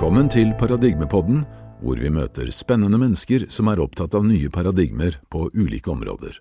Velkommen 0.00 0.30
til 0.32 0.54
Paradigmepodden, 0.56 1.42
hvor 1.84 1.98
vi 2.00 2.08
møter 2.08 2.48
spennende 2.56 2.96
mennesker 2.96 3.42
som 3.52 3.68
er 3.68 3.82
opptatt 3.84 4.14
av 4.16 4.22
nye 4.24 4.48
paradigmer 4.48 5.18
på 5.28 5.42
ulike 5.52 5.90
områder. 5.92 6.38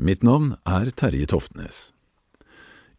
Mitt 0.00 0.22
navn 0.24 0.54
er 0.64 0.88
Terje 0.88 1.26
Toftnes. 1.28 1.90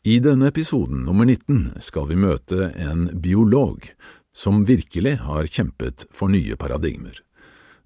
I 0.06 0.20
denne 0.22 0.52
episoden, 0.54 0.99
nummer 1.08 1.26
19, 1.26 1.81
skal 1.81 2.06
vi 2.12 2.20
møte 2.22 2.68
en 2.86 3.08
biolog 3.18 3.88
som 4.29 4.62
virkelig 4.70 5.15
har 5.24 5.49
kjempet 5.49 6.06
for 6.13 6.29
nye 6.29 6.53
paradigmer. 6.53 7.17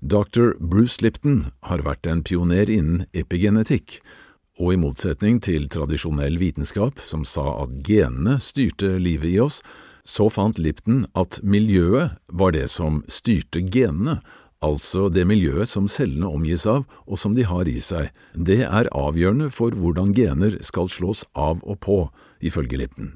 Dr. 0.04 0.58
Bruce 0.60 1.00
Lipton 1.00 1.46
har 1.72 1.86
vært 1.88 2.10
en 2.12 2.26
pioner 2.28 2.68
innen 2.68 3.06
epigenetikk, 3.14 4.02
og 4.60 4.76
i 4.76 4.82
motsetning 4.84 5.40
til 5.40 5.72
tradisjonell 5.72 6.36
vitenskap 6.36 7.00
som 7.00 7.24
sa 7.24 7.62
at 7.64 7.80
genene 7.80 8.42
styrte 8.44 8.98
livet 9.00 9.38
i 9.38 9.40
oss, 9.40 9.62
så 10.10 10.26
fant 10.34 10.58
Lipton 10.58 11.04
at 11.18 11.38
miljøet 11.46 12.18
var 12.34 12.56
det 12.56 12.66
som 12.74 13.04
styrte 13.12 13.62
genene, 13.62 14.18
altså 14.66 15.08
det 15.14 15.28
miljøet 15.30 15.70
som 15.70 15.88
cellene 15.92 16.28
omgis 16.28 16.66
av 16.68 16.88
og 17.06 17.22
som 17.22 17.36
de 17.38 17.46
har 17.48 17.70
i 17.70 17.78
seg. 17.84 18.10
Det 18.34 18.64
er 18.66 18.90
avgjørende 18.90 19.52
for 19.54 19.76
hvordan 19.78 20.16
gener 20.18 20.58
skal 20.66 20.90
slås 20.90 21.28
av 21.38 21.62
og 21.64 21.80
på, 21.86 22.00
ifølge 22.42 22.82
Lipton. 22.82 23.14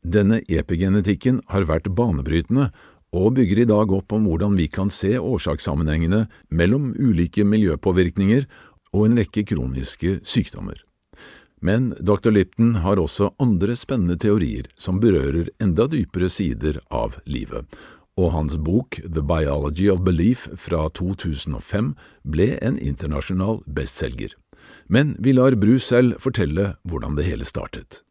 Denne 0.00 0.40
epigenetikken 0.48 1.42
har 1.52 1.68
vært 1.68 1.92
banebrytende 1.94 2.70
og 3.14 3.34
bygger 3.36 3.62
i 3.62 3.68
dag 3.68 3.90
opp 3.92 4.14
om 4.16 4.26
hvordan 4.26 4.56
vi 4.58 4.66
kan 4.72 4.90
se 4.90 5.16
årsakssammenhengene 5.18 6.24
mellom 6.50 6.92
ulike 6.98 7.44
miljøpåvirkninger 7.44 8.46
og 8.94 9.06
en 9.06 9.18
rekke 9.20 9.44
kroniske 9.46 10.18
sykdommer. 10.26 10.78
Men 11.60 11.94
dr. 12.00 12.30
Lipton 12.30 12.74
har 12.80 13.00
også 13.00 13.34
andre 13.38 13.76
spennende 13.76 14.16
teorier 14.16 14.68
som 14.80 15.00
berører 15.00 15.50
enda 15.60 15.84
dypere 15.92 16.30
sider 16.32 16.80
av 16.88 17.18
livet, 17.28 17.68
og 18.16 18.32
hans 18.32 18.56
bok 18.56 18.96
The 19.04 19.20
Biology 19.20 19.90
of 19.92 20.00
Belief 20.04 20.46
fra 20.56 20.86
2005 20.96 21.92
ble 22.24 22.54
en 22.64 22.78
internasjonal 22.80 23.60
bestselger. 23.68 24.32
Men 24.88 25.16
vi 25.18 25.36
lar 25.36 25.56
Bruce 25.60 25.84
selv 25.84 26.16
fortelle 26.20 26.74
hvordan 26.88 27.16
det 27.16 27.28
hele 27.28 27.44
startet. 27.44 28.02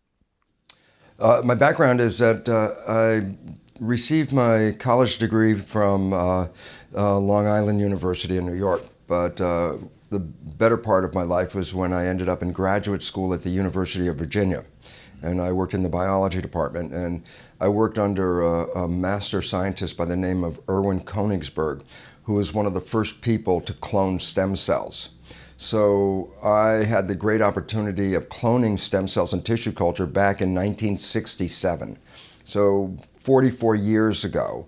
Uh, 1.20 1.42
my 1.44 1.56
background 1.56 2.00
is 2.00 2.18
that 2.20 2.48
uh, 2.48 2.70
I 2.88 3.36
received 3.80 4.32
my 4.32 4.72
college 4.72 5.18
degree 5.18 5.56
from 5.56 6.14
uh, 6.14 6.46
uh 6.96 7.20
Long 7.20 7.46
Island 7.46 7.82
University 7.82 8.38
in 8.38 8.46
New 8.46 8.56
York, 8.56 8.82
but 9.08 9.42
uh, 9.42 9.74
the 10.10 10.20
better 10.20 10.78
part 10.78 11.06
of 11.06 11.14
my 11.14 11.22
life 11.22 11.54
was 11.54 11.74
when 11.74 11.94
I 11.94 12.06
ended 12.06 12.28
up 12.28 12.42
in 12.42 12.52
graduate 12.52 13.04
school 13.04 13.34
at 13.34 13.44
the 13.44 13.50
University 13.50 14.08
of 14.08 14.16
Virginia. 14.18 14.66
And 15.22 15.42
I 15.42 15.52
worked 15.52 15.74
in 15.74 15.84
the 15.84 15.90
biology 15.90 16.42
department. 16.42 16.94
And 16.94 17.24
I 17.60 17.68
worked 17.68 18.00
under 18.00 18.42
a, 18.42 18.84
a 18.84 18.88
master 18.88 19.42
scientist 19.42 19.98
by 19.98 20.06
the 20.06 20.16
name 20.16 20.44
of 20.44 20.60
Irwin 20.70 21.02
Konigsberg, 21.02 21.84
who 22.24 22.34
was 22.34 22.54
one 22.54 22.66
of 22.66 22.74
the 22.74 22.82
first 22.82 23.22
people 23.22 23.62
to 23.62 23.74
clone 23.74 24.20
stem 24.20 24.56
cells. 24.56 25.10
So 25.58 26.32
I 26.42 26.86
had 26.86 27.08
the 27.08 27.16
great 27.16 27.42
opportunity 27.42 28.14
of 28.14 28.30
cloning 28.30 28.80
stem 28.80 29.10
cells 29.10 29.34
in 29.34 29.42
tissue 29.42 29.74
culture 29.74 30.06
back 30.06 30.42
in 30.42 30.54
1967. 30.54 31.98
So 32.46 32.98
44 33.18 33.76
years 33.76 34.24
ago, 34.24 34.68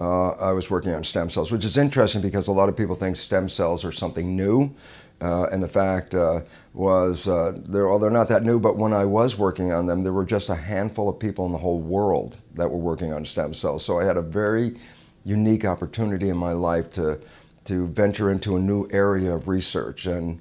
uh, 0.00 0.30
I 0.30 0.52
was 0.52 0.70
working 0.70 0.92
on 0.92 1.04
stem 1.04 1.28
cells, 1.28 1.52
which 1.52 1.64
is 1.64 1.76
interesting 1.76 2.22
because 2.22 2.48
a 2.48 2.52
lot 2.52 2.68
of 2.68 2.76
people 2.76 2.96
think 2.96 3.16
stem 3.16 3.48
cells 3.48 3.84
are 3.84 3.92
something 3.92 4.34
new. 4.34 4.74
Uh, 5.20 5.46
and 5.52 5.62
the 5.62 5.68
fact 5.68 6.14
uh, 6.14 6.40
was, 6.72 7.28
uh, 7.28 7.52
they're, 7.66 7.86
well, 7.86 7.98
they're 7.98 8.10
not 8.10 8.28
that 8.30 8.42
new, 8.42 8.58
but 8.58 8.78
when 8.78 8.94
I 8.94 9.04
was 9.04 9.36
working 9.36 9.70
on 9.70 9.86
them, 9.86 10.02
there 10.02 10.14
were 10.14 10.24
just 10.24 10.48
a 10.48 10.54
handful 10.54 11.10
of 11.10 11.18
people 11.18 11.44
in 11.44 11.52
the 11.52 11.58
whole 11.58 11.78
world 11.78 12.38
that 12.54 12.70
were 12.70 12.78
working 12.78 13.12
on 13.12 13.26
stem 13.26 13.52
cells. 13.52 13.84
So 13.84 14.00
I 14.00 14.04
had 14.04 14.16
a 14.16 14.22
very 14.22 14.76
unique 15.24 15.66
opportunity 15.66 16.30
in 16.30 16.38
my 16.38 16.52
life 16.52 16.90
to, 16.92 17.20
to 17.66 17.86
venture 17.88 18.30
into 18.30 18.56
a 18.56 18.58
new 18.58 18.88
area 18.92 19.34
of 19.34 19.46
research. 19.46 20.06
And 20.06 20.40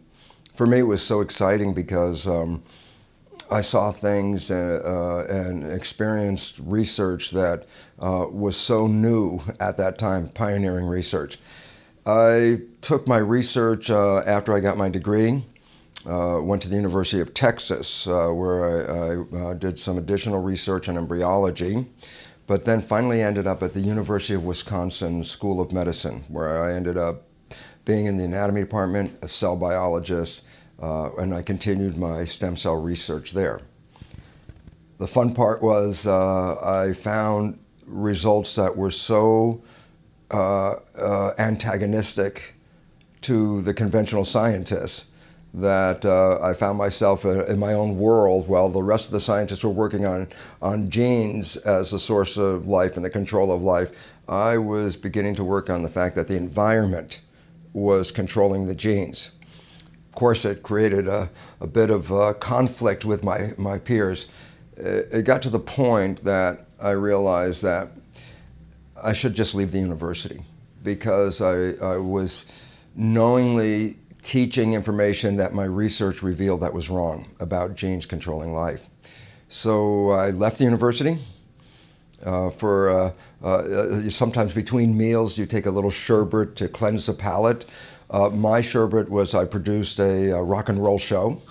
for 0.53 0.65
me, 0.65 0.79
it 0.79 0.83
was 0.83 1.01
so 1.01 1.19
exciting 1.19 1.73
because 1.73 2.25
um, 2.25 2.63
I 3.51 3.59
saw 3.59 3.91
things 3.91 4.49
and, 4.49 4.81
uh, 4.85 5.25
and 5.25 5.69
experienced 5.69 6.59
research 6.63 7.31
that 7.31 7.65
uh, 7.99 8.25
was 8.29 8.55
so 8.55 8.87
new 8.87 9.39
at 9.59 9.77
that 9.77 9.97
time, 9.97 10.29
pioneering 10.29 10.85
research. 10.85 11.37
I 12.05 12.61
took 12.81 13.07
my 13.07 13.17
research 13.17 13.91
uh, 13.91 14.19
after 14.19 14.53
I 14.55 14.61
got 14.61 14.77
my 14.77 14.89
degree. 14.89 15.43
Uh, 16.07 16.39
went 16.41 16.61
to 16.61 16.69
the 16.69 16.77
University 16.77 17.19
of 17.19 17.33
Texas, 17.33 18.07
uh, 18.07 18.29
where 18.29 18.63
I, 18.63 18.93
I 18.93 19.49
uh, 19.49 19.53
did 19.53 19.77
some 19.77 19.97
additional 19.97 20.41
research 20.41 20.87
on 20.87 20.97
embryology, 20.97 21.87
but 22.47 22.63
then 22.63 22.81
finally 22.81 23.21
ended 23.21 23.47
up 23.47 23.61
at 23.61 23.73
the 23.73 23.81
University 23.81 24.33
of 24.33 24.45
Wisconsin 24.45 25.25
School 25.25 25.59
of 25.59 25.73
Medicine, 25.73 26.23
where 26.29 26.63
I 26.63 26.71
ended 26.71 26.97
up 26.97 27.23
being 27.83 28.05
in 28.05 28.15
the 28.15 28.23
anatomy 28.23 28.61
department, 28.61 29.19
a 29.21 29.27
cell 29.27 29.57
biologist, 29.57 30.45
uh, 30.81 31.13
and 31.17 31.33
I 31.33 31.41
continued 31.41 31.97
my 31.97 32.23
stem 32.23 32.55
cell 32.55 32.77
research 32.77 33.33
there. 33.33 33.59
The 34.99 35.07
fun 35.07 35.33
part 35.33 35.61
was 35.61 36.07
I 36.07 36.93
found 36.93 37.59
results 37.89 38.55
that 38.55 38.75
were 38.75 38.91
so 38.91 39.61
uh, 40.31 40.75
uh 40.95 41.33
antagonistic 41.39 42.53
to 43.21 43.61
the 43.61 43.73
conventional 43.73 44.23
scientists 44.23 45.09
that 45.53 46.05
uh, 46.05 46.39
I 46.41 46.53
found 46.53 46.77
myself 46.77 47.25
in 47.25 47.57
my 47.57 47.73
own 47.73 47.97
world 47.97 48.47
while 48.47 48.69
the 48.69 48.83
rest 48.83 49.07
of 49.07 49.13
the 49.13 49.19
scientists 49.19 49.63
were 49.63 49.71
working 49.71 50.05
on, 50.05 50.27
on 50.61 50.89
genes 50.89 51.57
as 51.57 51.91
the 51.91 51.99
source 51.99 52.37
of 52.37 52.67
life 52.67 52.95
and 52.95 53.03
the 53.03 53.09
control 53.09 53.51
of 53.51 53.61
life. 53.61 54.11
I 54.27 54.57
was 54.59 54.95
beginning 54.95 55.35
to 55.35 55.43
work 55.43 55.69
on 55.69 55.81
the 55.81 55.89
fact 55.89 56.15
that 56.15 56.27
the 56.27 56.37
environment 56.37 57.21
was 57.73 58.11
controlling 58.11 58.67
the 58.67 58.75
genes 58.75 59.31
Of 60.09 60.15
course, 60.15 60.45
it 60.45 60.63
created 60.63 61.07
a, 61.07 61.29
a 61.59 61.67
bit 61.67 61.89
of 61.89 62.11
uh, 62.11 62.33
conflict 62.33 63.05
with 63.05 63.23
my, 63.23 63.53
my 63.57 63.79
peers. 63.79 64.27
It 64.79 65.25
got 65.25 65.41
to 65.43 65.49
the 65.49 65.59
point 65.59 66.23
that 66.23 66.67
I 66.81 66.91
realized 66.91 67.63
that 67.63 67.89
I 69.01 69.13
should 69.13 69.33
just 69.33 69.55
leave 69.55 69.71
the 69.71 69.79
university 69.79 70.41
because 70.83 71.41
I, 71.41 71.71
I 71.85 71.97
was 71.97 72.45
knowingly 72.95 73.97
teaching 74.21 74.73
information 74.73 75.37
that 75.37 75.53
my 75.53 75.63
research 75.63 76.21
revealed 76.21 76.61
that 76.61 76.73
was 76.73 76.89
wrong 76.89 77.29
about 77.39 77.75
genes 77.75 78.05
controlling 78.05 78.53
life. 78.53 78.85
So 79.47 80.11
I 80.11 80.31
left 80.31 80.59
the 80.59 80.65
university. 80.65 81.17
Uh, 82.23 82.49
for 82.49 82.89
uh, 82.89 83.11
uh, 83.41 84.09
sometimes 84.09 84.53
between 84.53 84.97
meals, 84.97 85.37
you 85.37 85.45
take 85.45 85.65
a 85.65 85.71
little 85.71 85.89
sherbet 85.89 86.57
to 86.57 86.67
cleanse 86.67 87.05
the 87.05 87.13
palate. 87.13 87.65
Uh, 88.09 88.29
my 88.29 88.59
sherbet 88.59 89.09
was 89.09 89.33
I 89.33 89.45
produced 89.45 89.99
a, 89.99 90.31
a 90.31 90.43
rock 90.43 90.67
and 90.67 90.83
roll 90.83 90.99
show. 90.99 91.41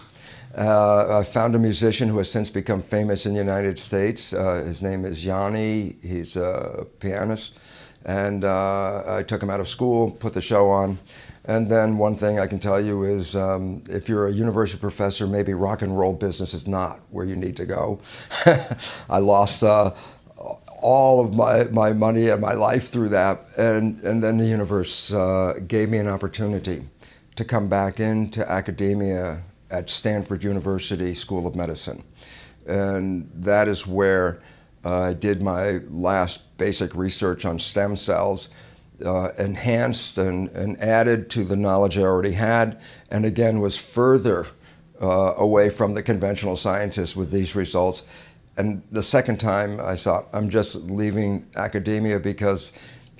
Uh, 0.59 1.21
I 1.21 1.23
found 1.23 1.55
a 1.55 1.59
musician 1.59 2.09
who 2.09 2.19
has 2.19 2.29
since 2.29 2.51
become 2.51 2.83
famous 2.83 3.27
in 3.27 3.33
the 3.33 3.39
United 3.39 3.79
States. 3.79 4.33
Uh, 4.33 4.65
his 4.65 4.83
name 4.83 5.05
is 5.05 5.25
Yanni. 5.25 5.95
He's 6.03 6.37
a 6.37 6.85
pianist. 6.99 7.57
And 8.05 8.45
uh, 8.45 9.05
I 9.07 9.23
took 9.23 9.41
him 9.41 9.51
out 9.51 9.61
of 9.61 9.69
school, 9.69 10.11
put 10.11 10.35
the 10.35 10.41
show 10.41 10.69
on. 10.69 10.99
And 11.45 11.69
then 11.69 11.97
one 11.97 12.17
thing 12.17 12.41
I 12.41 12.49
can 12.49 12.59
tell 12.59 12.81
you 12.81 13.05
is 13.05 13.37
um, 13.37 13.85
if 13.89 14.09
you're 14.09 14.27
a 14.27 14.33
university 14.33 14.81
professor, 14.81 15.29
maybe 15.29 15.55
rock 15.55 15.83
and 15.83 15.97
roll 15.97 16.13
business 16.13 16.55
is 16.55 16.67
not 16.67 17.01
where 17.11 17.25
you 17.25 17.37
need 17.37 17.57
to 17.59 17.67
go. 17.67 18.01
I 19.09 19.19
lost 19.19 19.63
uh, 19.63 19.93
all 20.83 21.25
of 21.25 21.37
my, 21.37 21.65
my 21.65 21.93
money 21.93 22.31
and 22.31 22.41
my 22.41 22.55
life 22.55 22.89
through 22.89 23.11
that. 23.11 23.43
And, 23.57 24.01
and 24.01 24.21
then 24.21 24.39
the 24.39 24.47
universe 24.47 25.13
uh, 25.13 25.61
gave 25.69 25.89
me 25.89 25.99
an 25.99 26.09
opportunity 26.09 26.83
to 27.37 27.45
come 27.45 27.69
back 27.69 28.01
into 28.01 28.51
academia 28.51 29.45
at 29.71 29.91
Stanford 29.91 30.45
University 30.45 31.15
School 31.15 31.47
of 31.47 31.55
Medicine. 31.55 32.03
And 32.67 33.29
that 33.29 33.69
is 33.69 33.87
where 33.87 34.41
uh, 34.85 35.03
I 35.03 35.13
did 35.15 35.43
my 35.43 35.81
last 35.89 36.57
basic 36.59 36.95
research 36.95 37.45
on 37.45 37.59
stem 37.59 37.97
cells, 37.97 38.51
uh, 39.05 39.31
enhanced 39.39 40.19
and, 40.19 40.49
and 40.51 40.81
added 40.81 41.31
to 41.31 41.45
the 41.45 41.57
knowledge 41.57 41.99
I 41.99 42.03
already 42.03 42.33
had, 42.33 42.81
and 43.11 43.25
again 43.25 43.61
was 43.61 43.77
further 43.77 44.47
uh, 45.01 45.35
away 45.37 45.71
from 45.71 45.95
the 45.95 46.03
conventional 46.03 46.57
scientists 46.57 47.15
with 47.15 47.31
these 47.31 47.55
results 47.55 48.07
and 48.59 48.83
the 48.91 49.03
second 49.03 49.39
time, 49.39 49.81
I 49.81 49.95
thought, 49.95 50.27
I'm 50.33 50.49
just 50.51 50.91
leaving 50.91 51.47
academia 51.55 52.19
because 52.19 52.73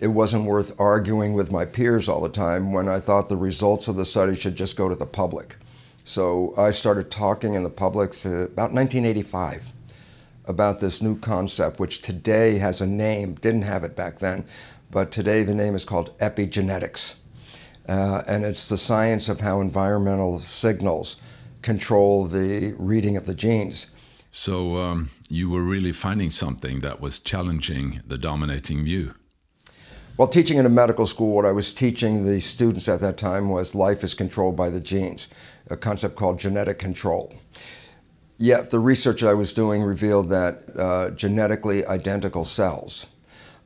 it 0.03 0.09
wasn't 0.09 0.47
worth 0.47 0.79
arguing 0.81 1.33
with 1.33 1.53
my 1.53 1.65
peers 1.65 2.09
all 2.09 2.21
the 2.21 2.29
time 2.29 2.73
when 2.73 2.89
I 2.89 2.99
thought 2.99 3.29
the 3.29 3.37
results 3.37 3.87
of 3.87 3.95
the 3.95 4.05
study 4.05 4.35
should 4.35 4.57
just 4.57 4.77
go 4.77 4.89
to 4.89 4.97
the 4.97 5.07
public. 5.07 5.57
So 6.09 6.55
I 6.57 6.71
started 6.71 7.11
talking 7.11 7.55
in 7.55 7.65
the 7.65 7.69
public 7.69 8.15
about 8.25 8.73
1985 8.73 9.75
about 10.47 10.81
this 10.81 11.03
new 11.03 11.19
concept, 11.19 11.79
which 11.79 12.01
today 12.01 12.57
has 12.57 12.81
a 12.81 12.87
name, 12.87 13.35
didn't 13.35 13.69
have 13.69 13.85
it 13.85 13.95
back 13.95 14.19
then, 14.19 14.47
but 14.91 15.11
today 15.11 15.43
the 15.43 15.55
name 15.55 15.75
is 15.75 15.85
called 15.85 16.17
epigenetics. 16.19 17.19
Uh, 17.87 18.23
and 18.27 18.47
it's 18.47 18.71
the 18.71 18.79
science 18.79 19.29
of 19.29 19.41
how 19.41 19.61
environmental 19.61 20.39
signals 20.39 21.21
control 21.61 22.25
the 22.25 22.75
reading 22.79 23.19
of 23.19 23.27
the 23.27 23.35
genes. 23.35 23.95
So 24.33 24.79
um, 24.79 25.11
you 25.29 25.51
were 25.51 25.63
really 25.63 25.93
finding 25.93 26.31
something 26.31 26.81
that 26.81 27.03
was 27.03 27.21
challenging 27.21 28.01
the 28.07 28.17
dominating 28.17 28.83
view. 28.83 29.15
While 30.19 30.27
teaching 30.27 30.59
in 30.59 30.67
a 30.67 30.69
medical 30.69 31.07
school, 31.07 31.37
what 31.37 31.47
I 31.47 31.53
was 31.53 31.73
teaching 31.73 32.27
the 32.27 32.41
students 32.41 32.89
at 32.89 32.99
that 32.99 33.17
time 33.17 33.51
was 33.51 33.77
life 33.77 34.03
is 34.03 34.15
controlled 34.15 34.57
by 34.57 34.69
the 34.69 34.81
genes, 34.81 35.29
a 35.71 35.77
concept 35.77 36.17
called 36.17 36.41
genetic 36.41 36.77
control. 36.77 37.33
Yet 38.37 38.71
the 38.71 38.81
research 38.81 39.23
I 39.23 39.35
was 39.35 39.53
doing 39.53 39.81
revealed 39.81 40.29
that 40.31 40.77
uh, 40.77 41.11
genetically 41.11 41.87
identical 41.87 42.45
cells 42.45 43.15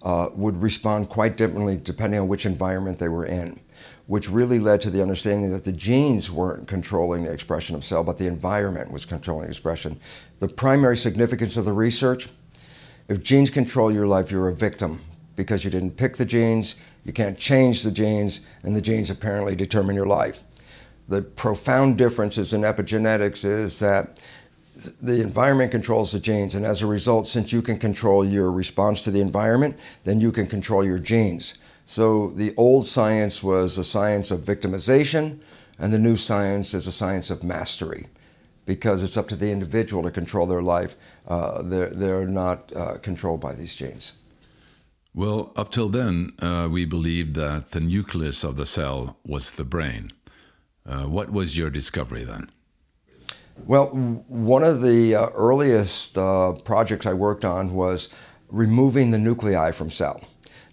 uh, 0.03 0.29
would 0.35 0.61
respond 0.61 1.09
quite 1.09 1.39
differently 1.39 1.81
depending 1.83 2.21
on 2.21 2.29
which 2.29 2.45
environment 2.45 2.99
they 2.99 3.09
were 3.09 3.25
in, 3.25 3.59
which 4.07 4.29
really 4.29 4.59
led 4.59 4.83
to 4.83 4.91
the 4.91 5.01
understanding 5.01 5.53
that 5.53 5.65
the 5.65 5.73
genes 5.73 6.31
weren't 6.31 6.69
controlling 6.69 7.23
the 7.23 7.33
expression 7.33 7.75
of 7.75 7.83
cell, 7.83 8.05
but 8.05 8.19
the 8.19 8.27
environment 8.27 8.93
was 8.93 9.07
controlling 9.07 9.49
expression. 9.49 9.99
The 10.41 10.49
primary 10.49 10.99
significance 10.99 11.57
of 11.57 11.65
the 11.65 11.73
research 11.73 12.29
if 13.09 13.23
genes 13.23 13.51
control 13.51 13.91
your 13.91 14.07
life, 14.07 14.31
you're 14.31 14.49
a 14.49 14.55
victim 14.55 15.01
because 15.37 15.65
you 15.65 15.71
didn't 15.71 15.97
pick 15.97 16.17
the 16.17 16.25
genes, 16.25 16.77
you 17.05 17.13
can't 17.13 17.39
change 17.39 17.83
the 17.83 17.91
genes, 17.91 18.43
and 18.63 18.77
the 18.77 18.81
genes 18.81 19.11
apparently 19.11 19.57
determine 19.57 19.97
your 19.97 20.07
life. 20.07 20.43
The 21.09 21.23
profound 21.23 21.99
differences 21.99 22.53
in 22.53 22.63
epigenetics 22.63 23.45
is 23.45 23.81
that 23.81 24.21
the 25.01 25.21
environment 25.21 25.71
controls 25.71 26.13
the 26.13 26.21
genes, 26.21 26.55
and 26.55 26.65
as 26.65 26.83
a 26.83 26.87
result, 26.87 27.29
since 27.29 27.53
you 27.53 27.63
can 27.63 27.79
control 27.79 28.25
your 28.25 28.51
response 28.51 29.03
to 29.03 29.11
the 29.11 29.21
environment, 29.21 29.77
then 30.05 30.21
you 30.21 30.33
can 30.33 30.47
control 30.47 30.85
your 30.85 30.99
genes. 30.99 31.59
So 31.85 32.29
the 32.29 32.55
old 32.57 32.87
science 32.87 33.43
was 33.43 33.77
a 33.79 33.85
science 33.85 34.31
of 34.31 34.41
victimization, 34.41 35.41
and 35.79 35.93
the 35.93 35.99
new 35.99 36.17
science 36.17 36.75
is 36.75 36.87
a 36.87 36.93
science 36.93 37.31
of 37.31 37.43
mastery 37.43 38.07
because 38.65 39.03
it's 39.03 39.17
up 39.17 39.29
to 39.29 39.37
the 39.37 39.51
individual 39.51 40.03
to 40.05 40.11
control 40.11 40.47
their 40.47 40.63
life. 40.63 40.95
Uh, 41.27 41.63
they're, 41.63 41.91
they're 41.91 42.27
not 42.27 42.75
uh, 42.77 42.97
controlled 42.99 43.41
by 43.41 43.53
these 43.55 43.75
genes. 43.75 44.13
Well, 45.15 45.53
up 45.57 45.71
till 45.71 45.91
then, 45.91 46.33
uh, 46.39 46.69
we 46.71 46.87
believed 46.87 47.35
that 47.37 47.73
the 47.73 47.81
nucleus 47.81 48.45
of 48.45 48.57
the 48.57 48.65
cell 48.65 49.19
was 49.27 49.53
the 49.53 49.65
brain. 49.65 50.11
Uh, 50.87 51.03
what 51.03 51.31
was 51.31 51.59
your 51.59 51.69
discovery 51.69 52.25
then? 52.25 52.51
Well, 53.67 53.89
one 53.89 54.65
of 54.65 54.81
the 54.81 55.15
uh, 55.15 55.27
earliest 55.35 56.17
uh, 56.17 56.53
projects 56.65 57.05
I 57.05 57.13
worked 57.13 57.45
on 57.45 57.75
was 57.75 58.09
removing 58.49 59.11
the 59.11 59.19
nuclei 59.19 59.71
from 59.73 59.91
cell. 59.91 60.23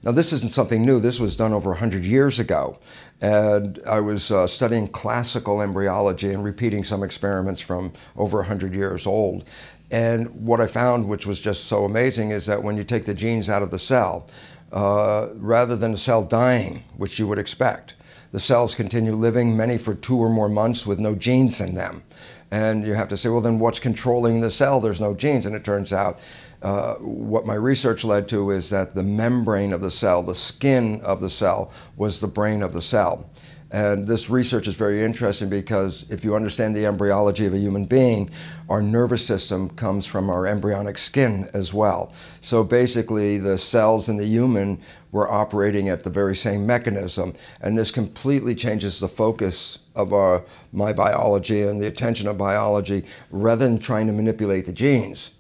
Now, 0.04 0.14
this 0.14 0.32
isn't 0.32 0.54
something 0.54 0.86
new. 0.86 1.02
This 1.02 1.20
was 1.20 1.36
done 1.36 1.52
over 1.52 1.72
100 1.72 2.06
years 2.06 2.40
ago. 2.40 2.80
And 3.20 3.80
I 3.86 4.00
was 4.00 4.32
uh, 4.32 4.48
studying 4.48 4.88
classical 4.88 5.62
embryology 5.62 6.32
and 6.32 6.42
repeating 6.42 6.86
some 6.86 7.04
experiments 7.04 7.62
from 7.62 7.92
over 8.16 8.38
100 8.38 8.74
years 8.74 9.06
old. 9.06 9.44
And 9.92 10.30
what 10.46 10.62
I 10.62 10.68
found, 10.68 11.08
which 11.08 11.26
was 11.26 11.42
just 11.42 11.66
so 11.66 11.84
amazing, 11.84 12.32
is 12.32 12.46
that 12.46 12.64
when 12.64 12.78
you 12.78 12.84
take 12.84 13.06
the 13.06 13.14
genes 13.14 13.50
out 13.50 13.64
of 13.64 13.72
the 13.72 13.80
cell, 13.80 14.28
uh, 14.72 15.30
rather 15.36 15.76
than 15.76 15.92
the 15.94 15.98
cell 15.98 16.24
dying, 16.24 16.84
which 16.96 17.18
you 17.18 17.28
would 17.28 17.40
expect, 17.40 17.96
the 18.32 18.40
cells 18.40 18.76
continue 18.76 19.14
living, 19.14 19.58
many 19.58 19.78
for 19.78 19.96
two 19.96 20.18
or 20.18 20.30
more 20.30 20.50
months 20.50 20.86
with 20.86 21.00
no 21.00 21.16
genes 21.16 21.60
in 21.60 21.74
them. 21.74 22.04
And 22.52 22.86
you 22.86 22.94
have 22.94 23.08
to 23.10 23.18
say, 23.18 23.30
well, 23.30 23.42
then 23.42 23.60
what's 23.60 23.80
controlling 23.80 24.42
the 24.42 24.52
cell? 24.52 24.80
There's 24.80 25.02
no 25.02 25.16
genes. 25.16 25.46
And 25.46 25.56
it 25.56 25.64
turns 25.64 25.92
out 25.92 26.20
uh, 26.62 26.96
what 26.96 27.46
my 27.46 27.56
research 27.56 28.04
led 28.04 28.28
to 28.30 28.52
is 28.52 28.70
that 28.70 28.94
the 28.94 29.04
membrane 29.04 29.74
of 29.74 29.82
the 29.82 29.92
cell, 29.92 30.22
the 30.22 30.36
skin 30.36 31.02
of 31.02 31.22
the 31.22 31.30
cell, 31.30 31.72
was 31.96 32.22
the 32.22 32.28
brain 32.28 32.62
of 32.62 32.74
the 32.74 32.82
cell. 32.82 33.30
And 33.72 34.08
this 34.08 34.32
research 34.32 34.68
is 34.68 34.74
very 34.74 35.04
interesting 35.04 35.48
because 35.48 36.10
if 36.10 36.24
you 36.24 36.36
understand 36.36 36.76
the 36.76 36.88
embryology 36.88 37.46
of 37.46 37.54
a 37.54 37.60
human 37.60 37.86
being, 37.86 38.32
our 38.68 38.82
nervous 38.82 39.24
system 39.24 39.70
comes 39.70 40.08
from 40.08 40.30
our 40.30 40.48
embryonic 40.48 40.98
skin 40.98 41.48
as 41.54 41.72
well. 41.72 42.12
So 42.42 42.64
basically, 42.64 43.38
the 43.38 43.60
cells 43.60 44.10
in 44.10 44.18
the 44.18 44.26
human 44.26 44.80
were 45.12 45.30
operating 45.30 45.88
at 45.88 46.04
the 46.04 46.10
very 46.10 46.36
same 46.36 46.66
mechanism. 46.66 47.36
And 47.62 47.78
this 47.78 47.92
completely 47.92 48.56
changes 48.56 49.00
the 49.00 49.08
focus 49.08 49.86
of 49.96 50.14
our, 50.14 50.44
my 50.72 50.92
biology 50.92 51.62
and 51.62 51.80
the 51.80 51.88
attention 51.88 52.28
of 52.28 52.40
biology 52.40 53.06
rather 53.30 53.68
than 53.68 53.78
trying 53.78 54.08
to 54.08 54.14
manipulate 54.14 54.66
the 54.66 54.74
genes. 54.74 55.36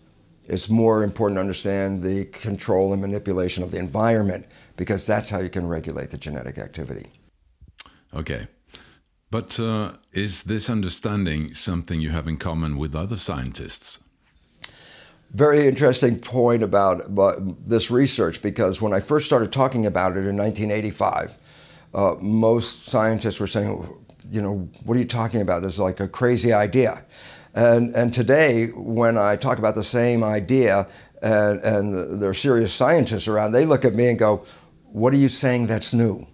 It's 0.48 0.70
more 0.70 1.04
important 1.04 1.38
to 1.38 1.42
understand 1.42 2.02
the 2.02 2.26
control 2.26 2.94
and 2.94 3.02
manipulation 3.02 3.64
of 3.64 3.72
the 3.72 3.78
environment 3.78 4.46
because 4.78 5.06
that's 5.06 5.30
how 5.30 5.40
you 5.40 5.50
can 5.50 5.68
regulate 5.68 6.10
the 6.12 6.18
genetic 6.18 6.58
activity. 6.58 7.08
Okay. 8.14 8.48
But 9.32 9.60
uh, 9.60 9.94
is 10.12 10.44
this 10.44 10.70
understanding 10.70 11.54
something 11.54 12.02
you 12.02 12.10
have 12.10 12.28
in 12.28 12.38
common 12.38 12.78
with 12.78 12.96
other 12.96 13.16
scientists? 13.16 14.00
Very 15.32 15.68
interesting 15.68 16.20
point 16.20 16.64
about, 16.64 17.06
about 17.06 17.68
this 17.68 17.92
research 17.92 18.42
because 18.42 18.82
when 18.82 18.94
I 18.94 19.00
first 19.00 19.28
started 19.28 19.52
talking 19.52 19.86
about 19.86 20.14
it 20.14 20.26
in 20.26 20.36
1985, 20.36 21.38
uh, 21.94 22.16
most 22.20 22.86
scientists 22.86 23.40
were 23.40 23.46
saying, 23.46 23.88
you 24.28 24.42
know, 24.42 24.70
what 24.84 24.98
are 24.98 25.00
you 25.00 25.06
talking 25.06 25.42
about? 25.42 25.62
This 25.62 25.74
is 25.74 25.80
like 25.80 26.00
a 26.00 26.08
crazy 26.08 26.52
idea. 26.52 27.06
And, 27.54 27.96
and 27.96 28.12
today, 28.12 28.68
when 28.76 29.18
I 29.18 29.36
talk 29.36 29.60
about 29.60 29.76
the 29.76 29.84
same 29.84 30.24
idea 30.24 30.88
and, 31.22 31.60
and 31.62 32.22
there 32.22 32.30
are 32.30 32.36
serious 32.36 32.74
scientists 32.74 33.28
around, 33.28 33.52
they 33.52 33.66
look 33.66 33.86
at 33.86 33.94
me 33.94 34.08
and 34.10 34.18
go, 34.18 34.46
What 34.86 35.14
are 35.14 35.18
you 35.18 35.30
saying 35.30 35.68
that's 35.68 35.94
new? 35.94 36.28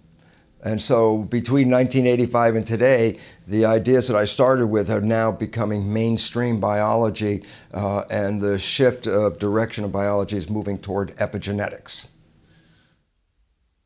And 0.66 0.82
so 0.82 1.22
between 1.22 1.70
1985 1.70 2.56
and 2.56 2.66
today, 2.66 3.20
the 3.46 3.64
ideas 3.64 4.08
that 4.08 4.16
I 4.16 4.24
started 4.24 4.66
with 4.66 4.90
are 4.90 5.00
now 5.00 5.30
becoming 5.30 5.92
mainstream 5.92 6.58
biology, 6.58 7.44
uh, 7.72 8.02
and 8.10 8.40
the 8.40 8.58
shift 8.58 9.06
of 9.06 9.38
direction 9.38 9.84
of 9.84 9.92
biology 9.92 10.36
is 10.36 10.50
moving 10.50 10.78
toward 10.78 11.16
epigenetics. 11.18 12.08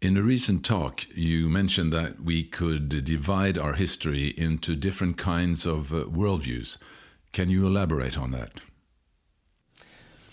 In 0.01 0.17
a 0.17 0.23
recent 0.23 0.65
talk, 0.65 1.07
you 1.15 1.51
mentioned 1.51 1.93
that 1.93 2.21
we 2.21 2.43
could 2.45 3.05
divide 3.05 3.59
our 3.59 3.75
history 3.75 4.29
into 4.39 4.75
different 4.75 5.19
kinds 5.19 5.67
of 5.67 5.93
uh, 5.93 6.05
worldviews. 6.05 6.79
Can 7.35 7.51
you 7.51 7.67
elaborate 7.67 8.17
on 8.17 8.31
that? 8.31 8.63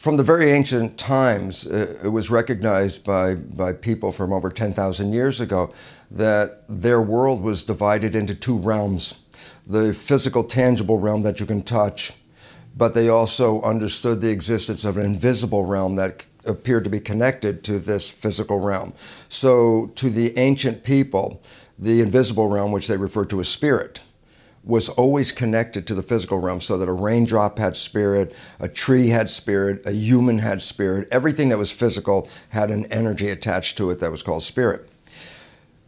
From 0.07 0.15
the 0.15 0.23
very 0.23 0.51
ancient 0.51 0.97
times, 0.97 1.67
uh, 1.67 1.99
it 2.01 2.07
was 2.07 2.29
recognized 2.29 3.03
by, 3.03 3.35
by 3.35 3.73
people 3.73 4.09
from 4.09 4.31
over 4.31 4.49
10,000 4.49 5.11
years 5.11 5.41
ago 5.41 5.73
that 6.09 6.65
their 6.69 7.01
world 7.01 7.41
was 7.41 7.65
divided 7.65 8.15
into 8.15 8.33
two 8.33 8.57
realms 8.57 9.25
the 9.65 9.93
physical, 9.93 10.45
tangible 10.45 10.97
realm 10.97 11.23
that 11.23 11.41
you 11.41 11.45
can 11.45 11.61
touch, 11.61 12.13
but 12.77 12.93
they 12.93 13.09
also 13.09 13.61
understood 13.63 14.21
the 14.21 14.29
existence 14.29 14.85
of 14.85 14.95
an 14.95 15.03
invisible 15.03 15.65
realm 15.65 15.95
that 15.95 16.25
appeared 16.45 16.85
to 16.85 16.89
be 16.89 17.01
connected 17.01 17.61
to 17.65 17.77
this 17.77 18.09
physical 18.09 18.61
realm. 18.61 18.93
So, 19.27 19.91
to 19.97 20.09
the 20.09 20.37
ancient 20.37 20.85
people, 20.85 21.43
the 21.77 21.99
invisible 21.99 22.47
realm, 22.47 22.71
which 22.71 22.87
they 22.87 22.95
referred 22.95 23.29
to 23.31 23.41
as 23.41 23.49
spirit, 23.49 23.99
was 24.67 24.89
always 24.89 25.31
connected 25.31 25.87
to 25.87 25.95
the 25.95 26.01
physical 26.01 26.39
realm 26.39 26.59
so 26.59 26.77
that 26.77 26.89
a 26.89 26.93
raindrop 26.93 27.57
had 27.57 27.77
spirit, 27.77 28.35
a 28.59 28.67
tree 28.67 29.07
had 29.07 29.29
spirit, 29.29 29.85
a 29.85 29.91
human 29.91 30.39
had 30.39 30.61
spirit. 30.61 31.07
Everything 31.09 31.49
that 31.49 31.57
was 31.57 31.71
physical 31.71 32.29
had 32.49 32.69
an 32.69 32.85
energy 32.91 33.29
attached 33.29 33.77
to 33.77 33.89
it 33.89 33.99
that 33.99 34.11
was 34.11 34.21
called 34.21 34.43
spirit. 34.43 34.89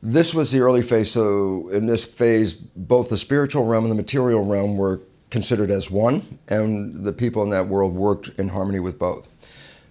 This 0.01 0.33
was 0.33 0.51
the 0.53 0.61
early 0.61 0.81
phase. 0.81 1.11
So, 1.11 1.67
in 1.69 1.87
this 1.87 2.05
phase, 2.05 2.53
both 2.53 3.09
the 3.09 3.17
spiritual 3.17 3.65
realm 3.65 3.83
and 3.83 3.91
the 3.91 3.97
material 3.97 4.45
realm 4.45 4.77
were 4.77 5.01
considered 5.29 5.69
as 5.69 5.91
one, 5.91 6.39
and 6.47 7.03
the 7.03 7.11
people 7.11 7.43
in 7.43 7.49
that 7.49 7.67
world 7.67 7.93
worked 7.93 8.29
in 8.39 8.49
harmony 8.49 8.79
with 8.79 8.97
both. 8.97 9.27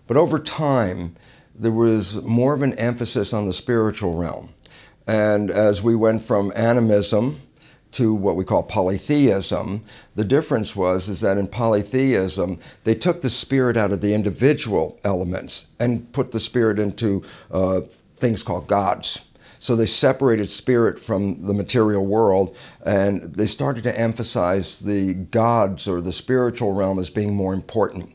But 0.07 0.17
over 0.17 0.39
time, 0.39 1.15
there 1.55 1.73
was 1.73 2.25
more 2.25 2.55
of 2.55 2.63
an 2.63 2.73
emphasis 2.79 3.35
on 3.35 3.45
the 3.45 3.53
spiritual 3.53 4.15
realm. 4.15 4.49
And 5.07 5.51
as 5.51 5.83
we 5.83 5.95
went 5.95 6.23
from 6.23 6.53
animism, 6.57 7.41
to 7.93 8.15
what 8.15 8.37
we 8.37 8.45
call 8.45 8.63
polytheism. 8.63 9.85
The 10.15 10.25
difference 10.25 10.77
was 10.77 11.09
is 11.09 11.21
that 11.23 11.39
in 11.39 11.49
polytheism, 11.49 12.59
they 12.85 12.95
took 12.95 13.23
the 13.23 13.31
spirit 13.31 13.77
out 13.77 13.93
of 13.93 14.01
the 14.01 14.15
individual 14.15 14.99
elements 15.05 15.67
and 15.81 16.13
put 16.13 16.33
the 16.33 16.41
spirit 16.41 16.79
into 16.79 17.23
uh, 17.51 17.81
things 18.17 18.43
called 18.43 18.67
gods. 18.67 19.29
So 19.59 19.75
they 19.75 19.87
separated 19.87 20.51
spirit 20.51 21.01
from 21.01 21.47
the 21.47 21.55
material 21.55 22.07
world 22.07 22.57
and 22.85 23.23
they 23.35 23.47
started 23.47 23.85
to 23.85 23.99
emphasize 23.99 24.81
the 24.81 25.15
gods 25.15 25.89
or 25.89 26.01
the 26.01 26.13
spiritual 26.13 26.75
realm 26.75 26.99
as 26.99 27.11
being 27.11 27.35
more 27.35 27.55
important. 27.55 28.15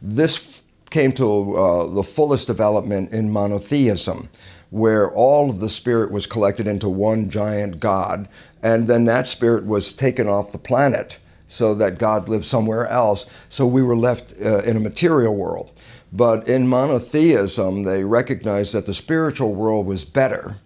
This 0.00 0.62
came 0.90 1.12
to 1.12 1.56
uh, 1.56 1.86
the 1.88 2.02
fullest 2.02 2.46
development 2.46 3.12
in 3.12 3.30
monotheism, 3.30 4.28
where 4.70 5.10
all 5.10 5.50
of 5.50 5.60
the 5.60 5.68
spirit 5.68 6.10
was 6.10 6.26
collected 6.26 6.66
into 6.66 6.88
one 6.88 7.28
giant 7.28 7.80
God, 7.80 8.28
and 8.62 8.88
then 8.88 9.04
that 9.04 9.28
spirit 9.28 9.66
was 9.66 9.92
taken 9.92 10.28
off 10.28 10.52
the 10.52 10.58
planet 10.58 11.18
so 11.46 11.74
that 11.74 11.98
God 11.98 12.28
lived 12.28 12.44
somewhere 12.44 12.86
else. 12.86 13.28
So 13.48 13.66
we 13.66 13.82
were 13.82 13.96
left 13.96 14.34
uh, 14.44 14.58
in 14.60 14.76
a 14.76 14.80
material 14.80 15.34
world. 15.34 15.70
But 16.12 16.48
in 16.48 16.68
monotheism, 16.68 17.82
they 17.82 18.04
recognized 18.04 18.74
that 18.74 18.86
the 18.86 18.94
spiritual 18.94 19.54
world 19.54 19.86
was 19.86 20.04
better 20.04 20.56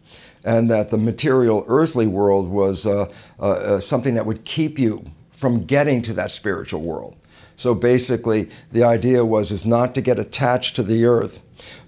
and 0.44 0.70
that 0.70 0.90
the 0.90 0.98
material 0.98 1.64
earthly 1.68 2.06
world 2.06 2.48
was 2.48 2.86
uh, 2.86 3.12
uh, 3.38 3.42
uh 3.42 3.80
something 3.80 4.14
that 4.14 4.26
would 4.26 4.44
keep 4.44 4.78
you 4.78 5.04
from 5.30 5.64
getting 5.64 6.02
to 6.02 6.12
that 6.14 6.30
spiritual 6.30 6.82
world. 6.82 7.16
So 7.56 7.74
basically, 7.74 8.48
the 8.72 8.84
idea 8.84 9.24
was 9.24 9.50
is 9.50 9.64
not 9.64 9.94
to 9.94 10.00
get 10.00 10.18
attached 10.18 10.76
to 10.76 10.82
the 10.82 11.04
earth, 11.04 11.40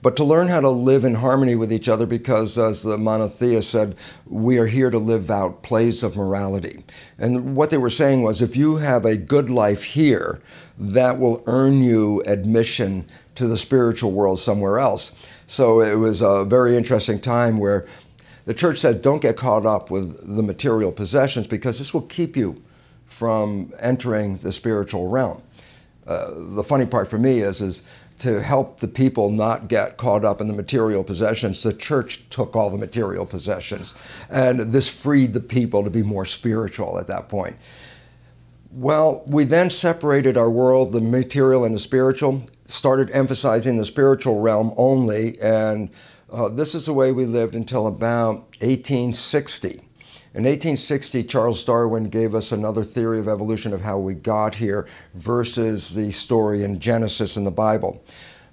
but 0.02 0.16
to 0.16 0.25
learn 0.25 0.49
how 0.49 0.61
to 0.61 0.68
live 0.68 1.04
in 1.04 1.14
harmony 1.14 1.54
with 1.54 1.73
each 1.73 1.88
other 1.88 2.06
because, 2.06 2.59
as 2.59 2.83
the 2.83 2.99
monotheist 2.99 3.71
said, 3.71 3.97
we 4.26 4.59
are 4.59 4.66
here 4.66 4.90
to 4.90 4.99
live 4.99 5.30
out 5.30 5.62
plays 5.62 6.02
of 6.02 6.16
morality. 6.16 6.85
And 7.18 7.56
what 7.56 7.71
they 7.71 7.78
were 7.78 7.90
saying 7.90 8.23
was 8.23 8.42
if 8.42 8.56
you 8.56 8.76
have 8.76 9.04
a 9.04 9.16
good 9.16 9.50
life 9.50 9.83
here, 9.85 10.40
that 10.78 11.18
will 11.18 11.42
earn 11.47 11.83
you 11.83 12.23
admission 12.26 13.06
to 13.35 13.47
the 13.47 13.59
spiritual 13.59 14.12
world 14.12 14.38
somewhere 14.38 14.78
else. 14.78 15.28
So 15.47 15.80
it 15.80 15.97
was 15.97 16.23
a 16.23 16.44
very 16.44 16.76
interesting 16.76 17.21
time 17.21 17.59
where 17.59 17.87
the 18.44 18.54
church 18.54 18.78
said, 18.78 19.02
don't 19.02 19.23
get 19.23 19.37
caught 19.37 19.66
up 19.66 19.90
with 19.90 20.37
the 20.37 20.42
material 20.42 20.92
possessions 20.92 21.47
because 21.47 21.78
this 21.78 21.94
will 21.94 22.02
keep 22.02 22.37
you 22.37 22.62
from 23.06 23.73
entering 23.80 24.37
the 24.38 24.52
spiritual 24.52 25.09
realm. 25.09 25.42
The 26.06 26.64
funny 26.64 26.87
part 26.87 27.08
for 27.08 27.18
me 27.18 27.40
is, 27.40 27.61
is 27.61 27.82
to 28.20 28.42
help 28.42 28.80
the 28.80 28.88
people 28.88 29.30
not 29.30 29.68
get 29.68 29.96
caught 29.96 30.25
up 30.25 30.40
in 30.40 30.46
the 30.46 30.52
material 30.52 31.02
possessions, 31.02 31.62
the 31.62 31.73
church 31.73 32.28
took 32.30 32.54
all 32.54 32.70
the 32.70 32.78
material 32.78 33.26
possessions. 33.26 33.94
And 34.30 34.61
this 34.61 34.88
freed 34.88 35.32
the 35.32 35.40
people 35.40 35.82
to 35.84 35.90
be 35.90 36.02
more 36.02 36.25
spiritual 36.25 36.99
at 36.99 37.06
that 37.08 37.28
point. 37.28 37.56
Well, 38.70 39.23
we 39.26 39.44
then 39.44 39.70
separated 39.70 40.37
our 40.37 40.50
world, 40.50 40.92
the 40.92 41.00
material 41.00 41.64
and 41.64 41.75
the 41.75 41.78
spiritual, 41.78 42.44
started 42.66 43.11
emphasizing 43.12 43.76
the 43.76 43.84
spiritual 43.84 44.40
realm 44.40 44.73
only, 44.76 45.40
and 45.40 45.90
uh, 46.32 46.49
this 46.49 46.75
is 46.75 46.87
the 46.87 46.92
way 46.92 47.12
we 47.12 47.25
lived 47.25 47.54
until 47.54 47.87
about 47.87 48.37
1860. 48.61 49.84
In 50.35 50.43
1860, 50.43 51.23
Charles 51.23 51.62
Darwin 51.62 52.09
gave 52.09 52.35
us 52.35 52.50
another 52.50 52.83
theory 52.83 53.21
of 53.21 53.29
evolution 53.29 53.73
of 53.73 53.83
how 53.83 54.00
we 54.00 54.14
got 54.14 54.57
here 54.57 54.85
versus 55.14 55.95
the 55.95 56.11
story 56.11 56.64
in 56.64 56.81
Genesis 56.81 57.37
in 57.37 57.45
the 57.45 57.53
Bible. 57.53 58.03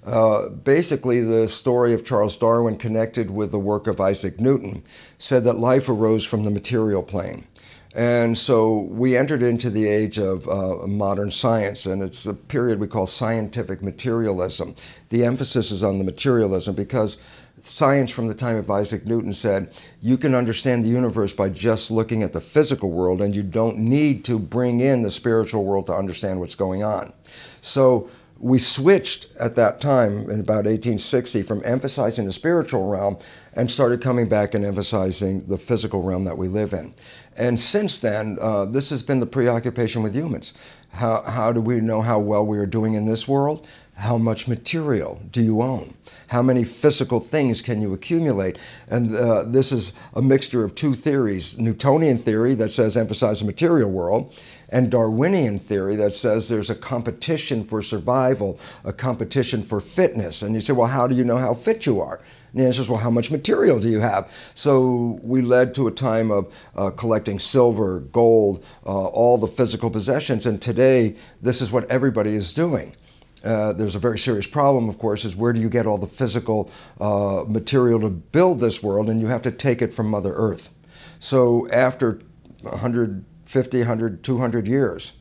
Uh, 0.06 0.48
basically, 0.48 1.22
the 1.22 1.48
story 1.48 1.92
of 1.92 2.04
Charles 2.04 2.36
Darwin 2.36 2.78
connected 2.78 3.32
with 3.32 3.50
the 3.50 3.58
work 3.58 3.88
of 3.88 4.00
Isaac 4.00 4.38
Newton 4.38 4.84
said 5.18 5.42
that 5.42 5.54
life 5.58 5.88
arose 5.88 6.24
from 6.24 6.44
the 6.44 6.52
material 6.52 7.02
plane. 7.02 7.48
And 7.96 8.38
so 8.38 8.82
we 8.82 9.16
entered 9.16 9.42
into 9.42 9.68
the 9.68 9.88
age 9.88 10.18
of 10.18 10.48
uh, 10.48 10.86
modern 10.86 11.32
science, 11.32 11.84
and 11.84 12.00
it's 12.00 12.26
a 12.26 12.32
period 12.32 12.78
we 12.78 12.86
call 12.86 13.06
scientific 13.06 13.82
materialism. 13.82 14.76
The 15.08 15.24
emphasis 15.24 15.72
is 15.72 15.82
on 15.82 15.98
the 15.98 16.04
materialism 16.04 16.76
because 16.76 17.18
science 17.66 18.10
from 18.10 18.26
the 18.26 18.34
time 18.34 18.56
of 18.56 18.70
Isaac 18.70 19.06
Newton 19.06 19.32
said 19.32 19.72
you 20.00 20.16
can 20.18 20.34
understand 20.34 20.84
the 20.84 20.88
universe 20.88 21.32
by 21.32 21.48
just 21.48 21.90
looking 21.90 22.22
at 22.22 22.32
the 22.32 22.40
physical 22.40 22.90
world, 22.90 23.20
and 23.20 23.34
you 23.34 23.42
don't 23.42 23.78
need 23.78 24.24
to 24.26 24.38
bring 24.38 24.80
in 24.80 25.02
the 25.02 25.10
spiritual 25.10 25.64
world 25.64 25.86
to 25.86 25.94
understand 25.94 26.40
what's 26.40 26.54
going 26.54 26.82
on. 26.82 27.12
So 27.60 28.08
we 28.42 28.58
switched 28.58 29.28
at 29.38 29.54
that 29.54 29.80
time 29.80 30.28
in 30.28 30.40
about 30.40 30.66
1860 30.66 31.42
from 31.42 31.62
emphasizing 31.64 32.26
the 32.26 32.32
spiritual 32.32 32.88
realm 32.88 33.16
and 33.54 33.70
started 33.70 34.00
coming 34.02 34.28
back 34.28 34.54
and 34.54 34.64
emphasizing 34.64 35.38
the 35.40 35.56
physical 35.56 36.02
realm 36.02 36.24
that 36.24 36.36
we 36.36 36.48
live 36.48 36.72
in. 36.72 36.92
And 37.36 37.60
since 37.60 38.00
then, 38.00 38.38
uh, 38.40 38.64
this 38.64 38.90
has 38.90 39.00
been 39.00 39.20
the 39.20 39.26
preoccupation 39.26 40.02
with 40.02 40.14
humans. 40.14 40.54
How, 40.90 41.22
how 41.22 41.52
do 41.52 41.60
we 41.60 41.80
know 41.80 42.02
how 42.02 42.18
well 42.18 42.44
we 42.44 42.58
are 42.58 42.66
doing 42.66 42.94
in 42.94 43.06
this 43.06 43.28
world? 43.28 43.66
How 43.94 44.18
much 44.18 44.48
material 44.48 45.22
do 45.30 45.40
you 45.40 45.62
own? 45.62 45.94
How 46.32 46.40
many 46.40 46.64
physical 46.64 47.20
things 47.20 47.60
can 47.60 47.82
you 47.82 47.92
accumulate? 47.92 48.58
And 48.88 49.14
uh, 49.14 49.42
this 49.42 49.70
is 49.70 49.92
a 50.14 50.22
mixture 50.22 50.64
of 50.64 50.74
two 50.74 50.94
theories 50.94 51.58
Newtonian 51.58 52.16
theory 52.16 52.54
that 52.54 52.72
says 52.72 52.96
emphasize 52.96 53.40
the 53.40 53.44
material 53.44 53.90
world, 53.90 54.34
and 54.70 54.90
Darwinian 54.90 55.58
theory 55.58 55.94
that 55.96 56.14
says 56.14 56.48
there's 56.48 56.70
a 56.70 56.74
competition 56.74 57.62
for 57.62 57.82
survival, 57.82 58.58
a 58.82 58.94
competition 58.94 59.60
for 59.60 59.78
fitness. 59.78 60.40
And 60.40 60.54
you 60.54 60.62
say, 60.62 60.72
well, 60.72 60.86
how 60.86 61.06
do 61.06 61.14
you 61.14 61.22
know 61.22 61.36
how 61.36 61.52
fit 61.52 61.84
you 61.84 62.00
are? 62.00 62.22
And 62.52 62.62
the 62.62 62.64
answer 62.64 62.80
is, 62.80 62.88
well, 62.88 63.00
how 63.00 63.10
much 63.10 63.30
material 63.30 63.78
do 63.78 63.90
you 63.90 64.00
have? 64.00 64.32
So 64.54 65.20
we 65.22 65.42
led 65.42 65.74
to 65.74 65.86
a 65.86 65.90
time 65.90 66.30
of 66.30 66.66
uh, 66.74 66.92
collecting 66.92 67.40
silver, 67.40 68.00
gold, 68.00 68.64
uh, 68.86 69.06
all 69.08 69.36
the 69.36 69.48
physical 69.48 69.90
possessions. 69.90 70.46
And 70.46 70.62
today, 70.62 71.14
this 71.42 71.60
is 71.60 71.70
what 71.70 71.90
everybody 71.90 72.34
is 72.34 72.54
doing. 72.54 72.96
Uh, 73.44 73.72
there's 73.72 73.94
a 73.94 73.98
very 73.98 74.18
serious 74.18 74.46
problem, 74.46 74.88
of 74.88 74.98
course, 74.98 75.24
is 75.24 75.34
where 75.34 75.52
do 75.52 75.60
you 75.60 75.68
get 75.68 75.86
all 75.86 75.98
the 75.98 76.06
physical 76.06 76.70
uh, 77.00 77.44
material 77.48 78.00
to 78.00 78.10
build 78.10 78.60
this 78.60 78.82
world? 78.82 79.08
And 79.10 79.20
you 79.20 79.28
have 79.28 79.42
to 79.42 79.50
take 79.50 79.82
it 79.82 79.92
from 79.92 80.08
Mother 80.08 80.32
Earth. 80.32 80.70
So 81.18 81.68
after 81.70 82.20
150, 82.62 83.78
100, 83.78 84.22
200 84.22 84.68
years, 84.68 85.12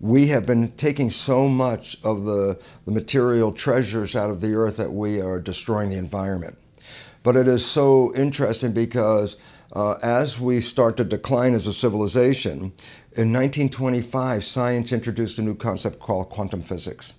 we 0.00 0.26
have 0.28 0.44
been 0.44 0.72
taking 0.72 1.08
so 1.08 1.48
much 1.48 1.96
of 2.04 2.24
the, 2.24 2.60
the 2.84 2.92
material 2.92 3.52
treasures 3.52 4.14
out 4.14 4.30
of 4.30 4.40
the 4.40 4.54
earth 4.54 4.76
that 4.76 4.92
we 4.92 5.20
are 5.20 5.40
destroying 5.40 5.90
the 5.90 5.96
environment. 5.96 6.58
But 7.22 7.36
it 7.36 7.48
is 7.48 7.64
so 7.64 8.14
interesting 8.14 8.72
because 8.72 9.38
uh, 9.72 9.92
as 10.02 10.38
we 10.38 10.60
start 10.60 10.96
to 10.98 11.04
decline 11.04 11.54
as 11.54 11.66
a 11.66 11.72
civilization, 11.72 12.72
in 13.16 13.32
1925, 13.32 14.44
science 14.44 14.92
introduced 14.92 15.38
a 15.38 15.42
new 15.42 15.54
concept 15.54 16.00
called 16.00 16.28
quantum 16.28 16.62
physics. 16.62 17.14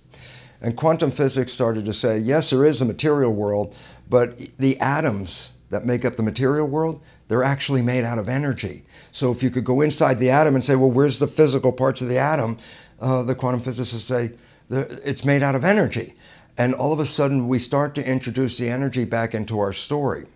And 0.60 0.76
quantum 0.76 1.10
physics 1.10 1.52
started 1.52 1.84
to 1.84 1.92
say, 1.92 2.18
yes, 2.18 2.50
there 2.50 2.64
is 2.64 2.80
a 2.80 2.84
material 2.84 3.32
world, 3.32 3.76
but 4.08 4.38
the 4.58 4.78
atoms 4.80 5.52
that 5.70 5.84
make 5.84 6.04
up 6.04 6.16
the 6.16 6.22
material 6.22 6.66
world, 6.66 7.02
they're 7.28 7.42
actually 7.42 7.82
made 7.82 8.04
out 8.04 8.18
of 8.18 8.28
energy. 8.28 8.84
So 9.12 9.32
if 9.32 9.42
you 9.42 9.50
could 9.50 9.64
go 9.64 9.80
inside 9.80 10.18
the 10.18 10.30
atom 10.30 10.54
and 10.54 10.64
say, 10.64 10.76
well, 10.76 10.90
where's 10.90 11.18
the 11.18 11.26
physical 11.26 11.72
parts 11.72 12.00
of 12.00 12.08
the 12.08 12.18
atom? 12.18 12.58
Uh, 13.00 13.22
the 13.22 13.34
quantum 13.34 13.60
physicists 13.60 14.06
say, 14.06 14.32
it's 14.70 15.24
made 15.24 15.42
out 15.42 15.54
of 15.54 15.64
energy. 15.64 16.14
And 16.58 16.74
all 16.74 16.92
of 16.92 17.00
a 17.00 17.04
sudden, 17.04 17.48
we 17.48 17.58
start 17.58 17.94
to 17.96 18.08
introduce 18.08 18.58
the 18.58 18.68
energy 18.68 19.04
back 19.04 19.34
into 19.34 19.58
our 19.58 19.72
story. 19.72 20.26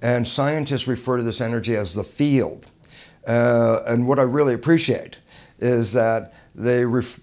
And 0.00 0.26
scientists 0.28 0.86
refer 0.86 1.16
to 1.16 1.22
this 1.22 1.40
energy 1.40 1.74
as 1.74 1.94
the 1.94 2.04
field. 2.04 2.68
Uh, 3.26 3.80
and 3.86 4.06
what 4.06 4.18
I 4.18 4.22
really 4.22 4.54
appreciate 4.54 5.18
is 5.58 5.92
that 5.94 6.32
they 6.54 6.84
ref- 6.84 7.18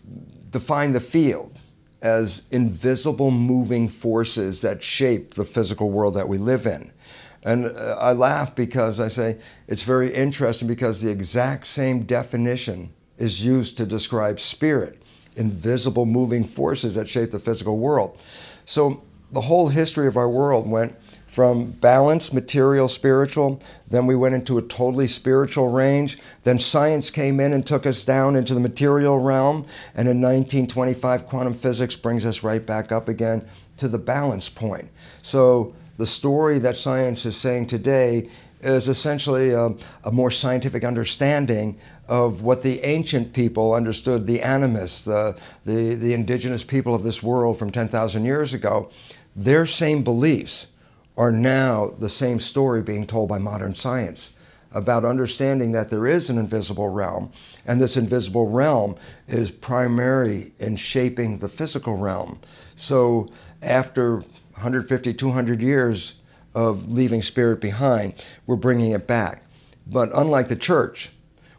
define 0.50 0.92
the 0.92 1.00
field 1.00 1.58
as 2.04 2.48
invisible 2.52 3.32
moving 3.32 3.88
forces 3.88 4.62
that 4.62 4.84
shape 4.84 5.34
the 5.34 5.46
physical 5.46 5.90
world 5.90 6.14
that 6.14 6.28
we 6.28 6.38
live 6.38 6.68
in. 6.68 6.92
And 7.44 7.66
uh, 7.66 7.98
I 8.00 8.12
laugh 8.14 8.56
because 8.56 9.00
I 9.00 9.08
say 9.08 9.38
it's 9.68 9.84
very 9.84 10.14
interesting 10.14 10.68
because 10.68 11.02
the 11.02 11.10
exact 11.10 11.66
same 11.66 12.04
definition 12.04 12.94
is 13.18 13.46
used 13.46 13.78
to 13.78 13.86
describe 13.86 14.40
spirit 14.40 15.00
invisible 15.36 16.06
moving 16.06 16.44
forces 16.44 16.94
that 16.94 17.10
shape 17.10 17.32
the 17.32 17.40
physical 17.40 17.80
world. 17.80 18.22
So 18.66 19.04
the 19.32 19.42
whole 19.42 19.70
history 19.70 20.06
of 20.06 20.16
our 20.16 20.30
world 20.30 20.70
went 20.70 20.96
from 21.34 21.72
balance, 21.72 22.32
material, 22.32 22.88
spiritual. 22.88 23.60
Then 23.88 24.06
we 24.06 24.16
went 24.16 24.36
into 24.36 24.60
a 24.60 24.62
totally 24.62 25.08
spiritual 25.08 25.70
range. 25.70 26.20
Then 26.44 26.60
science 26.60 27.10
came 27.10 27.40
in 27.40 27.54
and 27.54 27.66
took 27.66 27.88
us 27.88 28.06
down 28.06 28.36
into 28.36 28.54
the 28.54 28.60
material 28.60 29.18
realm. 29.18 29.66
And 29.96 30.08
in 30.08 30.22
1925, 30.22 31.26
quantum 31.26 31.56
physics 31.56 31.96
brings 31.96 32.24
us 32.24 32.44
right 32.44 32.64
back 32.64 32.92
up 32.92 33.10
again 33.10 33.48
to 33.78 33.88
the 33.88 33.98
balance 33.98 34.48
point. 34.48 34.90
So 35.24 35.74
the 35.98 36.06
story 36.06 36.60
that 36.60 36.78
science 36.78 37.26
is 37.26 37.36
saying 37.36 37.66
today 37.66 38.30
is 38.62 38.88
essentially 38.88 39.54
a, 39.54 39.72
a 40.04 40.12
more 40.12 40.30
scientific 40.30 40.84
understanding 40.84 41.80
of 42.08 42.44
what 42.44 42.62
the 42.62 42.80
ancient 42.82 43.34
people 43.34 43.74
understood, 43.74 44.28
the 44.28 44.40
animists, 44.42 45.08
uh, 45.08 45.36
the, 45.66 45.96
the 45.96 46.14
indigenous 46.14 46.64
people 46.64 46.94
of 46.94 47.02
this 47.02 47.24
world 47.24 47.58
from 47.58 47.72
10,000 47.72 48.24
years 48.24 48.54
ago, 48.54 48.92
their 49.36 49.66
same 49.66 50.04
beliefs 50.04 50.68
are 51.18 51.32
now 51.32 51.88
the 52.00 52.10
same 52.10 52.40
story 52.40 52.82
being 52.82 53.06
told 53.06 53.30
by 53.30 53.38
modern 53.38 53.76
science 53.76 54.34
about 54.72 55.06
understanding 55.06 55.72
that 55.72 55.90
there 55.90 56.08
is 56.08 56.30
an 56.30 56.38
invisible 56.38 56.90
realm, 56.90 57.32
and 57.66 57.80
this 57.80 57.96
invisible 57.96 58.50
realm 58.50 58.96
is 59.28 59.52
primary 59.52 60.52
in 60.60 60.76
shaping 60.76 61.38
the 61.38 61.50
physical 61.50 61.96
realm. 61.96 62.40
So 62.76 63.30
after 63.62 64.18
150, 64.18 65.14
200 65.14 65.62
years 65.62 66.22
of 66.56 66.92
leaving 66.92 67.22
spirit 67.22 67.62
behind, 67.62 68.14
we're 68.48 68.56
bringing 68.56 68.92
it 68.92 69.08
back. 69.08 69.44
But 69.86 70.10
unlike 70.14 70.48
the 70.48 70.56
church, 70.56 71.12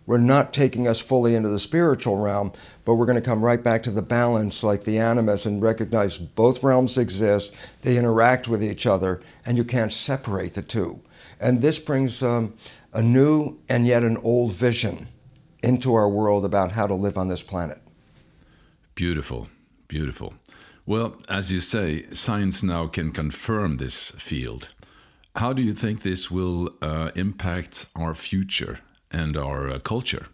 we're 0.07 0.19
not 0.19 0.53
taking 0.53 0.87
us 0.87 1.01
fully 1.01 1.35
into 1.35 1.49
the 1.49 1.59
spiritual 1.59 2.19
realm, 2.19 2.53
but 2.85 2.95
we're 2.95 3.07
going 3.07 3.21
to 3.21 3.23
come 3.23 3.43
right 3.43 3.63
back 3.63 3.83
to 3.85 3.91
the 3.91 4.03
balance 4.03 4.63
like 4.63 4.85
the 4.85 4.99
animus 4.99 5.47
and 5.47 5.63
recognize 5.63 6.19
both 6.19 6.63
realms 6.63 6.99
exist, 6.99 7.57
they 7.83 7.97
interact 7.97 8.47
with 8.47 8.63
each 8.63 8.87
other, 8.87 9.23
and 9.47 9.57
you 9.57 9.65
can't 9.65 9.93
separate 9.93 10.55
the 10.55 10.63
two. 10.63 11.01
And 11.41 11.63
this 11.63 11.79
brings 11.79 12.23
um, 12.23 12.55
a 12.93 13.03
new 13.03 13.59
and 13.69 13.87
yet 13.87 14.03
an 14.03 14.19
old 14.19 14.53
vision 14.53 15.09
into 15.63 15.95
our 15.95 16.09
world 16.09 16.45
about 16.45 16.73
how 16.73 16.87
to 16.87 16.95
live 16.95 17.17
on 17.17 17.29
this 17.29 17.43
planet. 17.43 17.79
Beautiful, 18.95 19.49
beautiful. 19.89 20.35
Well, 20.87 21.17
as 21.31 21.51
you 21.51 21.61
say, 21.61 22.05
science 22.13 22.63
now 22.63 22.89
can 22.89 23.11
confirm 23.11 23.77
this 23.77 24.11
field. 24.13 24.69
How 25.37 25.55
do 25.55 25.63
you 25.63 25.73
think 25.73 26.03
this 26.03 26.31
will 26.31 26.75
uh, 26.83 27.11
impact 27.17 27.87
our 27.97 28.15
future 28.15 28.81
and 29.15 29.37
our 29.37 29.71
uh, 29.71 29.79
culture? 29.79 30.27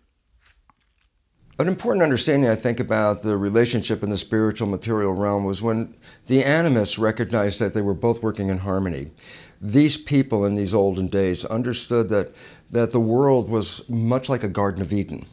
An 1.59 1.69
important 1.69 2.03
understanding, 2.03 2.49
I 2.49 2.55
think, 2.55 2.81
about 2.81 3.21
the 3.21 3.37
relationship 3.37 4.03
in 4.03 4.09
the 4.09 4.17
spiritual 4.17 4.67
material 4.67 5.13
realm 5.13 5.45
was 5.45 5.61
when 5.61 5.95
the 6.27 6.43
animists 6.43 6.99
recognized 6.99 7.61
that 7.61 7.75
they 7.75 7.83
were 7.83 7.95
both 7.95 8.23
working 8.23 8.49
in 8.49 8.59
harmony. 8.59 9.11
These 9.61 9.99
people 9.99 10.47
in 10.47 10.55
these 10.55 10.73
olden 10.73 11.09
days 11.09 11.45
understood 11.45 12.09
that, 12.09 12.33
that 12.71 12.93
the 12.93 13.01
world 13.01 13.51
was 13.51 13.87
much 13.91 14.31
like 14.31 14.43
a 14.43 14.49
Garden 14.49 14.81
of 14.81 14.91
Eden 14.91 15.27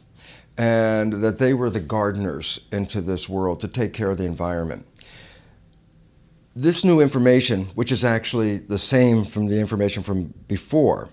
and 0.58 1.14
that 1.22 1.38
they 1.38 1.54
were 1.54 1.70
the 1.70 1.80
gardeners 1.80 2.68
into 2.72 3.00
this 3.00 3.28
world 3.28 3.60
to 3.60 3.68
take 3.68 3.94
care 3.94 4.10
of 4.10 4.18
the 4.18 4.26
environment. 4.26 4.84
This 6.54 6.84
new 6.84 7.00
information, 7.00 7.66
which 7.76 7.92
is 7.92 8.04
actually 8.04 8.58
the 8.58 8.78
same 8.78 9.24
from 9.24 9.46
the 9.46 9.60
information 9.60 10.02
from 10.02 10.34
before, 10.48 11.08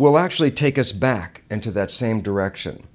will 0.00 0.18
actually 0.18 0.50
take 0.50 0.78
us 0.78 0.92
back 0.92 1.42
into 1.50 1.70
that 1.70 1.90
same 1.90 2.22
direction. 2.22 2.86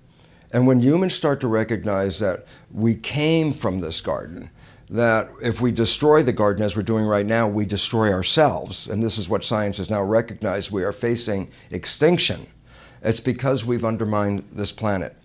And 0.52 0.66
when 0.66 0.82
humans 0.82 1.14
start 1.14 1.40
to 1.42 1.48
recognize 1.48 2.20
that 2.20 2.46
we 2.72 2.96
came 2.96 3.54
from 3.54 3.80
this 3.80 4.02
garden, 4.02 4.50
that 4.90 5.30
if 5.42 5.62
we 5.62 5.72
destroy 5.72 6.24
the 6.24 6.34
garden 6.34 6.64
as 6.64 6.76
we're 6.76 6.82
doing 6.82 7.06
right 7.06 7.26
now, 7.26 7.48
we 7.48 7.66
destroy 7.66 8.12
ourselves. 8.12 8.88
And 8.88 9.04
this 9.04 9.18
is 9.18 9.30
what 9.30 9.44
science 9.44 9.78
has 9.78 9.90
now 9.90 10.02
recognized 10.02 10.72
we 10.72 10.84
are 10.84 10.92
facing 10.92 11.52
extinction. 11.70 12.48
It's 13.04 13.20
because 13.20 13.66
we've 13.66 13.86
undermined 13.86 14.40
this 14.52 14.72
planet. 14.72 15.16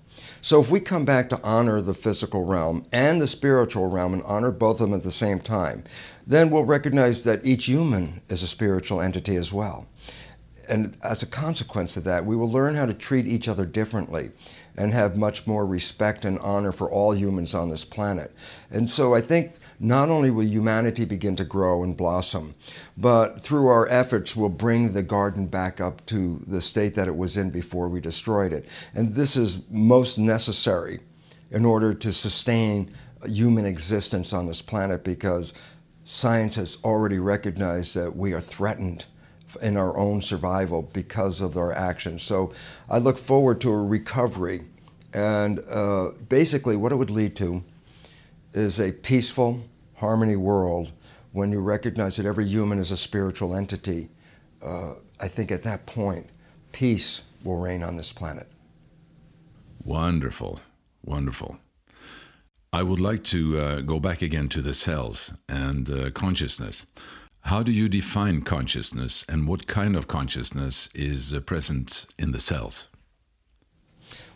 So 0.42 0.60
if 0.60 0.70
we 0.70 0.80
come 0.80 1.04
back 1.04 1.28
to 1.30 1.40
honor 1.42 1.80
the 1.80 1.94
physical 1.94 2.44
realm 2.44 2.84
and 2.92 3.20
the 3.20 3.26
spiritual 3.26 3.88
realm 3.88 4.12
and 4.12 4.22
honor 4.24 4.50
both 4.50 4.80
of 4.80 4.88
them 4.88 4.96
at 4.96 5.02
the 5.02 5.10
same 5.10 5.40
time, 5.40 5.84
then 6.26 6.50
we'll 6.50 6.64
recognize 6.64 7.24
that 7.24 7.44
each 7.44 7.66
human 7.66 8.20
is 8.28 8.42
a 8.42 8.46
spiritual 8.46 9.00
entity 9.00 9.36
as 9.36 9.52
well. 9.52 9.86
And 10.70 10.96
as 11.02 11.22
a 11.22 11.26
consequence 11.26 11.96
of 11.96 12.04
that, 12.04 12.24
we 12.24 12.36
will 12.36 12.50
learn 12.50 12.76
how 12.76 12.86
to 12.86 12.94
treat 12.94 13.26
each 13.26 13.48
other 13.48 13.66
differently 13.66 14.30
and 14.76 14.92
have 14.92 15.16
much 15.16 15.46
more 15.46 15.66
respect 15.66 16.24
and 16.24 16.38
honor 16.38 16.70
for 16.70 16.88
all 16.88 17.14
humans 17.14 17.54
on 17.54 17.68
this 17.68 17.84
planet. 17.84 18.32
And 18.70 18.88
so 18.88 19.14
I 19.14 19.20
think 19.20 19.54
not 19.80 20.10
only 20.10 20.30
will 20.30 20.44
humanity 20.44 21.04
begin 21.04 21.34
to 21.36 21.44
grow 21.44 21.82
and 21.82 21.96
blossom, 21.96 22.54
but 22.96 23.40
through 23.40 23.66
our 23.66 23.88
efforts 23.88 24.36
we'll 24.36 24.48
bring 24.48 24.92
the 24.92 25.02
garden 25.02 25.46
back 25.46 25.80
up 25.80 26.06
to 26.06 26.40
the 26.46 26.60
state 26.60 26.94
that 26.94 27.08
it 27.08 27.16
was 27.16 27.36
in 27.36 27.50
before 27.50 27.88
we 27.88 28.00
destroyed 28.00 28.52
it. 28.52 28.66
And 28.94 29.14
this 29.14 29.36
is 29.36 29.68
most 29.70 30.18
necessary 30.18 31.00
in 31.50 31.64
order 31.64 31.92
to 31.94 32.12
sustain 32.12 32.94
human 33.26 33.66
existence 33.66 34.32
on 34.32 34.46
this 34.46 34.62
planet 34.62 35.02
because 35.02 35.52
science 36.04 36.54
has 36.56 36.78
already 36.84 37.18
recognized 37.18 37.96
that 37.96 38.14
we 38.14 38.32
are 38.32 38.40
threatened 38.40 39.04
in 39.62 39.76
our 39.76 39.96
own 39.96 40.22
survival 40.22 40.82
because 40.82 41.40
of 41.40 41.56
our 41.56 41.72
actions. 41.72 42.22
So 42.22 42.52
I 42.88 42.98
look 42.98 43.18
forward 43.18 43.60
to 43.62 43.70
a 43.70 43.84
recovery. 43.84 44.62
And 45.12 45.60
uh, 45.68 46.10
basically, 46.28 46.76
what 46.76 46.92
it 46.92 46.96
would 46.96 47.10
lead 47.10 47.34
to 47.36 47.62
is 48.52 48.80
a 48.80 48.92
peaceful, 48.92 49.60
harmony 49.96 50.36
world 50.36 50.92
when 51.32 51.52
you 51.52 51.60
recognize 51.60 52.16
that 52.16 52.26
every 52.26 52.44
human 52.44 52.78
is 52.78 52.90
a 52.90 52.96
spiritual 52.96 53.54
entity. 53.54 54.08
Uh, 54.62 54.94
I 55.20 55.28
think 55.28 55.50
at 55.52 55.62
that 55.62 55.86
point, 55.86 56.28
peace 56.72 57.26
will 57.44 57.58
reign 57.58 57.82
on 57.82 57.96
this 57.96 58.12
planet. 58.12 58.46
Wonderful, 59.84 60.60
wonderful. 61.04 61.58
I 62.72 62.82
would 62.82 63.00
like 63.00 63.24
to 63.24 63.58
uh, 63.58 63.80
go 63.80 63.98
back 63.98 64.22
again 64.22 64.48
to 64.50 64.62
the 64.62 64.72
cells 64.72 65.32
and 65.48 65.90
uh, 65.90 66.10
consciousness. 66.10 66.86
How 67.42 67.62
do 67.62 67.72
you 67.72 67.88
define 67.88 68.42
consciousness 68.42 69.24
and 69.28 69.48
what 69.48 69.66
kind 69.66 69.96
of 69.96 70.06
consciousness 70.06 70.88
is 70.94 71.34
uh, 71.34 71.40
present 71.40 72.06
in 72.18 72.32
the 72.32 72.38
cells? 72.38 72.86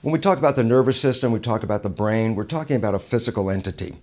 When 0.02 0.12
we 0.12 0.18
talk 0.18 0.38
about 0.38 0.56
the 0.56 0.64
nervous 0.64 1.00
system, 1.00 1.32
we 1.32 1.38
talk 1.38 1.62
about 1.62 1.82
the 1.82 1.90
brain, 1.90 2.34
we're 2.34 2.44
talking 2.44 2.76
about 2.76 2.94
a 2.94 2.98
physical 2.98 3.50
entity, 3.50 3.96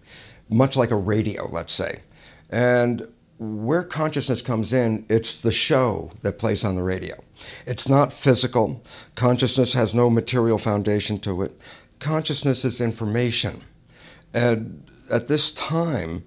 much 0.50 0.75
like 0.75 0.91
a 0.91 0.96
radio, 0.96 1.48
let's 1.51 1.74
say. 1.74 2.01
And 2.50 3.08
where 3.38 3.84
consciousness 3.84 4.41
comes 4.41 4.72
in, 4.72 5.05
it's 5.10 5.36
the 5.38 5.51
show 5.51 6.11
that 6.22 6.40
plays 6.40 6.64
on 6.64 6.75
the 6.75 6.83
radio. 6.83 7.16
It's 7.66 7.90
not 7.90 8.14
physical. 8.14 8.83
Consciousness 9.16 9.74
has 9.74 9.96
no 9.96 10.09
material 10.09 10.57
foundation 10.57 11.20
to 11.20 11.42
it. 11.42 11.59
Consciousness 12.00 12.64
is 12.64 12.79
information. 12.79 13.64
And 14.33 14.83
at 15.11 15.27
this 15.27 15.51
time, 15.53 16.24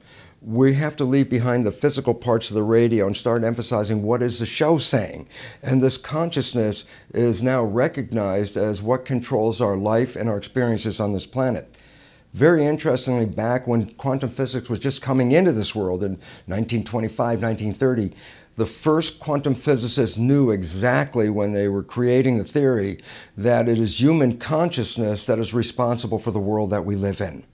we 0.46 0.74
have 0.74 0.94
to 0.96 1.04
leave 1.04 1.30
behind 1.30 1.64
the 1.64 1.72
physical 1.72 2.12
parts 2.12 2.50
of 2.50 2.54
the 2.54 2.62
radio 2.62 3.06
and 3.06 3.16
start 3.16 3.44
emphasizing 3.44 4.02
what 4.02 4.22
is 4.22 4.38
the 4.38 4.46
show 4.46 4.76
saying. 4.76 5.26
And 5.62 5.82
this 5.82 5.96
consciousness 5.96 6.84
is 7.14 7.42
now 7.42 7.64
recognized 7.64 8.56
as 8.56 8.82
what 8.82 9.06
controls 9.06 9.60
our 9.60 9.76
life 9.76 10.16
and 10.16 10.28
our 10.28 10.36
experiences 10.36 11.00
on 11.00 11.12
this 11.12 11.26
planet. 11.26 11.78
Very 12.34 12.66
interestingly, 12.66 13.26
back 13.26 13.66
when 13.66 13.94
quantum 13.94 14.28
physics 14.28 14.68
was 14.68 14.80
just 14.80 15.00
coming 15.00 15.32
into 15.32 15.52
this 15.52 15.74
world 15.74 16.02
in 16.02 16.12
1925, 16.46 17.40
1930, 17.40 18.12
the 18.56 18.66
first 18.66 19.20
quantum 19.20 19.54
physicists 19.54 20.18
knew 20.18 20.50
exactly 20.50 21.28
when 21.30 21.52
they 21.52 21.68
were 21.68 21.82
creating 21.82 22.36
the 22.38 22.44
theory 22.44 22.98
that 23.36 23.68
it 23.68 23.78
is 23.78 24.00
human 24.00 24.36
consciousness 24.36 25.26
that 25.26 25.38
is 25.38 25.54
responsible 25.54 26.18
for 26.18 26.32
the 26.32 26.38
world 26.38 26.70
that 26.70 26.84
we 26.84 26.96
live 26.96 27.20
in 27.20 27.44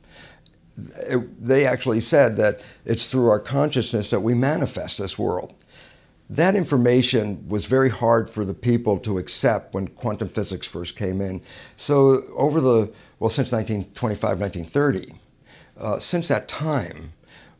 it, 0.76 1.42
they 1.42 1.66
actually 1.66 2.00
said 2.00 2.36
that 2.36 2.62
it's 2.84 3.10
through 3.10 3.28
our 3.28 3.40
consciousness 3.40 4.10
that 4.10 4.20
we 4.20 4.34
manifest 4.34 4.98
this 4.98 5.18
world. 5.18 5.54
That 6.28 6.54
information 6.54 7.48
was 7.48 7.66
very 7.66 7.90
hard 7.90 8.30
for 8.30 8.44
the 8.44 8.54
people 8.54 8.98
to 9.00 9.18
accept 9.18 9.74
when 9.74 9.88
quantum 9.88 10.28
physics 10.28 10.66
first 10.66 10.96
came 10.96 11.20
in. 11.20 11.42
So, 11.74 12.22
over 12.36 12.60
the, 12.60 12.92
well, 13.18 13.30
since 13.30 13.50
1925, 13.50 14.38
1930, 14.38 15.14
uh, 15.76 15.98
since 15.98 16.28
that 16.28 16.46
time, 16.46 17.14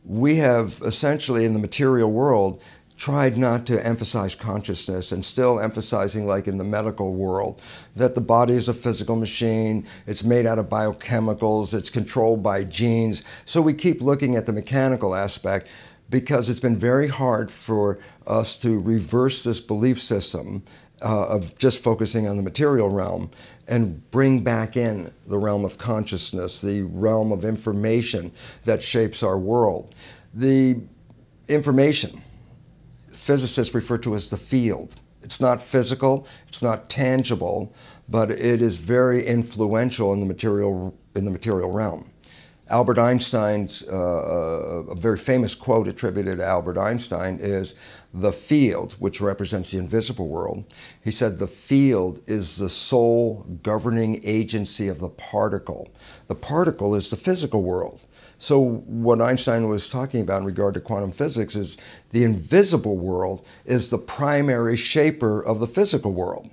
we 0.05 0.37
have 0.37 0.81
essentially 0.85 1.43
in 1.45 1.53
the 1.53 1.59
material 1.59 2.11
world 2.11 2.61
tried 3.01 3.35
not 3.35 3.65
to 3.65 3.83
emphasize 3.83 4.35
consciousness 4.35 5.11
and 5.11 5.25
still 5.25 5.59
emphasizing, 5.59 6.27
like 6.27 6.47
in 6.47 6.59
the 6.59 6.63
medical 6.63 7.15
world, 7.15 7.59
that 7.95 8.13
the 8.13 8.21
body 8.21 8.53
is 8.53 8.69
a 8.69 8.73
physical 8.75 9.15
machine, 9.15 9.83
it's 10.05 10.23
made 10.23 10.45
out 10.45 10.59
of 10.59 10.69
biochemicals, 10.69 11.73
it's 11.73 11.89
controlled 11.89 12.43
by 12.43 12.63
genes. 12.63 13.23
So 13.43 13.59
we 13.59 13.73
keep 13.73 14.01
looking 14.01 14.35
at 14.35 14.45
the 14.45 14.53
mechanical 14.53 15.15
aspect 15.15 15.67
because 16.11 16.47
it's 16.47 16.59
been 16.59 16.77
very 16.77 17.07
hard 17.07 17.49
for 17.49 17.97
us 18.27 18.55
to 18.61 18.79
reverse 18.79 19.43
this 19.43 19.59
belief 19.59 19.99
system 19.99 20.61
uh, 21.01 21.25
of 21.25 21.57
just 21.57 21.81
focusing 21.81 22.27
on 22.27 22.37
the 22.37 22.43
material 22.43 22.89
realm 22.89 23.31
and 23.67 24.11
bring 24.11 24.43
back 24.43 24.77
in 24.77 25.11
the 25.25 25.39
realm 25.39 25.65
of 25.65 25.79
consciousness, 25.79 26.61
the 26.61 26.83
realm 26.83 27.31
of 27.31 27.45
information 27.45 28.31
that 28.65 28.83
shapes 28.83 29.23
our 29.23 29.39
world. 29.39 29.95
The 30.35 30.79
information 31.47 32.21
physicists 33.31 33.73
refer 33.73 33.97
to 33.97 34.13
as 34.13 34.29
the 34.29 34.35
field. 34.35 34.97
It's 35.23 35.39
not 35.39 35.61
physical, 35.61 36.27
it's 36.49 36.61
not 36.61 36.89
tangible, 36.89 37.73
but 38.09 38.29
it 38.29 38.61
is 38.61 38.75
very 38.75 39.25
influential 39.25 40.11
in 40.11 40.19
the 40.19 40.25
material, 40.25 40.93
in 41.15 41.23
the 41.23 41.31
material 41.31 41.71
realm. 41.71 42.11
Albert 42.67 42.99
Einstein's, 42.99 43.83
uh, 43.83 43.95
uh, 43.95 44.91
a 44.91 44.95
very 44.95 45.17
famous 45.17 45.55
quote 45.55 45.87
attributed 45.87 46.39
to 46.39 46.45
Albert 46.45 46.77
Einstein 46.77 47.37
is 47.39 47.75
the 48.13 48.33
field, 48.33 48.93
which 48.99 49.21
represents 49.21 49.71
the 49.71 49.77
invisible 49.77 50.27
world. 50.27 50.65
He 51.01 51.11
said, 51.11 51.37
The 51.37 51.47
field 51.47 52.21
is 52.27 52.57
the 52.57 52.69
sole 52.69 53.45
governing 53.63 54.19
agency 54.25 54.89
of 54.89 54.99
the 54.99 55.09
particle. 55.09 55.89
The 56.27 56.35
particle 56.35 56.95
is 56.95 57.09
the 57.09 57.17
physical 57.17 57.63
world. 57.63 58.01
So, 58.41 58.59
what 58.59 59.21
Einstein 59.21 59.67
was 59.67 59.87
talking 59.87 60.19
about 60.19 60.41
in 60.41 60.47
regard 60.47 60.73
to 60.73 60.79
quantum 60.79 61.11
physics 61.11 61.55
is 61.55 61.77
the 62.09 62.23
invisible 62.23 62.97
world 62.97 63.45
is 63.65 63.91
the 63.91 63.99
primary 63.99 64.75
shaper 64.75 65.39
of 65.39 65.59
the 65.59 65.67
physical 65.67 66.11
world. 66.11 66.49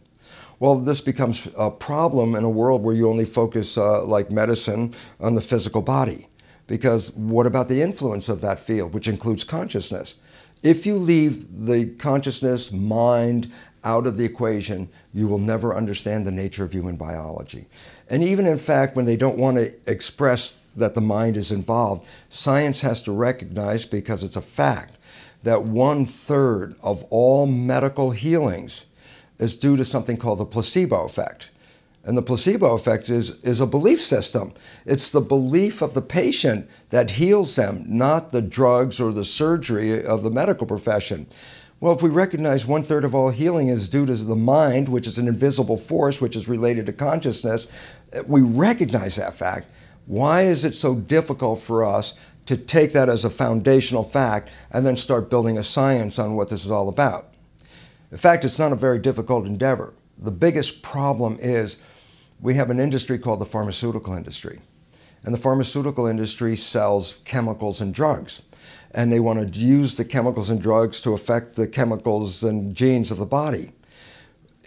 Well, 0.61 0.75
this 0.75 1.01
becomes 1.01 1.49
a 1.57 1.71
problem 1.71 2.35
in 2.35 2.45
a 2.45 2.51
world 2.51 2.83
where 2.83 2.95
you 2.95 3.09
only 3.09 3.25
focus, 3.25 3.79
uh, 3.79 4.05
like 4.05 4.31
medicine, 4.31 4.93
on 5.19 5.35
the 5.35 5.41
physical 5.41 5.81
body. 5.81 6.29
Because 6.67 7.17
what 7.17 7.47
about 7.47 7.69
the 7.69 7.81
influence 7.81 8.29
of 8.29 8.43
that 8.43 8.61
field, 8.61 8.93
which 8.93 9.09
includes 9.09 9.43
consciousness? 9.43 10.17
If 10.63 10.85
you 10.85 10.97
leave 10.97 11.65
the 11.65 11.87
consciousness, 11.95 12.71
mind 12.71 13.51
out 13.83 14.07
of 14.07 14.19
the 14.19 14.27
equation, 14.27 14.91
you 15.15 15.27
will 15.27 15.39
never 15.39 15.75
understand 15.75 16.27
the 16.27 16.33
nature 16.33 16.65
of 16.65 16.73
human 16.73 16.97
biology. 16.97 17.67
And 18.11 18.23
even 18.23 18.45
in 18.45 18.59
fact, 18.59 18.95
when 18.95 19.07
they 19.07 19.17
don't 19.17 19.39
want 19.39 19.57
to 19.57 19.73
express 19.87 20.68
that 20.79 20.95
the 20.95 21.01
mind 21.01 21.37
is 21.37 21.53
involved, 21.53 22.07
science 22.29 22.81
has 22.81 23.03
to 23.03 23.13
recognize, 23.13 23.85
because 23.85 24.23
it's 24.23 24.37
a 24.37 24.43
fact, 24.43 24.97
that 25.43 25.63
one 25.63 26.05
third 26.05 26.75
of 26.83 27.05
all 27.11 27.47
medical 27.47 28.11
healings 28.11 28.87
is 29.39 29.57
due 29.57 29.77
to 29.77 29.85
something 29.85 30.17
called 30.17 30.39
the 30.39 30.45
placebo 30.45 31.05
effect. 31.05 31.51
And 32.05 32.17
the 32.17 32.23
placebo 32.23 32.75
effect 32.75 33.11
is, 33.11 33.43
is 33.45 33.61
a 33.61 33.67
belief 33.67 34.01
system. 34.01 34.55
It's 34.87 35.11
the 35.11 35.21
belief 35.21 35.83
of 35.83 35.95
the 35.95 36.01
patient 36.01 36.69
that 36.91 37.13
heals 37.13 37.55
them, 37.57 37.85
not 37.87 38.31
the 38.31 38.41
drugs 38.41 39.01
or 39.01 39.13
the 39.13 39.25
surgery 39.25 40.05
of 40.05 40.23
the 40.23 40.31
medical 40.31 40.67
profession. 40.67 41.27
Well, 41.81 41.93
if 41.93 42.03
we 42.03 42.09
recognize 42.09 42.67
one 42.67 42.83
third 42.83 43.05
of 43.05 43.15
all 43.15 43.31
healing 43.31 43.69
is 43.69 43.89
due 43.89 44.07
to 44.07 44.15
the 44.15 44.35
mind, 44.35 44.89
which 44.89 45.07
is 45.07 45.19
an 45.19 45.29
invisible 45.29 45.77
force 45.77 46.21
which 46.21 46.35
is 46.35 46.49
related 46.49 46.87
to 46.87 46.93
consciousness, 46.93 47.71
we 48.27 48.41
recognize 48.41 49.17
that 49.17 49.35
fact. 49.35 49.67
Why 50.09 50.45
is 50.45 50.65
it 50.65 50.75
so 50.75 50.95
difficult 50.95 51.61
for 51.61 51.85
us 51.85 52.15
to 52.47 52.57
take 52.57 52.95
that 52.95 53.11
as 53.11 53.27
a 53.27 53.31
foundational 53.31 54.03
fact 54.03 54.49
and 54.71 54.85
then 54.85 54.97
start 54.97 55.29
building 55.29 55.59
a 55.59 55.63
science 55.63 56.19
on 56.19 56.35
what 56.35 56.49
this 56.49 56.65
is 56.65 56.71
all 56.71 56.89
about? 56.89 57.35
In 58.11 58.17
fact, 58.17 58.47
it's 58.47 58.59
not 58.59 58.73
a 58.73 58.77
very 58.77 58.99
difficult 58.99 59.45
endeavor. 59.45 59.93
The 60.17 60.31
biggest 60.31 60.83
problem 60.83 61.37
is 61.39 61.77
we 62.41 62.55
have 62.55 62.71
an 62.71 62.81
industry 62.81 63.19
called 63.19 63.39
the 63.39 63.45
pharmaceutical 63.45 64.15
industry. 64.15 64.61
And 65.25 65.35
the 65.35 65.39
pharmaceutical 65.39 66.07
industry 66.07 66.57
sells 66.57 67.19
chemicals 67.27 67.83
and 67.83 67.93
drugs. 67.93 68.43
And 68.93 69.13
they 69.13 69.21
want 69.21 69.53
to 69.53 69.61
use 69.61 69.99
the 69.99 70.07
chemicals 70.07 70.49
and 70.49 70.63
drugs 70.63 71.03
to 71.03 71.13
affect 71.13 71.57
the 71.57 71.69
chemicals 71.69 72.43
and 72.43 72.75
genes 72.75 73.11
of 73.11 73.19
the 73.19 73.27
body. 73.27 73.73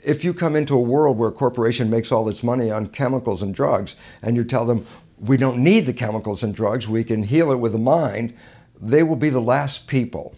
If 0.04 0.23
you 0.23 0.34
come 0.34 0.56
into 0.56 0.75
a 0.75 0.82
world 0.82 1.17
where 1.17 1.30
a 1.30 1.32
corporation 1.32 1.89
makes 1.89 2.12
all 2.12 2.27
its 2.27 2.43
money 2.43 2.71
on 2.71 2.88
chemicals 2.88 3.43
and 3.43 3.54
drugs, 3.54 3.95
and 4.21 4.36
you 4.36 4.43
tell 4.43 4.65
them, 4.65 4.86
we 5.21 5.38
don't 5.38 5.63
need 5.63 5.81
the 5.81 5.93
chemicals 5.93 6.43
and 6.43 6.53
drugs, 6.53 6.89
we 6.89 7.03
can 7.03 7.23
heal 7.23 7.51
it 7.51 7.60
with 7.60 7.73
the 7.73 7.77
mind, 7.77 8.34
they 8.79 9.03
will 9.03 9.15
be 9.15 9.29
the 9.29 9.39
last 9.39 9.88
people 9.88 10.36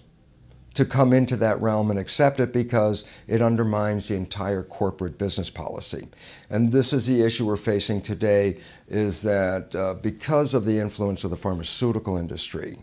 to 0.74 0.84
come 0.84 1.14
into 1.14 1.38
that 1.38 1.62
realm 1.62 1.90
and 1.90 2.00
accept 2.00 2.40
it 2.40 2.52
because 2.52 3.06
it 3.28 3.42
undermines 3.42 4.08
the 4.08 4.16
entire 4.16 4.64
corporate 4.64 5.18
business 5.18 5.50
policy. 5.50 6.08
And 6.50 6.72
this 6.72 6.94
is 6.94 7.08
the 7.08 7.22
issue 7.22 7.46
we're 7.46 7.58
facing 7.58 8.02
today 8.02 8.60
is 8.90 9.22
that 9.22 9.76
uh, 9.76 9.94
because 9.96 10.54
of 10.54 10.66
the 10.66 10.80
influence 10.80 11.24
of 11.24 11.30
the 11.30 11.38
pharmaceutical 11.38 12.18
industry, 12.18 12.80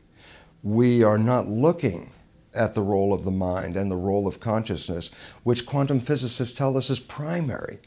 we 0.63 1.03
are 1.03 1.19
not 1.19 1.49
looking 1.49 2.11
at 2.55 2.75
the 2.75 2.83
role 2.83 3.13
of 3.13 3.25
the 3.25 3.31
mind 3.31 3.77
and 3.77 3.91
the 3.91 3.97
role 3.97 4.27
of 4.27 4.41
consciousness, 4.41 5.11
which 5.43 5.67
quantum 5.67 6.01
physicists 6.01 6.57
tell 6.57 6.77
us 6.77 6.91
is 6.91 7.01
primary. 7.01 7.79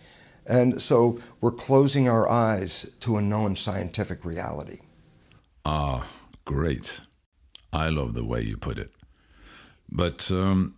And 0.45 0.81
so 0.81 1.19
we're 1.41 1.51
closing 1.51 2.09
our 2.09 2.29
eyes 2.29 2.95
to 3.01 3.17
a 3.17 3.21
known 3.21 3.55
scientific 3.55 4.25
reality. 4.25 4.79
Ah, 5.65 6.07
great. 6.45 7.01
I 7.71 7.89
love 7.89 8.13
the 8.13 8.25
way 8.25 8.41
you 8.41 8.57
put 8.57 8.77
it. 8.77 8.91
But, 9.89 10.29
um, 10.31 10.75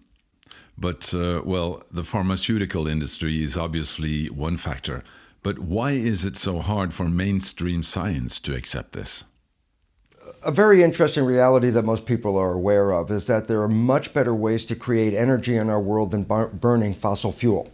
but 0.78 1.14
uh, 1.14 1.42
well, 1.44 1.82
the 1.92 2.04
pharmaceutical 2.04 2.88
industry 2.88 3.44
is 3.44 3.58
obviously 3.58 4.28
one 4.28 4.58
factor. 4.58 5.04
But 5.42 5.60
why 5.60 5.92
is 5.92 6.26
it 6.26 6.36
so 6.38 6.60
hard 6.60 6.94
for 6.94 7.08
mainstream 7.08 7.84
science 7.84 8.40
to 8.42 8.56
accept 8.56 8.94
this? 8.94 9.24
A 10.44 10.52
very 10.52 10.82
interesting 10.82 11.24
reality 11.24 11.70
that 11.70 11.86
most 11.86 12.06
people 12.06 12.36
are 12.36 12.54
aware 12.54 12.92
of 12.92 13.12
is 13.12 13.28
that 13.28 13.48
there 13.48 13.62
are 13.62 13.70
much 13.70 14.14
better 14.14 14.34
ways 14.34 14.66
to 14.66 14.76
create 14.76 15.14
energy 15.14 15.56
in 15.56 15.70
our 15.70 15.80
world 15.80 16.12
than 16.12 16.24
burning 16.24 16.94
fossil 16.96 17.32
fuel. 17.32 17.72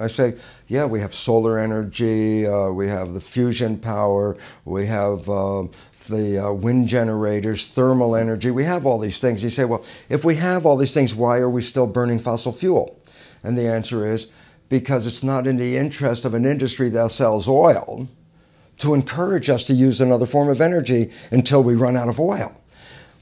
I 0.00 0.06
say, 0.06 0.34
yeah, 0.66 0.84
we 0.84 1.00
have 1.00 1.14
solar 1.14 1.58
energy, 1.58 2.46
uh, 2.46 2.70
we 2.70 2.88
have 2.88 3.14
the 3.14 3.20
fusion 3.20 3.78
power, 3.78 4.36
we 4.64 4.86
have 4.86 5.28
uh, 5.28 5.64
the 6.08 6.46
uh, 6.46 6.52
wind 6.52 6.88
generators, 6.88 7.66
thermal 7.66 8.14
energy, 8.14 8.50
we 8.50 8.64
have 8.64 8.86
all 8.86 8.98
these 8.98 9.20
things. 9.20 9.42
You 9.44 9.50
say, 9.50 9.64
well, 9.64 9.84
if 10.08 10.24
we 10.24 10.36
have 10.36 10.64
all 10.64 10.76
these 10.76 10.94
things, 10.94 11.14
why 11.14 11.38
are 11.38 11.50
we 11.50 11.62
still 11.62 11.86
burning 11.86 12.18
fossil 12.18 12.52
fuel? 12.52 13.00
And 13.42 13.56
the 13.56 13.68
answer 13.68 14.06
is 14.06 14.32
because 14.68 15.06
it's 15.06 15.22
not 15.22 15.46
in 15.46 15.56
the 15.56 15.76
interest 15.76 16.24
of 16.24 16.34
an 16.34 16.44
industry 16.44 16.90
that 16.90 17.10
sells 17.10 17.48
oil 17.48 18.08
to 18.78 18.94
encourage 18.94 19.50
us 19.50 19.64
to 19.64 19.74
use 19.74 20.00
another 20.00 20.26
form 20.26 20.48
of 20.48 20.60
energy 20.60 21.10
until 21.30 21.62
we 21.62 21.74
run 21.74 21.96
out 21.96 22.08
of 22.08 22.20
oil. 22.20 22.60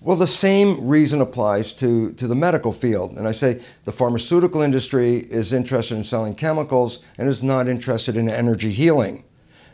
Well, 0.07 0.17
the 0.17 0.29
same 0.29 0.87
reason 0.87 1.21
applies 1.21 1.73
to, 1.75 2.13
to 2.13 2.29
the 2.29 2.37
medical 2.37 2.73
field. 2.73 3.19
And 3.19 3.27
I 3.27 3.33
say 3.33 3.61
the 3.87 3.91
pharmaceutical 3.91 4.63
industry 4.63 5.17
is 5.17 5.53
interested 5.53 5.97
in 5.97 6.05
selling 6.05 6.37
chemicals 6.37 7.05
and 7.19 7.27
is 7.27 7.43
not 7.43 7.67
interested 7.67 8.17
in 8.17 8.29
energy 8.29 8.71
healing. 8.71 9.25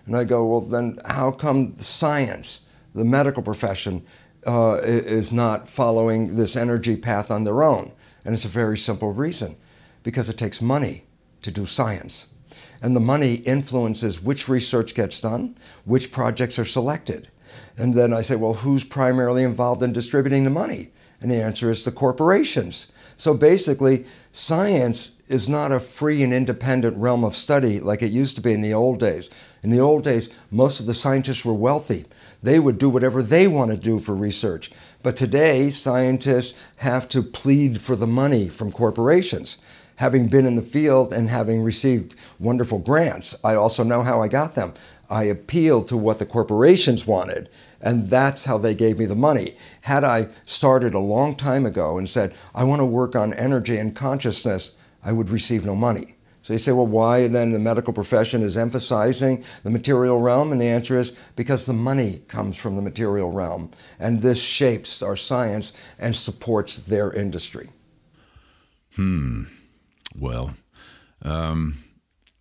And 0.07 0.17
I 0.17 0.25
go, 0.25 0.47
well, 0.47 0.63
then 0.63 0.97
how 1.05 1.33
come 1.33 1.75
the 1.75 1.85
science, 1.85 2.63
the 2.95 3.05
medical 3.05 3.43
profession, 3.43 4.07
uh, 4.47 4.79
is 4.83 5.35
not 5.35 5.69
following 5.69 6.35
this 6.35 6.57
energy 6.57 6.97
path 6.97 7.31
on 7.31 7.45
their 7.45 7.63
own? 7.63 7.93
And 8.25 8.33
it's 8.33 8.47
a 8.47 8.49
very 8.49 8.79
simple 8.79 9.13
reason 9.13 9.55
because 10.03 10.31
it 10.31 10.39
takes 10.39 10.63
money 10.63 11.05
to 11.43 11.51
do 11.51 11.67
science. 11.67 12.33
And 12.81 12.97
the 12.97 13.01
money 13.01 13.35
influences 13.35 14.23
which 14.23 14.49
research 14.49 14.95
gets 14.95 15.21
done, 15.21 15.59
which 15.85 16.11
projects 16.11 16.59
are 16.59 16.65
selected. 16.65 17.29
And 17.77 17.95
then 17.95 18.13
I 18.13 18.23
say, 18.23 18.37
well, 18.37 18.55
who's 18.55 18.85
primarily 18.85 19.43
involved 19.43 19.83
in 19.83 19.93
distributing 19.93 20.45
the 20.45 20.51
money? 20.51 20.91
And 21.21 21.31
the 21.31 21.41
answer 21.41 21.71
is 21.71 21.85
the 21.85 21.93
corporations. 21.93 22.93
So 23.17 23.35
basically, 23.35 24.05
science 24.33 25.23
is 25.29 25.49
not 25.49 25.71
a 25.71 25.79
free 25.79 26.23
and 26.23 26.33
independent 26.33 26.97
realm 26.97 27.23
of 27.23 27.37
study 27.37 27.79
like 27.79 28.03
it 28.03 28.11
used 28.11 28.35
to 28.37 28.43
be 28.43 28.53
in 28.53 28.63
the 28.63 28.75
old 28.75 28.99
days. 28.99 29.31
In 29.63 29.71
the 29.71 29.81
old 29.81 30.03
days, 30.03 30.37
most 30.51 30.81
of 30.81 30.87
the 30.87 30.95
scientists 30.95 31.45
were 31.45 31.55
wealthy. 31.55 32.05
They 32.43 32.59
would 32.59 32.79
do 32.79 32.91
whatever 32.91 33.23
they 33.23 33.47
want 33.47 33.71
to 33.71 33.77
do 33.77 34.01
for 34.01 34.15
research. 34.17 34.73
But 35.05 35.15
today, 35.15 35.71
scientists 35.71 36.61
have 36.79 37.09
to 37.11 37.23
plead 37.23 37.81
for 37.81 37.95
the 37.95 38.07
money 38.07 38.49
from 38.49 38.73
corporations. 38.73 39.59
Having 39.97 40.29
been 40.29 40.47
in 40.47 40.57
the 40.57 40.63
field 40.63 41.13
and 41.13 41.31
having 41.31 41.63
received 41.63 42.17
wonderful 42.41 42.81
grants, 42.81 43.37
I 43.45 43.55
also 43.55 43.85
know 43.85 44.03
how 44.03 44.21
I 44.21 44.27
got 44.27 44.57
them. 44.57 44.75
I 45.13 45.25
appealed 45.25 45.89
to 45.89 45.97
what 45.99 46.19
the 46.19 46.25
corporations 46.25 47.07
wanted, 47.07 47.51
and 47.83 48.09
that's 48.09 48.47
how 48.47 48.57
they 48.57 48.75
gave 48.75 48.99
me 48.99 49.05
the 49.05 49.15
money. 49.15 49.59
Had 49.83 50.05
I 50.05 50.29
started 50.47 50.95
a 50.95 50.99
long 50.99 51.37
time 51.37 51.67
ago 51.67 51.99
and 51.99 52.09
said, 52.09 52.35
I 52.55 52.65
want 52.65 52.81
to 52.81 52.87
work 52.87 53.15
on 53.15 53.35
energy 53.35 53.77
and 53.77 53.95
consciousness, 53.95 54.73
I 55.05 55.13
would 55.13 55.29
receive 55.29 55.67
no 55.67 55.77
money. 55.77 56.15
So 56.41 56.55
you 56.55 56.59
say, 56.59 56.73
well, 56.73 56.87
why 56.87 57.29
then 57.29 57.53
the 57.53 57.59
medical 57.59 57.93
profession 57.93 58.43
is 58.43 58.57
emphasizing 58.57 59.45
the 59.65 59.71
material 59.71 60.19
realm? 60.19 60.51
And 60.51 60.61
the 60.61 60.67
answer 60.67 60.97
is 60.97 61.17
because 61.37 61.67
the 61.67 61.75
money 61.75 62.23
comes 62.27 62.57
from 62.57 62.75
the 62.75 62.83
material 62.83 63.31
realm, 63.31 63.71
and 64.01 64.23
this 64.23 64.43
shapes 64.43 65.03
our 65.03 65.17
science 65.17 65.75
and 65.99 66.17
supports 66.17 66.77
their 66.77 67.13
industry. 67.13 67.69
Hmm. 68.97 69.45
Well, 70.19 70.57
um, 71.21 71.85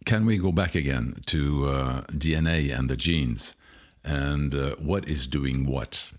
can 0.05 0.25
we 0.25 0.37
go 0.37 0.51
back 0.51 0.75
again 0.75 1.21
to 1.27 1.67
uh, 1.67 2.01
DNA 2.11 2.77
and 2.77 2.89
the 2.89 2.97
genes 2.97 3.55
and 4.03 4.55
uh, 4.55 4.75
what 4.77 5.07
is 5.07 5.27
doing 5.27 5.65
what? 5.65 6.09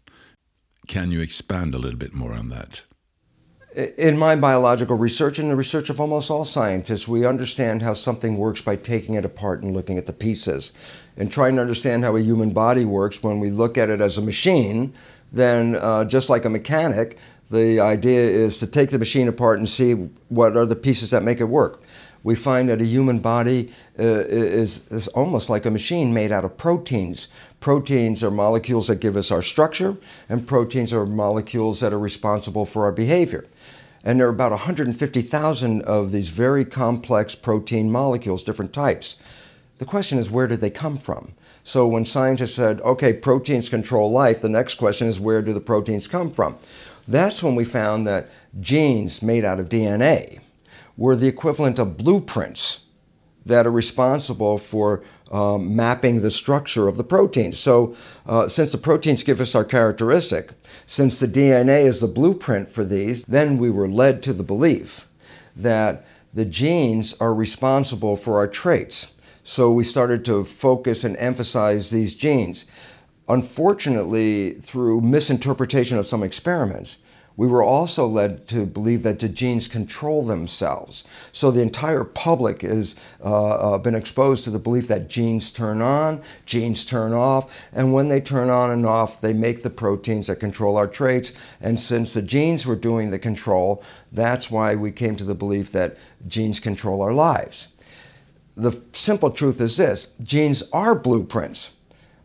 Can 0.87 1.11
you 1.11 1.21
expand 1.21 1.75
a 1.75 1.79
little 1.79 1.99
bit 1.99 2.15
more 2.15 2.33
on 2.33 2.49
that? 2.49 2.85
In 3.97 4.19
my 4.19 4.37
biological 4.37 4.97
research 4.99 5.39
and 5.39 5.51
the 5.51 5.57
research 5.57 5.89
of 5.89 5.99
almost 5.99 6.31
all 6.31 6.45
scientists, 6.45 7.09
we 7.09 7.25
understand 7.25 7.81
how 7.81 7.95
something 7.95 8.37
works 8.37 8.61
by 8.61 8.77
taking 8.77 9.15
it 9.15 9.25
apart 9.25 9.63
and 9.63 9.73
looking 9.73 9.97
at 9.97 10.05
the 10.05 10.13
pieces. 10.13 10.73
And 11.17 11.33
trying 11.33 11.57
to 11.57 11.63
understand 11.63 12.05
how 12.05 12.15
a 12.17 12.21
human 12.21 12.51
body 12.51 12.85
works 12.85 13.23
when 13.23 13.41
we 13.41 13.51
look 13.51 13.79
at 13.79 13.89
it 13.89 14.01
as 14.01 14.19
a 14.19 14.23
machine, 14.23 14.93
then 15.33 15.77
uh, 15.77 16.05
just 16.05 16.29
like 16.29 16.45
a 16.45 16.51
mechanic, 16.51 17.17
the 17.51 17.81
idea 17.81 18.21
is 18.21 18.59
to 18.59 18.67
take 18.67 18.91
the 18.91 18.99
machine 18.99 19.27
apart 19.27 19.59
and 19.59 19.69
see 19.69 19.93
what 20.29 20.57
are 20.57 20.67
the 20.67 20.77
pieces 20.77 21.11
that 21.11 21.23
make 21.23 21.41
it 21.41 21.45
work 21.45 21.82
we 22.25 22.35
find 22.35 22.69
that 22.69 22.81
a 22.81 22.85
human 22.85 23.19
body 23.19 23.73
uh, 23.99 24.03
is, 24.03 24.91
is 24.93 25.09
almost 25.09 25.51
like 25.51 25.67
a 25.67 25.71
machine 25.71 26.15
made 26.15 26.33
out 26.33 26.45
of 26.45 26.57
proteins. 26.57 27.29
Proteins 27.61 28.23
are 28.23 28.31
molecules 28.31 28.89
that 28.89 29.01
give 29.01 29.17
us 29.17 29.31
our 29.31 29.43
structure, 29.43 29.97
and 30.29 30.47
proteins 30.47 30.93
are 30.93 31.07
molecules 31.07 31.81
that 31.81 31.93
are 31.93 31.99
responsible 31.99 32.65
for 32.65 32.85
our 32.85 32.93
behavior. 32.93 33.47
And 34.05 34.19
there 34.19 34.27
are 34.27 34.31
about 34.31 34.51
150,000 34.51 35.83
of 35.83 36.13
these 36.13 36.29
very 36.29 36.65
complex 36.65 37.35
protein 37.35 37.91
molecules, 37.91 38.43
different 38.43 38.73
types. 38.73 39.21
The 39.79 39.85
question 39.85 40.19
is, 40.19 40.31
where 40.31 40.47
did 40.47 40.61
they 40.61 40.71
come 40.71 40.99
from? 40.99 41.33
So 41.65 41.87
when 41.87 42.05
scientists 42.05 42.55
said, 42.55 42.81
okay, 42.81 43.13
proteins 43.13 43.69
control 43.69 44.11
life, 44.11 44.41
the 44.41 44.49
next 44.49 44.75
question 44.75 45.07
is, 45.07 45.21
where 45.21 45.43
do 45.43 45.53
the 45.53 45.61
proteins 45.61 46.09
come 46.09 46.31
from? 46.31 46.57
That's 47.07 47.43
when 47.43 47.55
we 47.55 47.65
found 47.65 48.07
that 48.07 48.29
genes 48.61 49.23
made 49.23 49.45
out 49.45 49.61
of 49.61 49.69
DNA 49.69 50.42
were 50.97 51.17
the 51.17 51.29
equivalent 51.29 51.79
of 51.79 51.97
blueprints 51.97 52.87
that 53.45 53.67
are 53.67 53.73
responsible 53.73 54.59
for 54.59 55.03
um, 55.31 55.75
mapping 55.75 56.21
the 56.21 56.31
structure 56.31 56.89
of 56.89 56.97
the 56.97 57.05
proteins. 57.05 57.59
So, 57.59 57.97
uh, 58.27 58.49
since 58.49 58.73
the 58.73 58.79
proteins 58.79 59.23
give 59.23 59.41
us 59.41 59.55
our 59.55 59.65
characteristic, 59.65 60.53
since 60.87 61.19
the 61.19 61.27
DNA 61.27 61.85
is 61.85 62.01
the 62.01 62.07
blueprint 62.07 62.69
for 62.69 62.85
these, 62.85 63.25
then 63.25 63.59
we 63.59 63.71
were 63.71 63.89
led 63.89 64.23
to 64.25 64.33
the 64.33 64.43
belief 64.43 65.09
that 65.57 66.07
the 66.35 66.45
genes 66.45 67.15
are 67.21 67.35
responsible 67.35 68.17
for 68.17 68.37
our 68.37 68.49
traits. 68.49 69.15
So, 69.43 69.73
we 69.73 69.85
started 69.85 70.25
to 70.27 70.45
focus 70.45 71.03
and 71.03 71.17
emphasize 71.17 71.91
these 71.91 72.15
genes. 72.15 72.67
Unfortunately, 73.29 74.51
through 74.51 75.01
misinterpretation 75.01 75.97
of 75.97 76.07
some 76.07 76.23
experiments, 76.23 77.02
we 77.37 77.47
were 77.47 77.63
also 77.63 78.07
led 78.07 78.47
to 78.49 78.67
believe 78.67 79.03
that 79.03 79.21
the 79.21 79.29
genes 79.29 79.67
control 79.67 80.25
themselves. 80.25 81.05
So 81.33 81.51
the 81.51 81.63
entire 81.63 82.05
public 82.05 82.63
has 82.63 82.99
uh, 83.25 83.75
uh, 83.75 83.79
been 83.79 83.95
exposed 83.95 84.45
to 84.45 84.51
the 84.51 84.59
belief 84.59 84.89
that 84.89 85.09
genes 85.09 85.51
turn 85.51 85.81
on, 85.81 86.23
genes 86.45 86.85
turn 86.85 87.13
off, 87.13 87.69
and 87.73 87.93
when 87.93 88.09
they 88.09 88.21
turn 88.21 88.51
on 88.51 88.71
and 88.71 88.85
off, 88.85 89.21
they 89.21 89.33
make 89.33 89.63
the 89.63 89.71
proteins 89.71 90.27
that 90.27 90.37
control 90.37 90.77
our 90.77 90.87
traits. 90.87 91.33
And 91.61 91.81
since 91.81 92.15
the 92.15 92.23
genes 92.23 92.67
were 92.67 92.77
doing 92.77 93.11
the 93.11 93.19
control, 93.19 93.83
that's 94.11 94.51
why 94.51 94.75
we 94.75 94.93
came 94.93 95.17
to 95.17 95.25
the 95.25 95.35
belief 95.35 95.73
that 95.73 95.97
genes 96.27 96.61
control 96.61 97.01
our 97.03 97.15
lives. 97.15 97.75
The 98.57 98.83
simple 98.93 99.31
truth 99.31 99.61
is 99.61 99.79
this 99.79 100.15
genes 100.23 100.63
are 100.73 100.95
blueprints, 100.95 101.75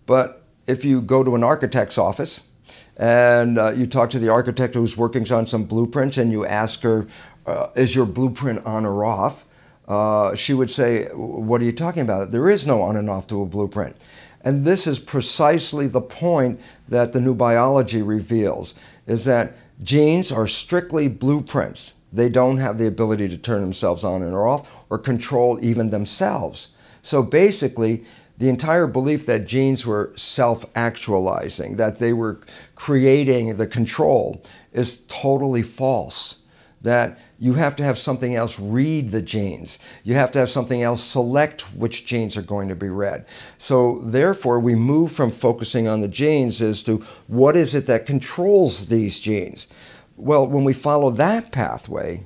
but 0.05 0.43
if 0.67 0.83
you 0.83 1.01
go 1.01 1.23
to 1.23 1.35
an 1.35 1.43
architect's 1.43 1.97
office 1.97 2.49
and 2.97 3.59
uh, 3.59 3.71
you 3.71 3.85
talk 3.85 4.09
to 4.09 4.19
the 4.19 4.29
architect 4.29 4.73
who's 4.73 4.97
working 4.97 5.31
on 5.31 5.45
some 5.47 5.65
blueprints 5.65 6.17
and 6.17 6.31
you 6.31 6.45
ask 6.45 6.81
her, 6.81 7.07
uh, 7.45 7.69
is 7.75 7.95
your 7.95 8.05
blueprint 8.05 8.65
on 8.65 8.85
or 8.85 9.05
off? 9.05 9.45
Uh, 9.87 10.35
she 10.35 10.53
would 10.53 10.69
say, 10.69 11.05
What 11.13 11.61
are 11.61 11.65
you 11.65 11.71
talking 11.71 12.01
about? 12.01 12.31
There 12.31 12.49
is 12.49 12.67
no 12.67 12.81
on 12.81 12.97
and 12.97 13.09
off 13.09 13.27
to 13.27 13.41
a 13.41 13.45
blueprint. 13.45 13.95
And 14.41 14.65
this 14.65 14.87
is 14.87 14.99
precisely 14.99 15.87
the 15.87 16.01
point 16.01 16.59
that 16.87 17.13
the 17.13 17.21
new 17.21 17.35
biology 17.35 18.01
reveals 18.01 18.75
is 19.05 19.25
that 19.25 19.53
genes 19.81 20.31
are 20.31 20.47
strictly 20.47 21.07
blueprints. 21.07 21.93
They 22.11 22.29
don't 22.29 22.57
have 22.57 22.77
the 22.77 22.87
ability 22.87 23.29
to 23.29 23.37
turn 23.37 23.61
themselves 23.61 24.03
on 24.03 24.23
and 24.23 24.33
off 24.33 24.85
or 24.89 24.97
control 24.97 25.59
even 25.61 25.89
themselves. 25.89 26.75
So 27.01 27.23
basically, 27.23 28.03
the 28.37 28.49
entire 28.49 28.85
belief 28.85 29.25
that 29.25 29.47
genes 29.47 29.85
were 29.85 30.13
self 30.15 30.65
actualizing, 30.75 31.77
that 31.77 31.99
they 31.99 32.13
were 32.13 32.39
creating 32.75 33.57
the 33.57 33.67
control, 33.67 34.43
is 34.71 35.05
totally 35.07 35.63
false. 35.63 36.43
That 36.79 37.19
you 37.39 37.53
have 37.55 37.75
to 37.77 37.83
have 37.83 37.97
something 37.97 38.35
else 38.35 38.59
read 38.59 39.11
the 39.11 39.21
genes. 39.21 39.79
You 40.03 40.13
have 40.13 40.31
to 40.33 40.39
have 40.39 40.49
something 40.49 40.83
else 40.83 41.03
select 41.03 41.63
which 41.75 42.05
genes 42.05 42.37
are 42.37 42.43
going 42.43 42.69
to 42.69 42.75
be 42.75 42.89
read. 42.89 43.25
So, 43.57 43.99
therefore, 44.01 44.59
we 44.59 44.75
move 44.75 45.11
from 45.11 45.31
focusing 45.31 45.87
on 45.87 46.01
the 46.01 46.07
genes 46.07 46.61
as 46.61 46.83
to 46.83 47.03
what 47.25 47.55
is 47.55 47.73
it 47.73 47.87
that 47.87 48.05
controls 48.05 48.87
these 48.87 49.19
genes. 49.19 49.67
Well, 50.15 50.47
when 50.47 50.63
we 50.63 50.73
follow 50.73 51.09
that 51.11 51.51
pathway, 51.51 52.25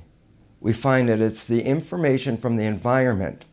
we 0.60 0.74
find 0.74 1.08
that 1.08 1.20
it's 1.20 1.46
the 1.46 1.62
information 1.62 2.36
from 2.36 2.56
the 2.56 2.64
environment 2.64 3.46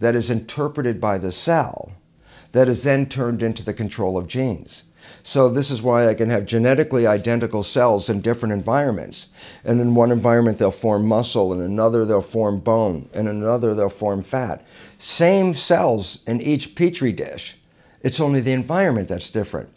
that 0.00 0.16
is 0.16 0.30
interpreted 0.30 1.00
by 1.00 1.16
the 1.16 1.32
cell 1.32 1.92
that 2.52 2.68
is 2.68 2.82
then 2.82 3.06
turned 3.06 3.42
into 3.42 3.64
the 3.64 3.72
control 3.72 4.16
of 4.16 4.26
genes. 4.26 4.84
So, 5.22 5.48
this 5.48 5.70
is 5.70 5.82
why 5.82 6.06
I 6.06 6.14
can 6.14 6.30
have 6.30 6.46
genetically 6.46 7.06
identical 7.06 7.62
cells 7.62 8.08
in 8.08 8.20
different 8.20 8.52
environments. 8.52 9.28
And 9.64 9.80
in 9.80 9.94
one 9.94 10.10
environment, 10.10 10.58
they'll 10.58 10.70
form 10.70 11.06
muscle, 11.06 11.52
in 11.52 11.60
another, 11.60 12.04
they'll 12.04 12.22
form 12.22 12.60
bone, 12.60 13.08
in 13.12 13.26
another, 13.26 13.74
they'll 13.74 13.88
form 13.88 14.22
fat. 14.22 14.64
Same 14.98 15.52
cells 15.52 16.22
in 16.26 16.40
each 16.40 16.74
petri 16.74 17.12
dish. 17.12 17.56
It's 18.02 18.20
only 18.20 18.40
the 18.40 18.52
environment 18.52 19.08
that's 19.08 19.30
different. 19.30 19.68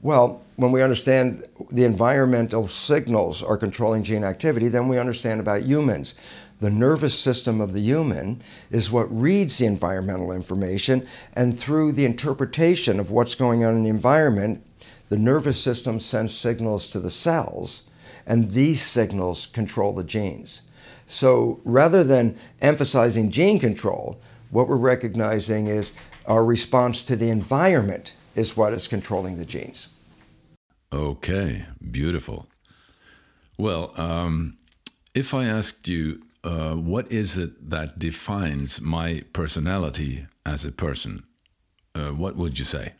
Well, 0.00 0.42
when 0.56 0.72
we 0.72 0.82
understand 0.82 1.44
the 1.70 1.84
environmental 1.84 2.66
signals 2.66 3.42
are 3.42 3.56
controlling 3.56 4.02
gene 4.02 4.24
activity, 4.24 4.68
then 4.68 4.88
we 4.88 4.98
understand 4.98 5.40
about 5.40 5.62
humans. 5.62 6.14
The 6.62 6.70
nervous 6.70 7.18
system 7.18 7.60
of 7.60 7.72
the 7.72 7.80
human 7.80 8.40
is 8.70 8.92
what 8.92 9.08
reads 9.10 9.58
the 9.58 9.66
environmental 9.66 10.30
information, 10.30 11.04
and 11.32 11.58
through 11.58 11.90
the 11.90 12.04
interpretation 12.04 13.00
of 13.00 13.10
what's 13.10 13.34
going 13.34 13.64
on 13.64 13.74
in 13.74 13.82
the 13.82 13.88
environment, 13.88 14.64
the 15.08 15.18
nervous 15.18 15.60
system 15.60 15.98
sends 15.98 16.36
signals 16.36 16.88
to 16.90 17.00
the 17.00 17.10
cells, 17.10 17.90
and 18.28 18.50
these 18.50 18.80
signals 18.80 19.46
control 19.46 19.92
the 19.92 20.04
genes. 20.04 20.62
So 21.08 21.60
rather 21.64 22.04
than 22.04 22.38
emphasizing 22.60 23.32
gene 23.32 23.58
control, 23.58 24.20
what 24.52 24.68
we're 24.68 24.76
recognizing 24.76 25.66
is 25.66 25.92
our 26.26 26.44
response 26.44 27.02
to 27.06 27.16
the 27.16 27.30
environment 27.30 28.14
is 28.36 28.56
what 28.56 28.72
is 28.72 28.86
controlling 28.86 29.36
the 29.36 29.44
genes. 29.44 29.88
Okay, 30.92 31.64
beautiful. 31.90 32.46
Well, 33.58 33.92
um, 33.96 34.58
if 35.12 35.34
I 35.34 35.46
asked 35.46 35.88
you 35.88 36.22
uh, 36.44 36.74
what 36.74 37.10
is 37.10 37.38
it 37.38 37.70
that 37.70 37.98
defines 37.98 38.80
my 38.80 39.22
personality 39.32 40.26
as 40.44 40.64
a 40.64 40.72
person? 40.72 41.24
Uh, 41.94 42.10
what 42.10 42.36
would 42.36 42.58
you 42.58 42.64
say? 42.64 42.92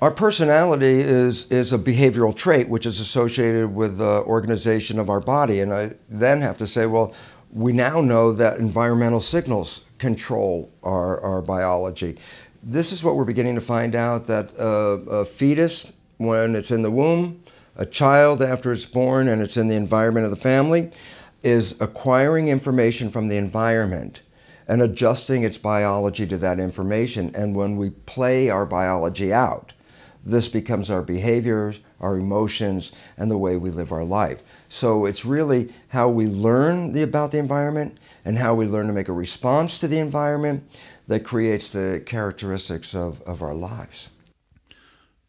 Our 0.00 0.10
personality 0.10 1.00
is, 1.00 1.52
is 1.52 1.72
a 1.72 1.78
behavioral 1.78 2.34
trait 2.34 2.68
which 2.68 2.86
is 2.86 3.00
associated 3.00 3.74
with 3.74 3.98
the 3.98 4.22
organization 4.24 4.98
of 4.98 5.10
our 5.10 5.20
body. 5.20 5.60
And 5.60 5.74
I 5.74 5.92
then 6.08 6.40
have 6.40 6.56
to 6.58 6.66
say, 6.66 6.86
well, 6.86 7.14
we 7.52 7.72
now 7.72 8.00
know 8.00 8.32
that 8.32 8.58
environmental 8.58 9.20
signals 9.20 9.84
control 9.98 10.72
our, 10.82 11.20
our 11.20 11.42
biology. 11.42 12.16
This 12.62 12.92
is 12.92 13.04
what 13.04 13.14
we're 13.14 13.24
beginning 13.24 13.56
to 13.56 13.60
find 13.60 13.94
out 13.94 14.24
that 14.26 14.58
uh, 14.58 15.10
a 15.10 15.24
fetus, 15.24 15.92
when 16.16 16.54
it's 16.54 16.70
in 16.70 16.80
the 16.82 16.90
womb, 16.90 17.42
a 17.76 17.84
child 17.84 18.40
after 18.40 18.72
it's 18.72 18.86
born 18.86 19.28
and 19.28 19.42
it's 19.42 19.56
in 19.56 19.68
the 19.68 19.76
environment 19.76 20.24
of 20.24 20.30
the 20.30 20.36
family, 20.36 20.90
is 21.42 21.80
acquiring 21.80 22.48
information 22.48 23.10
from 23.10 23.28
the 23.28 23.36
environment 23.36 24.22
and 24.68 24.82
adjusting 24.82 25.42
its 25.42 25.58
biology 25.58 26.26
to 26.26 26.36
that 26.38 26.60
information. 26.60 27.34
And 27.34 27.56
when 27.56 27.76
we 27.76 27.90
play 27.90 28.50
our 28.50 28.66
biology 28.66 29.32
out, 29.32 29.72
this 30.24 30.48
becomes 30.48 30.90
our 30.90 31.02
behaviors, 31.02 31.80
our 32.00 32.16
emotions, 32.16 32.92
and 33.16 33.30
the 33.30 33.38
way 33.38 33.56
we 33.56 33.70
live 33.70 33.90
our 33.90 34.04
life. 34.04 34.42
So 34.68 35.06
it's 35.06 35.24
really 35.24 35.72
how 35.88 36.10
we 36.10 36.26
learn 36.26 36.92
the, 36.92 37.02
about 37.02 37.32
the 37.32 37.38
environment 37.38 37.98
and 38.24 38.38
how 38.38 38.54
we 38.54 38.66
learn 38.66 38.86
to 38.86 38.92
make 38.92 39.08
a 39.08 39.12
response 39.12 39.78
to 39.78 39.88
the 39.88 39.98
environment 39.98 40.62
that 41.08 41.24
creates 41.24 41.72
the 41.72 42.02
characteristics 42.04 42.94
of, 42.94 43.20
of 43.22 43.42
our 43.42 43.54
lives. 43.54 44.10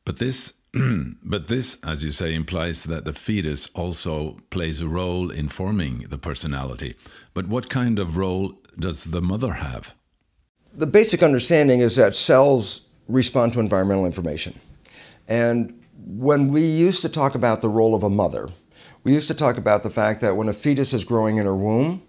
But 0.05 0.19
this 0.19 0.53
but 1.23 1.47
this, 1.47 1.77
as 1.83 2.03
you 2.03 2.11
say, 2.11 2.33
implies 2.33 2.83
that 2.83 3.03
the 3.03 3.13
fetus 3.13 3.67
also 3.73 4.37
plays 4.49 4.81
a 4.81 4.87
role 4.87 5.29
in 5.29 5.49
forming 5.49 6.05
the 6.09 6.17
personality. 6.17 6.95
But 7.33 7.47
what 7.47 7.69
kind 7.69 7.99
of 7.99 8.15
role 8.15 8.57
does 8.79 9.05
the 9.05 9.21
mother 9.21 9.53
have? 9.53 9.93
The 10.73 10.87
basic 10.87 11.21
understanding 11.21 11.81
is 11.81 11.97
that 11.97 12.15
cells 12.15 12.89
respond 13.09 13.53
to 13.53 13.59
environmental 13.59 14.05
information. 14.05 14.57
And 15.27 15.83
when 15.97 16.47
we 16.47 16.61
used 16.61 17.01
to 17.01 17.09
talk 17.09 17.35
about 17.35 17.61
the 17.61 17.69
role 17.69 17.93
of 17.93 18.03
a 18.03 18.09
mother, 18.09 18.49
we 19.03 19.13
used 19.13 19.27
to 19.27 19.33
talk 19.33 19.57
about 19.57 19.83
the 19.83 19.89
fact 19.89 20.21
that 20.21 20.37
when 20.37 20.47
a 20.47 20.53
fetus 20.53 20.93
is 20.93 21.03
growing 21.03 21.37
in 21.37 21.45
her 21.45 21.55
womb, 21.55 22.01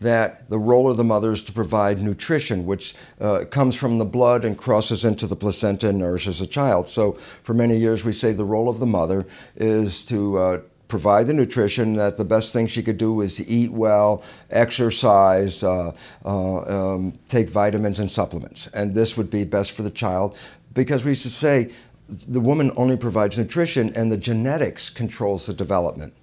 that 0.00 0.48
the 0.48 0.58
role 0.58 0.90
of 0.90 0.96
the 0.96 1.04
mother 1.04 1.32
is 1.32 1.42
to 1.44 1.52
provide 1.52 2.00
nutrition, 2.00 2.66
which 2.66 2.94
uh, 3.20 3.44
comes 3.50 3.74
from 3.74 3.98
the 3.98 4.04
blood 4.04 4.44
and 4.44 4.56
crosses 4.56 5.04
into 5.04 5.26
the 5.26 5.36
placenta 5.36 5.88
and 5.88 5.98
nourishes 5.98 6.40
a 6.40 6.46
child. 6.46 6.88
So, 6.88 7.12
for 7.42 7.54
many 7.54 7.76
years, 7.76 8.04
we 8.04 8.12
say 8.12 8.32
the 8.32 8.44
role 8.44 8.68
of 8.68 8.78
the 8.78 8.86
mother 8.86 9.26
is 9.56 10.04
to 10.06 10.38
uh, 10.38 10.60
provide 10.86 11.26
the 11.26 11.32
nutrition 11.32 11.94
that 11.96 12.16
the 12.16 12.24
best 12.24 12.52
thing 12.52 12.66
she 12.66 12.82
could 12.82 12.96
do 12.96 13.20
is 13.20 13.48
eat 13.48 13.70
well, 13.70 14.22
exercise, 14.50 15.62
uh, 15.62 15.92
uh, 16.24 16.94
um, 16.94 17.12
take 17.28 17.48
vitamins 17.48 18.00
and 18.00 18.10
supplements. 18.10 18.68
And 18.68 18.94
this 18.94 19.16
would 19.16 19.30
be 19.30 19.44
best 19.44 19.72
for 19.72 19.82
the 19.82 19.90
child 19.90 20.36
because 20.74 21.04
we 21.04 21.10
used 21.10 21.24
to 21.24 21.30
say 21.30 21.70
the 22.08 22.40
woman 22.40 22.70
only 22.76 22.96
provides 22.96 23.36
nutrition 23.36 23.92
and 23.94 24.10
the 24.10 24.16
genetics 24.16 24.88
controls 24.88 25.46
the 25.46 25.52
development 25.52 26.14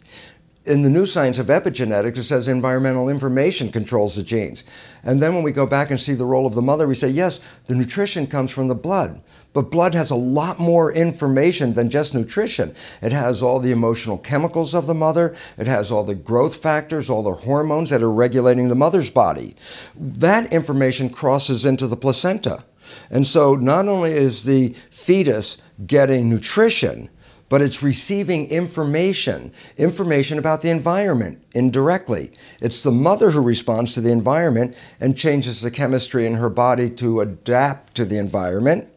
in 0.66 0.82
the 0.82 0.90
new 0.90 1.06
science 1.06 1.38
of 1.38 1.48
epigenetics, 1.48 2.18
it 2.18 2.24
says 2.24 2.48
environmental 2.48 3.08
information 3.08 3.72
controls 3.72 4.16
the 4.16 4.24
genes. 4.24 4.64
And 5.04 5.22
then 5.22 5.36
when 5.36 5.44
we 5.44 5.52
go 5.52 5.68
back 5.68 5.92
and 5.92 6.00
see 6.00 6.14
the 6.16 6.26
role 6.26 6.46
of 6.46 6.56
the 6.56 6.62
mother, 6.62 6.88
we 6.88 6.96
say, 6.96 7.08
yes, 7.08 7.40
the 7.68 7.76
nutrition 7.76 8.26
comes 8.26 8.52
from 8.52 8.68
the 8.68 8.76
blood. 8.76 9.22
But 9.54 9.72
blood 9.72 9.94
has 9.94 10.12
a 10.12 10.16
lot 10.16 10.60
more 10.60 10.92
information 10.92 11.74
than 11.74 11.90
just 11.90 12.14
nutrition. 12.14 12.76
It 13.02 13.12
has 13.12 13.42
all 13.42 13.60
the 13.60 13.72
emotional 13.72 14.18
chemicals 14.18 14.74
of 14.74 14.88
the 14.88 14.96
mother, 14.96 15.36
it 15.58 15.68
has 15.68 15.92
all 15.92 16.04
the 16.04 16.16
growth 16.16 16.58
factors, 16.58 17.10
all 17.10 17.24
the 17.24 17.32
hormones 17.32 17.92
that 17.92 18.04
are 18.04 18.12
regulating 18.12 18.68
the 18.68 18.76
mother's 18.76 19.12
body. 19.12 19.56
That 19.96 20.52
information 20.52 21.10
crosses 21.10 21.66
into 21.66 21.88
the 21.88 21.96
placenta. 21.96 22.66
And 23.10 23.26
so 23.26 23.56
not 23.56 23.88
only 23.88 24.12
is 24.12 24.44
the 24.44 24.70
fetus 24.90 25.62
getting 25.86 26.30
nutrition, 26.30 27.10
but 27.56 27.62
it's 27.62 27.82
receiving 27.82 28.50
information, 28.50 29.50
information 29.78 30.38
about 30.38 30.62
the 30.62 30.70
environment 30.70 31.42
indirectly. 31.54 32.34
It's 32.60 32.84
the 32.84 32.92
mother 32.92 33.32
who 33.32 33.40
responds 33.40 33.94
to 33.94 34.02
the 34.02 34.12
environment 34.12 34.76
and 35.00 35.16
changes 35.16 35.62
the 35.62 35.72
chemistry 35.72 36.26
in 36.26 36.34
her 36.34 36.50
body 36.50 36.90
to 36.96 37.22
adapt 37.22 37.96
to 37.96 38.04
the 38.04 38.18
environment. 38.18 38.90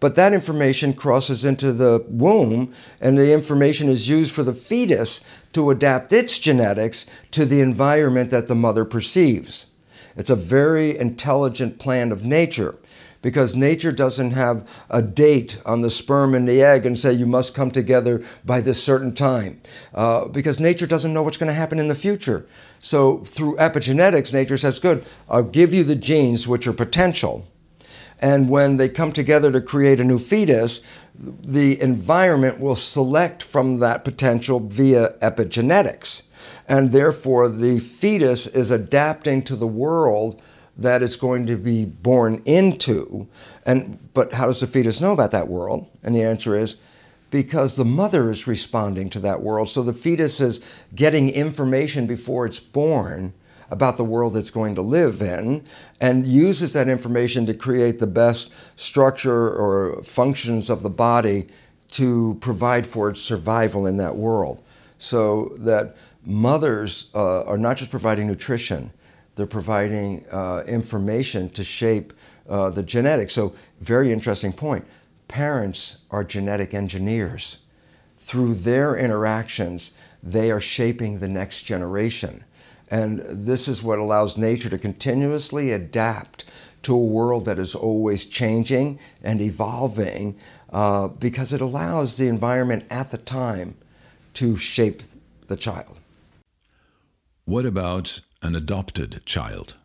But 0.00 0.16
that 0.16 0.32
information 0.32 0.94
crosses 0.94 1.44
into 1.44 1.72
the 1.72 2.04
womb, 2.08 2.74
and 3.00 3.16
the 3.16 3.32
information 3.32 3.88
is 3.88 4.08
used 4.08 4.34
for 4.34 4.42
the 4.42 4.52
fetus 4.52 5.24
to 5.52 5.70
adapt 5.70 6.12
its 6.12 6.40
genetics 6.40 7.06
to 7.30 7.44
the 7.44 7.60
environment 7.60 8.30
that 8.30 8.48
the 8.48 8.56
mother 8.56 8.84
perceives. 8.84 9.68
It's 10.16 10.28
a 10.28 10.34
very 10.34 10.98
intelligent 10.98 11.78
plan 11.78 12.10
of 12.10 12.24
nature 12.24 12.74
because 13.22 13.56
nature 13.56 13.92
doesn't 13.92 14.32
have 14.32 14.68
a 14.90 15.00
date 15.00 15.60
on 15.64 15.80
the 15.80 15.90
sperm 15.90 16.34
and 16.34 16.46
the 16.46 16.62
egg 16.62 16.84
and 16.84 16.98
say 16.98 17.12
you 17.12 17.26
must 17.26 17.54
come 17.54 17.70
together 17.70 18.22
by 18.44 18.60
this 18.60 18.82
certain 18.82 19.14
time, 19.14 19.60
uh, 19.94 20.26
because 20.28 20.60
nature 20.60 20.86
doesn't 20.86 21.14
know 21.14 21.22
what's 21.22 21.36
going 21.36 21.48
to 21.48 21.54
happen 21.54 21.78
in 21.78 21.88
the 21.88 21.94
future. 21.94 22.46
So 22.80 23.18
through 23.18 23.56
epigenetics, 23.56 24.34
nature 24.34 24.58
says, 24.58 24.80
good, 24.80 25.04
I'll 25.28 25.44
give 25.44 25.72
you 25.72 25.84
the 25.84 25.94
genes 25.94 26.48
which 26.48 26.66
are 26.66 26.72
potential. 26.72 27.46
And 28.18 28.48
when 28.48 28.76
they 28.76 28.88
come 28.88 29.12
together 29.12 29.50
to 29.50 29.60
create 29.60 29.98
a 29.98 30.04
new 30.04 30.18
fetus, 30.18 30.82
the 31.14 31.80
environment 31.82 32.60
will 32.60 32.76
select 32.76 33.42
from 33.42 33.80
that 33.80 34.04
potential 34.04 34.60
via 34.60 35.14
epigenetics. 35.20 36.28
And 36.68 36.92
therefore, 36.92 37.48
the 37.48 37.80
fetus 37.80 38.46
is 38.46 38.70
adapting 38.70 39.42
to 39.42 39.56
the 39.56 39.66
world 39.66 40.40
that 40.82 41.02
it's 41.02 41.16
going 41.16 41.46
to 41.46 41.56
be 41.56 41.84
born 41.84 42.42
into. 42.44 43.28
And 43.64 43.98
but 44.14 44.34
how 44.34 44.46
does 44.46 44.60
the 44.60 44.66
fetus 44.66 45.00
know 45.00 45.12
about 45.12 45.30
that 45.30 45.48
world? 45.48 45.88
And 46.02 46.14
the 46.14 46.22
answer 46.22 46.56
is 46.56 46.78
because 47.30 47.76
the 47.76 47.84
mother 47.84 48.30
is 48.30 48.46
responding 48.46 49.08
to 49.10 49.20
that 49.20 49.40
world. 49.40 49.68
So 49.70 49.82
the 49.82 49.94
fetus 49.94 50.40
is 50.40 50.64
getting 50.94 51.30
information 51.30 52.06
before 52.06 52.46
it's 52.46 52.60
born 52.60 53.32
about 53.70 53.96
the 53.96 54.04
world 54.04 54.36
it's 54.36 54.50
going 54.50 54.74
to 54.74 54.82
live 54.82 55.22
in 55.22 55.64
and 55.98 56.26
uses 56.26 56.74
that 56.74 56.88
information 56.88 57.46
to 57.46 57.54
create 57.54 57.98
the 57.98 58.06
best 58.06 58.52
structure 58.78 59.48
or 59.48 60.02
functions 60.02 60.68
of 60.68 60.82
the 60.82 60.90
body 60.90 61.48
to 61.90 62.36
provide 62.40 62.86
for 62.86 63.08
its 63.08 63.22
survival 63.22 63.86
in 63.86 63.96
that 63.96 64.14
world. 64.14 64.62
So 64.98 65.54
that 65.58 65.96
mothers 66.24 67.10
uh, 67.14 67.44
are 67.44 67.58
not 67.58 67.78
just 67.78 67.90
providing 67.90 68.26
nutrition, 68.26 68.92
they're 69.34 69.46
providing 69.46 70.24
uh, 70.30 70.62
information 70.66 71.48
to 71.50 71.64
shape 71.64 72.12
uh, 72.48 72.70
the 72.70 72.82
genetics. 72.82 73.32
So, 73.32 73.54
very 73.80 74.12
interesting 74.12 74.52
point. 74.52 74.84
Parents 75.28 75.98
are 76.10 76.24
genetic 76.24 76.74
engineers. 76.74 77.64
Through 78.18 78.54
their 78.54 78.96
interactions, 78.96 79.92
they 80.22 80.50
are 80.50 80.60
shaping 80.60 81.18
the 81.18 81.28
next 81.28 81.62
generation. 81.64 82.44
And 82.90 83.20
this 83.20 83.68
is 83.68 83.82
what 83.82 83.98
allows 83.98 84.36
nature 84.36 84.68
to 84.68 84.78
continuously 84.78 85.72
adapt 85.72 86.44
to 86.82 86.94
a 86.94 86.98
world 86.98 87.46
that 87.46 87.58
is 87.58 87.74
always 87.74 88.26
changing 88.26 88.98
and 89.22 89.40
evolving 89.40 90.38
uh, 90.72 91.08
because 91.08 91.52
it 91.52 91.60
allows 91.60 92.16
the 92.16 92.28
environment 92.28 92.84
at 92.90 93.10
the 93.10 93.18
time 93.18 93.76
to 94.34 94.56
shape 94.56 95.02
the 95.46 95.56
child. 95.56 96.00
What 97.44 97.66
about 97.66 98.20
an 98.42 98.54
adopted 98.54 99.22
child? 99.24 99.76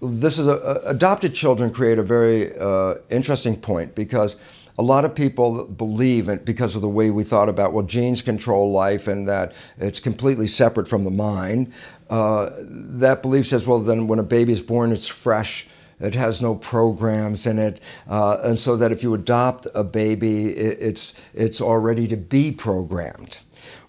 This 0.00 0.38
is 0.38 0.48
a, 0.48 0.80
adopted 0.84 1.34
children 1.34 1.72
create 1.72 1.98
a 1.98 2.02
very 2.02 2.56
uh, 2.58 2.96
interesting 3.10 3.56
point 3.56 3.94
because 3.94 4.36
a 4.78 4.82
lot 4.82 5.04
of 5.04 5.14
people 5.14 5.66
believe 5.66 6.28
it 6.28 6.44
because 6.44 6.74
of 6.74 6.82
the 6.82 6.88
way 6.88 7.10
we 7.10 7.24
thought 7.24 7.48
about 7.48 7.72
well 7.72 7.84
genes 7.84 8.22
control 8.22 8.72
life 8.72 9.06
and 9.06 9.28
that 9.28 9.54
it's 9.78 10.00
completely 10.00 10.46
separate 10.46 10.88
from 10.88 11.04
the 11.04 11.10
mind 11.10 11.72
uh, 12.10 12.50
that 12.60 13.22
belief 13.22 13.46
says 13.46 13.66
well 13.66 13.78
then 13.78 14.06
when 14.06 14.18
a 14.18 14.24
baby 14.24 14.52
is 14.52 14.62
born 14.62 14.92
it's 14.92 15.08
fresh. 15.08 15.68
It 16.00 16.16
has 16.16 16.42
no 16.42 16.56
programs 16.56 17.46
in 17.46 17.60
it. 17.60 17.80
Uh, 18.08 18.36
and 18.42 18.58
so 18.58 18.76
that 18.76 18.90
if 18.90 19.04
you 19.04 19.14
adopt 19.14 19.68
a 19.72 19.84
baby 19.84 20.48
it, 20.48 20.78
it's 20.80 21.20
it's 21.32 21.60
already 21.60 22.08
to 22.08 22.16
be 22.16 22.50
programmed. 22.50 23.38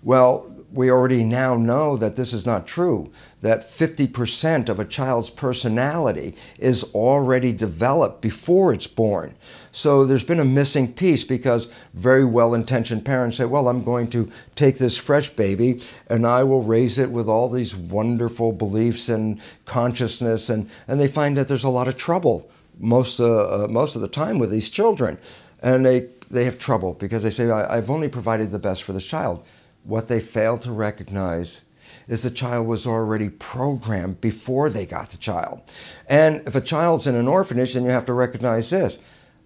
Well 0.03 0.52
we 0.73 0.89
already 0.89 1.23
now 1.23 1.55
know 1.55 1.95
that 1.97 2.15
this 2.15 2.33
is 2.33 2.47
not 2.47 2.65
true, 2.65 3.11
that 3.41 3.61
50% 3.61 4.69
of 4.69 4.79
a 4.79 4.85
child's 4.85 5.29
personality 5.29 6.35
is 6.57 6.83
already 6.95 7.53
developed 7.53 8.21
before 8.21 8.73
it's 8.73 8.87
born. 8.87 9.35
So 9.71 10.03
there's 10.03 10.23
been 10.23 10.39
a 10.39 10.45
missing 10.45 10.91
piece 10.91 11.23
because 11.23 11.71
very 11.93 12.25
well 12.25 12.55
intentioned 12.55 13.05
parents 13.05 13.37
say, 13.37 13.45
Well, 13.45 13.67
I'm 13.67 13.83
going 13.83 14.09
to 14.11 14.31
take 14.55 14.79
this 14.79 14.97
fresh 14.97 15.29
baby 15.29 15.81
and 16.07 16.25
I 16.25 16.43
will 16.43 16.63
raise 16.63 16.97
it 16.97 17.11
with 17.11 17.27
all 17.27 17.49
these 17.49 17.75
wonderful 17.75 18.51
beliefs 18.51 19.09
and 19.09 19.39
consciousness. 19.65 20.49
And, 20.49 20.69
and 20.87 20.99
they 20.99 21.07
find 21.07 21.37
that 21.37 21.47
there's 21.47 21.63
a 21.63 21.69
lot 21.69 21.87
of 21.87 21.97
trouble 21.97 22.49
most, 22.79 23.19
uh, 23.19 23.65
uh, 23.65 23.67
most 23.67 23.95
of 23.95 24.01
the 24.01 24.07
time 24.07 24.39
with 24.39 24.49
these 24.49 24.69
children. 24.69 25.19
And 25.61 25.85
they, 25.85 26.09
they 26.31 26.45
have 26.45 26.57
trouble 26.57 26.93
because 26.93 27.23
they 27.23 27.29
say, 27.29 27.49
I've 27.49 27.89
only 27.91 28.09
provided 28.09 28.51
the 28.51 28.59
best 28.59 28.83
for 28.83 28.93
this 28.93 29.05
child. 29.05 29.45
What 29.83 30.07
they 30.07 30.19
fail 30.19 30.57
to 30.59 30.71
recognize 30.71 31.65
is 32.07 32.23
the 32.23 32.31
child 32.31 32.67
was 32.67 32.87
already 32.87 33.29
programmed 33.29 34.21
before 34.21 34.69
they 34.69 34.85
got 34.85 35.09
the 35.09 35.17
child. 35.17 35.61
And 36.09 36.45
if 36.47 36.55
a 36.55 36.61
child's 36.61 37.07
in 37.07 37.15
an 37.15 37.27
orphanage, 37.27 37.73
then 37.73 37.83
you 37.83 37.89
have 37.89 38.05
to 38.05 38.13
recognize 38.13 38.69
this. 38.69 39.01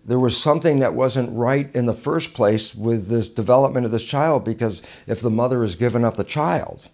There 0.05 0.19
was 0.19 0.41
something 0.41 0.79
that 0.79 0.93
wasn't 0.93 1.35
right 1.35 1.73
in 1.75 1.85
the 1.85 1.93
first 1.93 2.33
place 2.33 2.73
with 2.73 3.09
this 3.09 3.29
development 3.29 3.85
of 3.85 3.91
this 3.91 4.05
child 4.05 4.45
because 4.45 4.81
if 5.05 5.21
the 5.21 5.29
mother 5.29 5.61
has 5.61 5.75
given 5.75 6.05
up 6.05 6.15
the 6.15 6.23
child, 6.23 6.87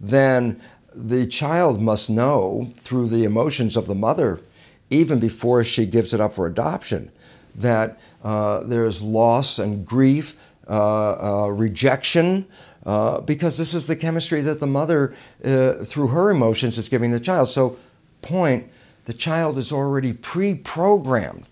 then 0.00 0.60
the 0.94 1.26
child 1.26 1.80
must 1.80 2.08
know 2.08 2.72
through 2.76 3.08
the 3.08 3.24
emotions 3.24 3.76
of 3.76 3.86
the 3.86 3.94
mother, 3.94 4.40
even 4.88 5.18
before 5.18 5.64
she 5.64 5.86
gives 5.86 6.14
it 6.14 6.20
up 6.20 6.34
for 6.34 6.46
adoption, 6.46 7.10
that 7.56 7.98
uh, 8.22 8.60
there's 8.60 9.02
loss 9.02 9.58
and 9.58 9.84
grief, 9.84 10.36
uh, 10.68 11.44
uh, 11.44 11.48
rejection, 11.48 12.46
uh, 12.86 13.20
because 13.20 13.56
this 13.56 13.74
is 13.74 13.86
the 13.86 13.96
chemistry 13.96 14.40
that 14.42 14.60
the 14.60 14.66
mother, 14.66 15.14
uh, 15.44 15.74
through 15.84 16.08
her 16.08 16.30
emotions, 16.30 16.78
is 16.78 16.88
giving 16.88 17.10
the 17.10 17.20
child. 17.20 17.48
So, 17.48 17.78
point, 18.22 18.70
the 19.06 19.14
child 19.14 19.58
is 19.58 19.72
already 19.72 20.12
pre 20.12 20.54
programmed. 20.54 21.46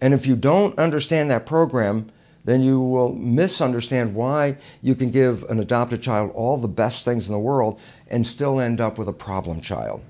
And 0.00 0.14
if 0.14 0.26
you 0.26 0.36
don't 0.36 0.78
understand 0.78 1.30
that 1.30 1.44
program, 1.44 2.10
then 2.44 2.62
you 2.62 2.80
will 2.80 3.14
misunderstand 3.14 4.14
why 4.14 4.56
you 4.80 4.94
can 4.94 5.10
give 5.10 5.42
an 5.44 5.60
adopted 5.60 6.00
child 6.00 6.30
all 6.34 6.56
the 6.56 6.68
best 6.68 7.04
things 7.04 7.26
in 7.28 7.32
the 7.32 7.38
world 7.38 7.78
and 8.06 8.26
still 8.26 8.60
end 8.60 8.80
up 8.80 8.96
with 8.96 9.08
a 9.08 9.12
problem 9.12 9.60
child. 9.60 10.00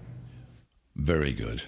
Very 0.95 1.33
good. 1.33 1.63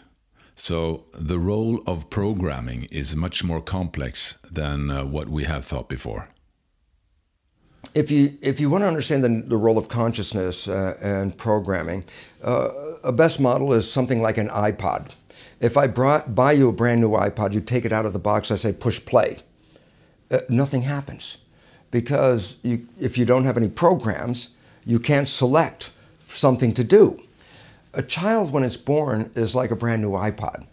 So, 0.55 1.07
the 1.15 1.39
role 1.39 1.83
of 1.87 2.11
programming 2.11 2.85
is 2.85 3.17
much 3.17 3.43
more 3.43 3.63
complex 3.63 4.37
than 4.49 4.91
uh, 4.91 5.05
what 5.07 5.31
we 5.31 5.45
have 5.45 5.65
thought 5.65 5.89
before 5.89 6.29
if 7.95 8.11
you 8.11 8.37
if 8.43 8.61
you 8.61 8.71
want 8.71 8.83
to 8.83 8.89
understand 8.89 9.25
the, 9.25 9.43
the 9.47 9.57
role 9.57 9.79
of 9.79 9.89
consciousness 9.89 10.69
uh, 10.69 10.97
and 11.01 11.37
programming, 11.37 12.05
uh, 12.43 12.69
a 13.03 13.13
best 13.13 13.41
model 13.41 13.73
is 13.73 13.91
something 13.91 14.23
like 14.23 14.39
an 14.39 14.49
iPod. 14.49 15.11
If 15.61 15.77
I 15.77 15.87
brought, 15.87 16.35
buy 16.35 16.53
you 16.53 16.69
a 16.69 16.73
brand 16.73 17.01
new 17.01 17.11
iPod, 17.11 17.53
you 17.53 17.61
take 17.61 17.85
it 17.85 17.93
out 17.93 18.07
of 18.07 18.13
the 18.13 18.19
box, 18.19 18.51
I 18.51 18.57
say 18.57 18.73
push 18.73 19.05
play. 19.05 19.39
Uh, 20.31 20.41
nothing 20.49 20.83
happens 20.83 21.39
because 21.91 22.61
you, 22.63 22.87
if 22.99 23.19
you 23.19 23.25
don't 23.25 23.45
have 23.45 23.57
any 23.57 23.69
programs, 23.69 24.57
you 24.87 24.99
can't 24.99 25.29
select 25.29 25.91
something 26.29 26.73
to 26.75 26.85
do. 26.85 27.23
A 27.93 28.03
child, 28.03 28.53
when 28.53 28.63
it's 28.63 28.77
born, 28.77 29.31
is 29.35 29.55
like 29.55 29.71
a 29.71 29.77
brand 29.77 30.01
new 30.01 30.13
iPod. 30.13 30.67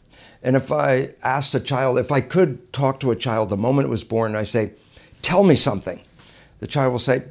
And 0.44 0.56
if 0.56 0.72
I 0.72 1.10
asked 1.24 1.56
a 1.56 1.60
child, 1.60 1.98
if 1.98 2.12
I 2.12 2.22
could 2.22 2.72
talk 2.72 3.00
to 3.00 3.12
a 3.12 3.16
child 3.16 3.50
the 3.50 3.58
moment 3.58 3.88
it 3.88 3.90
was 3.90 4.04
born, 4.04 4.36
I 4.36 4.44
say, 4.44 4.72
tell 5.22 5.44
me 5.44 5.56
something 5.56 6.00
the 6.60 6.68
child 6.68 6.92
will 6.92 7.00
say, 7.00 7.24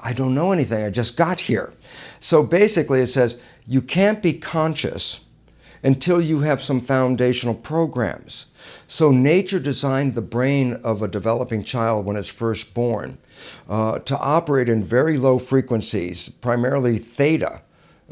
I 0.00 0.12
don't 0.12 0.34
know 0.34 0.52
anything, 0.52 0.84
I 0.84 0.90
just 0.90 1.16
got 1.16 1.40
here. 1.40 1.72
So 2.20 2.42
basically, 2.42 3.00
it 3.00 3.08
says 3.08 3.40
you 3.66 3.82
can't 3.82 4.22
be 4.22 4.32
conscious 4.32 5.24
until 5.82 6.20
you 6.20 6.40
have 6.40 6.62
some 6.62 6.80
foundational 6.80 7.54
programs. 7.54 8.46
So 8.86 9.10
nature 9.10 9.60
designed 9.60 10.14
the 10.14 10.22
brain 10.22 10.74
of 10.84 11.02
a 11.02 11.08
developing 11.08 11.64
child 11.64 12.04
when 12.04 12.16
it's 12.16 12.28
first 12.28 12.74
born 12.74 13.18
uh, 13.68 14.00
to 14.00 14.18
operate 14.18 14.68
in 14.68 14.82
very 14.82 15.16
low 15.18 15.38
frequencies, 15.38 16.28
primarily 16.28 16.98
theta, 16.98 17.62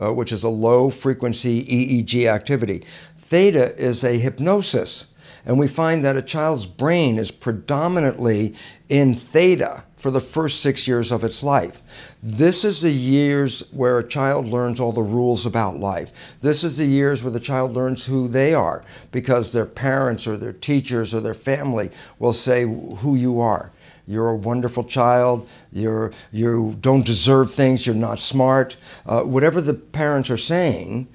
uh, 0.00 0.12
which 0.12 0.32
is 0.32 0.44
a 0.44 0.48
low 0.48 0.90
frequency 0.90 1.64
EEG 1.64 2.26
activity. 2.26 2.84
Theta 3.18 3.74
is 3.76 4.04
a 4.04 4.18
hypnosis, 4.18 5.12
and 5.44 5.58
we 5.58 5.66
find 5.66 6.04
that 6.04 6.16
a 6.16 6.22
child's 6.22 6.66
brain 6.66 7.18
is 7.18 7.30
predominantly 7.30 8.54
in 8.88 9.14
theta 9.14 9.84
for 10.06 10.12
the 10.12 10.20
first 10.20 10.60
six 10.60 10.86
years 10.86 11.10
of 11.10 11.24
its 11.24 11.42
life. 11.42 11.82
This 12.22 12.64
is 12.64 12.80
the 12.80 12.92
years 12.92 13.68
where 13.72 13.98
a 13.98 14.06
child 14.06 14.46
learns 14.46 14.78
all 14.78 14.92
the 14.92 15.02
rules 15.02 15.44
about 15.44 15.78
life. 15.78 16.12
This 16.42 16.62
is 16.62 16.78
the 16.78 16.84
years 16.84 17.24
where 17.24 17.32
the 17.32 17.40
child 17.40 17.72
learns 17.72 18.06
who 18.06 18.28
they 18.28 18.54
are 18.54 18.84
because 19.10 19.52
their 19.52 19.66
parents 19.66 20.24
or 20.28 20.36
their 20.36 20.52
teachers 20.52 21.12
or 21.12 21.20
their 21.20 21.34
family 21.34 21.90
will 22.20 22.32
say 22.32 22.62
who 22.62 23.16
you 23.16 23.40
are. 23.40 23.72
You're 24.06 24.28
a 24.28 24.36
wonderful 24.36 24.84
child. 24.84 25.48
You're, 25.72 26.12
you 26.30 26.76
don't 26.80 27.04
deserve 27.04 27.52
things. 27.52 27.84
You're 27.84 27.96
not 27.96 28.20
smart. 28.20 28.76
Uh, 29.06 29.22
whatever 29.22 29.60
the 29.60 29.74
parents 29.74 30.30
are 30.30 30.36
saying, 30.36 31.08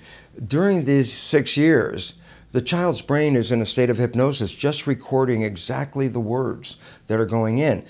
during 0.46 0.84
these 0.84 1.14
six 1.14 1.56
years, 1.56 2.16
the 2.52 2.60
child's 2.60 3.02
brain 3.02 3.38
is 3.38 3.54
in 3.54 3.62
a 3.62 3.66
state 3.66 3.90
of 3.90 3.98
hypnosis, 3.98 4.54
just 4.54 4.86
recording 4.86 5.44
exactly 5.44 6.10
the 6.10 6.20
words 6.20 6.76
that 7.08 7.22
are 7.22 7.26
going 7.26 7.58
in 7.58 7.86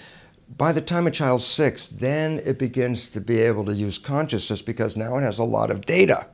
by 0.57 0.71
the 0.71 0.81
time 0.81 1.07
a 1.07 1.11
child's 1.11 1.45
six, 1.45 1.87
then 1.87 2.41
it 2.45 2.59
begins 2.59 3.09
to 3.11 3.21
be 3.21 3.39
able 3.39 3.65
to 3.65 3.73
use 3.73 3.97
consciousness 3.97 4.61
because 4.61 4.97
now 4.97 5.17
it 5.17 5.21
has 5.21 5.39
a 5.39 5.43
lot 5.43 5.71
of 5.71 5.85
data. 5.85 6.27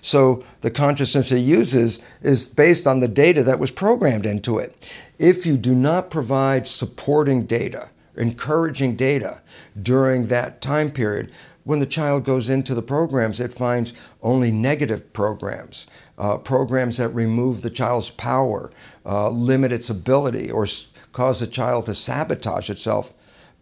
So 0.00 0.44
the 0.60 0.70
consciousness 0.70 1.32
it 1.32 1.40
uses 1.40 2.10
is 2.22 2.48
based 2.48 2.86
on 2.86 3.00
the 3.00 3.08
data 3.08 3.42
that 3.42 3.58
was 3.58 3.70
programmed 3.70 4.26
into 4.26 4.58
it. 4.58 4.76
If 5.18 5.46
you 5.46 5.56
do 5.56 5.74
not 5.74 6.10
provide 6.10 6.66
supporting 6.66 7.46
data, 7.46 7.90
encouraging 8.16 8.96
data 8.96 9.40
during 9.80 10.28
that 10.28 10.60
time 10.60 10.90
period, 10.90 11.30
when 11.64 11.80
the 11.80 11.86
child 11.86 12.24
goes 12.24 12.50
into 12.50 12.74
the 12.74 12.82
programs, 12.82 13.40
it 13.40 13.52
finds 13.52 13.94
only 14.22 14.50
negative 14.50 15.12
programs, 15.14 15.86
uh, 16.18 16.36
programs 16.36 16.98
that 16.98 17.08
remove 17.08 17.62
the 17.62 17.70
child's 17.70 18.10
power, 18.10 18.70
uh, 19.06 19.30
limit 19.30 19.72
its 19.72 19.88
ability, 19.88 20.50
or 20.50 20.66
cause 21.12 21.40
the 21.40 21.46
child 21.46 21.86
to 21.86 21.94
sabotage 21.94 22.68
itself 22.68 23.14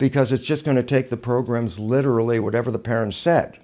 because 0.02 0.32
it's 0.32 0.42
just 0.42 0.64
going 0.64 0.76
to 0.76 0.82
take 0.82 1.10
the 1.10 1.16
programs 1.16 1.78
literally, 1.78 2.40
whatever 2.40 2.72
the 2.72 2.78
parents 2.80 3.16
said. 3.16 3.56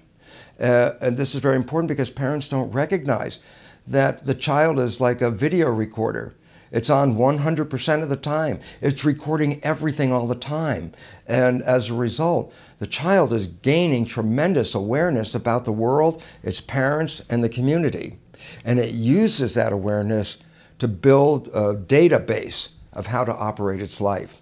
Uh, 0.57 0.91
and 1.01 1.17
this 1.17 1.35
is 1.35 1.41
very 1.41 1.57
important 1.57 1.89
because 1.89 2.09
parents 2.09 2.47
don't 2.47 2.71
recognize 2.71 3.39
that 3.85 4.25
the 4.25 4.33
child 4.33 4.79
is 4.79 5.01
like 5.01 5.19
a 5.19 5.29
video 5.29 5.69
recorder. 5.69 6.33
It's 6.71 6.89
on 6.89 7.17
100% 7.17 8.03
of 8.03 8.07
the 8.07 8.15
time. 8.15 8.59
It's 8.79 9.03
recording 9.03 9.59
everything 9.65 10.13
all 10.13 10.27
the 10.27 10.33
time. 10.33 10.93
And 11.27 11.61
as 11.61 11.89
a 11.89 11.93
result, 11.93 12.53
the 12.77 12.87
child 12.87 13.33
is 13.33 13.47
gaining 13.47 14.05
tremendous 14.05 14.73
awareness 14.73 15.35
about 15.35 15.65
the 15.65 15.73
world, 15.73 16.23
its 16.41 16.61
parents, 16.61 17.21
and 17.29 17.43
the 17.43 17.49
community. 17.49 18.17
And 18.63 18.79
it 18.79 18.93
uses 18.93 19.55
that 19.55 19.73
awareness 19.73 20.41
to 20.77 20.87
build 20.87 21.49
a 21.49 21.75
database 21.75 22.75
of 22.93 23.07
how 23.07 23.25
to 23.25 23.35
operate 23.35 23.81
its 23.81 23.99
life. 23.99 24.37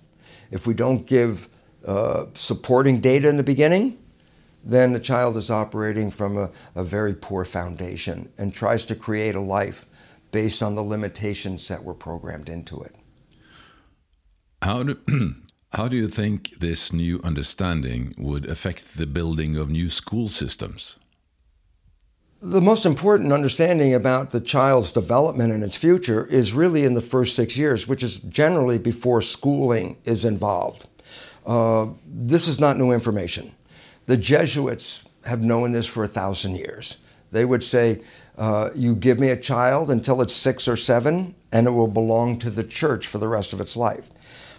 If 0.51 0.67
we 0.67 0.75
don't 0.75 1.07
give 1.07 1.49
uh, 1.88 2.25
supporting 2.33 2.99
data 2.99 3.29
in 3.29 3.38
the 3.38 3.43
beginning, 3.43 3.97
then 4.63 4.91
the 4.91 4.99
child 4.99 5.38
is 5.38 5.49
operating 5.49 6.11
from 6.11 6.38
a, 6.38 6.51
a 6.75 6.83
very 6.83 7.13
poor 7.13 7.45
foundation 7.45 8.29
and 8.38 8.53
tries 8.53 8.85
to 8.85 8.95
create 8.95 9.35
a 9.35 9.39
life 9.39 9.85
based 10.31 10.61
on 10.61 10.75
the 10.75 10.83
limitations 10.83 11.67
that 11.69 11.83
were 11.83 11.93
programmed 11.93 12.49
into 12.49 12.81
it. 12.81 12.93
How 14.61 14.83
do, 14.83 14.97
how 15.71 15.88
do 15.88 15.95
you 15.95 16.09
think 16.09 16.59
this 16.59 16.91
new 16.91 17.21
understanding 17.23 18.13
would 18.17 18.45
affect 18.45 18.97
the 18.97 19.07
building 19.07 19.55
of 19.55 19.69
new 19.69 19.89
school 19.89 20.27
systems? 20.27 20.97
The 22.41 22.61
most 22.61 22.85
important 22.85 23.31
understanding 23.31 23.95
about 23.95 24.29
the 24.29 24.41
child's 24.41 24.91
development 24.91 25.53
and 25.53 25.63
its 25.63 25.75
future 25.75 26.25
is 26.25 26.53
really 26.53 26.83
in 26.83 26.93
the 26.93 27.01
first 27.01 27.35
six 27.35 27.57
years, 27.57 27.88
which 27.88 28.03
is 28.03 28.19
generally 28.19 28.77
before 28.77 29.23
schooling 29.23 29.97
is 30.03 30.23
involved. 30.23 30.85
Uh, 31.47 31.87
this 32.05 32.47
is 32.49 32.59
not 32.59 32.77
new 32.77 32.91
information. 32.91 33.51
The 34.05 34.17
Jesuits 34.17 35.07
have 35.25 35.41
known 35.41 35.71
this 35.71 35.87
for 35.87 36.03
a 36.03 36.07
thousand 36.07 36.57
years. 36.57 36.97
They 37.31 37.45
would 37.45 37.63
say, 37.63 38.01
uh, 38.37 38.69
You 38.75 38.95
give 38.95 39.19
me 39.19 39.29
a 39.29 39.37
child 39.37 39.89
until 39.89 40.21
it's 40.21 40.35
six 40.35 40.67
or 40.67 40.75
seven, 40.75 41.35
and 41.51 41.65
it 41.65 41.71
will 41.71 41.87
belong 41.87 42.37
to 42.39 42.49
the 42.49 42.63
church 42.63 43.07
for 43.07 43.17
the 43.17 43.29
rest 43.29 43.53
of 43.53 43.61
its 43.61 43.77
life. 43.77 44.09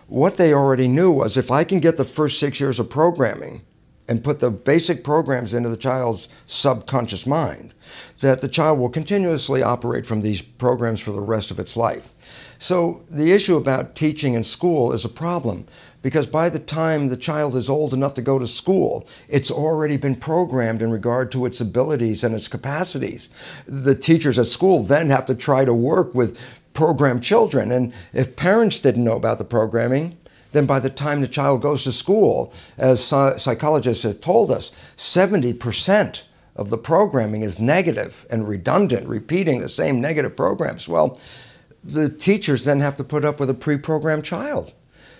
What 0.07 0.39
they 0.39 0.55
already 0.55 0.89
knew 0.89 1.13
was 1.13 1.37
if 1.37 1.51
I 1.51 1.65
can 1.65 1.81
get 1.81 1.99
the 1.99 2.05
first 2.05 2.41
six 2.41 2.59
years 2.59 2.81
of 2.81 2.89
programming 2.89 3.61
and 4.09 4.25
put 4.25 4.39
the 4.39 4.51
basic 4.51 5.05
programs 5.05 5.53
into 5.53 5.69
the 5.69 5.77
child's 5.77 6.31
subconscious 6.47 7.27
mind, 7.27 7.75
that 8.21 8.41
the 8.41 8.49
child 8.49 8.79
will 8.79 8.89
continuously 8.89 9.63
operate 9.63 10.07
from 10.07 10.23
these 10.23 10.41
programs 10.41 11.01
for 11.01 11.13
the 11.13 11.21
rest 11.21 11.51
of 11.51 11.59
its 11.59 11.77
life. 11.77 12.09
So 12.57 13.03
the 13.11 13.33
issue 13.33 13.57
about 13.57 13.95
teaching 13.95 14.33
in 14.33 14.45
school 14.45 14.93
is 14.93 15.05
a 15.05 15.11
problem 15.11 15.67
because 16.03 16.27
by 16.27 16.49
the 16.49 16.59
time 16.59 17.09
the 17.09 17.17
child 17.17 17.57
is 17.57 17.69
old 17.69 17.93
enough 17.93 18.15
to 18.15 18.23
go 18.23 18.39
to 18.39 18.47
school, 18.47 19.07
it's 19.29 19.51
already 19.51 19.97
been 19.97 20.15
programmed 20.17 20.83
in 20.83 20.91
regard 20.91 21.33
to 21.33 21.47
its 21.47 21.61
abilities 21.61 22.23
and 22.23 22.35
its 22.35 22.49
capacities. 22.49 23.31
The 23.67 23.95
teachers 23.95 24.39
at 24.39 24.47
school 24.47 24.83
then 24.83 25.11
have 25.11 25.27
to 25.27 25.35
try 25.35 25.65
to 25.65 25.75
work 25.75 26.15
with 26.15 26.39
programmed 26.73 27.25
children. 27.25 27.73
And 27.73 27.93
if 28.13 28.37
parents 28.37 28.79
didn't 28.79 29.05
know 29.05 29.17
about 29.17 29.39
the 29.39 29.45
programming, 29.45 30.17
then 30.53 30.67
by 30.67 30.81
the 30.81 30.91
time 30.91 31.21
the 31.21 31.29
child 31.29 31.61
goes 31.61 31.85
to 31.85 31.93
school, 31.93 32.53
as 32.77 33.05
psychologists 33.05 34.05
have 34.05 34.21
told 34.21 34.51
us, 34.51 34.71
70% 34.97 36.23
of 36.57 36.71
the 36.71 36.79
programming 36.79 37.43
is 37.43 37.61
negative 37.61 38.27
and 38.31 38.49
redundant, 38.49 39.07
repeating 39.07 39.61
the 39.61 39.69
same 39.69 40.01
negative 40.01 40.37
programs. 40.37 40.89
Well, 40.89 41.19
the 41.85 42.09
teachers 42.09 42.65
then 42.65 42.81
have 42.81 42.97
to 42.97 43.05
put 43.05 43.25
up 43.25 43.41
with 43.41 43.51
a 43.51 43.55
pre 43.55 43.79
programmed 43.79 44.25
child. 44.25 44.73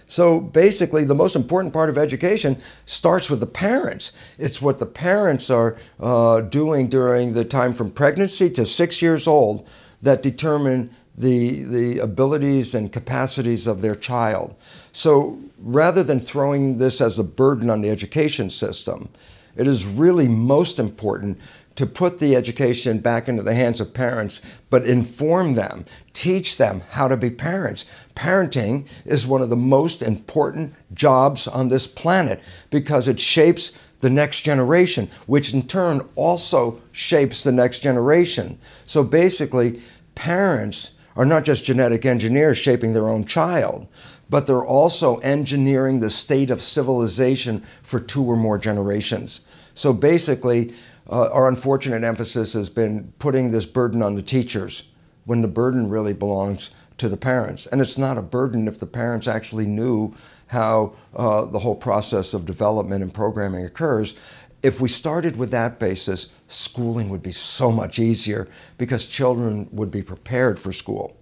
So 0.09 0.41
basically, 0.41 1.05
the 1.05 1.15
most 1.15 1.37
important 1.37 1.75
part 1.75 1.91
of 1.91 1.99
education 1.99 2.61
starts 2.87 3.29
with 3.31 3.41
the 3.41 3.47
parents. 3.47 4.11
It's 4.39 4.61
what 4.61 4.79
the 4.79 4.87
parents 4.87 5.51
are 5.51 5.77
uh, 6.01 6.41
doing 6.41 6.89
during 6.89 7.35
the 7.35 7.45
time 7.45 7.75
from 7.75 7.91
pregnancy 7.91 8.49
to 8.51 8.65
six 8.65 9.03
years 9.03 9.27
old 9.27 9.69
that 10.01 10.23
determine 10.23 10.91
the, 11.17 11.63
the 11.63 11.99
abilities 11.99 12.75
and 12.75 12.93
capacities 12.93 13.67
of 13.67 13.83
their 13.83 13.95
child. 13.95 14.55
So 14.93 15.39
rather 15.59 16.03
than 16.03 16.21
throwing 16.21 16.79
this 16.79 17.01
as 17.01 17.19
a 17.19 17.25
burden 17.25 17.69
on 17.69 17.83
the 17.83 17.91
education 17.91 18.49
system, 18.49 19.11
it 19.59 19.67
is 19.67 19.87
really 19.87 20.29
most 20.29 20.79
important 20.79 21.39
to 21.75 21.87
put 21.87 22.19
the 22.19 22.35
education 22.35 22.99
back 22.99 23.29
into 23.29 23.43
the 23.43 23.55
hands 23.55 23.81
of 23.81 23.95
parents, 23.95 24.41
but 24.71 24.87
inform 24.87 25.55
them, 25.55 25.85
teach 26.13 26.57
them 26.57 26.83
how 26.91 27.07
to 27.07 27.17
be 27.17 27.31
parents. 27.31 27.85
Parenting 28.17 28.89
is 29.05 29.27
one 29.27 29.43
of 29.43 29.49
the 29.49 29.57
most 29.57 30.03
important 30.03 30.75
jobs 30.93 31.47
on 31.47 31.69
this 31.69 31.87
planet 31.87 32.41
because 32.71 33.07
it 33.07 33.21
shapes 33.21 33.79
the 34.01 34.11
next 34.11 34.43
generation, 34.43 35.09
which 35.27 35.53
in 35.53 35.67
turn 35.67 36.01
also 36.15 36.81
shapes 36.93 37.45
the 37.45 37.53
next 37.53 37.81
generation. 37.81 38.59
So 38.87 39.05
basically, 39.05 39.81
parents 40.15 40.93
are 41.17 41.27
not 41.27 41.45
just 41.45 41.65
genetic 41.65 42.07
engineers 42.07 42.59
shaping 42.59 42.93
their 42.93 43.09
own 43.09 43.25
child, 43.25 43.87
but 44.31 44.47
they're 44.47 44.65
also 44.65 45.19
engineering 45.19 46.01
the 46.01 46.11
state 46.11 46.51
of 46.51 46.61
civilization 46.61 47.61
for 47.83 47.99
two 47.99 48.25
or 48.25 48.37
more 48.37 48.59
generations. 48.59 49.41
So 49.79 49.93
basically, 49.93 50.75
uh, 51.09 51.31
our 51.31 51.47
unfortunate 51.47 52.03
emphasis 52.03 52.55
has 52.55 52.69
been 52.69 53.13
putting 53.21 53.53
this 53.53 53.65
burden 53.65 54.03
on 54.03 54.17
the 54.17 54.23
teachers 54.23 54.91
when 55.25 55.41
the 55.41 55.47
burden 55.47 55.89
really 55.89 56.15
belongs 56.15 56.73
to 56.97 57.09
the 57.09 57.17
parents. 57.17 57.65
And 57.67 57.81
it's 57.81 57.97
not 57.97 58.19
a 58.19 58.23
burden 58.23 58.67
if 58.67 58.81
the 58.81 58.89
parents 58.89 59.29
actually 59.29 59.67
knew 59.67 60.17
how 60.49 60.97
uh, 61.15 61.45
the 61.45 61.61
whole 61.61 61.77
process 61.77 62.35
of 62.35 62.45
development 62.45 63.05
and 63.05 63.15
programming 63.15 63.65
occurs. 63.65 64.17
If 64.65 64.81
we 64.81 64.89
started 64.89 65.37
with 65.37 65.53
that 65.53 65.79
basis, 65.79 66.33
schooling 66.49 67.09
would 67.11 67.23
be 67.23 67.31
so 67.31 67.71
much 67.71 68.01
easier 68.01 68.49
because 68.79 69.07
children 69.07 69.69
would 69.71 69.93
be 69.93 70.03
prepared 70.03 70.59
for 70.59 70.73
school. 70.73 71.17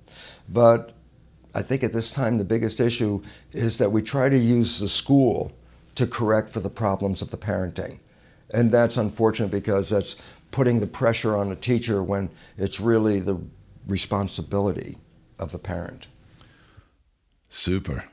But 0.49 0.95
I 1.55 1.61
think 1.61 1.85
at 1.85 1.93
this 1.93 2.11
time 2.11 2.39
the 2.39 2.45
biggest 2.45 2.81
issue 2.81 3.23
is 3.53 3.77
that 3.77 3.93
we 3.93 4.01
try 4.01 4.31
to 4.31 4.39
use 4.39 4.81
the 4.81 4.89
school 4.89 5.53
to 5.97 6.07
correct 6.07 6.49
for 6.49 6.61
the 6.61 6.71
problems 6.71 7.21
of 7.21 7.31
the 7.31 7.37
parenting. 7.37 7.99
And 8.57 8.71
that's 8.71 8.97
unfortunate 8.97 9.51
because 9.51 9.91
that's 9.91 10.17
putting 10.51 10.81
the 10.81 10.87
pressure 10.87 11.37
on 11.37 11.51
the 11.51 11.57
teacher 11.57 12.03
when 12.03 12.31
it's 12.57 12.81
really 12.81 13.21
the 13.21 13.39
responsibility 13.87 14.97
of 15.39 15.53
the 15.53 15.59
parent. 15.59 16.09
Super. 17.51 18.07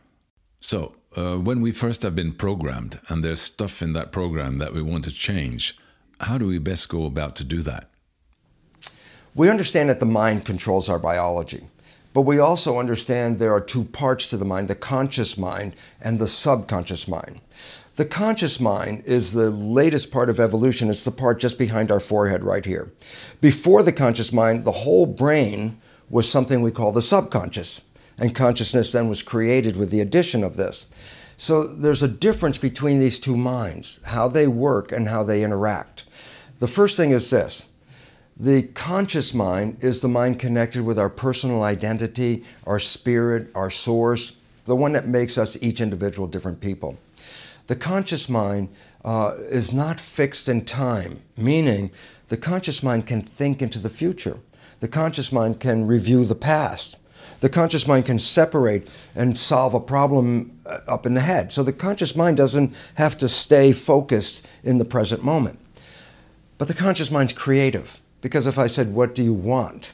So, 0.60 0.96
uh, 1.16 1.38
when 1.38 1.62
we 1.62 1.72
first 1.72 2.02
have 2.02 2.14
been 2.14 2.34
programmed 2.34 3.00
and 3.08 3.24
there's 3.24 3.40
stuff 3.40 3.82
in 3.82 3.94
that 3.94 4.12
program 4.12 4.58
that 4.58 4.74
we 4.74 4.82
want 4.82 5.06
to 5.06 5.12
change, 5.12 5.78
how 6.20 6.38
do 6.38 6.46
we 6.46 6.58
best 6.58 6.90
go 6.90 7.06
about 7.06 7.38
to 7.38 7.46
do 7.46 7.62
that? 7.62 7.90
We 9.34 9.50
understand 9.50 9.90
that 9.90 10.02
the 10.02 10.06
mind 10.06 10.44
controls 10.46 10.90
our 10.90 11.00
biology, 11.00 11.68
but 12.14 12.22
we 12.22 12.38
also 12.38 12.80
understand 12.80 13.40
there 13.40 13.54
are 13.54 13.62
two 13.62 13.86
parts 13.86 14.28
to 14.28 14.38
the 14.38 14.44
mind 14.44 14.68
the 14.68 14.76
conscious 14.76 15.38
mind 15.38 15.74
and 16.02 16.20
the 16.20 16.28
subconscious 16.28 17.08
mind. 17.08 17.40
The 17.96 18.06
conscious 18.06 18.60
mind 18.60 19.04
is 19.06 19.34
the 19.34 19.52
latest 19.52 20.12
part 20.12 20.28
of 20.28 20.40
evolution. 20.40 20.90
It's 20.90 21.06
the 21.06 21.12
part 21.12 21.40
just 21.40 21.60
behind 21.60 21.92
our 21.92 22.00
forehead 22.00 22.42
right 22.42 22.66
here. 22.66 22.92
Before 23.40 23.84
the 23.84 23.92
conscious 23.92 24.34
mind, 24.34 24.66
the 24.66 24.72
whole 24.72 25.06
brain 25.06 25.78
was 26.10 26.28
something 26.28 26.62
we 26.62 26.72
call 26.72 26.92
the 26.92 27.04
subconscious. 27.04 27.82
And 28.18 28.34
consciousness 28.34 28.92
then 28.92 29.10
was 29.10 29.22
created 29.22 29.76
with 29.76 29.92
the 29.92 30.02
addition 30.02 30.44
of 30.44 30.56
this. 30.56 30.88
So 31.38 31.68
there's 31.68 32.02
a 32.02 32.08
difference 32.08 32.58
between 32.58 32.98
these 32.98 33.20
two 33.20 33.38
minds, 33.38 34.02
how 34.06 34.28
they 34.28 34.48
work 34.48 34.92
and 34.92 35.08
how 35.08 35.22
they 35.24 35.44
interact. 35.44 36.06
The 36.58 36.68
first 36.68 36.98
thing 36.98 37.12
is 37.12 37.30
this 37.30 37.70
the 38.36 38.64
conscious 38.74 39.36
mind 39.36 39.78
is 39.82 40.02
the 40.02 40.08
mind 40.08 40.40
connected 40.40 40.84
with 40.84 40.98
our 40.98 41.10
personal 41.10 41.62
identity, 41.62 42.44
our 42.66 42.80
spirit, 42.80 43.50
our 43.54 43.70
source, 43.70 44.38
the 44.66 44.76
one 44.76 44.94
that 44.94 45.08
makes 45.08 45.38
us 45.38 45.62
each 45.62 45.80
individual 45.80 46.28
different 46.28 46.60
people. 46.60 46.98
The 47.68 47.76
conscious 47.76 48.28
mind 48.30 48.70
uh, 49.06 49.36
is 49.50 49.74
not 49.74 50.00
fixed 50.00 50.50
in 50.50 50.66
time, 50.66 51.22
meaning 51.38 51.92
the 52.28 52.38
conscious 52.38 52.84
mind 52.84 53.08
can 53.08 53.22
think 53.22 53.62
into 53.62 53.80
the 53.80 53.90
future. 53.90 54.40
The 54.80 54.88
conscious 54.88 55.32
mind 55.32 55.60
can 55.60 55.88
review 55.88 56.26
the 56.26 56.36
past. 56.36 56.98
The 57.40 57.50
conscious 57.50 57.88
mind 57.88 58.06
can 58.06 58.20
separate 58.20 58.90
and 59.16 59.38
solve 59.38 59.74
a 59.74 59.80
problem 59.80 60.60
uh, 60.66 60.80
up 60.88 61.06
in 61.06 61.14
the 61.14 61.22
head. 61.22 61.52
So 61.52 61.64
the 61.64 61.74
conscious 61.74 62.16
mind 62.16 62.38
doesn't 62.38 62.74
have 62.96 63.18
to 63.20 63.28
stay 63.28 63.74
focused 63.74 64.46
in 64.64 64.78
the 64.78 64.86
present 64.86 65.24
moment. 65.24 65.60
But 66.58 66.68
the 66.68 66.74
conscious 66.74 67.12
mind's 67.12 67.34
creative 67.34 68.00
because 68.22 68.48
if 68.48 68.58
I 68.58 68.68
said, 68.68 68.94
What 68.94 69.16
do 69.16 69.24
you 69.24 69.34
want? 69.34 69.94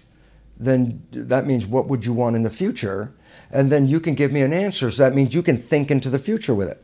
then 0.60 1.02
that 1.12 1.48
means 1.48 1.66
what 1.66 1.88
would 1.88 2.06
you 2.06 2.14
want 2.14 2.36
in 2.36 2.42
the 2.44 2.50
future? 2.50 3.14
And 3.50 3.72
then 3.72 3.88
you 3.88 4.00
can 4.00 4.14
give 4.14 4.32
me 4.32 4.42
an 4.42 4.52
answer. 4.52 4.92
So 4.92 5.04
that 5.04 5.16
means 5.16 5.34
you 5.34 5.42
can 5.42 5.58
think 5.58 5.90
into 5.90 6.10
the 6.10 6.20
future 6.20 6.54
with 6.54 6.70
it. 6.70 6.84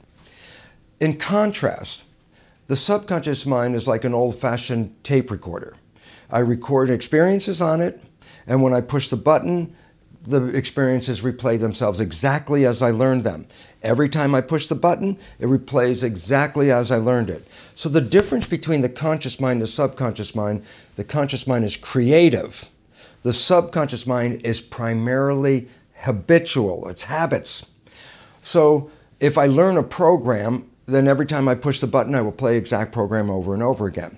In 1.00 1.18
contrast, 1.18 2.06
the 2.68 2.76
subconscious 2.76 3.46
mind 3.46 3.76
is 3.76 3.88
like 3.88 4.06
an 4.06 4.14
old 4.14 4.36
fashioned 4.36 4.96
tape 5.04 5.30
recorder. 5.30 5.76
I 6.32 6.40
record 6.40 6.90
experiences 6.90 7.62
on 7.62 7.82
it, 7.82 8.02
and 8.48 8.62
when 8.64 8.74
I 8.74 8.82
push 8.82 9.10
the 9.10 9.18
button, 9.18 9.76
the 10.26 10.46
experiences 10.46 11.22
replay 11.22 11.60
themselves 11.60 12.00
exactly 12.00 12.66
as 12.66 12.82
I 12.82 12.90
learned 12.92 13.24
them. 13.24 13.46
Every 13.84 14.10
time 14.10 14.34
I 14.34 14.42
push 14.42 14.68
the 14.68 14.76
button, 14.76 15.18
it 15.38 15.46
replays 15.46 16.04
exactly 16.04 16.72
as 16.72 16.92
I 16.92 16.98
learned 16.98 17.30
it. 17.30 17.48
So 17.76 17.90
the 17.90 18.02
difference 18.02 18.48
between 18.48 18.82
the 18.82 18.90
conscious 18.90 19.40
mind 19.40 19.58
and 19.58 19.64
the 19.64 19.68
subconscious 19.68 20.34
mind, 20.34 20.64
the 20.96 21.04
conscious 21.04 21.46
mind 21.46 21.66
is 21.66 21.78
creative. 21.78 22.66
The 23.22 23.34
subconscious 23.34 24.08
mind 24.08 24.42
is 24.44 24.62
primarily 24.62 25.68
habitual, 25.98 26.88
it's 26.88 27.04
habits. 27.04 27.70
So 28.42 28.90
if 29.20 29.38
I 29.38 29.46
learn 29.46 29.78
a 29.78 29.84
program, 29.84 30.70
then 30.86 31.08
every 31.08 31.26
time 31.26 31.48
I 31.48 31.56
push 31.56 31.80
the 31.80 31.88
button, 31.88 32.16
I 32.16 32.22
will 32.22 32.32
play 32.32 32.58
exact 32.58 32.92
program 32.92 33.30
over 33.30 33.54
and 33.54 33.64
over 33.64 33.88
again. 33.88 34.18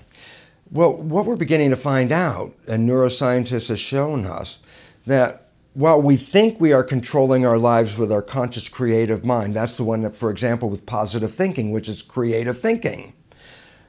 Well, 0.70 0.94
what 0.94 1.26
we're 1.26 1.38
beginning 1.38 1.70
to 1.70 1.78
find 1.78 2.12
out, 2.12 2.54
and 2.68 2.88
neuroscientists 2.88 3.70
have 3.70 3.80
shown 3.80 4.26
us, 4.26 4.60
that 5.06 5.48
while 5.74 6.02
we 6.02 6.18
think 6.18 6.60
we 6.60 6.74
are 6.74 6.84
controlling 6.84 7.46
our 7.46 7.58
lives 7.58 7.98
with 7.98 8.12
our 8.12 8.22
conscious 8.22 8.68
creative 8.68 9.24
mind, 9.24 9.54
that's 9.54 9.78
the 9.78 9.84
one 9.84 10.02
that, 10.02 10.16
for 10.16 10.30
example, 10.30 10.70
with 10.70 10.86
positive 10.86 11.34
thinking, 11.34 11.72
which 11.72 11.88
is 11.88 12.02
creative 12.02 12.60
thinking, 12.60 13.14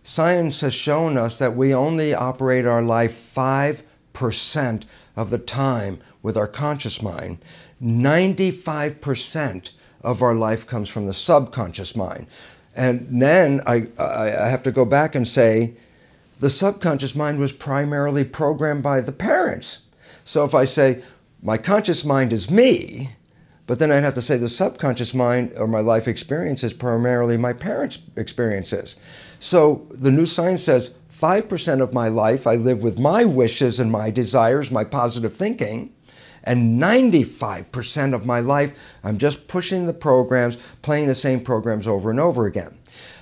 science 0.02 0.60
has 0.60 0.74
shown 0.74 1.16
us 1.16 1.38
that 1.38 1.56
we 1.56 1.74
only 1.74 2.14
operate 2.14 2.66
our 2.66 2.82
life 2.82 3.34
5% 3.34 4.84
of 5.16 5.30
the 5.30 5.38
time 5.38 5.98
with 6.22 6.36
our 6.36 6.46
conscious 6.46 7.02
mind. 7.02 7.38
95% 7.82 9.70
of 10.02 10.22
our 10.22 10.34
life 10.34 10.66
comes 10.66 10.88
from 10.88 11.06
the 11.06 11.14
subconscious 11.14 11.96
mind. 11.96 12.26
And 12.78 13.20
then 13.20 13.60
I, 13.66 13.88
I 13.98 14.48
have 14.48 14.62
to 14.62 14.70
go 14.70 14.84
back 14.84 15.16
and 15.16 15.26
say 15.26 15.74
the 16.38 16.48
subconscious 16.48 17.16
mind 17.16 17.40
was 17.40 17.50
primarily 17.50 18.22
programmed 18.22 18.84
by 18.84 19.00
the 19.00 19.10
parents. 19.10 19.88
So 20.24 20.44
if 20.44 20.54
I 20.54 20.64
say, 20.64 21.02
my 21.42 21.58
conscious 21.58 22.04
mind 22.04 22.32
is 22.32 22.52
me, 22.52 23.16
but 23.66 23.80
then 23.80 23.90
I'd 23.90 24.04
have 24.04 24.14
to 24.14 24.22
say 24.22 24.36
the 24.36 24.48
subconscious 24.48 25.12
mind 25.12 25.54
or 25.56 25.66
my 25.66 25.80
life 25.80 26.06
experience 26.06 26.62
is 26.62 26.72
primarily 26.72 27.36
my 27.36 27.52
parents' 27.52 27.98
experiences. 28.14 28.94
So 29.40 29.88
the 29.90 30.12
new 30.12 30.24
science 30.24 30.62
says 30.62 31.00
5% 31.12 31.82
of 31.82 31.92
my 31.92 32.06
life 32.06 32.46
I 32.46 32.54
live 32.54 32.80
with 32.80 32.96
my 32.96 33.24
wishes 33.24 33.80
and 33.80 33.90
my 33.90 34.12
desires, 34.12 34.70
my 34.70 34.84
positive 34.84 35.34
thinking, 35.34 35.92
and 36.48 36.82
95% 36.82 38.14
of 38.14 38.26
my 38.26 38.40
life 38.40 38.96
I'm 39.04 39.18
just 39.18 39.46
pushing 39.46 39.86
the 39.86 39.92
programs, 39.92 40.56
playing 40.82 41.06
the 41.06 41.14
same 41.14 41.40
programs 41.40 41.86
over 41.86 42.10
and 42.10 42.18
over 42.18 42.46
again. 42.46 42.76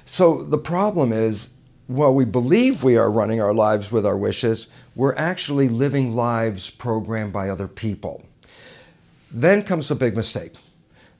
So 0.04 0.42
the 0.44 0.58
problem 0.58 1.12
is 1.12 1.52
while 1.88 2.14
we 2.14 2.24
believe 2.24 2.82
we 2.82 2.96
are 2.96 3.10
running 3.10 3.40
our 3.40 3.52
lives 3.52 3.92
with 3.92 4.06
our 4.06 4.16
wishes, 4.16 4.68
we're 4.94 5.14
actually 5.16 5.68
living 5.68 6.14
lives 6.14 6.70
programmed 6.70 7.32
by 7.32 7.48
other 7.48 7.68
people. 7.68 8.24
Then 9.30 9.62
comes 9.62 9.88
the 9.88 9.94
big 9.94 10.16
mistake. 10.16 10.52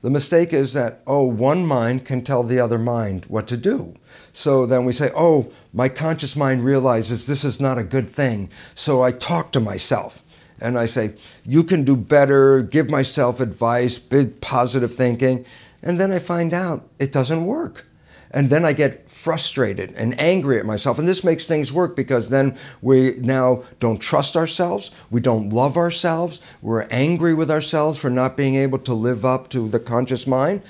The 0.02 0.10
mistake 0.10 0.52
is 0.52 0.72
that, 0.74 1.00
oh, 1.06 1.24
one 1.24 1.66
mind 1.66 2.04
can 2.04 2.22
tell 2.22 2.42
the 2.42 2.60
other 2.60 2.78
mind 2.78 3.26
what 3.26 3.48
to 3.48 3.56
do. 3.56 3.96
So 4.32 4.66
then 4.66 4.84
we 4.84 4.92
say, 4.92 5.10
oh, 5.16 5.50
my 5.72 5.88
conscious 5.88 6.36
mind 6.36 6.64
realizes 6.64 7.26
this 7.26 7.42
is 7.42 7.60
not 7.60 7.78
a 7.78 7.84
good 7.84 8.08
thing. 8.08 8.50
So 8.74 9.02
I 9.02 9.10
talk 9.10 9.50
to 9.52 9.60
myself 9.60 10.22
and 10.60 10.78
I 10.78 10.86
say, 10.86 11.14
you 11.44 11.62
can 11.62 11.84
do 11.84 11.96
better, 11.96 12.62
give 12.62 12.88
myself 12.90 13.40
advice, 13.40 13.98
big 13.98 14.40
positive 14.40 14.94
thinking. 14.94 15.44
And 15.82 16.00
then 16.00 16.10
I 16.12 16.18
find 16.18 16.54
out 16.54 16.88
it 16.98 17.12
doesn't 17.12 17.44
work. 17.44 17.86
And 18.30 18.50
then 18.50 18.64
I 18.64 18.72
get 18.72 19.10
frustrated 19.10 19.94
and 19.94 20.18
angry 20.20 20.58
at 20.58 20.66
myself. 20.66 20.98
And 20.98 21.06
this 21.06 21.24
makes 21.24 21.46
things 21.46 21.72
work 21.72 21.94
because 21.94 22.28
then 22.28 22.56
we 22.82 23.16
now 23.20 23.62
don't 23.78 23.98
trust 23.98 24.36
ourselves. 24.36 24.90
We 25.10 25.20
don't 25.20 25.50
love 25.50 25.76
ourselves. 25.76 26.40
We're 26.60 26.86
angry 26.90 27.34
with 27.34 27.50
ourselves 27.50 27.98
for 27.98 28.10
not 28.10 28.36
being 28.36 28.56
able 28.56 28.78
to 28.80 28.94
live 28.94 29.24
up 29.24 29.48
to 29.50 29.68
the 29.68 29.80
conscious 29.80 30.26
mind. 30.26 30.62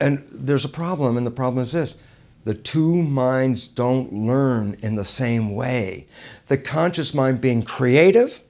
And 0.00 0.24
there's 0.30 0.64
a 0.64 0.68
problem. 0.68 1.16
And 1.16 1.26
the 1.26 1.32
problem 1.32 1.62
is 1.62 1.72
this 1.72 2.00
the 2.44 2.54
two 2.54 3.02
minds 3.02 3.68
don't 3.68 4.12
learn 4.12 4.76
in 4.82 4.94
the 4.94 5.04
same 5.04 5.54
way. 5.54 6.06
The 6.46 6.58
conscious 6.58 7.12
mind 7.14 7.40
being 7.40 7.62
creative 7.62 8.42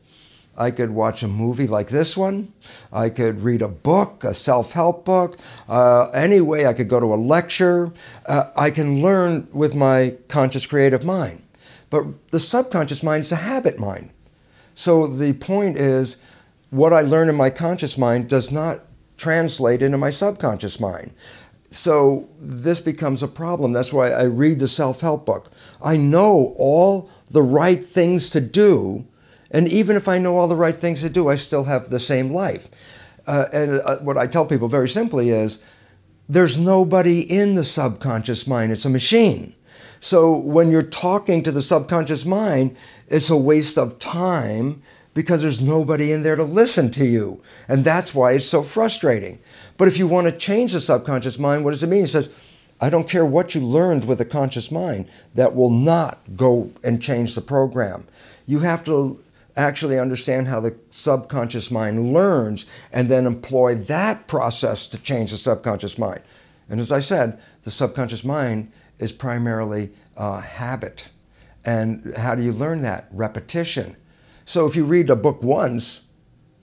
I 0.58 0.72
could 0.72 0.90
watch 0.90 1.22
a 1.22 1.28
movie 1.28 1.68
like 1.68 1.88
this 1.88 2.16
one. 2.16 2.52
I 2.92 3.10
could 3.10 3.40
read 3.40 3.62
a 3.62 3.68
book, 3.68 4.24
a 4.24 4.34
self 4.34 4.72
help 4.72 5.04
book. 5.04 5.38
Uh, 5.68 6.10
anyway, 6.10 6.66
I 6.66 6.72
could 6.72 6.88
go 6.88 6.98
to 6.98 7.14
a 7.14 7.16
lecture. 7.16 7.92
Uh, 8.26 8.50
I 8.56 8.70
can 8.70 9.00
learn 9.00 9.48
with 9.52 9.74
my 9.74 10.16
conscious 10.26 10.66
creative 10.66 11.04
mind. 11.04 11.42
But 11.90 12.30
the 12.30 12.40
subconscious 12.40 13.02
mind 13.02 13.22
is 13.22 13.30
the 13.30 13.36
habit 13.36 13.78
mind. 13.78 14.10
So 14.74 15.06
the 15.06 15.32
point 15.32 15.76
is, 15.76 16.22
what 16.70 16.92
I 16.92 17.00
learn 17.02 17.28
in 17.28 17.36
my 17.36 17.50
conscious 17.50 17.96
mind 17.96 18.28
does 18.28 18.52
not 18.52 18.80
translate 19.16 19.82
into 19.82 19.98
my 19.98 20.10
subconscious 20.10 20.78
mind. 20.78 21.12
So 21.70 22.28
this 22.38 22.80
becomes 22.80 23.22
a 23.22 23.28
problem. 23.28 23.72
That's 23.72 23.92
why 23.92 24.10
I 24.10 24.24
read 24.24 24.58
the 24.58 24.68
self 24.68 25.02
help 25.02 25.24
book. 25.24 25.50
I 25.80 25.96
know 25.96 26.54
all 26.58 27.10
the 27.30 27.42
right 27.42 27.84
things 27.84 28.30
to 28.30 28.40
do 28.40 29.06
and 29.50 29.68
even 29.68 29.96
if 29.96 30.08
I 30.08 30.18
know 30.18 30.36
all 30.36 30.48
the 30.48 30.56
right 30.56 30.76
things 30.76 31.00
to 31.02 31.10
do, 31.10 31.28
I 31.28 31.34
still 31.34 31.64
have 31.64 31.90
the 31.90 32.00
same 32.00 32.30
life. 32.30 32.68
Uh, 33.26 33.46
and 33.52 33.80
uh, 33.84 33.96
what 33.98 34.16
I 34.16 34.26
tell 34.26 34.46
people 34.46 34.68
very 34.68 34.88
simply 34.88 35.30
is 35.30 35.62
there's 36.28 36.58
nobody 36.58 37.20
in 37.20 37.54
the 37.54 37.64
subconscious 37.64 38.46
mind, 38.46 38.72
it's 38.72 38.84
a 38.84 38.90
machine. 38.90 39.54
So 40.00 40.36
when 40.36 40.70
you're 40.70 40.82
talking 40.82 41.42
to 41.42 41.50
the 41.50 41.62
subconscious 41.62 42.24
mind, 42.24 42.76
it's 43.08 43.30
a 43.30 43.36
waste 43.36 43.78
of 43.78 43.98
time 43.98 44.82
because 45.14 45.42
there's 45.42 45.60
nobody 45.60 46.12
in 46.12 46.22
there 46.22 46.36
to 46.36 46.44
listen 46.44 46.90
to 46.92 47.04
you. 47.04 47.42
And 47.66 47.84
that's 47.84 48.14
why 48.14 48.32
it's 48.32 48.46
so 48.46 48.62
frustrating. 48.62 49.40
But 49.76 49.88
if 49.88 49.98
you 49.98 50.06
want 50.06 50.26
to 50.26 50.32
change 50.32 50.72
the 50.72 50.80
subconscious 50.80 51.38
mind, 51.38 51.64
what 51.64 51.72
does 51.72 51.82
it 51.82 51.88
mean? 51.88 52.02
He 52.02 52.06
says, 52.06 52.32
I 52.80 52.90
don't 52.90 53.08
care 53.08 53.26
what 53.26 53.54
you 53.54 53.60
learned 53.60 54.04
with 54.04 54.20
a 54.20 54.24
conscious 54.24 54.70
mind, 54.70 55.08
that 55.34 55.54
will 55.54 55.70
not 55.70 56.18
go 56.36 56.70
and 56.84 57.02
change 57.02 57.34
the 57.34 57.40
program. 57.40 58.06
You 58.46 58.60
have 58.60 58.84
to 58.84 59.20
actually 59.58 59.98
understand 59.98 60.48
how 60.48 60.60
the 60.60 60.76
subconscious 60.88 61.70
mind 61.70 62.12
learns 62.12 62.64
and 62.92 63.08
then 63.08 63.26
employ 63.26 63.74
that 63.74 64.28
process 64.28 64.88
to 64.88 64.98
change 65.02 65.32
the 65.32 65.36
subconscious 65.36 65.98
mind. 65.98 66.20
And 66.68 66.80
as 66.80 66.92
I 66.92 67.00
said, 67.00 67.40
the 67.62 67.70
subconscious 67.70 68.24
mind 68.24 68.70
is 68.98 69.12
primarily 69.12 69.90
uh, 70.16 70.40
habit. 70.40 71.10
And 71.64 72.02
how 72.16 72.34
do 72.34 72.42
you 72.42 72.52
learn 72.52 72.82
that? 72.82 73.08
Repetition. 73.10 73.96
So 74.44 74.66
if 74.66 74.76
you 74.76 74.84
read 74.84 75.10
a 75.10 75.16
book 75.16 75.42
once, 75.42 76.06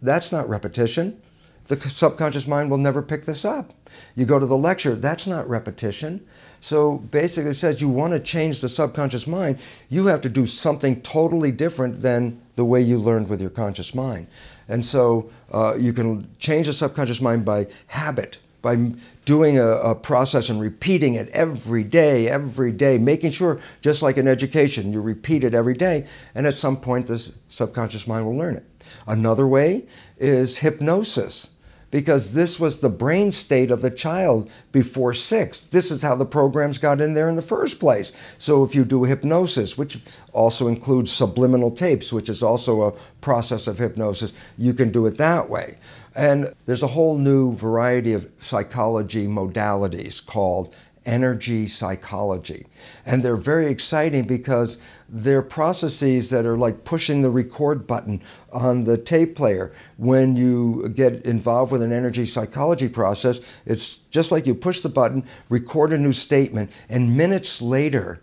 that's 0.01 0.31
not 0.31 0.47
repetition. 0.47 1.21
The 1.67 1.79
subconscious 1.89 2.47
mind 2.47 2.69
will 2.69 2.77
never 2.77 3.01
pick 3.01 3.25
this 3.25 3.43
up. 3.43 3.73
You 4.15 4.25
go 4.25 4.39
to 4.39 4.45
the 4.45 4.57
lecture, 4.57 4.95
that's 4.95 5.27
not 5.27 5.49
repetition. 5.49 6.25
So 6.61 6.97
basically, 6.97 7.51
it 7.51 7.55
says 7.55 7.81
you 7.81 7.89
want 7.89 8.13
to 8.13 8.19
change 8.19 8.61
the 8.61 8.69
subconscious 8.69 9.27
mind, 9.27 9.59
you 9.89 10.07
have 10.07 10.21
to 10.21 10.29
do 10.29 10.45
something 10.45 11.01
totally 11.01 11.51
different 11.51 12.01
than 12.01 12.41
the 12.55 12.65
way 12.65 12.81
you 12.81 12.97
learned 12.97 13.29
with 13.29 13.41
your 13.41 13.49
conscious 13.49 13.93
mind. 13.93 14.27
And 14.67 14.85
so 14.85 15.29
uh, 15.51 15.75
you 15.77 15.93
can 15.93 16.27
change 16.39 16.67
the 16.67 16.73
subconscious 16.73 17.21
mind 17.21 17.45
by 17.45 17.67
habit, 17.87 18.39
by 18.61 18.93
doing 19.25 19.59
a, 19.59 19.67
a, 19.67 19.95
process 19.95 20.49
and 20.49 20.59
repeating 20.59 21.13
it 21.13 21.29
every 21.29 21.83
day, 21.83 22.27
every 22.27 22.71
day, 22.71 22.97
making 22.97 23.31
sure, 23.31 23.59
just 23.81 24.01
like 24.01 24.17
in 24.17 24.27
education, 24.27 24.91
you 24.91 25.01
repeat 25.01 25.43
it 25.43 25.53
every 25.53 25.73
day, 25.73 26.07
and 26.33 26.47
at 26.47 26.55
some 26.55 26.77
point 26.77 27.07
the 27.07 27.31
subconscious 27.49 28.07
mind 28.07 28.25
will 28.25 28.35
learn 28.35 28.55
it. 28.55 28.65
Another 29.07 29.47
way 29.47 29.85
is 30.17 30.59
hypnosis 30.59 31.54
because 31.91 32.33
this 32.33 32.59
was 32.59 32.79
the 32.79 32.89
brain 32.89 33.31
state 33.31 33.71
of 33.71 33.81
the 33.81 33.89
child 33.89 34.49
before 34.71 35.13
six. 35.13 35.61
This 35.61 35.91
is 35.91 36.01
how 36.01 36.15
the 36.15 36.25
programs 36.25 36.77
got 36.77 37.01
in 37.01 37.13
there 37.13 37.29
in 37.29 37.35
the 37.35 37.41
first 37.41 37.79
place. 37.79 38.11
So 38.37 38.63
if 38.63 38.75
you 38.75 38.85
do 38.85 39.03
hypnosis, 39.03 39.77
which 39.77 39.99
also 40.33 40.67
includes 40.67 41.11
subliminal 41.11 41.71
tapes, 41.71 42.11
which 42.11 42.29
is 42.29 42.43
also 42.43 42.81
a 42.81 42.91
process 43.21 43.67
of 43.67 43.77
hypnosis, 43.77 44.33
you 44.57 44.73
can 44.73 44.91
do 44.91 45.05
it 45.05 45.17
that 45.17 45.49
way. 45.49 45.75
And 46.15 46.53
there's 46.65 46.83
a 46.83 46.87
whole 46.87 47.17
new 47.17 47.53
variety 47.55 48.13
of 48.13 48.31
psychology 48.39 49.27
modalities 49.27 50.25
called 50.25 50.73
energy 51.05 51.67
psychology. 51.67 52.65
And 53.05 53.23
they're 53.23 53.35
very 53.35 53.67
exciting 53.67 54.25
because 54.25 54.79
they're 55.07 55.41
processes 55.41 56.29
that 56.31 56.45
are 56.45 56.57
like 56.57 56.83
pushing 56.83 57.21
the 57.21 57.29
record 57.29 57.85
button 57.85 58.21
on 58.51 58.85
the 58.85 58.97
tape 58.97 59.35
player. 59.35 59.71
When 59.97 60.35
you 60.35 60.89
get 60.89 61.25
involved 61.25 61.71
with 61.71 61.81
an 61.81 61.91
energy 61.91 62.25
psychology 62.25 62.89
process, 62.89 63.39
it's 63.65 63.97
just 63.97 64.31
like 64.31 64.47
you 64.47 64.55
push 64.55 64.81
the 64.81 64.89
button, 64.89 65.23
record 65.49 65.93
a 65.93 65.97
new 65.97 66.13
statement, 66.13 66.71
and 66.89 67.15
minutes 67.15 67.61
later, 67.61 68.21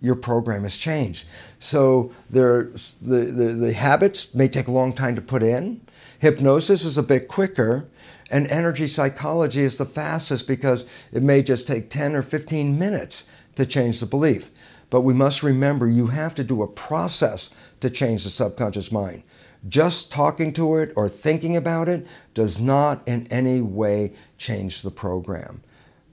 your 0.00 0.14
program 0.14 0.62
has 0.62 0.78
changed. 0.78 1.28
So 1.58 2.12
there, 2.30 2.64
the, 3.02 3.32
the, 3.36 3.44
the 3.52 3.72
habits 3.72 4.34
may 4.34 4.48
take 4.48 4.66
a 4.66 4.72
long 4.72 4.94
time 4.94 5.14
to 5.16 5.22
put 5.22 5.42
in. 5.42 5.82
Hypnosis 6.20 6.84
is 6.84 6.96
a 6.96 7.02
bit 7.02 7.28
quicker 7.28 7.86
and 8.30 8.46
energy 8.46 8.86
psychology 8.86 9.62
is 9.62 9.76
the 9.76 9.84
fastest 9.84 10.46
because 10.46 10.86
it 11.12 11.22
may 11.22 11.42
just 11.42 11.66
take 11.66 11.90
10 11.90 12.14
or 12.14 12.22
15 12.22 12.78
minutes 12.78 13.30
to 13.56 13.66
change 13.66 14.00
the 14.00 14.06
belief. 14.06 14.50
But 14.90 15.02
we 15.02 15.14
must 15.14 15.42
remember 15.42 15.88
you 15.88 16.08
have 16.08 16.34
to 16.34 16.44
do 16.44 16.62
a 16.62 16.68
process 16.68 17.50
to 17.80 17.88
change 17.88 18.24
the 18.24 18.30
subconscious 18.30 18.92
mind. 18.92 19.22
Just 19.68 20.10
talking 20.10 20.52
to 20.54 20.76
it 20.76 20.92
or 20.96 21.08
thinking 21.08 21.56
about 21.56 21.88
it 21.88 22.06
does 22.34 22.60
not 22.60 23.06
in 23.06 23.26
any 23.28 23.60
way 23.60 24.12
change 24.38 24.82
the 24.82 24.90
program. 24.90 25.62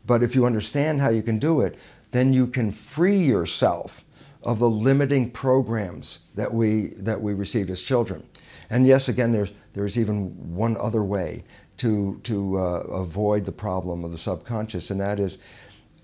But 0.05 0.23
if 0.23 0.35
you 0.35 0.45
understand 0.45 1.01
how 1.01 1.09
you 1.09 1.21
can 1.21 1.39
do 1.39 1.61
it, 1.61 1.77
then 2.11 2.33
you 2.33 2.47
can 2.47 2.71
free 2.71 3.17
yourself 3.17 4.03
of 4.43 4.59
the 4.59 4.69
limiting 4.69 5.31
programs 5.31 6.19
that 6.35 6.53
we, 6.53 6.87
that 6.97 7.21
we 7.21 7.33
received 7.33 7.69
as 7.69 7.81
children. 7.81 8.25
And 8.69 8.85
yes, 8.85 9.09
again, 9.09 9.31
there's, 9.31 9.53
there's 9.73 9.99
even 9.99 10.55
one 10.55 10.77
other 10.77 11.03
way 11.03 11.43
to, 11.77 12.19
to 12.23 12.57
uh, 12.57 12.61
avoid 12.61 13.45
the 13.45 13.51
problem 13.51 14.03
of 14.03 14.11
the 14.11 14.17
subconscious, 14.17 14.89
and 14.89 14.99
that 14.99 15.19
is 15.19 15.39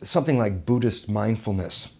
something 0.02 0.38
like 0.38 0.66
Buddhist 0.66 1.10
mindfulness, 1.10 1.94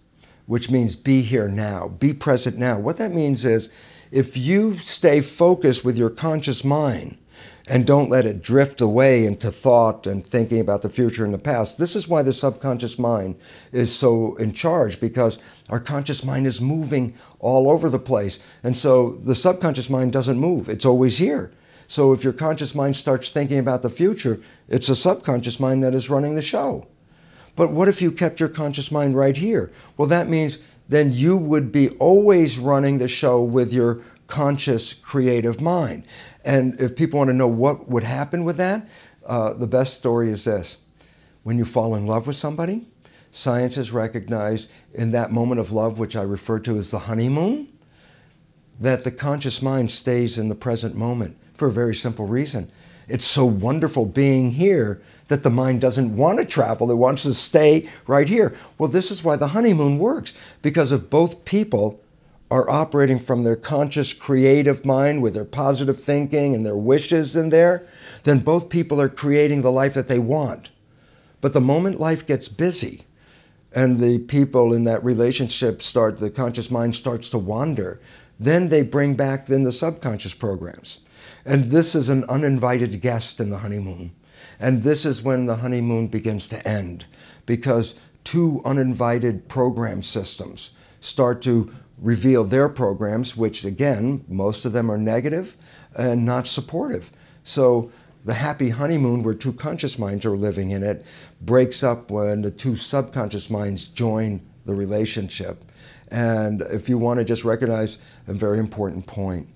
which 0.46 0.70
means 0.70 0.96
be 0.96 1.22
here 1.22 1.48
now, 1.48 1.88
be 1.88 2.14
present 2.14 2.58
now. 2.58 2.80
What 2.80 2.98
that 2.98 3.12
means 3.12 3.46
is 3.46 3.74
if 4.12 4.38
you 4.38 4.78
stay 4.78 5.22
focused 5.22 5.84
with 5.84 5.98
your 5.98 6.10
conscious 6.10 6.64
mind, 6.64 7.18
and 7.68 7.88
don't 7.88 8.10
let 8.10 8.26
it 8.26 8.42
drift 8.42 8.82
away 8.82 9.26
into 9.26 9.50
thought 9.50 10.06
and 10.06 10.26
thinking 10.26 10.60
about 10.60 10.82
the 10.82 10.90
future 10.90 11.24
and 11.24 11.34
the 11.34 11.40
past. 11.40 11.78
This 11.78 11.96
is 11.96 12.08
why 12.08 12.22
the 12.22 12.34
subconscious 12.34 13.00
mind 13.00 13.36
is 13.72 13.94
so 13.94 14.36
in 14.36 14.52
charge 14.52 15.00
because 15.00 15.40
our 15.70 15.80
conscious 15.80 16.26
mind 16.26 16.46
is 16.46 16.60
moving 16.60 17.16
all 17.40 17.70
over 17.70 17.90
the 17.90 18.00
place. 18.00 18.40
And 18.64 18.78
so 18.78 19.12
the 19.12 19.36
subconscious 19.36 19.90
mind 19.90 20.12
doesn't 20.12 20.38
move, 20.38 20.68
it's 20.68 20.86
always 20.86 21.18
here. 21.18 21.52
So 21.88 22.12
if 22.12 22.24
your 22.24 22.34
conscious 22.34 22.74
mind 22.74 22.96
starts 22.96 23.30
thinking 23.30 23.60
about 23.60 23.82
the 23.82 23.90
future, 23.90 24.40
it's 24.68 24.90
a 24.90 24.96
subconscious 24.96 25.60
mind 25.60 25.84
that 25.84 25.96
is 25.96 26.10
running 26.10 26.36
the 26.36 26.42
show. 26.42 26.88
But 27.56 27.72
what 27.72 27.88
if 27.88 28.02
you 28.02 28.12
kept 28.12 28.40
your 28.40 28.50
conscious 28.50 28.92
mind 28.92 29.16
right 29.16 29.38
here? 29.38 29.72
Well, 29.98 30.08
that 30.08 30.28
means 30.28 30.60
then 30.90 31.12
you 31.12 31.38
would 31.38 31.72
be 31.72 31.90
always 31.98 32.60
running 32.60 32.98
the 32.98 33.08
show 33.08 33.44
with 33.44 33.72
your 33.72 34.02
conscious 34.28 34.94
creative 34.94 35.62
mind. 35.62 36.04
And 36.44 36.80
if 36.80 36.96
people 36.96 37.20
want 37.20 37.30
to 37.30 37.36
know 37.36 37.48
what 37.48 37.88
would 37.88 38.04
happen 38.04 38.44
with 38.44 38.58
that, 38.58 38.88
uh, 39.26 39.54
the 39.54 39.68
best 39.68 39.98
story 39.98 40.30
is 40.30 40.46
this. 40.46 40.78
When 41.44 41.58
you 41.58 41.66
fall 41.66 41.96
in 41.96 42.08
love 42.08 42.28
with 42.28 42.36
somebody, 42.36 42.88
science 43.32 43.76
has 43.76 43.92
recognized 43.92 44.72
in 44.94 45.12
that 45.12 45.32
moment 45.32 45.60
of 45.60 45.72
love, 45.72 46.00
which 46.00 46.16
I 46.16 46.24
refer 46.24 46.60
to 46.60 46.78
as 46.78 46.92
the 46.92 47.00
honeymoon, 47.00 47.68
that 48.80 49.04
the 49.04 49.12
conscious 49.12 49.62
mind 49.62 49.92
stays 49.92 50.38
in 50.38 50.50
the 50.50 50.56
present 50.56 50.96
moment 50.96 51.38
for 51.54 51.68
a 51.68 51.72
very 51.72 51.96
simple 51.96 52.28
reason. 52.28 52.72
It's 53.08 53.26
so 53.26 53.46
wonderful 53.46 54.06
being 54.06 54.52
here 54.52 55.02
that 55.34 55.42
the 55.42 55.50
mind 55.50 55.82
doesn't 55.82 56.16
want 56.16 56.38
to 56.38 56.46
travel, 56.46 56.92
it 56.92 56.96
wants 56.96 57.24
to 57.24 57.34
stay 57.34 57.90
right 58.06 58.30
here. 58.30 58.56
Well, 58.78 58.88
this 58.88 59.10
is 59.10 59.24
why 59.24 59.36
the 59.36 59.48
honeymoon 59.48 59.98
works, 59.98 60.32
because 60.62 60.92
if 60.92 61.10
both 61.10 61.44
people 61.44 62.00
are 62.52 62.70
operating 62.70 63.18
from 63.18 63.42
their 63.42 63.56
conscious 63.56 64.14
creative 64.14 64.86
mind 64.86 65.24
with 65.24 65.34
their 65.34 65.44
positive 65.44 66.00
thinking 66.00 66.54
and 66.54 66.64
their 66.64 66.78
wishes 66.78 67.36
in 67.36 67.50
there, 67.50 67.84
then 68.26 68.38
both 68.38 68.70
people 68.70 69.02
are 69.02 69.10
creating 69.10 69.64
the 69.64 69.72
life 69.72 69.96
that 69.96 70.08
they 70.08 70.20
want. 70.20 70.70
But 71.42 71.54
the 71.54 71.60
moment 71.60 72.00
life 72.00 72.28
gets 72.28 72.48
busy 72.48 73.02
and 73.72 74.00
the 74.00 74.20
people 74.20 74.72
in 74.72 74.84
that 74.84 75.04
relationship 75.04 75.82
start, 75.82 76.18
the 76.18 76.30
conscious 76.30 76.70
mind 76.70 76.96
starts 76.96 77.32
to 77.32 77.40
wander, 77.40 78.00
then 78.40 78.70
they 78.70 78.84
bring 78.84 79.16
back 79.16 79.48
then 79.48 79.64
the 79.64 79.72
subconscious 79.72 80.36
programs. 80.36 81.00
And 81.44 81.70
this 81.70 81.96
is 81.96 82.10
an 82.10 82.24
uninvited 82.26 83.02
guest 83.02 83.40
in 83.40 83.50
the 83.50 83.58
honeymoon. 83.58 84.12
And 84.60 84.82
this 84.82 85.06
is 85.06 85.24
when 85.24 85.46
the 85.46 85.58
honeymoon 85.58 86.08
begins 86.08 86.48
to 86.50 86.68
end 86.68 87.06
because 87.46 88.00
two 88.24 88.62
uninvited 88.66 89.48
program 89.50 90.02
systems 90.02 90.72
start 91.00 91.42
to 91.44 91.74
reveal 91.98 92.44
their 92.44 92.70
programs, 92.70 93.36
which 93.38 93.66
again, 93.66 94.24
most 94.28 94.66
of 94.66 94.74
them 94.74 94.92
are 94.92 94.98
negative 94.98 95.56
and 95.96 96.26
not 96.26 96.48
supportive. 96.48 97.12
So 97.44 97.92
the 98.26 98.34
happy 98.34 98.70
honeymoon, 98.70 99.24
where 99.24 99.34
two 99.34 99.54
conscious 99.54 100.00
minds 100.00 100.26
are 100.26 100.38
living 100.38 100.72
in 100.72 100.84
it, 100.84 101.06
breaks 101.42 101.84
up 101.84 102.10
when 102.10 102.42
the 102.42 102.52
two 102.52 102.76
subconscious 102.76 103.50
minds 103.50 103.86
join 103.86 104.42
the 104.66 104.74
relationship. 104.74 105.64
And 106.10 106.62
if 106.62 106.88
you 106.88 106.98
want 106.98 107.20
to 107.20 107.26
just 107.26 107.44
recognize 107.44 107.98
a 108.28 108.34
very 108.34 108.60
important 108.60 109.08
point, 109.08 109.48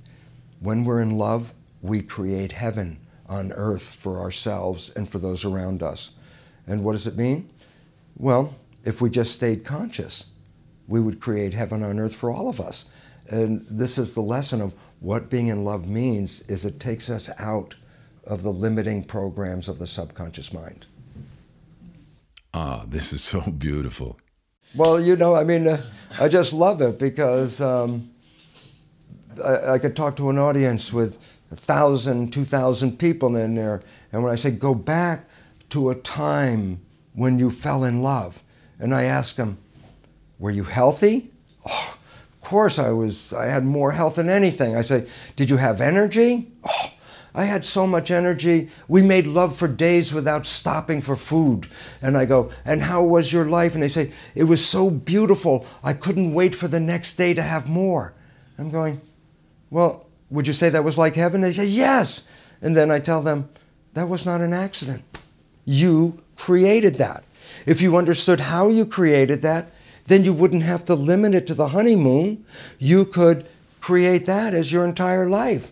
when 0.60 0.84
we're 0.84 1.02
in 1.02 1.18
love, 1.18 1.54
we 1.82 2.02
create 2.02 2.52
heaven 2.52 2.98
on 3.30 3.52
earth 3.54 3.96
for 3.96 4.20
ourselves 4.20 4.96
and 4.96 5.08
for 5.08 5.20
those 5.20 5.46
around 5.46 5.84
us. 5.84 6.12
And 6.66 6.84
what 6.84 6.94
does 6.94 7.08
it 7.08 7.18
mean? 7.18 7.50
Well, 8.18 8.56
if 8.84 9.02
we 9.02 9.10
just 9.10 9.34
stayed 9.34 9.66
conscious, 9.66 10.32
we 10.88 11.00
would 11.00 11.20
create 11.20 11.54
heaven 11.54 11.84
on 11.84 12.00
earth 12.00 12.16
for 12.16 12.32
all 12.32 12.50
of 12.50 12.60
us. 12.60 12.86
And 13.30 13.62
this 13.64 13.98
is 13.98 14.14
the 14.14 14.22
lesson 14.22 14.62
of 14.62 14.74
what 15.00 15.30
being 15.30 15.48
in 15.48 15.64
love 15.64 15.88
means 15.88 16.42
is 16.50 16.66
it 16.66 16.80
takes 16.80 17.10
us 17.10 17.30
out 17.40 17.76
of 18.26 18.44
the 18.44 18.52
limiting 18.52 19.04
programs 19.04 19.68
of 19.68 19.80
the 19.80 19.88
subconscious 19.88 20.54
mind. 20.54 20.88
Ah, 22.54 22.86
this 22.88 23.14
is 23.14 23.22
so 23.22 23.42
beautiful. 23.58 24.20
Well, 24.76 25.00
you 25.00 25.16
know, 25.16 25.36
I 25.36 25.44
mean, 25.44 25.68
uh, 25.68 25.82
I 26.20 26.28
just 26.28 26.54
love 26.54 26.82
it 26.82 27.00
because 27.00 27.62
um, 27.62 28.10
I, 29.44 29.74
I 29.74 29.80
could 29.80 29.96
talk 29.96 30.16
to 30.18 30.30
an 30.30 30.38
audience 30.38 30.92
with 30.92 31.37
a 31.52 31.56
thousand, 31.56 32.34
two 32.34 32.44
thousand 32.44 33.00
people 33.00 33.36
in 33.36 33.56
there, 33.56 33.82
and 34.12 34.24
when 34.24 34.32
I 34.32 34.36
say 34.36 34.52
go 34.52 34.76
back 34.76 35.28
to 35.70 35.90
a 35.90 35.96
time 35.96 36.80
when 37.14 37.40
you 37.40 37.50
fell 37.50 37.84
in 37.84 38.02
love, 38.02 38.42
and 38.80 38.94
I 38.94 39.04
ask 39.04 39.36
them, 39.36 39.58
were 40.40 40.52
you 40.52 40.64
healthy? 40.64 41.32
Oh, 41.66 41.98
of 42.34 42.42
course 42.42 42.80
I 42.80 42.92
was. 42.92 43.34
I 43.34 43.46
had 43.46 43.66
more 43.66 43.92
health 43.92 44.16
than 44.16 44.30
anything. 44.30 44.76
I 44.76 44.82
say, 44.82 45.08
Did 45.36 45.50
you 45.50 45.58
have 45.58 45.82
energy? 45.82 46.52
Oh, 46.64 46.94
I 47.34 47.44
had 47.46 47.66
so 47.66 47.86
much 47.86 48.10
energy. 48.10 48.70
We 48.88 49.02
made 49.02 49.28
love 49.28 49.56
for 49.56 49.68
days 49.68 50.14
without 50.14 50.46
stopping 50.46 51.02
for 51.02 51.16
food. 51.16 51.68
And 52.02 52.18
I 52.18 52.26
go, 52.26 52.52
And 52.66 52.84
how 52.84 53.04
was 53.04 53.34
your 53.34 53.46
life? 53.46 53.74
And 53.74 53.84
they 53.84 53.88
say, 53.88 54.12
It 54.36 54.46
was 54.46 54.66
so 54.66 54.90
beautiful. 54.90 55.66
I 55.84 55.94
couldn't 55.94 56.34
wait 56.34 56.56
for 56.56 56.68
the 56.68 56.80
next 56.80 57.16
day 57.16 57.34
to 57.34 57.42
have 57.42 57.68
more. 57.68 58.14
I'm 58.58 58.70
going, 58.70 59.02
Well, 59.70 60.07
would 60.30 60.48
you 60.48 60.54
say 60.54 60.70
that 60.70 60.84
was 60.84 60.98
like 60.98 61.16
heaven? 61.16 61.42
They 61.42 61.52
say, 61.52 61.66
Yes. 61.66 62.30
And 62.62 62.76
then 62.76 62.92
I 62.92 63.00
tell 63.00 63.22
them, 63.22 63.50
That 63.94 64.10
was 64.10 64.26
not 64.26 64.42
an 64.42 64.54
accident. 64.54 65.04
You 65.66 66.22
created 66.36 66.96
that. 66.96 67.24
If 67.66 67.82
you 67.82 67.98
understood 67.98 68.40
how 68.40 68.70
you 68.70 68.86
created 68.86 69.42
that, 69.42 69.72
then 70.06 70.24
you 70.24 70.34
wouldn't 70.34 70.64
have 70.64 70.86
to 70.86 70.96
limit 70.96 71.36
it 71.36 71.48
to 71.48 71.54
the 71.54 71.70
honeymoon. 71.70 72.46
You 72.80 73.06
could 73.06 73.46
create 73.80 74.26
that 74.26 74.54
as 74.54 74.72
your 74.72 74.86
entire 74.86 75.30
life. 75.30 75.72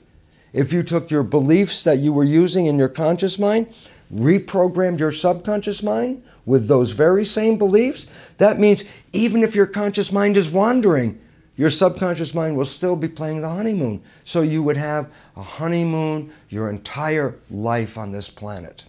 If 0.54 0.72
you 0.72 0.84
took 0.84 1.12
your 1.12 1.24
beliefs 1.24 1.84
that 1.84 2.00
you 2.00 2.14
were 2.14 2.24
using 2.24 2.66
in 2.66 2.78
your 2.78 2.90
conscious 2.90 3.40
mind, 3.40 3.68
reprogrammed 4.14 5.00
your 5.00 5.12
subconscious 5.12 5.84
mind 5.84 6.24
with 6.46 6.68
those 6.68 6.92
very 6.92 7.26
same 7.26 7.58
beliefs, 7.58 8.08
that 8.38 8.60
means 8.60 8.84
even 9.12 9.44
if 9.44 9.56
your 9.56 9.66
conscious 9.66 10.12
mind 10.12 10.38
is 10.38 10.52
wandering, 10.52 11.20
your 11.58 11.70
subconscious 11.70 12.34
mind 12.34 12.58
will 12.58 12.66
still 12.66 12.96
be 12.96 13.08
playing 13.08 13.42
the 13.42 13.50
honeymoon. 13.50 14.04
So 14.24 14.42
you 14.42 14.62
would 14.64 14.78
have 14.78 15.12
a 15.36 15.42
honeymoon 15.42 16.32
your 16.50 16.70
entire 16.70 17.36
life 17.50 17.98
on 17.98 18.12
this 18.12 18.30
planet. 18.30 18.86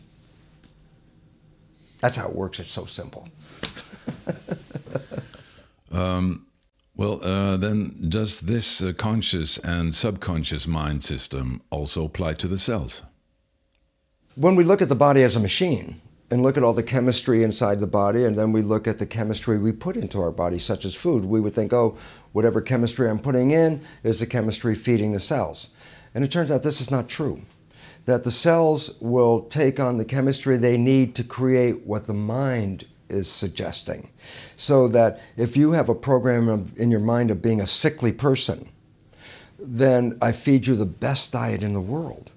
That's 2.01 2.17
how 2.17 2.29
it 2.29 2.35
works. 2.35 2.61
It's 2.61 2.73
so 2.73 2.85
simple. 2.85 3.29
Um, 5.93 6.47
well, 6.97 7.23
uh, 7.23 7.57
then, 7.57 8.07
does 8.09 8.41
this 8.41 8.83
uh, 8.83 8.93
conscious 8.93 9.59
and 9.59 9.95
subconscious 9.95 10.67
mind 10.67 11.03
system 11.05 11.63
also 11.71 12.05
apply 12.05 12.35
to 12.35 12.49
the 12.49 12.59
cells? 12.59 13.03
When 14.35 14.57
we 14.57 14.65
look 14.65 14.83
at 14.83 14.89
the 14.89 14.95
body 14.95 15.23
as 15.23 15.37
a 15.37 15.41
machine 15.41 16.01
and 16.31 16.43
look 16.43 16.57
at 16.57 16.65
all 16.65 16.73
the 16.73 16.83
chemistry 16.83 17.45
inside 17.45 17.79
the 17.79 17.87
body, 17.87 18.25
and 18.25 18.37
then 18.37 18.53
we 18.53 18.63
look 18.63 18.89
at 18.89 18.99
the 18.99 19.07
chemistry 19.07 19.59
we 19.59 19.73
put 19.73 19.97
into 19.97 20.21
our 20.21 20.33
body, 20.33 20.59
such 20.59 20.85
as 20.85 20.95
food, 20.95 21.25
we 21.25 21.41
would 21.41 21.55
think, 21.55 21.73
oh, 21.73 21.97
whatever 22.33 22.61
chemistry 22.61 23.09
I'm 23.09 23.19
putting 23.19 23.53
in 23.53 23.81
is 24.03 24.21
the 24.21 24.27
chemistry 24.27 24.75
feeding 24.75 25.13
the 25.13 25.21
cells. 25.21 25.71
And 26.15 26.25
it 26.25 26.31
turns 26.31 26.51
out 26.51 26.63
this 26.63 26.81
is 26.81 26.91
not 26.91 27.09
true. 27.09 27.43
That 28.07 28.25
the 28.25 28.31
cells 28.31 28.99
will 29.01 29.43
take 29.43 29.79
on 29.79 29.99
the 29.99 30.05
chemistry 30.05 30.57
they 30.57 30.77
need 30.77 31.15
to 31.17 31.25
create 31.25 31.87
what 31.87 32.07
the 32.07 32.15
mind 32.15 32.87
is 33.09 33.31
suggesting. 33.31 34.11
So 34.57 34.89
that 34.89 35.21
if 35.37 35.57
you 35.57 35.73
have 35.73 35.89
a 35.89 35.95
program 35.95 36.49
of, 36.49 36.77
in 36.79 36.91
your 36.91 37.01
mind 37.01 37.31
of 37.31 37.43
being 37.43 37.61
a 37.61 37.67
sickly 37.67 38.13
person, 38.13 38.69
then 39.59 40.19
I 40.21 40.33
feed 40.33 40.67
you 40.67 40.75
the 40.75 40.87
best 40.87 41.33
diet 41.33 41.63
in 41.63 41.73
the 41.73 41.81
world. 41.81 42.33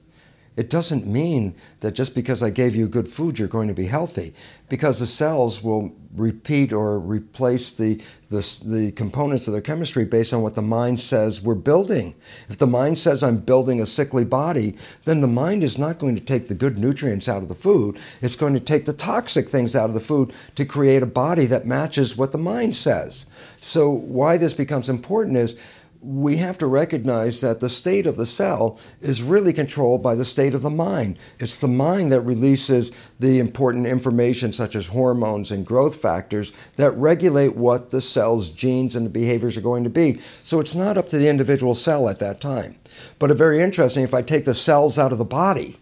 It 0.60 0.70
doesn't 0.70 1.08
mean 1.08 1.56
that 1.80 1.94
just 1.94 2.14
because 2.14 2.44
I 2.44 2.50
gave 2.50 2.76
you 2.76 2.90
good 2.90 3.08
food, 3.08 3.40
you're 3.40 3.48
going 3.48 3.70
to 3.70 3.74
be 3.74 3.86
healthy, 3.86 4.34
because 4.68 5.00
the 5.00 5.06
cells 5.06 5.64
will 5.64 5.96
repeat 6.14 6.74
or 6.74 7.00
replace 7.00 7.72
the, 7.72 8.02
the, 8.30 8.64
the, 8.66 8.92
components 8.92 9.48
of 9.48 9.54
their 9.54 9.62
chemistry 9.62 10.04
based 10.04 10.34
on 10.34 10.42
what 10.42 10.56
the 10.56 10.62
mind 10.62 11.00
says 11.00 11.42
we're 11.42 11.56
building. 11.56 12.14
If 12.50 12.58
the 12.58 12.68
mind 12.68 13.00
says 13.00 13.24
I'm 13.24 13.38
building 13.38 13.80
a 13.80 13.86
sickly 13.86 14.26
body, 14.26 14.76
then 15.06 15.22
the 15.22 15.28
mind 15.28 15.64
is 15.64 15.78
not 15.78 15.98
going 15.98 16.16
to 16.16 16.22
take 16.22 16.50
the 16.50 16.56
good 16.56 16.78
nutrients 16.78 17.30
out 17.30 17.42
of 17.42 17.48
the 17.48 17.56
food. 17.56 17.98
It's 18.22 18.36
going 18.36 18.54
to 18.54 18.60
take 18.60 18.84
the 18.84 18.92
toxic 18.92 19.48
things 19.48 19.78
out 19.78 19.88
of 19.88 19.94
the 19.94 20.02
food 20.02 20.34
to 20.56 20.66
create 20.66 21.04
a 21.04 21.06
body 21.08 21.46
that 21.46 21.68
matches 21.68 22.18
what 22.18 22.34
the 22.34 22.38
mind 22.38 22.76
says. 22.76 23.28
So, 23.62 23.90
why 23.90 24.36
this 24.36 24.54
becomes 24.54 24.90
important 24.90 25.38
is 25.38 25.58
we 26.02 26.38
have 26.38 26.58
to 26.58 26.68
recognize 26.68 27.42
that 27.42 27.60
the 27.60 27.68
state 27.68 28.08
of 28.08 28.16
the 28.16 28.26
cell 28.26 28.80
is 29.02 29.22
really 29.22 29.52
controlled 29.52 30.02
by 30.02 30.16
the 30.16 30.24
state 30.24 30.54
of 30.54 30.62
the 30.62 30.70
mind. 30.70 31.18
It's 31.40 31.60
the 31.60 31.68
mind 31.68 32.12
that 32.14 32.22
releases 32.22 32.94
the 33.20 33.40
important 33.40 33.86
information, 33.86 34.54
such 34.54 34.76
as 34.76 34.88
hormones 34.88 35.52
and 35.52 35.66
growth 35.66 36.02
factors, 36.02 36.54
that 36.78 36.92
regulate 36.92 37.56
what 37.56 37.90
the 37.90 38.00
cell's 38.00 38.50
genes 38.50 38.96
and 38.96 39.06
the 39.06 39.10
behaviors 39.10 39.58
are 39.58 39.62
going 39.62 39.84
to 39.84 39.90
be. 39.90 40.20
So 40.42 40.62
it's 40.62 40.76
not 40.76 40.98
up 40.98 41.10
to 41.10 41.18
the 41.18 41.28
individual 41.28 41.76
cell 41.76 42.08
at 42.08 42.20
that 42.20 42.40
time. 42.40 42.78
But 43.18 43.30
it's 43.30 43.38
very 43.38 43.60
interesting 43.60 44.04
if 44.04 44.14
I 44.14 44.22
take 44.22 44.46
the 44.46 44.54
cells 44.54 44.98
out 44.98 45.12
of 45.12 45.18
the 45.18 45.26
body, 45.26 45.78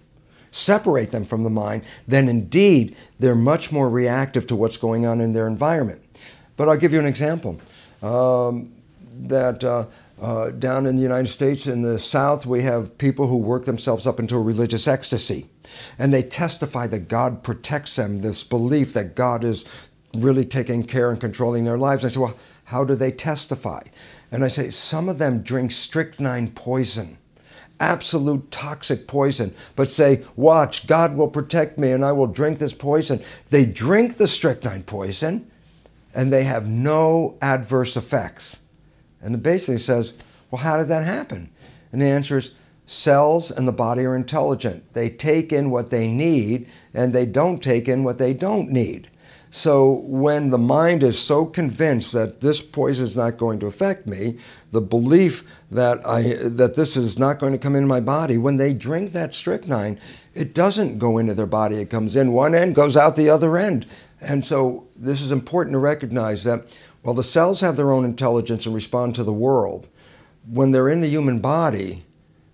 separate 0.49 1.11
them 1.11 1.26
from 1.26 1.43
the 1.43 1.51
mind, 1.51 1.84
then 2.07 2.28
indeed 2.28 2.95
they're 3.20 3.36
much 3.36 3.72
more 3.72 3.88
reactive 3.89 4.47
to 4.47 4.55
what's 4.55 4.78
going 4.78 5.05
on 5.05 5.22
in 5.22 5.34
their 5.34 5.47
environment. 5.47 6.01
But 6.55 6.70
I'll 6.70 6.78
give 6.78 6.91
you 6.91 6.99
an 6.99 7.05
example. 7.05 7.61
Um, 8.01 8.72
that 9.20 9.63
uh, 9.63 9.86
uh, 10.22 10.49
down 10.51 10.86
in 10.86 10.95
the 10.95 11.01
United 11.01 11.28
States, 11.28 11.68
in 11.68 11.82
the 11.82 11.99
South, 11.99 12.45
we 12.45 12.63
have 12.63 12.97
people 12.97 13.28
who 13.28 13.38
work 13.38 13.65
themselves 13.65 14.07
up 14.07 14.20
into 14.20 14.36
a 14.36 14.41
religious 14.41 14.88
ecstasy. 14.88 15.47
And 15.99 16.13
they 16.13 16.24
testify 16.24 16.88
that 16.88 17.07
God 17.07 17.43
protects 17.43 17.95
them, 17.95 18.22
this 18.22 18.43
belief 18.43 18.93
that 18.93 19.15
God 19.15 19.43
is 19.43 19.89
really 20.15 20.45
taking 20.45 20.84
care 20.84 21.11
and 21.11 21.22
controlling 21.22 21.65
their 21.65 21.78
lives. 21.78 22.03
I 22.03 22.07
say, 22.07 22.20
well, 22.20 22.38
how 22.65 22.84
do 22.84 22.95
they 22.95 23.11
testify? 23.11 23.82
And 24.32 24.43
I 24.43 24.47
say, 24.47 24.70
some 24.70 25.07
of 25.07 25.20
them 25.20 25.41
drink 25.41 25.72
strychnine 25.72 26.49
poison, 26.51 27.18
absolute 27.80 28.49
toxic 28.49 29.07
poison, 29.07 29.53
but 29.76 29.89
say, 29.89 30.24
watch, 30.36 30.88
God 30.88 31.15
will 31.15 31.30
protect 31.30 31.78
me 31.78 31.91
and 31.91 32.03
I 32.03 32.11
will 32.11 32.28
drink 32.28 32.57
this 32.57 32.74
poison. 32.74 33.22
They 33.51 33.65
drink 33.65 34.18
the 34.18 34.28
strychnine 34.28 34.84
poison 34.84 35.49
and 36.13 36.34
they 36.34 36.43
have 36.43 36.68
no 36.68 37.38
adverse 37.41 37.95
effects. 37.95 38.63
And 39.22 39.36
it 39.36 39.43
basically 39.43 39.80
says, 39.80 40.13
well, 40.51 40.61
how 40.61 40.78
did 40.78 40.88
that 40.88 41.03
happen? 41.03 41.49
And 41.91 42.01
the 42.01 42.07
answer 42.07 42.38
is 42.38 42.53
cells 42.86 43.51
and 43.51 43.68
the 43.68 43.74
body 43.74 44.05
are 44.05 44.15
intelligent. 44.15 44.93
They 44.93 45.09
take 45.09 45.51
in 45.51 45.70
what 45.70 45.89
they 45.89 46.07
need 46.07 46.68
and 46.93 47.13
they 47.13 47.26
don't 47.26 47.61
take 47.61 47.88
in 47.88 48.03
what 48.03 48.18
they 48.18 48.34
don't 48.34 48.70
need. 48.70 49.09
So 49.49 50.01
when 50.03 50.49
the 50.49 50.57
mind 50.57 51.03
is 51.03 51.18
so 51.18 51.45
convinced 51.45 52.13
that 52.13 52.41
this 52.41 52.61
poison 52.61 53.05
is 53.05 53.15
not 53.15 53.38
going 53.38 53.59
to 53.59 53.65
affect 53.65 54.05
me, 54.05 54.38
the 54.72 54.82
belief 54.82 55.43
that 55.72 56.05
I 56.05 56.36
that 56.49 56.76
this 56.76 56.97
is 56.97 57.18
not 57.18 57.39
going 57.39 57.53
to 57.53 57.59
come 57.59 57.76
into 57.76 57.88
my 57.88 58.01
body, 58.01 58.38
when 58.38 58.57
they 58.57 58.74
drink 58.74 59.13
that 59.13 59.34
strychnine, 59.34 59.99
it 60.34 60.53
doesn't 60.53 60.99
go 60.99 61.18
into 61.18 61.34
their 61.34 61.47
body. 61.47 61.78
It 61.78 61.89
comes 61.89 62.15
in 62.15 62.34
one 62.34 62.53
end, 62.53 62.76
goes 62.76 62.97
out 62.97 63.15
the 63.15 63.30
other 63.30 63.57
end. 63.57 63.88
And 64.20 64.43
so 64.43 64.88
this 64.99 65.22
is 65.22 65.32
important 65.32 65.74
to 65.74 65.80
recognize 65.80 66.43
that 66.43 66.78
while 67.08 67.16
the 67.16 67.24
cells 67.24 67.62
have 67.62 67.78
their 67.78 67.93
own 67.93 68.03
intelligence 68.03 68.66
and 68.66 68.76
respond 68.76 69.16
to 69.16 69.24
the 69.24 69.32
world, 69.32 69.88
when 70.45 70.72
they're 70.72 70.89
in 70.89 70.99
the 70.99 71.08
human 71.08 71.39
body, 71.39 72.03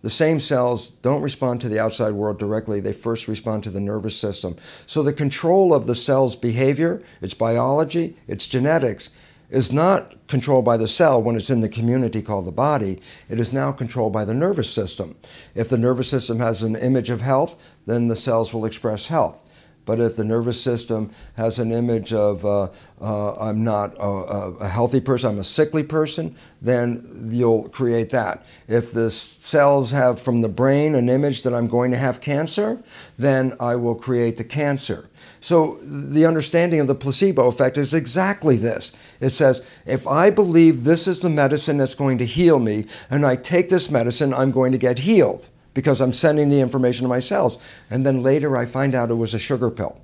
the 0.04 0.12
same 0.12 0.40
cells 0.40 0.92
don't 0.92 1.24
respond 1.24 1.60
to 1.60 1.70
the 1.70 1.80
outside 1.80 2.12
world 2.12 2.38
directly. 2.38 2.80
They 2.80 2.94
first 2.94 3.28
respond 3.28 3.64
to 3.64 3.72
the 3.72 3.80
nervous 3.80 4.16
system. 4.16 4.56
So 4.86 5.02
the 5.02 5.12
control 5.12 5.74
of 5.74 5.88
the 5.88 5.96
cell's 5.96 6.36
behavior, 6.36 7.02
its 7.20 7.34
biology, 7.34 8.16
its 8.28 8.46
genetics, 8.46 9.10
is 9.50 9.74
not 9.74 10.28
controlled 10.28 10.66
by 10.66 10.78
the 10.78 10.88
cell 10.88 11.20
when 11.20 11.36
it's 11.36 11.50
in 11.50 11.62
the 11.62 11.68
community 11.68 12.22
called 12.22 12.46
the 12.46 12.52
body. 12.52 13.02
It 13.30 13.40
is 13.40 13.54
now 13.54 13.72
controlled 13.72 14.14
by 14.14 14.24
the 14.24 14.36
nervous 14.36 14.70
system. 14.70 15.16
If 15.56 15.68
the 15.68 15.80
nervous 15.80 16.10
system 16.10 16.38
has 16.42 16.62
an 16.62 16.76
image 16.76 17.10
of 17.10 17.22
health, 17.22 17.60
then 17.88 18.08
the 18.08 18.16
cells 18.16 18.54
will 18.54 18.66
express 18.66 19.08
health. 19.08 19.43
But 19.86 20.00
if 20.00 20.16
the 20.16 20.24
nervous 20.24 20.62
system 20.62 21.12
has 21.36 21.60
an 21.60 21.72
image 21.72 22.14
of 22.14 22.46
uh, 22.46 22.70
uh, 23.02 23.36
I'm 23.36 23.66
not 23.66 23.94
a, 24.00 24.54
a, 24.62 24.68
healthy 24.68 25.02
person, 25.02 25.32
I'm 25.32 25.40
a 25.40 25.44
sickly 25.44 25.84
person, 25.84 26.36
then 26.62 27.28
you'll 27.30 27.68
create 27.68 28.12
that. 28.12 28.46
If 28.70 28.94
the 28.94 29.10
cells 29.10 29.92
have 29.92 30.22
from 30.22 30.42
the 30.42 30.48
brain 30.48 30.96
an 30.96 31.10
image 31.10 31.44
that 31.44 31.54
I'm 31.54 31.68
going 31.68 31.92
to 31.92 31.98
have 31.98 32.22
cancer, 32.22 32.82
then 33.18 33.54
I 33.60 33.76
will 33.76 33.96
create 33.96 34.38
the 34.38 34.46
cancer. 34.46 35.10
So 35.42 35.80
the 35.82 36.26
understanding 36.26 36.80
of 36.80 36.88
the 36.88 36.96
placebo 36.96 37.50
effect 37.50 37.78
is 37.78 37.94
exactly 37.94 38.56
this. 38.56 38.94
It 39.20 39.30
says, 39.30 39.70
if 39.86 40.08
I 40.08 40.30
believe 40.30 40.86
this 40.86 41.06
is 41.06 41.20
the 41.20 41.30
medicine 41.30 41.78
that's 41.78 41.96
going 41.96 42.20
to 42.20 42.26
heal 42.26 42.60
me, 42.60 42.86
and 43.10 43.26
I 43.26 43.36
take 43.36 43.68
this 43.68 43.92
medicine, 43.92 44.34
I'm 44.34 44.52
going 44.52 44.72
to 44.72 44.78
get 44.78 45.00
healed 45.00 45.50
because 45.74 46.02
I'm 46.02 46.14
sending 46.14 46.50
the 46.50 46.62
information 46.62 47.04
to 47.04 47.10
my 47.10 47.20
cells. 47.20 47.62
And 47.90 48.06
then 48.06 48.24
later 48.24 48.56
I 48.58 48.66
find 48.66 48.96
out 48.96 49.10
it 49.10 49.16
was 49.16 49.34
a 49.34 49.40
sugar 49.40 49.72
pill. 49.72 50.02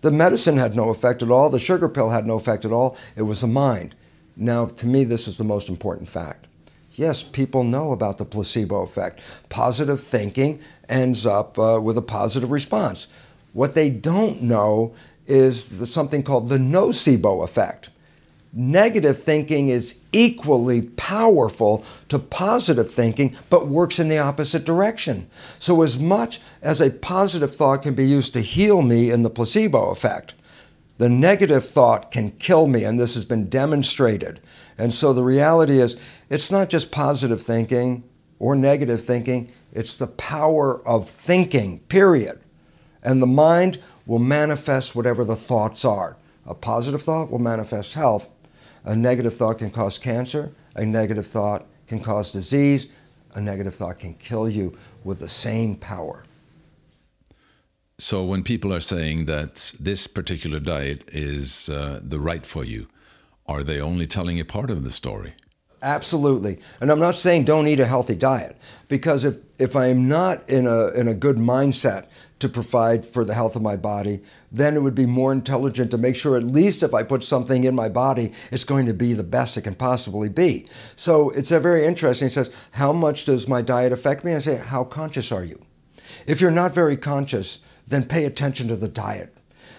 The 0.00 0.10
medicine 0.10 0.56
had 0.56 0.74
no 0.74 0.90
effect 0.90 1.22
at 1.22 1.30
all, 1.30 1.48
the 1.48 1.60
sugar 1.60 1.88
pill 1.88 2.10
had 2.10 2.26
no 2.26 2.36
effect 2.36 2.64
at 2.64 2.72
all, 2.72 2.96
it 3.14 3.22
was 3.22 3.40
the 3.40 3.46
mind. 3.46 3.94
Now, 4.36 4.66
to 4.66 4.86
me, 4.86 5.04
this 5.04 5.28
is 5.28 5.38
the 5.38 5.44
most 5.44 5.68
important 5.68 6.08
fact. 6.08 6.46
Yes, 6.94 7.22
people 7.22 7.64
know 7.64 7.92
about 7.92 8.18
the 8.18 8.24
placebo 8.24 8.82
effect. 8.82 9.20
Positive 9.48 10.00
thinking 10.00 10.60
ends 10.88 11.24
up 11.24 11.58
uh, 11.58 11.80
with 11.80 11.96
a 11.96 12.02
positive 12.02 12.50
response. 12.50 13.08
What 13.52 13.74
they 13.74 13.90
don't 13.90 14.42
know 14.42 14.94
is 15.26 15.78
the, 15.78 15.86
something 15.86 16.22
called 16.22 16.48
the 16.48 16.58
nocebo 16.58 17.44
effect 17.44 17.90
negative 18.52 19.22
thinking 19.22 19.68
is 19.68 20.04
equally 20.12 20.82
powerful 20.82 21.84
to 22.08 22.18
positive 22.18 22.90
thinking, 22.90 23.36
but 23.48 23.68
works 23.68 23.98
in 23.98 24.08
the 24.08 24.18
opposite 24.18 24.64
direction. 24.64 25.28
So, 25.58 25.82
as 25.82 25.98
much 25.98 26.40
as 26.60 26.80
a 26.80 26.90
positive 26.90 27.54
thought 27.54 27.82
can 27.82 27.94
be 27.94 28.06
used 28.06 28.34
to 28.34 28.40
heal 28.40 28.82
me 28.82 29.10
in 29.10 29.22
the 29.22 29.30
placebo 29.30 29.90
effect, 29.90 30.34
the 30.98 31.08
negative 31.08 31.64
thought 31.64 32.10
can 32.10 32.32
kill 32.32 32.66
me, 32.66 32.84
and 32.84 33.00
this 33.00 33.14
has 33.14 33.24
been 33.24 33.48
demonstrated. 33.48 34.40
And 34.76 34.92
so, 34.92 35.12
the 35.12 35.24
reality 35.24 35.78
is, 35.78 35.98
it's 36.28 36.52
not 36.52 36.68
just 36.68 36.92
positive 36.92 37.42
thinking 37.42 38.04
or 38.38 38.54
negative 38.54 39.02
thinking, 39.02 39.50
it's 39.72 39.96
the 39.96 40.06
power 40.06 40.86
of 40.86 41.08
thinking, 41.08 41.78
period. 41.88 42.40
And 43.02 43.22
the 43.22 43.26
mind 43.26 43.80
will 44.04 44.18
manifest 44.18 44.94
whatever 44.94 45.24
the 45.24 45.36
thoughts 45.36 45.84
are. 45.84 46.16
A 46.44 46.54
positive 46.54 47.02
thought 47.02 47.30
will 47.30 47.38
manifest 47.38 47.94
health, 47.94 48.28
a 48.84 48.96
negative 48.96 49.34
thought 49.34 49.58
can 49.58 49.70
cause 49.70 49.98
cancer, 49.98 50.52
a 50.74 50.84
negative 50.84 51.26
thought 51.26 51.66
can 51.86 52.00
cause 52.00 52.30
disease, 52.32 52.92
a 53.34 53.40
negative 53.40 53.74
thought 53.74 53.98
can 53.98 54.14
kill 54.14 54.48
you 54.48 54.76
with 55.04 55.18
the 55.18 55.28
same 55.28 55.76
power. 55.76 56.24
So, 57.98 58.24
when 58.24 58.42
people 58.42 58.74
are 58.74 58.80
saying 58.80 59.26
that 59.26 59.72
this 59.78 60.06
particular 60.06 60.58
diet 60.58 61.08
is 61.12 61.68
uh, 61.68 62.00
the 62.02 62.18
right 62.18 62.44
for 62.44 62.64
you, 62.64 62.88
are 63.46 63.62
they 63.62 63.80
only 63.80 64.06
telling 64.06 64.40
a 64.40 64.44
part 64.44 64.70
of 64.70 64.82
the 64.82 64.90
story? 64.90 65.34
Absolutely. 65.82 66.58
And 66.80 66.90
I'm 66.90 67.00
not 67.00 67.16
saying 67.16 67.44
don't 67.44 67.68
eat 67.68 67.80
a 67.80 67.86
healthy 67.86 68.14
diet, 68.14 68.56
because 68.88 69.24
if, 69.24 69.36
if 69.58 69.76
I'm 69.76 70.08
not 70.08 70.48
in 70.48 70.66
a, 70.66 70.88
in 70.88 71.08
a 71.08 71.14
good 71.14 71.36
mindset 71.36 72.06
to 72.42 72.48
provide 72.48 73.06
for 73.06 73.24
the 73.24 73.34
health 73.34 73.56
of 73.56 73.62
my 73.62 73.76
body, 73.76 74.20
then 74.50 74.76
it 74.76 74.82
would 74.82 74.94
be 74.94 75.06
more 75.06 75.32
intelligent 75.32 75.90
to 75.90 75.98
make 75.98 76.14
sure 76.14 76.36
at 76.36 76.42
least 76.42 76.82
if 76.82 76.92
I 76.92 77.02
put 77.02 77.24
something 77.24 77.64
in 77.64 77.74
my 77.74 77.88
body, 77.88 78.32
it's 78.50 78.64
going 78.64 78.86
to 78.86 78.94
be 78.94 79.14
the 79.14 79.22
best 79.22 79.56
it 79.56 79.62
can 79.62 79.74
possibly 79.74 80.28
be. 80.28 80.66
So 80.94 81.30
it's 81.30 81.50
a 81.50 81.60
very 81.60 81.86
interesting. 81.86 82.26
It 82.26 82.32
says, 82.32 82.54
How 82.72 82.92
much 82.92 83.24
does 83.24 83.48
my 83.48 83.62
diet 83.62 83.92
affect 83.92 84.24
me? 84.24 84.32
And 84.32 84.36
I 84.36 84.40
say, 84.40 84.56
How 84.56 84.84
conscious 84.84 85.32
are 85.32 85.44
you? 85.44 85.60
If 86.26 86.40
you're 86.40 86.50
not 86.50 86.74
very 86.74 86.96
conscious, 86.96 87.60
then 87.86 88.04
pay 88.04 88.24
attention 88.24 88.68
to 88.68 88.76
the 88.76 88.88
diet. 88.88 89.34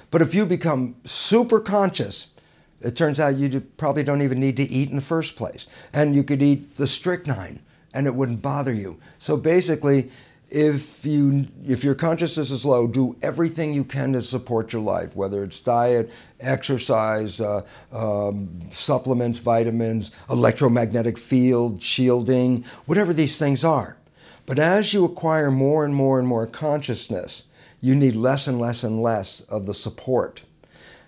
But 0.09 0.21
if 0.21 0.33
you 0.33 0.45
become 0.45 0.95
super 1.05 1.59
conscious, 1.59 2.27
it 2.81 2.95
turns 2.95 3.19
out 3.19 3.35
you 3.35 3.59
probably 3.59 4.03
don't 4.03 4.21
even 4.21 4.39
need 4.39 4.57
to 4.57 4.63
eat 4.63 4.89
in 4.89 4.95
the 4.95 5.01
first 5.01 5.35
place. 5.35 5.67
And 5.93 6.15
you 6.15 6.23
could 6.23 6.41
eat 6.41 6.75
the 6.75 6.87
strychnine 6.87 7.59
and 7.93 8.07
it 8.07 8.15
wouldn't 8.15 8.41
bother 8.41 8.73
you. 8.73 8.99
So 9.19 9.37
basically, 9.37 10.11
if 10.53 11.03
you 11.03 11.47
if 11.65 11.83
your 11.83 11.95
consciousness 11.95 12.51
is 12.51 12.63
low, 12.63 12.87
do 12.87 13.15
everything 13.23 13.73
you 13.73 13.83
can 13.83 14.13
to 14.13 14.21
support 14.21 14.71
your 14.71 14.83
life, 14.83 15.15
whether 15.15 15.43
it's 15.43 15.59
diet, 15.59 16.11
exercise, 16.39 17.41
uh, 17.41 17.61
um, 17.91 18.61
supplements, 18.69 19.39
vitamins, 19.39 20.11
electromagnetic 20.29 21.17
field 21.17 21.81
shielding, 21.81 22.63
whatever 22.85 23.13
these 23.13 23.39
things 23.39 23.63
are. 23.63 23.97
But 24.45 24.59
as 24.59 24.93
you 24.93 25.03
acquire 25.05 25.49
more 25.49 25.85
and 25.85 25.95
more 25.95 26.19
and 26.19 26.27
more 26.27 26.45
consciousness, 26.45 27.45
you 27.81 27.95
need 27.95 28.15
less 28.15 28.47
and 28.47 28.59
less 28.59 28.83
and 28.83 29.01
less 29.01 29.41
of 29.41 29.65
the 29.65 29.73
support. 29.73 30.43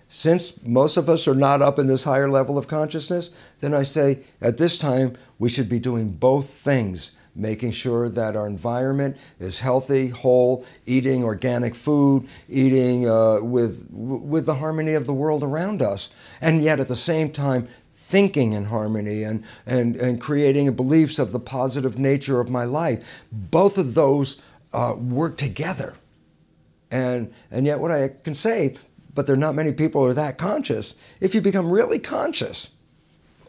Since 0.08 0.64
most 0.64 0.96
of 0.96 1.08
us 1.08 1.28
are 1.28 1.34
not 1.34 1.62
up 1.62 1.78
in 1.78 1.86
this 1.86 2.04
higher 2.04 2.28
level 2.28 2.58
of 2.58 2.66
consciousness, 2.66 3.30
then 3.60 3.74
I 3.74 3.84
say 3.84 4.20
at 4.40 4.56
this 4.58 4.76
time 4.76 5.16
we 5.38 5.48
should 5.48 5.68
be 5.68 5.78
doing 5.78 6.08
both 6.08 6.50
things 6.50 7.15
making 7.36 7.70
sure 7.70 8.08
that 8.08 8.34
our 8.36 8.46
environment 8.46 9.16
is 9.38 9.60
healthy, 9.60 10.08
whole, 10.08 10.64
eating 10.86 11.22
organic 11.22 11.74
food, 11.74 12.26
eating 12.48 13.08
uh, 13.08 13.40
with, 13.40 13.88
with 13.90 14.46
the 14.46 14.56
harmony 14.56 14.94
of 14.94 15.06
the 15.06 15.12
world 15.12 15.42
around 15.42 15.82
us, 15.82 16.10
and 16.40 16.62
yet 16.62 16.80
at 16.80 16.88
the 16.88 16.96
same 16.96 17.30
time, 17.30 17.68
thinking 17.94 18.52
in 18.52 18.64
harmony 18.64 19.22
and, 19.22 19.44
and, 19.66 19.96
and 19.96 20.20
creating 20.20 20.72
beliefs 20.74 21.18
of 21.18 21.32
the 21.32 21.40
positive 21.40 21.98
nature 21.98 22.40
of 22.40 22.48
my 22.48 22.64
life. 22.64 23.24
Both 23.32 23.78
of 23.78 23.94
those 23.94 24.40
uh, 24.72 24.94
work 24.96 25.36
together. 25.36 25.96
And, 26.90 27.32
and 27.50 27.66
yet, 27.66 27.80
what 27.80 27.90
I 27.90 28.10
can 28.22 28.36
say, 28.36 28.76
but 29.12 29.26
there 29.26 29.34
are 29.34 29.38
not 29.38 29.56
many 29.56 29.72
people 29.72 30.02
who 30.02 30.10
are 30.10 30.14
that 30.14 30.38
conscious, 30.38 30.94
if 31.20 31.34
you 31.34 31.40
become 31.40 31.70
really 31.70 31.98
conscious, 31.98 32.68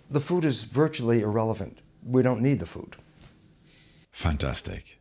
the 0.09 0.19
food 0.19 0.43
is 0.43 0.63
virtually 0.63 1.21
irrelevant 1.21 1.79
we 2.07 2.23
don't 2.23 2.41
need 2.41 2.59
the 2.59 2.65
food. 2.65 2.95
Fantastic. 4.17 4.99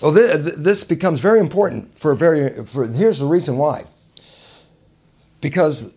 Well, 0.00 0.10
this 0.10 0.84
becomes 0.84 1.20
very 1.20 1.38
important 1.38 1.98
for 1.98 2.12
a 2.12 2.16
very. 2.16 2.64
For, 2.64 2.86
here's 2.86 3.18
the 3.18 3.26
reason 3.26 3.58
why. 3.58 3.84
Because 5.42 5.92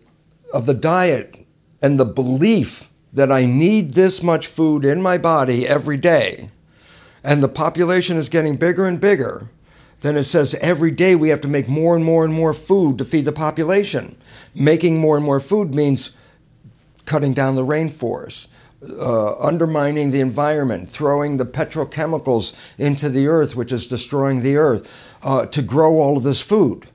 of 0.52 0.66
the 0.66 0.74
diet 0.74 1.46
and 1.80 1.98
the 1.98 2.04
belief 2.04 2.90
that 3.10 3.32
I 3.32 3.46
need 3.46 3.94
this 3.94 4.22
much 4.22 4.46
food 4.46 4.84
in 4.84 5.00
my 5.00 5.16
body 5.16 5.66
every 5.66 5.96
day, 5.96 6.50
and 7.24 7.42
the 7.42 7.48
population 7.48 8.18
is 8.18 8.28
getting 8.28 8.56
bigger 8.56 8.86
and 8.86 9.00
bigger, 9.00 9.48
then 10.02 10.18
it 10.18 10.24
says 10.24 10.54
every 10.56 10.90
day 10.90 11.14
we 11.14 11.30
have 11.30 11.40
to 11.40 11.48
make 11.48 11.70
more 11.70 11.96
and 11.96 12.04
more 12.04 12.22
and 12.22 12.34
more 12.34 12.52
food 12.52 12.98
to 12.98 13.04
feed 13.06 13.24
the 13.24 13.32
population. 13.32 14.14
Making 14.54 14.98
more 14.98 15.16
and 15.16 15.24
more 15.24 15.40
food 15.40 15.74
means 15.74 16.14
cutting 17.06 17.32
down 17.32 17.56
the 17.56 17.64
rainforest, 17.64 18.48
uh, 18.82 19.38
undermining 19.38 20.10
the 20.10 20.20
environment, 20.20 20.88
throwing 20.88 21.36
the 21.36 21.44
petrochemicals 21.44 22.78
into 22.78 23.08
the 23.08 23.26
earth, 23.26 23.56
which 23.56 23.72
is 23.72 23.86
destroying 23.86 24.42
the 24.42 24.56
earth, 24.56 25.16
uh, 25.22 25.46
to 25.46 25.62
grow 25.62 25.98
all 25.98 26.16
of 26.16 26.22
this 26.22 26.40
food. 26.40 26.86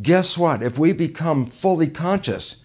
Guess 0.00 0.36
what? 0.36 0.62
If 0.62 0.78
we 0.78 0.92
become 0.92 1.46
fully 1.46 1.88
conscious, 1.88 2.64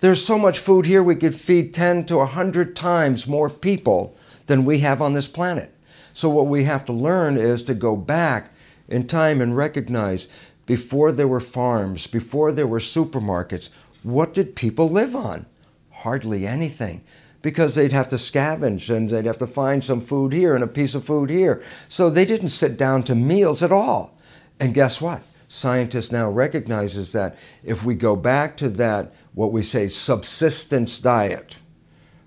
there's 0.00 0.24
so 0.24 0.38
much 0.38 0.58
food 0.58 0.84
here 0.84 1.02
we 1.02 1.16
could 1.16 1.34
feed 1.34 1.72
10 1.72 2.04
to 2.06 2.16
100 2.16 2.76
times 2.76 3.26
more 3.26 3.48
people 3.48 4.16
than 4.46 4.64
we 4.64 4.80
have 4.80 5.00
on 5.00 5.12
this 5.12 5.28
planet. 5.28 5.72
So, 6.12 6.28
what 6.28 6.46
we 6.46 6.64
have 6.64 6.84
to 6.86 6.92
learn 6.92 7.36
is 7.36 7.62
to 7.64 7.74
go 7.74 7.96
back 7.96 8.52
in 8.88 9.06
time 9.06 9.40
and 9.40 9.56
recognize 9.56 10.28
before 10.66 11.12
there 11.12 11.28
were 11.28 11.40
farms, 11.40 12.06
before 12.06 12.52
there 12.52 12.66
were 12.66 12.78
supermarkets, 12.78 13.70
what 14.02 14.34
did 14.34 14.56
people 14.56 14.88
live 14.88 15.14
on? 15.14 15.46
Hardly 15.90 16.46
anything 16.46 17.02
because 17.46 17.76
they'd 17.76 17.92
have 17.92 18.08
to 18.08 18.16
scavenge 18.16 18.92
and 18.92 19.08
they'd 19.08 19.24
have 19.24 19.38
to 19.38 19.46
find 19.46 19.84
some 19.84 20.00
food 20.00 20.32
here 20.32 20.56
and 20.56 20.64
a 20.64 20.66
piece 20.66 20.96
of 20.96 21.04
food 21.04 21.30
here. 21.30 21.62
So 21.86 22.10
they 22.10 22.24
didn't 22.24 22.48
sit 22.48 22.76
down 22.76 23.04
to 23.04 23.14
meals 23.14 23.62
at 23.62 23.70
all. 23.70 24.18
And 24.58 24.74
guess 24.74 25.00
what? 25.00 25.22
Scientists 25.46 26.10
now 26.10 26.28
recognizes 26.28 27.12
that 27.12 27.38
if 27.62 27.84
we 27.84 27.94
go 27.94 28.16
back 28.16 28.56
to 28.56 28.68
that 28.70 29.14
what 29.34 29.52
we 29.52 29.62
say 29.62 29.86
subsistence 29.86 30.98
diet, 30.98 31.58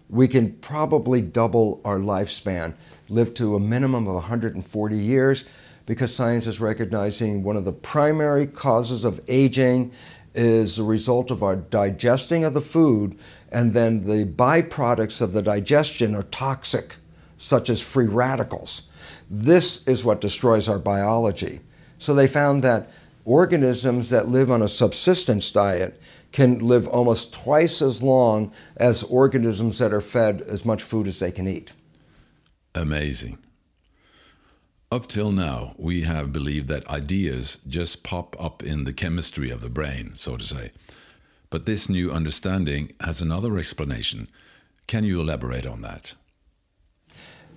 we 0.09 0.29
can 0.29 0.53
probably 0.53 1.21
double 1.21 1.81
our 1.83 1.99
lifespan, 1.99 2.73
live 3.09 3.33
to 3.33 3.57
a 3.57 3.59
minimum 3.59 4.07
of 4.07 4.13
140 4.13 4.97
years 4.97 5.43
because 5.85 6.15
science 6.15 6.47
is 6.47 6.61
recognizing 6.61 7.43
one 7.43 7.57
of 7.57 7.65
the 7.65 7.73
primary 7.73 8.47
causes 8.47 9.03
of 9.03 9.19
aging 9.27 9.91
is 10.33 10.77
the 10.77 10.83
result 10.83 11.31
of 11.31 11.43
our 11.43 11.55
digesting 11.55 12.43
of 12.43 12.53
the 12.53 12.61
food, 12.61 13.17
and 13.51 13.73
then 13.73 14.01
the 14.01 14.25
byproducts 14.25 15.21
of 15.21 15.33
the 15.33 15.41
digestion 15.41 16.15
are 16.15 16.23
toxic, 16.23 16.97
such 17.37 17.69
as 17.69 17.81
free 17.81 18.07
radicals. 18.07 18.89
This 19.29 19.87
is 19.87 20.03
what 20.03 20.21
destroys 20.21 20.67
our 20.67 20.79
biology. 20.79 21.59
So 21.97 22.13
they 22.13 22.27
found 22.27 22.63
that 22.63 22.91
organisms 23.25 24.09
that 24.09 24.27
live 24.27 24.49
on 24.49 24.61
a 24.61 24.67
subsistence 24.67 25.51
diet 25.51 26.01
can 26.31 26.59
live 26.59 26.87
almost 26.87 27.33
twice 27.33 27.81
as 27.81 28.03
long 28.03 28.51
as 28.77 29.03
organisms 29.03 29.79
that 29.79 29.93
are 29.93 30.01
fed 30.01 30.41
as 30.41 30.65
much 30.65 30.83
food 30.83 31.07
as 31.07 31.19
they 31.19 31.31
can 31.31 31.47
eat. 31.47 31.73
Amazing. 32.75 33.37
Up 34.91 35.07
till 35.07 35.31
now, 35.31 35.75
we 35.77 36.01
have 36.01 36.33
believed 36.33 36.67
that 36.69 36.87
ideas 36.87 37.59
just 37.67 38.01
pop 38.01 38.35
up 38.39 38.63
in 38.63 38.85
the 38.85 38.93
chemistry 38.93 39.51
of 39.51 39.61
the 39.61 39.69
brain, 39.69 40.13
so 40.15 40.35
to 40.37 40.43
say. 40.43 40.71
But 41.49 41.65
this 41.65 41.89
new 41.89 42.11
understanding 42.11 42.91
has 43.01 43.21
another 43.21 43.57
explanation. 43.57 44.27
Can 44.87 45.03
you 45.03 45.19
elaborate 45.21 45.65
on 45.65 45.81
that? 45.81 46.15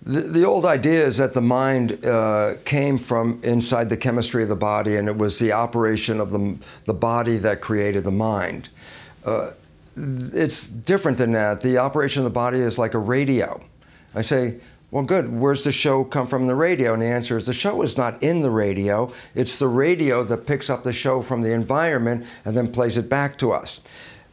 The, 0.05 0.23
the 0.23 0.45
old 0.45 0.65
idea 0.65 1.07
is 1.07 1.19
that 1.19 1.35
the 1.35 1.43
mind 1.43 2.05
uh, 2.05 2.55
came 2.65 2.99
from 2.99 3.41
inside 3.45 3.89
the 3.89 3.97
chemistry 3.97 4.43
of 4.43 4.49
the 4.49 4.57
body, 4.57 4.97
and 4.97 5.09
it 5.09 5.17
was 5.17 5.39
the 5.39 5.53
operation 5.53 6.21
of 6.21 6.33
the, 6.33 6.57
the 6.87 6.95
body 6.95 7.37
that 7.39 7.61
created 7.61 8.05
the 8.05 8.11
mind. 8.11 8.71
Uh, 9.25 9.53
it's 9.97 10.67
different 10.67 11.19
than 11.19 11.33
that. 11.33 11.61
The 11.61 11.79
operation 11.79 12.21
of 12.21 12.25
the 12.25 12.31
body 12.31 12.59
is 12.59 12.79
like 12.79 12.95
a 12.95 12.99
radio. 12.99 13.63
I 14.15 14.23
say, 14.23 14.59
well, 14.93 15.05
good. 15.05 15.33
Where's 15.33 15.65
the 15.65 15.73
show 15.73 16.05
come 16.05 16.27
from 16.27 16.47
the 16.47 16.55
radio? 16.55 16.93
And 16.93 17.01
the 17.01 17.07
answer 17.07 17.39
is 17.39 17.47
the 17.47 17.55
show 17.55 17.81
is 17.81 17.97
not 17.97 18.23
in 18.23 18.43
the 18.43 18.51
radio. 18.51 19.11
It's 19.35 19.59
the 19.59 19.67
radio 19.67 20.23
that 20.23 20.47
picks 20.47 20.69
up 20.69 20.85
the 20.85 20.93
show 20.93 21.23
from 21.23 21.41
the 21.41 21.53
environment 21.53 22.27
and 22.45 22.55
then 22.55 22.71
plays 22.71 22.99
it 22.99 23.09
back 23.09 23.39
to 23.39 23.53
us. 23.53 23.81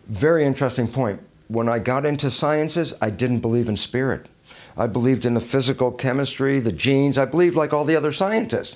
Very 0.07 0.43
interesting 0.43 0.89
point. 0.89 1.21
When 1.47 1.69
I 1.69 1.79
got 1.79 2.05
into 2.05 2.29
sciences, 2.29 2.93
I 3.01 3.09
didn't 3.09 3.39
believe 3.39 3.69
in 3.69 3.77
spirit. 3.77 4.27
I 4.75 4.87
believed 4.87 5.25
in 5.25 5.33
the 5.33 5.39
physical 5.39 5.93
chemistry, 5.93 6.59
the 6.59 6.73
genes. 6.73 7.17
I 7.17 7.23
believed 7.23 7.55
like 7.55 7.71
all 7.71 7.85
the 7.85 7.95
other 7.95 8.11
scientists. 8.11 8.75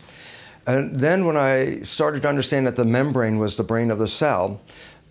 And 0.65 0.95
then 0.95 1.25
when 1.25 1.36
I 1.36 1.81
started 1.81 2.21
to 2.21 2.29
understand 2.29 2.65
that 2.65 2.77
the 2.77 2.86
membrane 2.86 3.39
was 3.39 3.57
the 3.57 3.63
brain 3.63 3.91
of 3.91 3.99
the 3.99 4.07
cell, 4.07 4.61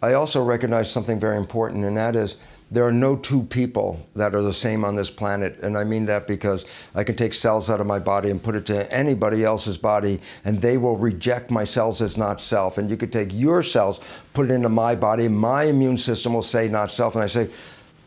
I 0.00 0.14
also 0.14 0.42
recognized 0.42 0.90
something 0.90 1.20
very 1.20 1.36
important, 1.36 1.84
and 1.84 1.98
that 1.98 2.16
is 2.16 2.38
there 2.72 2.86
are 2.86 2.92
no 2.92 3.16
two 3.16 3.42
people 3.42 4.00
that 4.16 4.34
are 4.34 4.40
the 4.40 4.52
same 4.52 4.82
on 4.82 4.96
this 4.96 5.10
planet. 5.10 5.58
And 5.62 5.76
I 5.76 5.84
mean 5.84 6.06
that 6.06 6.26
because 6.26 6.64
I 6.94 7.04
can 7.04 7.14
take 7.16 7.34
cells 7.34 7.68
out 7.68 7.82
of 7.82 7.86
my 7.86 7.98
body 7.98 8.30
and 8.30 8.42
put 8.42 8.54
it 8.54 8.64
to 8.66 8.90
anybody 8.90 9.44
else's 9.44 9.76
body, 9.76 10.22
and 10.42 10.58
they 10.58 10.78
will 10.78 10.96
reject 10.96 11.50
my 11.50 11.64
cells 11.64 12.00
as 12.00 12.16
not 12.16 12.40
self. 12.40 12.78
And 12.78 12.88
you 12.88 12.96
could 12.96 13.12
take 13.12 13.28
your 13.30 13.62
cells, 13.62 14.00
put 14.32 14.50
it 14.50 14.54
into 14.54 14.70
my 14.70 14.94
body, 14.94 15.28
my 15.28 15.64
immune 15.64 15.98
system 15.98 16.32
will 16.32 16.40
say 16.40 16.66
not 16.66 16.90
self. 16.90 17.14
And 17.14 17.22
I 17.22 17.26
say, 17.26 17.50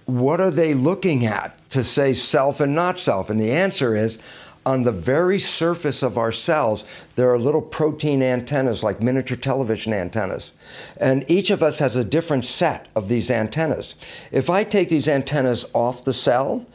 what 0.05 0.39
are 0.39 0.51
they 0.51 0.73
looking 0.73 1.27
at 1.27 1.57
to 1.69 1.83
say 1.83 2.13
self 2.13 2.59
and 2.59 2.73
not 2.73 2.97
self? 2.97 3.29
And 3.29 3.39
the 3.39 3.51
answer 3.51 3.95
is, 3.95 4.17
on 4.65 4.83
the 4.83 4.91
very 4.91 5.37
surface 5.37 6.01
of 6.01 6.17
our 6.17 6.31
cells, 6.31 6.85
there 7.15 7.29
are 7.29 7.37
little 7.37 7.61
protein 7.61 8.23
antennas, 8.23 8.83
like 8.83 9.01
miniature 9.01 9.37
television 9.37 9.93
antennas. 9.93 10.53
And 10.97 11.23
each 11.29 11.51
of 11.51 11.61
us 11.61 11.79
has 11.79 11.95
a 11.95 12.03
different 12.03 12.45
set 12.45 12.87
of 12.95 13.07
these 13.07 13.29
antennas. 13.29 13.95
If 14.31 14.49
I 14.49 14.63
take 14.63 14.89
these 14.89 15.07
antennas 15.07 15.65
off 15.73 16.03
the 16.03 16.13
cell, 16.13 16.65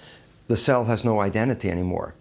the 0.47 0.57
cell 0.57 0.85
has 0.85 1.05
no 1.05 1.21
identity 1.21 1.69
anymore. 1.69 2.15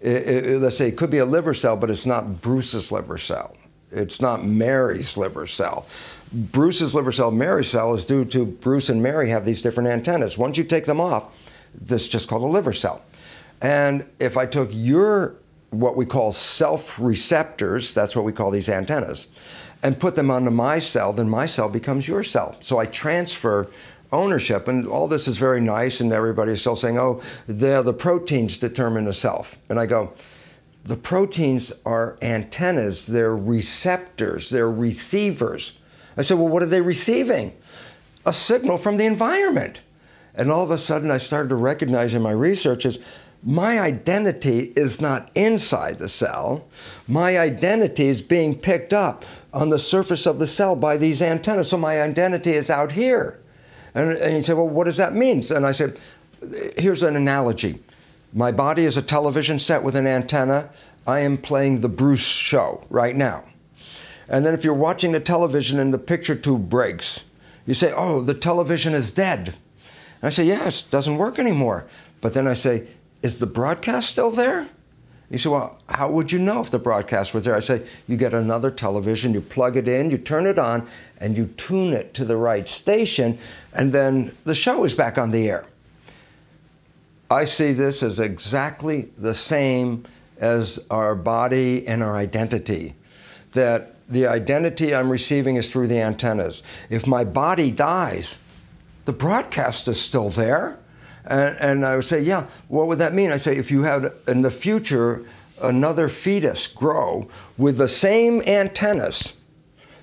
It, 0.00 0.28
it, 0.28 0.58
let's 0.58 0.76
say 0.76 0.88
it 0.88 0.96
could 0.96 1.10
be 1.10 1.18
a 1.18 1.24
liver 1.24 1.54
cell, 1.54 1.76
but 1.76 1.90
it's 1.90 2.06
not 2.06 2.40
Bruce's 2.40 2.90
liver 2.90 3.18
cell. 3.18 3.56
It's 3.90 4.20
not 4.20 4.44
Mary's 4.44 5.16
liver 5.16 5.46
cell. 5.46 5.86
Bruce's 6.32 6.94
liver 6.94 7.12
cell, 7.12 7.30
Mary's 7.30 7.68
cell, 7.68 7.94
is 7.94 8.04
due 8.04 8.24
to 8.24 8.44
Bruce 8.46 8.88
and 8.88 9.02
Mary 9.02 9.28
have 9.28 9.44
these 9.44 9.62
different 9.62 9.88
antennas. 9.88 10.38
Once 10.38 10.56
you 10.56 10.64
take 10.64 10.86
them 10.86 11.00
off, 11.00 11.26
this 11.74 12.02
is 12.02 12.08
just 12.08 12.28
called 12.28 12.42
a 12.42 12.46
liver 12.46 12.72
cell. 12.72 13.02
And 13.62 14.04
if 14.18 14.36
I 14.36 14.44
took 14.44 14.68
your, 14.72 15.36
what 15.70 15.96
we 15.96 16.04
call 16.04 16.32
self 16.32 16.98
receptors, 16.98 17.94
that's 17.94 18.14
what 18.14 18.24
we 18.24 18.32
call 18.32 18.50
these 18.50 18.68
antennas, 18.68 19.28
and 19.82 19.98
put 19.98 20.16
them 20.16 20.30
onto 20.30 20.50
my 20.50 20.78
cell, 20.78 21.12
then 21.12 21.30
my 21.30 21.46
cell 21.46 21.68
becomes 21.68 22.06
your 22.06 22.22
cell. 22.24 22.56
So 22.60 22.78
I 22.78 22.86
transfer 22.86 23.68
ownership. 24.12 24.68
And 24.68 24.86
all 24.86 25.08
this 25.08 25.26
is 25.26 25.38
very 25.38 25.60
nice, 25.60 26.00
and 26.00 26.12
everybody's 26.12 26.60
still 26.60 26.76
saying, 26.76 26.98
oh, 26.98 27.22
the, 27.46 27.82
the 27.82 27.94
proteins 27.94 28.58
determine 28.58 29.06
the 29.06 29.12
self. 29.14 29.56
And 29.68 29.80
I 29.80 29.86
go, 29.86 30.12
the 30.84 30.96
proteins 30.96 31.72
are 31.86 32.18
antennas, 32.20 33.06
they're 33.06 33.36
receptors, 33.36 34.50
they're 34.50 34.70
receivers. 34.70 35.78
I 36.16 36.22
said, 36.22 36.38
well, 36.38 36.48
what 36.48 36.62
are 36.62 36.66
they 36.66 36.80
receiving? 36.80 37.54
A 38.26 38.32
signal 38.32 38.76
from 38.76 38.96
the 38.98 39.06
environment. 39.06 39.80
And 40.34 40.50
all 40.50 40.62
of 40.62 40.70
a 40.70 40.78
sudden, 40.78 41.10
I 41.10 41.18
started 41.18 41.48
to 41.50 41.56
recognize 41.56 42.14
in 42.14 42.22
my 42.22 42.32
research 42.32 42.84
is 42.84 42.98
my 43.44 43.80
identity 43.80 44.72
is 44.76 45.00
not 45.00 45.30
inside 45.34 45.98
the 45.98 46.08
cell. 46.08 46.68
My 47.08 47.38
identity 47.38 48.06
is 48.06 48.22
being 48.22 48.56
picked 48.56 48.92
up 48.92 49.24
on 49.52 49.70
the 49.70 49.78
surface 49.78 50.26
of 50.26 50.38
the 50.38 50.46
cell 50.46 50.76
by 50.76 50.96
these 50.96 51.20
antennas. 51.20 51.70
So 51.70 51.76
my 51.76 52.00
identity 52.00 52.52
is 52.52 52.70
out 52.70 52.92
here. 52.92 53.40
And, 53.94 54.12
and 54.12 54.34
he 54.34 54.42
said, 54.42 54.56
Well, 54.56 54.68
what 54.68 54.84
does 54.84 54.96
that 54.96 55.14
mean? 55.14 55.42
And 55.50 55.66
I 55.66 55.72
said, 55.72 55.98
Here's 56.78 57.02
an 57.02 57.16
analogy. 57.16 57.80
My 58.32 58.52
body 58.52 58.84
is 58.84 58.96
a 58.96 59.02
television 59.02 59.58
set 59.58 59.82
with 59.82 59.96
an 59.96 60.06
antenna. 60.06 60.70
I 61.06 61.20
am 61.20 61.36
playing 61.36 61.80
the 61.80 61.88
Bruce 61.88 62.24
show 62.24 62.84
right 62.88 63.14
now. 63.14 63.44
And 64.28 64.46
then 64.46 64.54
if 64.54 64.64
you're 64.64 64.72
watching 64.72 65.12
the 65.12 65.20
television 65.20 65.80
and 65.80 65.92
the 65.92 65.98
picture 65.98 66.36
tube 66.36 66.68
breaks, 66.68 67.24
you 67.66 67.74
say, 67.74 67.92
Oh, 67.94 68.20
the 68.20 68.34
television 68.34 68.94
is 68.94 69.12
dead. 69.12 69.48
And 69.48 70.28
I 70.28 70.28
say, 70.28 70.44
Yes, 70.44 70.84
it 70.84 70.92
doesn't 70.92 71.18
work 71.18 71.40
anymore. 71.40 71.88
But 72.20 72.34
then 72.34 72.46
I 72.46 72.54
say, 72.54 72.86
is 73.22 73.38
the 73.38 73.46
broadcast 73.46 74.10
still 74.10 74.30
there? 74.30 74.68
You 75.30 75.38
say, 75.38 75.48
well, 75.48 75.80
how 75.88 76.10
would 76.10 76.30
you 76.30 76.38
know 76.38 76.60
if 76.60 76.70
the 76.70 76.78
broadcast 76.78 77.32
was 77.32 77.46
there? 77.46 77.56
I 77.56 77.60
say, 77.60 77.86
you 78.06 78.18
get 78.18 78.34
another 78.34 78.70
television, 78.70 79.32
you 79.32 79.40
plug 79.40 79.78
it 79.78 79.88
in, 79.88 80.10
you 80.10 80.18
turn 80.18 80.46
it 80.46 80.58
on, 80.58 80.86
and 81.18 81.38
you 81.38 81.46
tune 81.56 81.94
it 81.94 82.12
to 82.14 82.26
the 82.26 82.36
right 82.36 82.68
station, 82.68 83.38
and 83.72 83.94
then 83.94 84.34
the 84.44 84.54
show 84.54 84.84
is 84.84 84.94
back 84.94 85.16
on 85.16 85.30
the 85.30 85.48
air. 85.48 85.64
I 87.30 87.44
see 87.44 87.72
this 87.72 88.02
as 88.02 88.20
exactly 88.20 89.08
the 89.16 89.32
same 89.32 90.04
as 90.36 90.84
our 90.90 91.14
body 91.14 91.86
and 91.86 92.02
our 92.02 92.14
identity. 92.14 92.94
That 93.52 93.94
the 94.08 94.26
identity 94.26 94.94
I'm 94.94 95.08
receiving 95.08 95.56
is 95.56 95.70
through 95.70 95.86
the 95.86 96.00
antennas. 96.00 96.62
If 96.90 97.06
my 97.06 97.24
body 97.24 97.70
dies, 97.70 98.36
the 99.06 99.14
broadcast 99.14 99.88
is 99.88 99.98
still 99.98 100.28
there. 100.28 100.78
And, 101.24 101.56
and 101.58 101.86
I 101.86 101.96
would 101.96 102.04
say, 102.04 102.20
yeah, 102.20 102.46
what 102.68 102.86
would 102.88 102.98
that 102.98 103.14
mean? 103.14 103.30
I 103.30 103.36
say, 103.36 103.56
if 103.56 103.70
you 103.70 103.82
had 103.82 104.12
in 104.26 104.42
the 104.42 104.50
future 104.50 105.24
another 105.60 106.08
fetus 106.08 106.66
grow 106.66 107.28
with 107.56 107.76
the 107.76 107.88
same 107.88 108.42
antennas, 108.42 109.34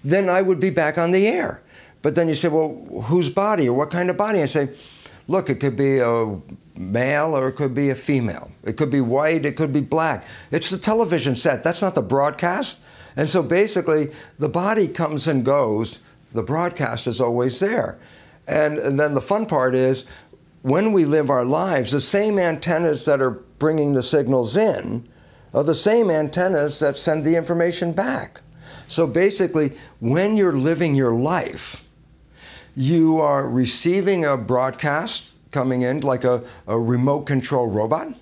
then 0.03 0.29
I 0.29 0.41
would 0.41 0.59
be 0.59 0.69
back 0.69 0.97
on 0.97 1.11
the 1.11 1.27
air. 1.27 1.61
But 2.01 2.15
then 2.15 2.29
you 2.29 2.33
say, 2.33 2.47
well, 2.47 2.75
whose 3.03 3.29
body 3.29 3.67
or 3.67 3.73
what 3.73 3.91
kind 3.91 4.09
of 4.09 4.15
body? 4.15 4.41
I 4.41 4.45
say, 4.45 4.69
look, 5.27 5.49
it 5.49 5.59
could 5.59 5.75
be 5.75 5.99
a 5.99 6.39
male 6.75 7.35
or 7.35 7.49
it 7.49 7.53
could 7.53 7.75
be 7.75 7.89
a 7.89 7.95
female. 7.95 8.51
It 8.63 8.77
could 8.77 8.89
be 8.89 9.01
white, 9.01 9.45
it 9.45 9.57
could 9.57 9.73
be 9.73 9.81
black. 9.81 10.25
It's 10.51 10.69
the 10.69 10.77
television 10.77 11.35
set, 11.35 11.63
that's 11.63 11.81
not 11.81 11.95
the 11.95 12.01
broadcast. 12.01 12.79
And 13.17 13.29
so 13.29 13.43
basically, 13.43 14.11
the 14.37 14.47
body 14.47 14.87
comes 14.87 15.27
and 15.27 15.43
goes, 15.43 15.99
the 16.31 16.43
broadcast 16.43 17.05
is 17.07 17.19
always 17.19 17.59
there. 17.59 17.99
And, 18.47 18.79
and 18.79 18.99
then 18.99 19.13
the 19.13 19.21
fun 19.21 19.45
part 19.45 19.75
is 19.75 20.05
when 20.61 20.91
we 20.91 21.05
live 21.05 21.29
our 21.29 21.45
lives, 21.45 21.91
the 21.91 22.01
same 22.01 22.37
antennas 22.37 23.05
that 23.05 23.21
are 23.21 23.31
bringing 23.31 23.93
the 23.93 24.03
signals 24.03 24.57
in 24.57 25.07
are 25.53 25.63
the 25.63 25.73
same 25.73 26.11
antennas 26.11 26.79
that 26.79 26.97
send 26.97 27.23
the 27.23 27.35
information 27.35 27.91
back. 27.91 28.41
So 28.87 29.07
basically, 29.07 29.73
when 29.99 30.35
you're 30.37 30.53
living 30.53 30.95
your 30.95 31.13
life, 31.13 31.85
you 32.75 33.19
are 33.19 33.47
receiving 33.47 34.25
a 34.25 34.37
broadcast 34.37 35.31
coming 35.51 35.81
in 35.81 36.01
like 36.01 36.23
a, 36.23 36.43
a 36.67 36.79
remote 36.79 37.21
control 37.21 37.67
robot. 37.67 38.13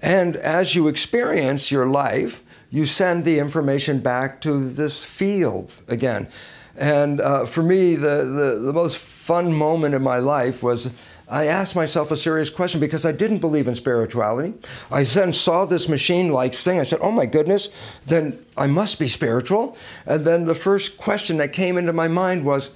And 0.00 0.36
as 0.36 0.74
you 0.74 0.88
experience 0.88 1.70
your 1.70 1.86
life, 1.86 2.42
you 2.70 2.86
send 2.86 3.24
the 3.24 3.38
information 3.38 4.00
back 4.00 4.40
to 4.42 4.68
this 4.68 5.04
field 5.04 5.82
again. 5.88 6.28
And 6.76 7.20
uh, 7.20 7.46
for 7.46 7.62
me, 7.62 7.94
the, 7.94 8.24
the, 8.24 8.60
the 8.60 8.72
most 8.72 8.96
fun 8.96 9.52
moment 9.52 9.94
in 9.94 10.02
my 10.02 10.18
life 10.18 10.62
was 10.62 10.94
I 11.28 11.46
asked 11.46 11.74
myself 11.74 12.10
a 12.10 12.16
serious 12.16 12.50
question 12.50 12.80
because 12.80 13.06
I 13.06 13.12
didn't 13.12 13.38
believe 13.38 13.66
in 13.66 13.74
spirituality. 13.74 14.54
I 14.90 15.04
then 15.04 15.32
saw 15.32 15.64
this 15.64 15.88
machine 15.88 16.28
like 16.28 16.52
thing. 16.54 16.78
I 16.78 16.82
said, 16.82 16.98
oh 17.00 17.10
my 17.10 17.24
goodness, 17.24 17.70
then 18.06 18.44
I 18.56 18.66
must 18.66 18.98
be 18.98 19.08
spiritual. 19.08 19.76
And 20.04 20.26
then 20.26 20.44
the 20.44 20.54
first 20.54 20.98
question 20.98 21.38
that 21.38 21.52
came 21.52 21.78
into 21.78 21.94
my 21.94 22.08
mind 22.08 22.44
was, 22.44 22.72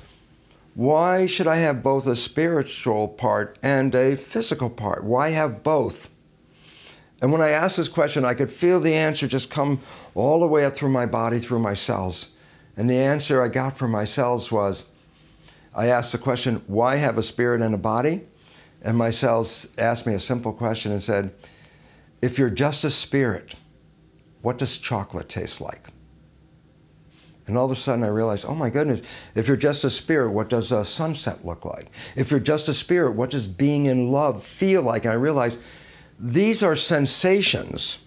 why 0.74 1.26
should 1.26 1.46
I 1.46 1.56
have 1.56 1.82
both 1.82 2.06
a 2.06 2.16
spiritual 2.16 3.08
part 3.08 3.58
and 3.62 3.94
a 3.94 4.16
physical 4.16 4.70
part? 4.70 5.04
Why 5.04 5.30
have 5.30 5.62
both? 5.62 6.08
And 7.20 7.32
when 7.32 7.42
I 7.42 7.50
asked 7.50 7.76
this 7.76 7.88
question, 7.88 8.24
I 8.24 8.34
could 8.34 8.50
feel 8.50 8.80
the 8.80 8.94
answer 8.94 9.26
just 9.26 9.50
come 9.50 9.80
all 10.14 10.40
the 10.40 10.46
way 10.46 10.64
up 10.64 10.74
through 10.74 10.90
my 10.90 11.04
body, 11.04 11.38
through 11.38 11.58
my 11.58 11.74
cells. 11.74 12.28
And 12.76 12.88
the 12.88 12.98
answer 12.98 13.42
I 13.42 13.48
got 13.48 13.76
from 13.76 13.90
my 13.90 14.04
cells 14.04 14.52
was 14.52 14.84
I 15.74 15.88
asked 15.88 16.12
the 16.12 16.18
question, 16.18 16.62
why 16.66 16.96
have 16.96 17.18
a 17.18 17.22
spirit 17.22 17.60
and 17.60 17.74
a 17.74 17.78
body? 17.78 18.22
And 18.82 18.96
my 18.96 19.10
cells 19.10 19.68
asked 19.76 20.06
me 20.06 20.14
a 20.14 20.20
simple 20.20 20.52
question 20.52 20.92
and 20.92 21.02
said, 21.02 21.34
if 22.22 22.38
you're 22.38 22.50
just 22.50 22.84
a 22.84 22.90
spirit, 22.90 23.54
what 24.42 24.58
does 24.58 24.78
chocolate 24.78 25.28
taste 25.28 25.60
like? 25.60 25.88
And 27.46 27.56
all 27.56 27.64
of 27.64 27.70
a 27.70 27.74
sudden 27.74 28.04
I 28.04 28.08
realized, 28.08 28.44
oh 28.46 28.54
my 28.54 28.70
goodness, 28.70 29.02
if 29.34 29.48
you're 29.48 29.56
just 29.56 29.82
a 29.82 29.90
spirit, 29.90 30.32
what 30.32 30.50
does 30.50 30.70
a 30.70 30.84
sunset 30.84 31.44
look 31.44 31.64
like? 31.64 31.90
If 32.14 32.30
you're 32.30 32.40
just 32.40 32.68
a 32.68 32.74
spirit, 32.74 33.12
what 33.12 33.30
does 33.30 33.46
being 33.46 33.86
in 33.86 34.12
love 34.12 34.44
feel 34.44 34.82
like? 34.82 35.04
And 35.04 35.12
I 35.12 35.16
realized 35.16 35.58
these 36.18 36.62
are 36.62 36.76
sensations 36.76 37.98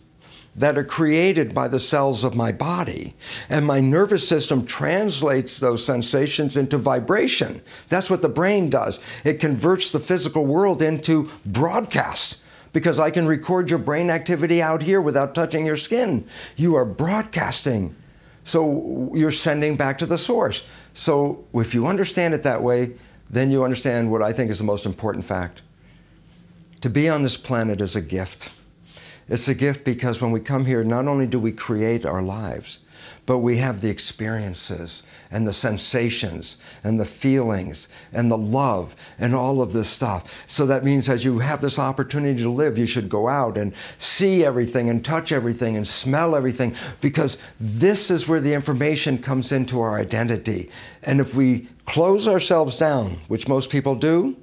that 0.56 0.78
are 0.78 0.84
created 0.84 1.54
by 1.54 1.68
the 1.68 1.80
cells 1.80 2.24
of 2.24 2.36
my 2.36 2.52
body. 2.52 3.16
And 3.50 3.66
my 3.66 3.80
nervous 3.80 4.28
system 4.28 4.66
translates 4.66 5.60
those 5.60 5.86
sensations 5.86 6.58
into 6.58 6.78
vibration. 6.78 7.62
That's 7.88 8.10
what 8.10 8.22
the 8.22 8.30
brain 8.30 8.70
does. 8.70 9.00
It 9.24 9.40
converts 9.40 9.92
the 9.92 10.00
physical 10.00 10.46
world 10.46 10.82
into 10.82 11.30
broadcast 11.46 12.38
because 12.74 13.00
I 13.00 13.12
can 13.12 13.28
record 13.28 13.70
your 13.70 13.80
brain 13.80 14.10
activity 14.10 14.62
out 14.62 14.82
here 14.82 15.02
without 15.02 15.36
touching 15.36 15.66
your 15.66 15.78
skin. 15.78 16.26
You 16.56 16.76
are 16.76 16.86
broadcasting. 16.86 17.96
So 18.44 19.12
you're 19.14 19.32
sending 19.32 19.78
back 19.78 19.98
to 20.00 20.06
the 20.06 20.18
source. 20.18 20.66
So 20.94 21.46
if 21.54 21.74
you 21.74 21.88
understand 21.88 22.34
it 22.34 22.44
that 22.44 22.64
way, 22.64 22.94
then 23.30 23.52
you 23.52 23.64
understand 23.64 24.12
what 24.12 24.22
I 24.22 24.34
think 24.34 24.52
is 24.52 24.58
the 24.58 24.64
most 24.64 24.86
important 24.86 25.26
fact. 25.26 25.62
To 26.82 26.90
be 26.90 27.08
on 27.08 27.22
this 27.22 27.38
planet 27.38 27.80
is 27.80 27.96
a 27.96 28.02
gift. 28.02 28.50
It's 29.32 29.48
a 29.48 29.56
gift 29.56 29.86
because 29.86 30.20
when 30.20 30.32
we 30.32 30.42
come 30.42 30.66
here, 30.66 30.84
not 30.84 31.08
only 31.08 31.26
do 31.26 31.40
we 31.40 31.54
create 31.54 32.06
our 32.06 32.22
lives, 32.22 32.80
but 33.26 33.38
we 33.38 33.56
have 33.60 33.80
the 33.80 33.90
experiences 33.90 35.04
and 35.32 35.48
the 35.48 35.54
sensations 35.54 36.58
and 36.84 37.00
the 37.00 37.06
feelings 37.06 37.88
and 38.12 38.30
the 38.30 38.38
love 38.38 38.94
and 39.18 39.34
all 39.34 39.62
of 39.62 39.72
this 39.72 39.88
stuff. 39.88 40.44
So 40.48 40.66
that 40.66 40.84
means 40.84 41.08
as 41.08 41.24
you 41.24 41.40
have 41.40 41.62
this 41.62 41.80
opportunity 41.80 42.44
to 42.44 42.50
live, 42.50 42.78
you 42.78 42.86
should 42.86 43.08
go 43.08 43.30
out 43.30 43.58
and 43.58 43.74
see 43.98 44.44
everything 44.44 44.90
and 44.90 45.04
touch 45.04 45.32
everything 45.32 45.78
and 45.78 45.88
smell 45.88 46.36
everything 46.36 46.76
because 47.00 47.38
this 47.58 48.12
is 48.12 48.28
where 48.28 48.42
the 48.42 48.54
information 48.54 49.18
comes 49.18 49.54
into 49.54 49.80
our 49.80 49.98
identity. 49.98 50.70
And 51.04 51.22
if 51.22 51.34
we 51.34 51.70
close 51.86 52.28
ourselves 52.28 52.78
down, 52.78 53.22
which 53.30 53.48
most 53.48 53.70
people 53.70 53.96
do, 53.96 54.36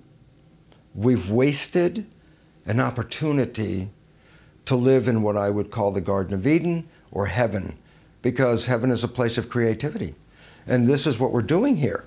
we've 0.94 1.28
wasted 1.28 2.06
an 2.64 2.80
opportunity 2.80 3.90
to 4.68 4.76
live 4.76 5.08
in 5.08 5.22
what 5.22 5.34
I 5.34 5.48
would 5.48 5.70
call 5.70 5.92
the 5.92 6.00
Garden 6.02 6.34
of 6.34 6.46
Eden 6.46 6.86
or 7.10 7.24
heaven, 7.24 7.78
because 8.20 8.66
heaven 8.66 8.90
is 8.90 9.02
a 9.02 9.08
place 9.08 9.38
of 9.38 9.48
creativity. 9.48 10.14
And 10.66 10.86
this 10.86 11.06
is 11.06 11.18
what 11.18 11.32
we're 11.32 11.40
doing 11.40 11.76
here. 11.78 12.06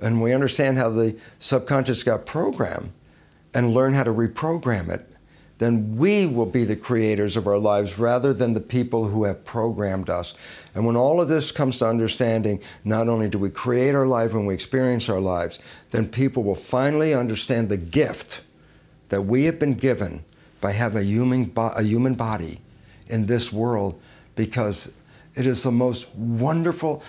And 0.00 0.22
we 0.22 0.32
understand 0.32 0.78
how 0.78 0.88
the 0.88 1.18
subconscious 1.38 2.02
got 2.02 2.24
programmed 2.24 2.92
and 3.52 3.74
learn 3.74 3.92
how 3.92 4.04
to 4.04 4.10
reprogram 4.10 4.88
it, 4.88 5.06
then 5.58 5.98
we 5.98 6.24
will 6.24 6.46
be 6.46 6.64
the 6.64 6.76
creators 6.76 7.36
of 7.36 7.46
our 7.46 7.58
lives 7.58 7.98
rather 7.98 8.32
than 8.32 8.54
the 8.54 8.60
people 8.60 9.08
who 9.08 9.24
have 9.24 9.44
programmed 9.44 10.08
us. 10.08 10.32
And 10.74 10.86
when 10.86 10.96
all 10.96 11.20
of 11.20 11.28
this 11.28 11.52
comes 11.52 11.76
to 11.78 11.86
understanding, 11.86 12.62
not 12.84 13.06
only 13.06 13.28
do 13.28 13.38
we 13.38 13.50
create 13.50 13.94
our 13.94 14.06
life 14.06 14.32
when 14.32 14.46
we 14.46 14.54
experience 14.54 15.10
our 15.10 15.20
lives, 15.20 15.58
then 15.90 16.08
people 16.08 16.42
will 16.42 16.54
finally 16.54 17.12
understand 17.12 17.68
the 17.68 17.76
gift 17.76 18.40
that 19.10 19.22
we 19.22 19.44
have 19.44 19.58
been 19.58 19.74
given 19.74 20.24
by 20.60 20.72
having 20.72 20.98
a 20.98 21.04
human, 21.04 21.44
bo- 21.44 21.72
a 21.76 21.82
human 21.82 22.14
body 22.14 22.60
in 23.08 23.26
this 23.26 23.52
world 23.52 24.00
because 24.36 24.92
it 25.34 25.46
is 25.46 25.62
the 25.62 25.70
most 25.70 26.14
wonderful 26.14 27.02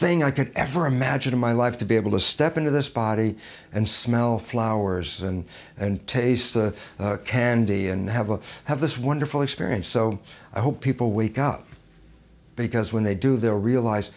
thing 0.00 0.22
I 0.22 0.30
could 0.30 0.50
ever 0.56 0.86
imagine 0.86 1.34
in 1.34 1.38
my 1.38 1.52
life 1.52 1.76
to 1.78 1.84
be 1.84 1.94
able 1.94 2.12
to 2.12 2.20
step 2.20 2.56
into 2.56 2.70
this 2.70 2.88
body 2.88 3.36
and 3.70 3.86
smell 3.86 4.38
flowers 4.38 5.22
and, 5.22 5.44
and 5.76 6.06
taste 6.06 6.56
uh, 6.56 6.72
uh, 6.98 7.18
candy 7.22 7.88
and 7.88 8.08
have, 8.08 8.30
a, 8.30 8.40
have 8.64 8.80
this 8.80 8.96
wonderful 8.96 9.42
experience. 9.42 9.86
So 9.86 10.18
I 10.54 10.60
hope 10.60 10.80
people 10.80 11.12
wake 11.12 11.36
up 11.36 11.66
because 12.56 12.94
when 12.94 13.04
they 13.04 13.14
do, 13.14 13.36
they'll 13.36 13.58
realize 13.58 14.10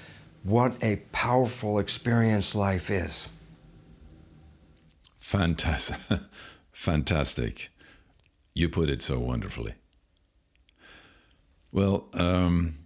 what 0.44 0.82
a 0.82 1.02
powerful 1.12 1.80
experience 1.80 2.56
life 2.56 2.90
is. 2.90 3.28
Fantastic. 5.20 5.98
Fantastic. 6.72 7.73
You 8.54 8.70
put 8.70 8.90
it 8.90 9.02
so 9.02 9.20
wonderfully. 9.20 9.74
Well, 11.72 12.08
um, 12.14 12.80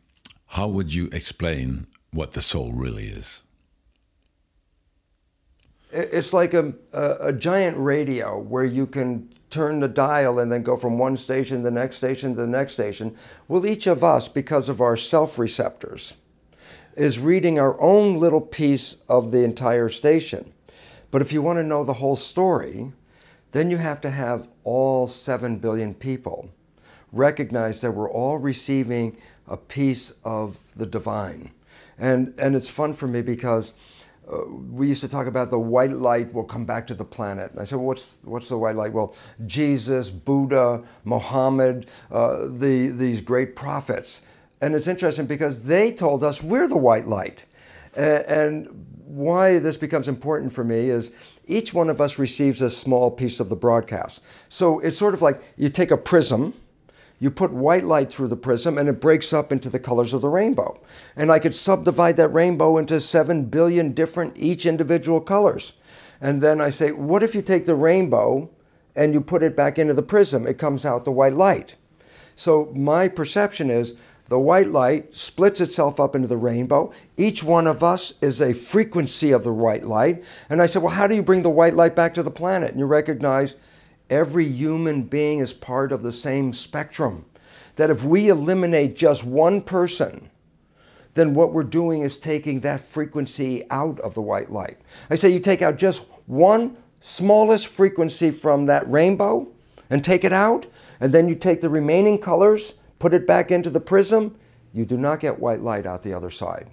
how 0.47 0.67
would 0.67 0.93
you 0.93 1.09
explain 1.11 1.87
what 2.11 2.31
the 2.31 2.41
soul 2.41 2.71
really 2.71 3.07
is? 3.07 3.41
It's 5.91 6.33
like 6.33 6.53
a, 6.53 6.73
a, 6.93 7.27
a, 7.27 7.33
giant 7.33 7.77
radio 7.77 8.39
where 8.39 8.65
you 8.65 8.87
can 8.87 9.29
turn 9.49 9.79
the 9.79 9.87
dial 9.87 10.39
and 10.39 10.51
then 10.51 10.63
go 10.63 10.75
from 10.75 10.97
one 10.97 11.15
station 11.15 11.57
to 11.57 11.63
the 11.63 11.71
next 11.71 11.97
station 11.97 12.35
to 12.35 12.41
the 12.41 12.47
next 12.47 12.73
station. 12.73 13.15
Well, 13.47 13.65
each 13.65 13.87
of 13.87 14.03
us, 14.03 14.27
because 14.27 14.67
of 14.69 14.81
our 14.81 14.97
self 14.97 15.39
receptors, 15.39 16.13
is 16.95 17.19
reading 17.19 17.59
our 17.59 17.79
own 17.79 18.19
little 18.19 18.41
piece 18.41 18.97
of 19.07 19.31
the 19.31 19.43
entire 19.43 19.89
station. 19.89 20.53
But 21.11 21.21
if 21.21 21.31
you 21.31 21.41
want 21.41 21.57
to 21.57 21.63
know 21.63 21.83
the 21.83 21.93
whole 21.93 22.17
story, 22.17 22.91
then 23.51 23.71
you 23.71 23.77
have 23.77 24.01
to 24.01 24.09
have 24.09 24.47
all 24.63 25.07
7 25.07 25.57
billion 25.57 25.93
people 25.93 26.49
recognize 27.11 27.81
that 27.81 27.91
we're 27.91 28.09
all 28.09 28.37
receiving 28.37 29.17
a 29.47 29.57
piece 29.57 30.13
of 30.23 30.57
the 30.75 30.85
divine. 30.85 31.51
And, 31.97 32.33
and 32.37 32.55
it's 32.55 32.69
fun 32.69 32.93
for 32.93 33.07
me 33.07 33.21
because 33.21 33.73
uh, 34.31 34.41
we 34.71 34.87
used 34.87 35.01
to 35.01 35.07
talk 35.07 35.25
about 35.25 35.49
the 35.49 35.59
white 35.59 35.91
light 35.91 36.33
will 36.33 36.43
come 36.43 36.65
back 36.65 36.85
to 36.87 36.93
the 36.93 37.05
planet. 37.05 37.51
And 37.51 37.61
I 37.61 37.63
said, 37.63 37.77
well, 37.77 37.87
what's, 37.87 38.19
what's 38.23 38.49
the 38.49 38.57
white 38.57 38.75
light? 38.75 38.91
Well, 38.91 39.15
Jesus, 39.45 40.09
Buddha, 40.09 40.83
Muhammad, 41.05 41.87
uh, 42.11 42.47
the, 42.47 42.89
these 42.89 43.21
great 43.21 43.55
prophets. 43.55 44.21
And 44.59 44.75
it's 44.75 44.87
interesting 44.87 45.27
because 45.27 45.63
they 45.63 45.91
told 45.91 46.23
us 46.23 46.43
we're 46.43 46.67
the 46.67 46.77
white 46.77 47.07
light. 47.07 47.45
And, 47.95 48.25
and 48.25 48.86
why 49.07 49.57
this 49.59 49.77
becomes 49.77 50.07
important 50.07 50.51
for 50.51 50.63
me 50.63 50.89
is 50.89 51.11
each 51.45 51.73
one 51.73 51.89
of 51.89 52.01
us 52.01 52.19
receives 52.19 52.61
a 52.61 52.69
small 52.69 53.09
piece 53.09 53.39
of 53.39 53.47
the 53.47 53.55
broadcast. 53.55 54.21
So 54.49 54.79
it's 54.79 54.97
sort 54.97 55.13
of 55.13 55.21
like 55.21 55.41
you 55.55 55.69
take 55.69 55.91
a 55.91 55.97
prism, 55.97 56.53
you 57.19 57.31
put 57.31 57.53
white 57.53 57.85
light 57.85 58.11
through 58.11 58.27
the 58.27 58.35
prism, 58.35 58.77
and 58.77 58.89
it 58.89 58.99
breaks 58.99 59.31
up 59.31 59.51
into 59.51 59.69
the 59.69 59.79
colors 59.79 60.13
of 60.13 60.21
the 60.21 60.29
rainbow. 60.29 60.79
And 61.15 61.31
I 61.31 61.39
could 61.39 61.55
subdivide 61.55 62.17
that 62.17 62.27
rainbow 62.27 62.77
into 62.77 62.99
7 62.99 63.45
billion 63.45 63.93
different, 63.93 64.37
each 64.37 64.65
individual 64.65 65.21
colors. 65.21 65.73
And 66.19 66.41
then 66.41 66.59
I 66.59 66.69
say, 66.69 66.91
what 66.91 67.23
if 67.23 67.33
you 67.33 67.41
take 67.41 67.65
the 67.65 67.75
rainbow 67.75 68.49
and 68.93 69.13
you 69.13 69.21
put 69.21 69.43
it 69.43 69.55
back 69.55 69.79
into 69.79 69.93
the 69.93 70.01
prism, 70.01 70.45
it 70.45 70.57
comes 70.57 70.85
out 70.85 71.05
the 71.05 71.11
white 71.11 71.33
light. 71.33 71.75
So 72.35 72.73
my 72.75 73.07
perception 73.07 73.69
is 73.69 73.93
the 74.29 74.39
white 74.39 74.67
light 74.67 75.15
splits 75.15 75.61
itself 75.61 75.99
up 75.99 76.15
into 76.15 76.27
the 76.27 76.37
rainbow. 76.37 76.91
Each 77.15 77.43
one 77.43 77.65
of 77.65 77.83
us 77.83 78.13
is 78.21 78.41
a 78.41 78.53
frequency 78.53 79.31
of 79.31 79.43
the 79.43 79.53
white 79.53 79.85
light. 79.85 80.23
And 80.49 80.61
I 80.61 80.65
said, 80.65 80.81
Well, 80.81 80.93
how 80.93 81.07
do 81.07 81.15
you 81.15 81.23
bring 81.23 81.43
the 81.43 81.49
white 81.49 81.75
light 81.75 81.95
back 81.95 82.13
to 82.15 82.23
the 82.23 82.31
planet? 82.31 82.71
And 82.71 82.79
you 82.79 82.85
recognize 82.85 83.55
every 84.09 84.45
human 84.45 85.03
being 85.03 85.39
is 85.39 85.53
part 85.53 85.91
of 85.91 86.03
the 86.03 86.11
same 86.11 86.51
spectrum. 86.53 87.25
That 87.77 87.89
if 87.89 88.03
we 88.03 88.27
eliminate 88.27 88.95
just 88.95 89.23
one 89.23 89.61
person, 89.61 90.29
then 91.13 91.33
what 91.33 91.53
we're 91.53 91.63
doing 91.63 92.01
is 92.01 92.17
taking 92.17 92.59
that 92.61 92.81
frequency 92.81 93.63
out 93.71 93.99
of 94.01 94.13
the 94.13 94.21
white 94.21 94.51
light. 94.51 94.77
I 95.09 95.15
say 95.15 95.29
you 95.29 95.39
take 95.39 95.61
out 95.61 95.77
just 95.77 96.05
one 96.25 96.77
smallest 96.99 97.67
frequency 97.67 98.31
from 98.31 98.65
that 98.65 98.89
rainbow 98.89 99.47
and 99.89 100.03
take 100.03 100.23
it 100.23 100.33
out, 100.33 100.67
and 100.99 101.13
then 101.13 101.29
you 101.29 101.35
take 101.35 101.61
the 101.61 101.69
remaining 101.69 102.19
colors 102.19 102.73
put 102.99 103.13
it 103.13 103.27
back 103.27 103.51
into 103.51 103.69
the 103.69 103.79
prism, 103.79 104.35
you 104.73 104.85
do 104.85 104.97
not 104.97 105.19
get 105.19 105.39
white 105.39 105.61
light 105.61 105.85
out 105.85 106.03
the 106.03 106.13
other 106.13 106.31
side. 106.31 106.69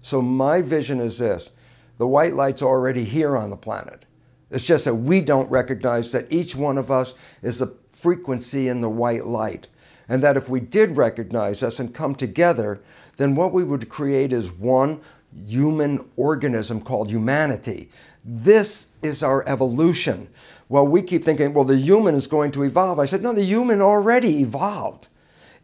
So 0.00 0.20
my 0.20 0.62
vision 0.62 1.00
is 1.00 1.18
this 1.18 1.52
the 1.98 2.06
white 2.06 2.34
light's 2.34 2.62
already 2.62 3.04
here 3.04 3.36
on 3.36 3.50
the 3.50 3.56
planet. 3.56 4.04
It's 4.50 4.66
just 4.66 4.84
that 4.84 4.94
we 4.94 5.20
don't 5.20 5.50
recognize 5.50 6.12
that 6.12 6.30
each 6.32 6.54
one 6.54 6.76
of 6.76 6.90
us 6.90 7.14
is 7.42 7.62
a 7.62 7.72
frequency 7.92 8.68
in 8.68 8.80
the 8.80 8.90
white 8.90 9.26
light. 9.26 9.68
And 10.08 10.22
that 10.22 10.36
if 10.36 10.48
we 10.48 10.60
did 10.60 10.96
recognize 10.96 11.62
us 11.62 11.78
and 11.78 11.94
come 11.94 12.14
together, 12.14 12.82
then 13.16 13.34
what 13.34 13.52
we 13.52 13.64
would 13.64 13.88
create 13.88 14.32
is 14.32 14.52
one 14.52 15.00
human 15.46 16.06
organism 16.16 16.82
called 16.82 17.10
humanity. 17.10 17.90
This 18.24 18.92
is 19.02 19.22
our 19.22 19.46
evolution. 19.48 20.28
Well, 20.68 20.86
we 20.86 21.02
keep 21.02 21.24
thinking, 21.24 21.54
well, 21.54 21.64
the 21.64 21.76
human 21.76 22.14
is 22.14 22.26
going 22.26 22.52
to 22.52 22.62
evolve. 22.62 22.98
I 22.98 23.04
said, 23.06 23.22
no, 23.22 23.32
the 23.32 23.44
human 23.44 23.80
already 23.80 24.40
evolved. 24.40 25.08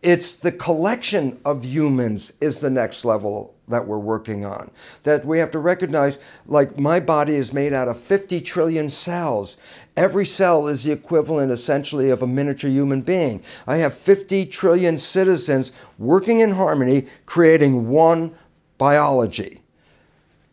It's 0.00 0.36
the 0.36 0.52
collection 0.52 1.40
of 1.44 1.64
humans 1.64 2.32
is 2.40 2.60
the 2.60 2.70
next 2.70 3.04
level 3.04 3.56
that 3.66 3.86
we're 3.86 3.98
working 3.98 4.44
on. 4.44 4.70
That 5.02 5.24
we 5.24 5.40
have 5.40 5.50
to 5.50 5.58
recognize, 5.58 6.18
like, 6.46 6.78
my 6.78 7.00
body 7.00 7.34
is 7.34 7.52
made 7.52 7.72
out 7.72 7.88
of 7.88 7.98
50 7.98 8.40
trillion 8.40 8.90
cells. 8.90 9.56
Every 9.96 10.24
cell 10.24 10.68
is 10.68 10.84
the 10.84 10.92
equivalent, 10.92 11.50
essentially, 11.50 12.10
of 12.10 12.22
a 12.22 12.26
miniature 12.26 12.70
human 12.70 13.02
being. 13.02 13.42
I 13.66 13.78
have 13.78 13.92
50 13.92 14.46
trillion 14.46 14.98
citizens 14.98 15.72
working 15.98 16.40
in 16.40 16.52
harmony, 16.52 17.08
creating 17.26 17.88
one 17.88 18.36
biology. 18.78 19.62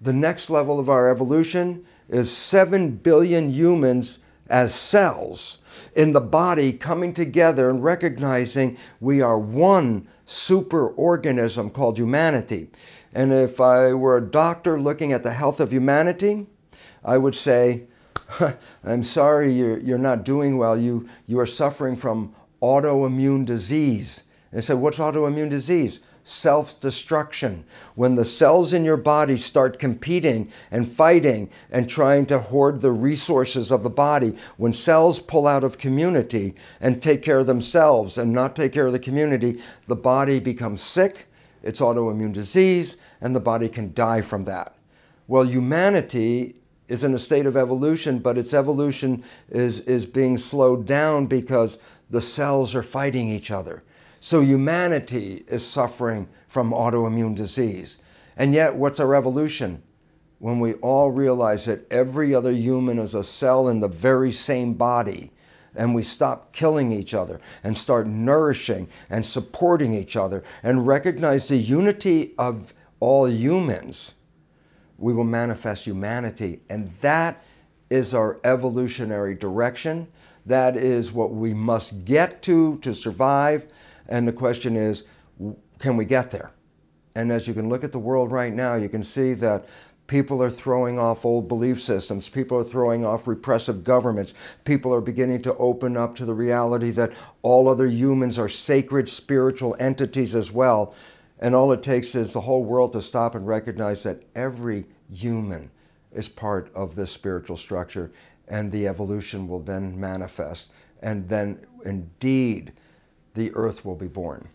The 0.01 0.13
next 0.13 0.49
level 0.49 0.79
of 0.79 0.89
our 0.89 1.09
evolution 1.09 1.85
is 2.09 2.35
7 2.35 2.97
billion 2.97 3.49
humans 3.51 4.19
as 4.49 4.73
cells 4.73 5.59
in 5.95 6.11
the 6.11 6.21
body 6.21 6.73
coming 6.73 7.13
together 7.13 7.69
and 7.69 7.83
recognizing 7.83 8.77
we 8.99 9.21
are 9.21 9.39
one 9.39 10.07
super 10.25 10.87
organism 10.89 11.69
called 11.69 11.97
humanity. 11.97 12.69
And 13.13 13.31
if 13.31 13.61
I 13.61 13.93
were 13.93 14.17
a 14.17 14.21
doctor 14.21 14.79
looking 14.79 15.13
at 15.13 15.23
the 15.23 15.31
health 15.31 15.59
of 15.59 15.71
humanity, 15.71 16.47
I 17.03 17.17
would 17.17 17.35
say, 17.35 17.85
I'm 18.83 19.03
sorry 19.03 19.51
you're, 19.51 19.79
you're 19.79 19.97
not 19.97 20.25
doing 20.25 20.57
well. 20.57 20.77
You, 20.77 21.07
you 21.27 21.39
are 21.39 21.45
suffering 21.45 21.95
from 21.95 22.35
autoimmune 22.61 23.45
disease. 23.45 24.23
And 24.51 24.59
I 24.59 24.61
said, 24.61 24.77
What's 24.77 24.99
autoimmune 24.99 25.49
disease? 25.49 26.01
Self 26.25 26.79
destruction. 26.79 27.63
When 27.93 28.15
the 28.15 28.25
cells 28.25 28.73
in 28.73 28.83
your 28.83 28.97
body 28.97 29.37
start 29.37 29.79
competing 29.79 30.51
and 30.71 30.91
fighting 30.91 31.49
and 31.71 31.87
trying 31.87 32.25
to 32.25 32.39
hoard 32.39 32.81
the 32.81 32.91
resources 32.91 33.71
of 33.71 33.83
the 33.83 33.89
body, 33.89 34.35
when 34.57 34.73
cells 34.73 35.19
pull 35.19 35.47
out 35.47 35.63
of 35.63 35.77
community 35.77 36.55
and 36.81 37.01
take 37.01 37.21
care 37.21 37.39
of 37.39 37.47
themselves 37.47 38.17
and 38.17 38.33
not 38.33 38.55
take 38.55 38.73
care 38.73 38.87
of 38.87 38.91
the 38.91 38.99
community, 38.99 39.61
the 39.87 39.95
body 39.95 40.39
becomes 40.39 40.81
sick, 40.81 41.27
it's 41.61 41.79
autoimmune 41.79 42.33
disease, 42.33 42.97
and 43.21 43.35
the 43.35 43.39
body 43.39 43.69
can 43.69 43.93
die 43.93 44.21
from 44.21 44.45
that. 44.45 44.75
Well, 45.27 45.45
humanity 45.45 46.55
is 46.87 47.03
in 47.03 47.13
a 47.13 47.19
state 47.19 47.45
of 47.45 47.55
evolution, 47.55 48.19
but 48.19 48.37
its 48.37 48.53
evolution 48.53 49.23
is, 49.49 49.79
is 49.81 50.05
being 50.07 50.37
slowed 50.39 50.87
down 50.87 51.27
because 51.27 51.77
the 52.09 52.21
cells 52.21 52.73
are 52.75 52.83
fighting 52.83 53.27
each 53.27 53.51
other. 53.51 53.83
So 54.25 54.41
humanity 54.41 55.43
is 55.47 55.63
suffering 55.63 56.27
from 56.47 56.71
autoimmune 56.71 57.35
disease. 57.35 57.99
And 58.35 58.55
yet, 58.55 58.75
what's 58.75 58.99
a 58.99 59.05
revolution? 59.05 59.83
When 60.39 60.59
we 60.59 60.73
all 60.81 61.11
realize 61.11 61.65
that 61.65 61.85
every 61.91 62.33
other 62.33 62.49
human 62.49 62.97
is 62.97 63.13
a 63.13 63.23
cell 63.23 63.69
in 63.69 63.81
the 63.81 63.87
very 63.87 64.31
same 64.31 64.73
body, 64.73 65.31
and 65.75 65.93
we 65.93 66.01
stop 66.01 66.53
killing 66.53 66.91
each 66.91 67.13
other 67.13 67.39
and 67.63 67.77
start 67.77 68.07
nourishing 68.07 68.87
and 69.11 69.23
supporting 69.23 69.93
each 69.93 70.15
other 70.15 70.43
and 70.63 70.87
recognize 70.87 71.47
the 71.47 71.57
unity 71.57 72.33
of 72.39 72.73
all 72.99 73.29
humans, 73.29 74.15
we 74.97 75.13
will 75.13 75.23
manifest 75.23 75.85
humanity. 75.85 76.61
And 76.67 76.91
that 77.01 77.43
is 77.91 78.15
our 78.15 78.39
evolutionary 78.43 79.35
direction. 79.35 80.07
That 80.47 80.75
is 80.75 81.13
what 81.13 81.31
we 81.31 81.53
must 81.53 82.05
get 82.05 82.41
to 82.41 82.79
to 82.79 82.95
survive. 82.95 83.67
And 84.07 84.27
the 84.27 84.33
question 84.33 84.75
is, 84.75 85.03
can 85.79 85.97
we 85.97 86.05
get 86.05 86.31
there? 86.31 86.51
And 87.15 87.31
as 87.31 87.47
you 87.47 87.53
can 87.53 87.69
look 87.69 87.83
at 87.83 87.91
the 87.91 87.99
world 87.99 88.31
right 88.31 88.53
now, 88.53 88.75
you 88.75 88.89
can 88.89 89.03
see 89.03 89.33
that 89.35 89.67
people 90.07 90.43
are 90.43 90.49
throwing 90.49 90.99
off 90.99 91.25
old 91.25 91.47
belief 91.47 91.81
systems. 91.81 92.29
People 92.29 92.57
are 92.57 92.63
throwing 92.63 93.05
off 93.05 93.27
repressive 93.27 93.83
governments. 93.83 94.33
People 94.63 94.93
are 94.93 95.01
beginning 95.01 95.41
to 95.43 95.55
open 95.55 95.97
up 95.97 96.15
to 96.15 96.25
the 96.25 96.33
reality 96.33 96.91
that 96.91 97.13
all 97.41 97.67
other 97.67 97.87
humans 97.87 98.37
are 98.37 98.49
sacred 98.49 99.09
spiritual 99.09 99.75
entities 99.79 100.35
as 100.35 100.51
well. 100.51 100.93
And 101.39 101.55
all 101.55 101.71
it 101.71 101.83
takes 101.83 102.15
is 102.15 102.33
the 102.33 102.41
whole 102.41 102.63
world 102.63 102.93
to 102.93 103.01
stop 103.01 103.35
and 103.35 103.47
recognize 103.47 104.03
that 104.03 104.23
every 104.35 104.85
human 105.11 105.71
is 106.13 106.29
part 106.29 106.71
of 106.73 106.95
this 106.95 107.11
spiritual 107.11 107.57
structure, 107.57 108.11
and 108.47 108.71
the 108.71 108.87
evolution 108.87 109.47
will 109.47 109.59
then 109.59 109.99
manifest. 109.99 110.71
And 111.01 111.27
then, 111.27 111.65
indeed, 111.83 112.73
the 113.35 113.51
earth 113.53 113.85
will 113.85 113.95
be 113.95 114.07
born. 114.07 114.47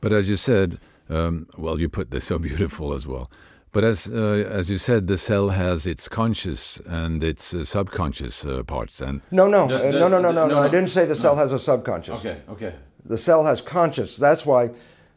But 0.00 0.12
as 0.12 0.30
you 0.30 0.36
said, 0.36 0.78
um, 1.10 1.46
well, 1.56 1.80
you 1.80 1.88
put 1.88 2.10
this 2.10 2.26
so 2.26 2.38
beautiful 2.50 2.94
as 2.94 3.06
well. 3.06 3.30
But 3.70 3.84
as 3.84 4.10
uh, 4.10 4.48
as 4.50 4.70
you 4.70 4.78
said, 4.78 5.08
the 5.08 5.18
cell 5.18 5.50
has 5.50 5.86
its 5.86 6.08
conscious 6.08 6.80
and 6.80 7.22
its 7.22 7.54
uh, 7.54 7.64
subconscious 7.64 8.46
uh, 8.46 8.62
parts. 8.62 9.02
And 9.02 9.20
no, 9.30 9.46
no, 9.46 9.68
the, 9.68 9.92
the, 9.92 9.98
no, 9.98 10.08
no, 10.08 10.20
no, 10.20 10.32
no, 10.32 10.46
no, 10.46 10.58
I 10.58 10.68
didn't 10.68 10.88
say 10.88 11.04
the 11.04 11.14
cell 11.14 11.34
no. 11.34 11.42
has 11.42 11.52
a 11.52 11.58
subconscious. 11.58 12.20
Okay, 12.20 12.40
okay. 12.48 12.74
The 13.04 13.18
cell 13.18 13.44
has 13.44 13.60
conscious. 13.60 14.16
That's 14.16 14.46
why. 14.46 14.70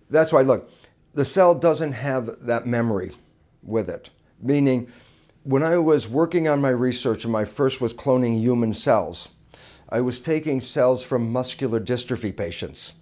That's 0.10 0.34
why. 0.34 0.42
Look, 0.42 0.70
the 1.14 1.24
cell 1.24 1.56
doesn't 1.56 1.94
have 1.94 2.46
that 2.46 2.66
memory 2.68 3.12
with 3.64 3.90
it. 3.90 4.10
Meaning, 4.42 4.90
when 5.44 5.64
I 5.64 5.78
was 5.78 6.10
working 6.10 6.50
on 6.50 6.60
my 6.60 6.72
research, 6.72 7.24
and 7.24 7.32
my 7.32 7.46
first 7.46 7.80
was 7.80 7.94
cloning 7.94 8.38
human 8.38 8.74
cells 8.74 9.30
I 9.92 10.00
was 10.00 10.22
taking 10.22 10.62
cells 10.62 11.04
from 11.04 11.34
muscular 11.34 11.82
dystrophy 11.82 12.36
patients, 12.36 12.94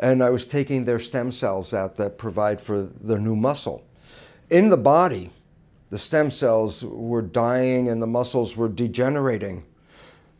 and 0.00 0.22
I 0.22 0.30
was 0.30 0.46
taking 0.46 0.84
their 0.84 0.98
stem 0.98 1.30
cells 1.30 1.74
out 1.74 1.96
that 1.96 2.16
provide 2.16 2.62
for 2.62 2.82
the 2.82 3.18
new 3.18 3.36
muscle. 3.36 3.84
In 4.48 4.70
the 4.70 4.78
body, 4.78 5.30
the 5.90 5.98
stem 5.98 6.30
cells 6.30 6.82
were 6.82 7.22
dying 7.22 7.88
and 7.88 8.00
the 8.00 8.06
muscles 8.06 8.56
were 8.56 8.68
degenerating. 8.68 9.64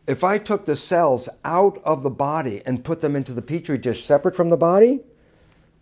If 0.07 0.25
I 0.25 0.39
took 0.39 0.65
the 0.65 0.75
cells 0.75 1.29
out 1.45 1.79
of 1.85 2.03
the 2.03 2.11
body 2.11 2.63
and 2.65 2.85
put 2.85 3.01
them 3.01 3.15
into 3.15 3.33
the 3.33 3.43
petri 3.43 3.79
dish 3.79 4.05
separate 4.05 4.35
from 4.35 4.51
the 4.51 4.57
body, 4.57 5.01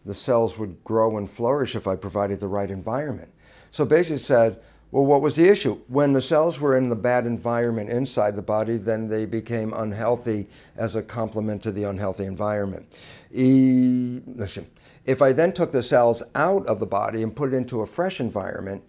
the 0.05 0.15
cells 0.15 0.59
would 0.59 0.83
grow 0.83 1.17
and 1.17 1.31
flourish 1.31 1.77
if 1.77 1.87
I 1.87 1.95
provided 1.95 2.41
the 2.41 2.49
right 2.49 2.71
environment. 2.71 3.33
So 3.71 3.85
basically 3.85 4.19
said, 4.19 4.61
well, 4.93 5.07
what 5.07 5.23
was 5.23 5.37
the 5.37 5.49
issue? 5.49 5.79
When 5.89 6.13
the 6.13 6.21
cells 6.21 6.61
were 6.61 6.77
in 6.77 6.91
the 6.91 6.95
bad 6.95 7.25
environment 7.25 7.89
inside 7.89 8.37
the 8.37 8.43
body, 8.43 8.77
then 8.77 9.09
they 9.09 9.25
became 9.25 9.73
unhealthy 9.73 10.49
as 10.77 10.95
a 10.95 11.03
complement 11.03 11.63
to 11.63 11.73
the 11.73 11.85
unhealthy 11.85 12.27
environment. 12.27 12.95
E- 13.33 14.21
listen, 14.27 14.67
if 15.07 15.23
I 15.23 15.33
then 15.33 15.55
took 15.55 15.73
the 15.73 15.83
cells 15.83 16.23
out 16.35 16.67
of 16.67 16.79
the 16.79 16.87
body 16.87 17.23
and 17.23 17.35
put 17.35 17.55
it 17.55 17.57
into 17.57 17.81
a 17.81 17.87
fresh 17.87 18.21
environment, 18.21 18.83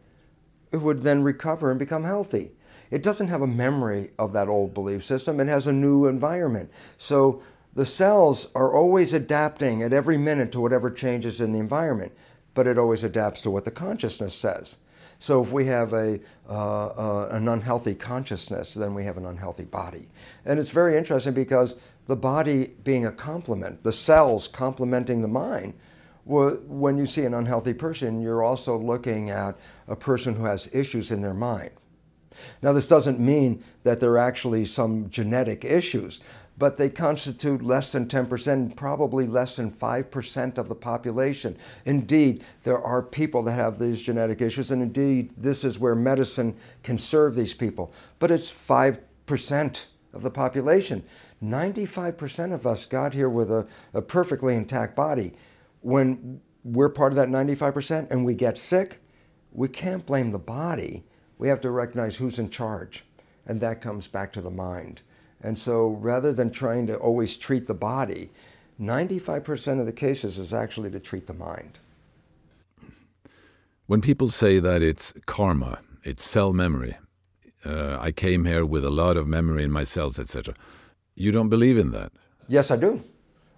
it 0.73 0.77
would 0.77 1.03
then 1.03 1.23
recover 1.23 1.71
and 1.71 1.79
become 1.79 2.03
healthy. 2.03 2.51
It 2.91 3.01
doesn't 3.01 3.29
have 3.29 3.41
a 3.41 3.47
memory 3.47 4.11
of 4.19 4.33
that 4.33 4.49
old 4.49 4.73
belief 4.73 5.05
system, 5.05 5.39
it 5.39 5.47
has 5.47 5.67
a 5.67 5.73
new 5.73 6.07
environment. 6.07 6.69
So 6.97 7.41
the 7.75 7.85
cells 7.85 8.51
are 8.55 8.75
always 8.75 9.13
adapting 9.13 9.81
at 9.81 9.93
every 9.93 10.17
minute 10.17 10.51
to 10.51 10.59
whatever 10.59 10.91
changes 10.91 11.39
in 11.39 11.53
the 11.53 11.59
environment, 11.59 12.11
but 12.53 12.67
it 12.67 12.77
always 12.77 13.05
adapts 13.05 13.39
to 13.41 13.49
what 13.49 13.63
the 13.63 13.71
consciousness 13.71 14.35
says. 14.35 14.79
So 15.19 15.41
if 15.41 15.51
we 15.51 15.65
have 15.65 15.93
a, 15.93 16.19
uh, 16.49 16.85
uh, 16.87 17.27
an 17.31 17.47
unhealthy 17.47 17.95
consciousness, 17.95 18.73
then 18.73 18.93
we 18.93 19.05
have 19.05 19.17
an 19.17 19.25
unhealthy 19.25 19.63
body. 19.63 20.09
And 20.45 20.59
it's 20.59 20.71
very 20.71 20.97
interesting 20.97 21.33
because 21.33 21.75
the 22.07 22.15
body 22.15 22.73
being 22.83 23.05
a 23.05 23.11
complement, 23.11 23.83
the 23.83 23.91
cells 23.91 24.47
complementing 24.47 25.21
the 25.21 25.27
mind, 25.27 25.73
when 26.25 26.97
you 26.97 27.05
see 27.05 27.23
an 27.25 27.33
unhealthy 27.33 27.73
person, 27.73 28.21
you're 28.21 28.43
also 28.43 28.77
looking 28.77 29.29
at 29.29 29.57
a 29.87 29.95
person 29.95 30.35
who 30.35 30.45
has 30.45 30.73
issues 30.73 31.11
in 31.11 31.21
their 31.21 31.33
mind. 31.33 31.71
Now, 32.61 32.73
this 32.73 32.87
doesn't 32.87 33.19
mean 33.19 33.63
that 33.83 33.99
there 33.99 34.11
are 34.11 34.17
actually 34.17 34.65
some 34.65 35.09
genetic 35.09 35.63
issues, 35.65 36.21
but 36.63 36.77
they 36.77 36.89
constitute 36.89 37.61
less 37.61 37.91
than 37.91 38.07
10%, 38.07 38.77
probably 38.77 39.27
less 39.27 39.57
than 39.57 39.69
5% 39.69 40.57
of 40.57 40.69
the 40.69 40.75
population. 40.75 41.57
Indeed, 41.83 42.45
there 42.63 42.79
are 42.79 43.01
people 43.01 43.43
that 43.43 43.51
have 43.51 43.77
these 43.77 44.01
genetic 44.01 44.39
issues, 44.39 44.71
and 44.71 44.81
indeed, 44.81 45.33
this 45.35 45.65
is 45.65 45.77
where 45.77 45.93
medicine 45.93 46.55
can 46.81 46.97
serve 46.97 47.35
these 47.35 47.53
people. 47.53 47.91
But 48.17 48.31
it's 48.31 48.49
5% 48.49 49.85
of 50.13 50.21
the 50.21 50.31
population. 50.31 51.03
95% 51.43 52.53
of 52.53 52.65
us 52.65 52.85
got 52.85 53.13
here 53.13 53.27
with 53.27 53.51
a, 53.51 53.67
a 53.93 54.01
perfectly 54.01 54.55
intact 54.55 54.95
body. 54.95 55.33
When 55.81 56.39
we're 56.63 56.87
part 56.87 57.11
of 57.11 57.17
that 57.17 57.27
95% 57.27 58.09
and 58.09 58.23
we 58.23 58.35
get 58.35 58.57
sick, 58.57 59.01
we 59.51 59.67
can't 59.67 60.05
blame 60.05 60.31
the 60.31 60.39
body. 60.39 61.03
We 61.39 61.49
have 61.49 61.59
to 61.59 61.71
recognize 61.71 62.15
who's 62.15 62.39
in 62.39 62.49
charge, 62.49 63.03
and 63.47 63.59
that 63.59 63.81
comes 63.81 64.07
back 64.07 64.31
to 64.31 64.41
the 64.41 64.49
mind. 64.49 65.01
And 65.43 65.59
so 65.59 65.89
rather 65.89 66.31
than 66.33 66.49
trying 66.49 66.87
to 66.87 66.95
always 66.95 67.35
treat 67.35 67.67
the 67.67 67.73
body, 67.73 68.29
95% 68.79 69.79
of 69.79 69.85
the 69.85 69.91
cases 69.91 70.39
is 70.39 70.53
actually 70.53 70.89
to 70.91 70.99
treat 70.99 71.27
the 71.27 71.33
mind. 71.33 71.79
When 73.85 74.01
people 74.01 74.29
say 74.29 74.59
that 74.59 74.81
it's 74.81 75.13
karma, 75.25 75.79
it's 76.03 76.23
cell 76.23 76.53
memory, 76.53 76.95
uh, 77.65 77.97
I 77.99 78.11
came 78.11 78.45
here 78.45 78.65
with 78.65 78.85
a 78.85 78.89
lot 78.89 79.17
of 79.17 79.27
memory 79.27 79.63
in 79.63 79.71
my 79.71 79.83
cells, 79.83 80.19
etc. 80.19 80.53
You 81.15 81.31
don't 81.31 81.49
believe 81.49 81.77
in 81.77 81.91
that? 81.91 82.11
Yes, 82.47 82.71
I 82.71 82.77
do. 82.77 83.03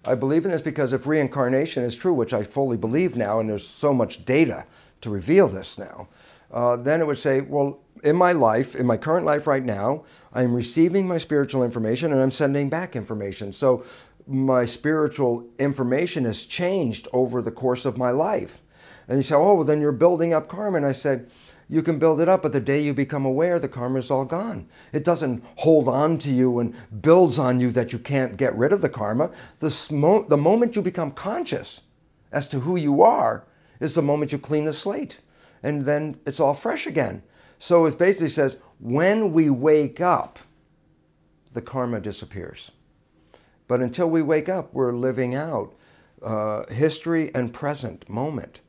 I 0.04 0.14
believe 0.14 0.44
in 0.44 0.50
this 0.50 0.62
because 0.62 0.92
if 0.92 1.06
reincarnation 1.06 1.82
is 1.82 1.96
true, 1.96 2.14
which 2.14 2.32
I 2.32 2.44
fully 2.44 2.76
believe 2.76 3.16
now, 3.16 3.40
and 3.40 3.50
there's 3.50 3.66
so 3.66 3.92
much 3.92 4.24
data 4.24 4.64
to 5.00 5.10
reveal 5.10 5.48
this 5.48 5.78
now, 5.78 6.08
uh, 6.52 6.76
then 6.76 7.00
it 7.00 7.06
would 7.06 7.18
say, 7.18 7.40
well, 7.40 7.80
in 8.06 8.14
my 8.14 8.30
life, 8.30 8.76
in 8.76 8.86
my 8.86 8.96
current 8.96 9.26
life 9.26 9.48
right 9.48 9.64
now, 9.64 10.04
I'm 10.32 10.54
receiving 10.54 11.08
my 11.08 11.18
spiritual 11.18 11.64
information 11.64 12.12
and 12.12 12.22
I'm 12.22 12.30
sending 12.30 12.68
back 12.68 12.94
information. 12.94 13.52
So 13.52 13.84
my 14.28 14.64
spiritual 14.64 15.48
information 15.58 16.24
has 16.24 16.46
changed 16.46 17.08
over 17.12 17.42
the 17.42 17.50
course 17.50 17.84
of 17.84 17.98
my 17.98 18.10
life. 18.10 18.62
And 19.08 19.16
you 19.18 19.22
say, 19.24 19.34
oh, 19.34 19.56
well, 19.56 19.64
then 19.64 19.80
you're 19.80 19.92
building 19.92 20.32
up 20.32 20.48
karma. 20.48 20.76
And 20.76 20.86
I 20.86 20.92
said, 20.92 21.28
you 21.68 21.82
can 21.82 21.98
build 21.98 22.20
it 22.20 22.28
up, 22.28 22.42
but 22.42 22.52
the 22.52 22.60
day 22.60 22.80
you 22.80 22.94
become 22.94 23.24
aware, 23.24 23.58
the 23.58 23.68
karma 23.68 23.98
is 23.98 24.10
all 24.10 24.24
gone. 24.24 24.68
It 24.92 25.02
doesn't 25.02 25.44
hold 25.56 25.88
on 25.88 26.18
to 26.18 26.30
you 26.30 26.60
and 26.60 26.76
builds 27.02 27.40
on 27.40 27.58
you 27.58 27.72
that 27.72 27.92
you 27.92 27.98
can't 27.98 28.36
get 28.36 28.56
rid 28.56 28.72
of 28.72 28.82
the 28.82 28.88
karma. 28.88 29.32
The, 29.58 29.70
sm- 29.70 30.28
the 30.28 30.36
moment 30.36 30.76
you 30.76 30.82
become 30.82 31.10
conscious 31.10 31.82
as 32.30 32.46
to 32.48 32.60
who 32.60 32.76
you 32.76 33.02
are 33.02 33.44
is 33.80 33.96
the 33.96 34.02
moment 34.02 34.30
you 34.30 34.38
clean 34.38 34.64
the 34.64 34.72
slate. 34.72 35.20
And 35.60 35.84
then 35.84 36.20
it's 36.24 36.38
all 36.38 36.54
fresh 36.54 36.86
again. 36.86 37.24
So 37.58 37.86
it 37.86 37.98
basically 37.98 38.28
says 38.28 38.58
when 38.78 39.32
we 39.32 39.50
wake 39.50 40.00
up, 40.00 40.38
the 41.52 41.62
karma 41.62 42.00
disappears. 42.00 42.70
But 43.68 43.80
until 43.80 44.08
we 44.08 44.22
wake 44.22 44.48
up, 44.48 44.72
we're 44.72 44.92
living 44.92 45.34
out 45.34 45.74
uh, 46.22 46.64
history 46.72 47.30
and 47.34 47.52
present 47.52 48.08
moment. 48.08 48.60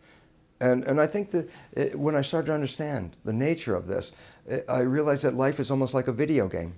And, 0.60 0.84
and 0.86 1.00
I 1.00 1.06
think 1.06 1.32
that 1.32 1.50
it, 1.74 1.98
when 1.98 2.16
I 2.16 2.22
started 2.22 2.48
to 2.48 2.54
understand 2.54 3.16
the 3.24 3.34
nature 3.34 3.76
of 3.76 3.88
this, 3.88 4.12
it, 4.48 4.66
I 4.68 4.80
realized 4.80 5.24
that 5.24 5.36
life 5.36 5.60
is 5.60 5.70
almost 5.70 5.94
like 5.94 6.08
a 6.08 6.14
video 6.14 6.48
game. 6.48 6.76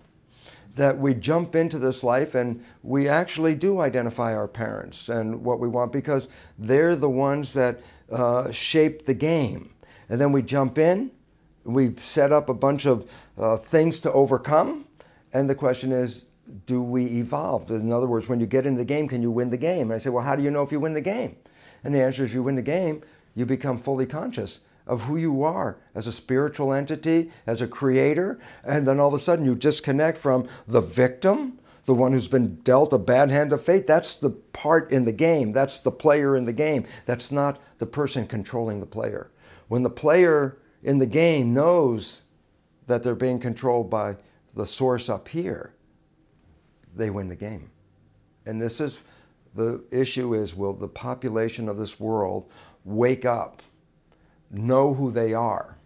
That 0.75 0.97
we 0.97 1.13
jump 1.13 1.55
into 1.55 1.79
this 1.79 2.03
life 2.03 2.35
and 2.35 2.63
we 2.83 3.07
actually 3.07 3.55
do 3.55 3.79
identify 3.79 4.35
our 4.35 4.47
parents 4.47 5.09
and 5.09 5.43
what 5.43 5.59
we 5.59 5.67
want 5.67 5.91
because 5.91 6.29
they're 6.57 6.95
the 6.95 7.09
ones 7.09 7.53
that 7.53 7.81
uh, 8.11 8.51
shape 8.51 9.05
the 9.05 9.13
game. 9.13 9.71
And 10.09 10.19
then 10.19 10.31
we 10.31 10.41
jump 10.41 10.77
in, 10.77 11.11
we 11.73 11.95
set 11.95 12.31
up 12.31 12.49
a 12.49 12.53
bunch 12.53 12.85
of 12.85 13.09
uh, 13.37 13.57
things 13.57 13.99
to 14.01 14.11
overcome, 14.11 14.85
and 15.33 15.49
the 15.49 15.55
question 15.55 15.91
is, 15.91 16.25
do 16.65 16.81
we 16.81 17.05
evolve? 17.05 17.69
In 17.69 17.91
other 17.91 18.07
words, 18.07 18.27
when 18.27 18.39
you 18.39 18.47
get 18.47 18.65
into 18.65 18.79
the 18.79 18.85
game, 18.85 19.07
can 19.07 19.21
you 19.21 19.31
win 19.31 19.49
the 19.49 19.57
game? 19.57 19.91
And 19.91 19.93
I 19.93 19.97
say, 19.97 20.09
well, 20.09 20.23
how 20.23 20.35
do 20.35 20.43
you 20.43 20.51
know 20.51 20.63
if 20.63 20.71
you 20.71 20.79
win 20.79 20.93
the 20.93 21.01
game? 21.01 21.35
And 21.83 21.93
the 21.93 22.01
answer 22.01 22.23
is, 22.23 22.31
if 22.31 22.35
you 22.35 22.43
win 22.43 22.55
the 22.55 22.61
game, 22.61 23.03
you 23.35 23.45
become 23.45 23.77
fully 23.77 24.05
conscious 24.05 24.61
of 24.87 25.03
who 25.03 25.15
you 25.15 25.43
are 25.43 25.77
as 25.93 26.07
a 26.07 26.11
spiritual 26.11 26.73
entity, 26.73 27.31
as 27.45 27.61
a 27.61 27.67
creator, 27.67 28.39
and 28.63 28.87
then 28.87 28.99
all 28.99 29.09
of 29.09 29.13
a 29.13 29.19
sudden 29.19 29.45
you 29.45 29.55
disconnect 29.55 30.17
from 30.17 30.47
the 30.67 30.81
victim, 30.81 31.59
the 31.85 31.93
one 31.93 32.11
who's 32.11 32.27
been 32.27 32.55
dealt 32.61 32.91
a 32.91 32.97
bad 32.97 33.29
hand 33.29 33.53
of 33.53 33.63
fate. 33.63 33.85
That's 33.85 34.15
the 34.15 34.31
part 34.31 34.91
in 34.91 35.05
the 35.05 35.11
game, 35.11 35.53
that's 35.53 35.79
the 35.79 35.91
player 35.91 36.35
in 36.35 36.45
the 36.45 36.53
game. 36.53 36.85
That's 37.05 37.31
not 37.31 37.61
the 37.77 37.85
person 37.85 38.25
controlling 38.25 38.79
the 38.79 38.85
player. 38.85 39.29
When 39.67 39.83
the 39.83 39.89
player 39.89 40.57
in 40.83 40.99
the 40.99 41.05
game 41.05 41.53
knows 41.53 42.23
that 42.87 43.03
they're 43.03 43.15
being 43.15 43.39
controlled 43.39 43.89
by 43.89 44.17
the 44.55 44.65
source 44.65 45.09
up 45.09 45.27
here, 45.27 45.73
they 46.95 47.09
win 47.09 47.29
the 47.29 47.35
game. 47.35 47.69
And 48.45 48.61
this 48.61 48.81
is 48.81 48.99
the 49.55 49.83
issue 49.91 50.33
is 50.33 50.55
will 50.55 50.73
the 50.73 50.87
population 50.87 51.69
of 51.69 51.77
this 51.77 51.99
world 51.99 52.49
wake 52.85 53.25
up, 53.25 53.61
know 54.51 54.93
who 54.93 55.11
they 55.11 55.33
are, 55.33 55.77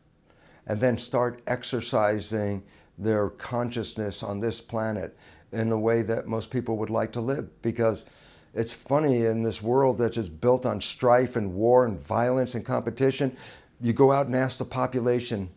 and 0.67 0.79
then 0.79 0.97
start 0.97 1.41
exercising 1.47 2.63
their 2.97 3.29
consciousness 3.29 4.23
on 4.23 4.39
this 4.39 4.61
planet 4.61 5.17
in 5.51 5.71
a 5.71 5.77
way 5.77 6.01
that 6.01 6.27
most 6.27 6.51
people 6.51 6.77
would 6.77 6.89
like 6.89 7.11
to 7.13 7.21
live. 7.21 7.49
Because 7.61 8.05
it's 8.53 8.73
funny 8.73 9.25
in 9.25 9.41
this 9.41 9.61
world 9.61 9.97
that's 9.97 10.15
just 10.15 10.39
built 10.39 10.65
on 10.65 10.79
strife 10.79 11.35
and 11.35 11.53
war 11.53 11.85
and 11.85 11.99
violence 11.99 12.55
and 12.55 12.65
competition, 12.65 13.35
you 13.83 13.91
go 13.91 14.13
out 14.13 14.27
and 14.27 14.35
ask 14.35 14.57
the 14.57 14.65
population 14.65 15.49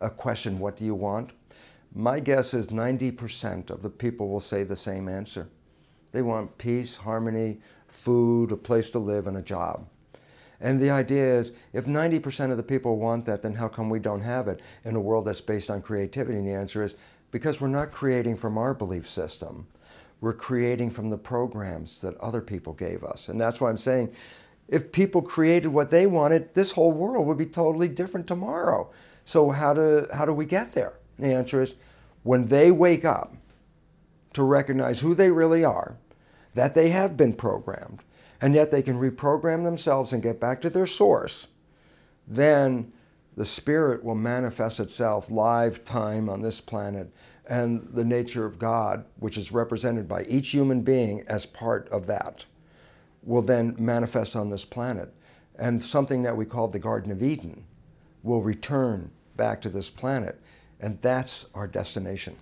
a 0.00 0.08
question 0.08 0.60
what 0.60 0.76
do 0.76 0.84
you 0.84 0.94
want? 0.94 1.32
My 1.94 2.20
guess 2.20 2.54
is 2.54 2.68
90% 2.68 3.70
of 3.70 3.82
the 3.82 3.90
people 3.90 4.28
will 4.28 4.40
say 4.40 4.62
the 4.62 4.76
same 4.76 5.08
answer. 5.08 5.48
They 6.12 6.22
want 6.22 6.56
peace, 6.58 6.96
harmony, 6.96 7.60
food, 7.88 8.52
a 8.52 8.56
place 8.56 8.90
to 8.90 8.98
live, 9.00 9.26
and 9.26 9.36
a 9.36 9.42
job. 9.42 9.86
And 10.60 10.78
the 10.78 10.90
idea 10.90 11.38
is 11.38 11.54
if 11.72 11.86
90% 11.86 12.52
of 12.52 12.56
the 12.56 12.62
people 12.62 12.98
want 12.98 13.26
that, 13.26 13.42
then 13.42 13.52
how 13.52 13.66
come 13.66 13.90
we 13.90 13.98
don't 13.98 14.20
have 14.20 14.46
it 14.46 14.60
in 14.84 14.94
a 14.94 15.00
world 15.00 15.24
that's 15.24 15.40
based 15.40 15.68
on 15.68 15.82
creativity? 15.82 16.38
And 16.38 16.46
the 16.46 16.54
answer 16.54 16.84
is 16.84 16.94
because 17.32 17.60
we're 17.60 17.66
not 17.66 17.90
creating 17.90 18.36
from 18.36 18.56
our 18.58 18.74
belief 18.74 19.10
system. 19.10 19.66
We're 20.20 20.34
creating 20.34 20.90
from 20.90 21.10
the 21.10 21.18
programs 21.18 22.00
that 22.02 22.16
other 22.18 22.40
people 22.40 22.74
gave 22.74 23.02
us. 23.02 23.28
And 23.28 23.40
that's 23.40 23.60
why 23.60 23.70
I'm 23.70 23.76
saying 23.76 24.14
if 24.72 24.90
people 24.90 25.20
created 25.20 25.68
what 25.68 25.90
they 25.90 26.06
wanted, 26.06 26.54
this 26.54 26.72
whole 26.72 26.92
world 26.92 27.26
would 27.26 27.36
be 27.36 27.44
totally 27.44 27.88
different 27.88 28.26
tomorrow. 28.26 28.90
So, 29.24 29.50
how 29.50 29.74
do, 29.74 30.06
how 30.14 30.24
do 30.24 30.32
we 30.32 30.46
get 30.46 30.72
there? 30.72 30.94
The 31.18 31.34
answer 31.34 31.60
is 31.60 31.76
when 32.22 32.48
they 32.48 32.70
wake 32.70 33.04
up 33.04 33.36
to 34.32 34.42
recognize 34.42 35.00
who 35.00 35.14
they 35.14 35.30
really 35.30 35.62
are, 35.62 35.98
that 36.54 36.74
they 36.74 36.88
have 36.88 37.18
been 37.18 37.34
programmed, 37.34 38.00
and 38.40 38.54
yet 38.54 38.70
they 38.70 38.82
can 38.82 38.98
reprogram 38.98 39.62
themselves 39.62 40.10
and 40.12 40.22
get 40.22 40.40
back 40.40 40.62
to 40.62 40.70
their 40.70 40.86
source, 40.86 41.48
then 42.26 42.92
the 43.36 43.44
spirit 43.44 44.02
will 44.02 44.14
manifest 44.14 44.80
itself 44.80 45.30
live 45.30 45.84
time 45.84 46.30
on 46.30 46.40
this 46.40 46.62
planet 46.62 47.12
and 47.46 47.88
the 47.92 48.04
nature 48.04 48.46
of 48.46 48.58
God, 48.58 49.04
which 49.18 49.36
is 49.36 49.52
represented 49.52 50.08
by 50.08 50.24
each 50.24 50.48
human 50.48 50.80
being 50.80 51.24
as 51.26 51.44
part 51.44 51.88
of 51.90 52.06
that, 52.06 52.46
will 53.22 53.42
then 53.42 53.74
manifest 53.78 54.36
on 54.36 54.50
this 54.50 54.64
planet. 54.64 55.12
And 55.58 55.82
something 55.82 56.22
that 56.22 56.36
we 56.36 56.44
call 56.44 56.68
the 56.68 56.78
Garden 56.78 57.12
of 57.12 57.22
Eden 57.22 57.64
will 58.22 58.42
return 58.42 59.10
back 59.36 59.60
to 59.62 59.68
this 59.68 59.90
planet. 59.90 60.40
And 60.80 61.00
that's 61.02 61.46
our 61.54 61.68
destination. 61.68 62.36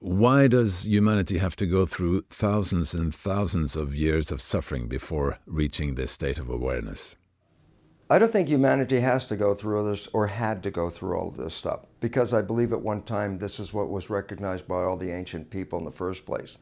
Why 0.00 0.46
does 0.46 0.86
humanity 0.86 1.38
have 1.38 1.56
to 1.56 1.66
go 1.66 1.84
through 1.84 2.22
thousands 2.30 2.94
and 2.94 3.12
thousands 3.12 3.74
of 3.74 3.96
years 3.96 4.30
of 4.30 4.40
suffering 4.40 4.86
before 4.86 5.38
reaching 5.44 5.94
this 5.94 6.12
state 6.12 6.38
of 6.38 6.48
awareness? 6.48 7.16
I 8.10 8.18
don't 8.18 8.30
think 8.32 8.48
humanity 8.48 9.00
has 9.00 9.28
to 9.28 9.36
go 9.36 9.54
through 9.54 9.90
this 9.90 10.06
or 10.14 10.28
had 10.28 10.62
to 10.62 10.70
go 10.70 10.88
through 10.88 11.18
all 11.18 11.28
of 11.28 11.36
this 11.36 11.52
stuff 11.52 11.80
because 12.00 12.32
I 12.32 12.42
believe 12.42 12.72
at 12.72 12.80
one 12.80 13.02
time 13.02 13.36
this 13.36 13.60
is 13.60 13.74
what 13.74 13.90
was 13.90 14.08
recognized 14.08 14.66
by 14.66 14.82
all 14.82 14.96
the 14.96 15.10
ancient 15.10 15.50
people 15.50 15.78
in 15.78 15.84
the 15.84 15.90
first 15.90 16.24
place. 16.24 16.58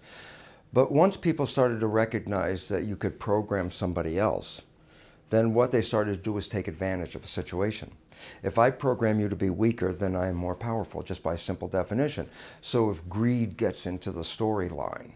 But 0.77 0.93
once 0.93 1.17
people 1.17 1.47
started 1.47 1.81
to 1.81 1.87
recognize 1.87 2.69
that 2.69 2.85
you 2.85 2.97
could 2.97 3.19
program 3.19 3.71
somebody 3.71 4.19
else, 4.19 4.61
then 5.31 5.55
what 5.55 5.71
they 5.71 5.81
started 5.81 6.13
to 6.13 6.23
do 6.23 6.35
was 6.35 6.49
take 6.49 6.69
advantage 6.69 7.15
of 7.15 7.25
a 7.25 7.27
situation. 7.27 7.91
If 8.43 8.59
I 8.59 8.69
program 8.69 9.19
you 9.19 9.31
to 9.31 9.37
be 9.37 9.49
weaker, 9.49 9.91
then 9.91 10.15
I 10.15 10.27
am 10.27 10.35
more 10.35 10.55
powerful, 10.55 11.03
just 11.03 11.23
by 11.23 11.35
simple 11.35 11.67
definition. 11.67 12.29
So 12.61 12.91
if 12.91 13.09
greed 13.09 13.57
gets 13.57 13.87
into 13.87 14.13
the 14.13 14.21
storyline, 14.21 15.13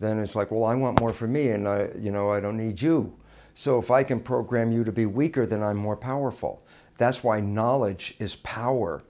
then 0.00 0.18
it's 0.18 0.34
like, 0.34 0.50
well, 0.50 0.64
I 0.64 0.74
want 0.74 0.98
more 0.98 1.12
for 1.12 1.28
me, 1.28 1.50
and 1.50 1.68
I, 1.68 1.90
you 1.96 2.10
know, 2.10 2.32
I 2.32 2.40
don't 2.40 2.56
need 2.56 2.82
you. 2.82 3.16
So 3.54 3.78
if 3.78 3.92
I 3.92 4.02
can 4.02 4.18
program 4.18 4.72
you 4.72 4.82
to 4.82 4.90
be 4.90 5.06
weaker, 5.06 5.46
then 5.46 5.62
I'm 5.62 5.76
more 5.76 5.96
powerful. 5.96 6.66
That's 6.98 7.22
why 7.22 7.38
knowledge 7.38 8.16
is 8.18 8.34
power. 8.34 9.04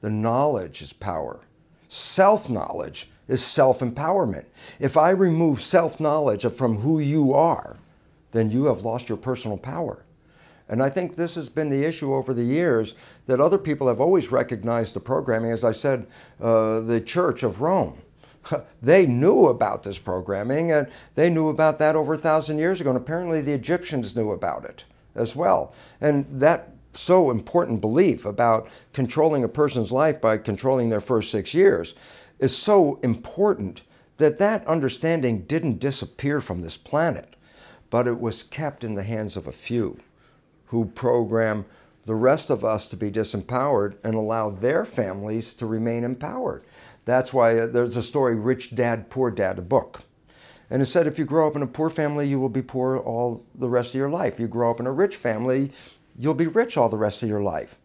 The 0.00 0.08
knowledge 0.08 0.80
is 0.80 0.94
power. 0.94 1.42
Self 1.88 2.48
knowledge 2.48 3.10
is 3.28 3.44
self 3.44 3.80
empowerment. 3.80 4.44
If 4.78 4.96
I 4.96 5.10
remove 5.10 5.60
self 5.60 6.00
knowledge 6.00 6.46
from 6.52 6.78
who 6.78 7.00
you 7.00 7.32
are, 7.34 7.76
then 8.32 8.50
you 8.50 8.64
have 8.66 8.82
lost 8.82 9.08
your 9.08 9.18
personal 9.18 9.56
power. 9.56 10.04
And 10.68 10.82
I 10.82 10.88
think 10.88 11.16
this 11.16 11.34
has 11.34 11.48
been 11.48 11.68
the 11.68 11.84
issue 11.84 12.14
over 12.14 12.32
the 12.32 12.42
years 12.42 12.94
that 13.26 13.40
other 13.40 13.58
people 13.58 13.88
have 13.88 14.00
always 14.00 14.32
recognized 14.32 14.94
the 14.94 15.00
programming. 15.00 15.50
As 15.50 15.64
I 15.64 15.72
said, 15.72 16.06
uh, 16.40 16.80
the 16.80 17.00
Church 17.00 17.42
of 17.42 17.60
Rome. 17.60 17.98
They 18.82 19.06
knew 19.06 19.46
about 19.46 19.84
this 19.84 20.00
programming 20.00 20.72
and 20.72 20.88
they 21.14 21.30
knew 21.30 21.48
about 21.48 21.78
that 21.78 21.94
over 21.94 22.14
a 22.14 22.18
thousand 22.18 22.58
years 22.58 22.80
ago. 22.80 22.90
And 22.90 22.96
apparently 22.96 23.40
the 23.40 23.52
Egyptians 23.52 24.16
knew 24.16 24.32
about 24.32 24.64
it 24.64 24.84
as 25.14 25.36
well. 25.36 25.74
And 26.00 26.26
that 26.40 26.72
so 26.94 27.30
important 27.30 27.80
belief 27.80 28.24
about 28.24 28.68
controlling 28.92 29.44
a 29.44 29.48
person's 29.48 29.92
life 29.92 30.20
by 30.20 30.38
controlling 30.38 30.90
their 30.90 31.00
first 31.00 31.30
six 31.30 31.54
years 31.54 31.94
is 32.42 32.56
so 32.56 32.98
important 33.02 33.82
that 34.18 34.38
that 34.38 34.66
understanding 34.66 35.42
didn't 35.42 35.78
disappear 35.78 36.40
from 36.40 36.60
this 36.60 36.76
planet, 36.76 37.36
but 37.88 38.08
it 38.08 38.20
was 38.20 38.42
kept 38.42 38.82
in 38.82 38.94
the 38.94 39.04
hands 39.04 39.36
of 39.36 39.46
a 39.46 39.52
few 39.52 39.98
who 40.66 40.86
program 40.86 41.64
the 42.04 42.14
rest 42.16 42.50
of 42.50 42.64
us 42.64 42.88
to 42.88 42.96
be 42.96 43.10
disempowered 43.12 43.94
and 44.02 44.14
allow 44.14 44.50
their 44.50 44.84
families 44.84 45.54
to 45.54 45.66
remain 45.66 46.02
empowered. 46.02 46.64
That's 47.04 47.32
why 47.32 47.58
uh, 47.58 47.66
there's 47.66 47.96
a 47.96 48.02
story, 48.02 48.34
Rich 48.34 48.74
Dad, 48.74 49.08
Poor 49.08 49.30
Dad, 49.30 49.58
a 49.58 49.62
book. 49.62 50.00
And 50.68 50.82
it 50.82 50.86
said 50.86 51.06
if 51.06 51.18
you 51.18 51.24
grow 51.24 51.46
up 51.46 51.54
in 51.54 51.62
a 51.62 51.66
poor 51.66 51.90
family, 51.90 52.26
you 52.26 52.40
will 52.40 52.48
be 52.48 52.62
poor 52.62 52.96
all 52.96 53.44
the 53.54 53.68
rest 53.68 53.90
of 53.90 53.96
your 53.96 54.10
life. 54.10 54.40
You 54.40 54.48
grow 54.48 54.70
up 54.70 54.80
in 54.80 54.86
a 54.86 54.92
rich 54.92 55.14
family, 55.14 55.70
you'll 56.18 56.34
be 56.34 56.46
rich 56.46 56.76
all 56.76 56.88
the 56.88 56.96
rest 56.96 57.22
of 57.22 57.28
your 57.28 57.42
life. 57.42 57.78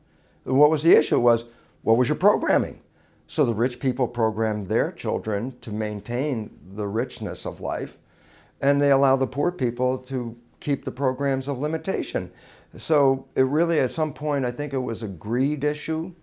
What 0.46 0.72
was 0.72 0.82
the 0.82 0.96
issue 0.96 1.20
was, 1.20 1.46
what 1.84 1.98
was 1.98 2.08
your 2.08 2.18
programming? 2.18 2.80
So 3.28 3.46
the 3.46 3.54
rich 3.54 3.80
people 3.80 4.08
program 4.08 4.64
their 4.64 4.92
children 4.92 5.58
to 5.62 5.72
maintain 5.72 6.50
the 6.76 6.88
richness 6.88 7.46
of 7.46 7.60
life, 7.60 7.98
and 8.62 8.82
they 8.82 8.92
allow 8.92 9.18
the 9.18 9.28
poor 9.28 9.52
people 9.52 9.98
to 10.00 10.36
keep 10.62 10.86
the 10.86 10.92
programs 10.92 11.48
of 11.48 11.60
limitation. 11.60 12.32
So 12.76 13.28
it 13.36 13.44
really, 13.44 13.80
at 13.80 13.92
some 13.92 14.14
point, 14.14 14.46
I 14.46 14.52
think 14.52 14.74
it 14.74 14.78
was 14.80 15.04
a 15.04 15.08
greed 15.08 15.64
issue 15.64 16.14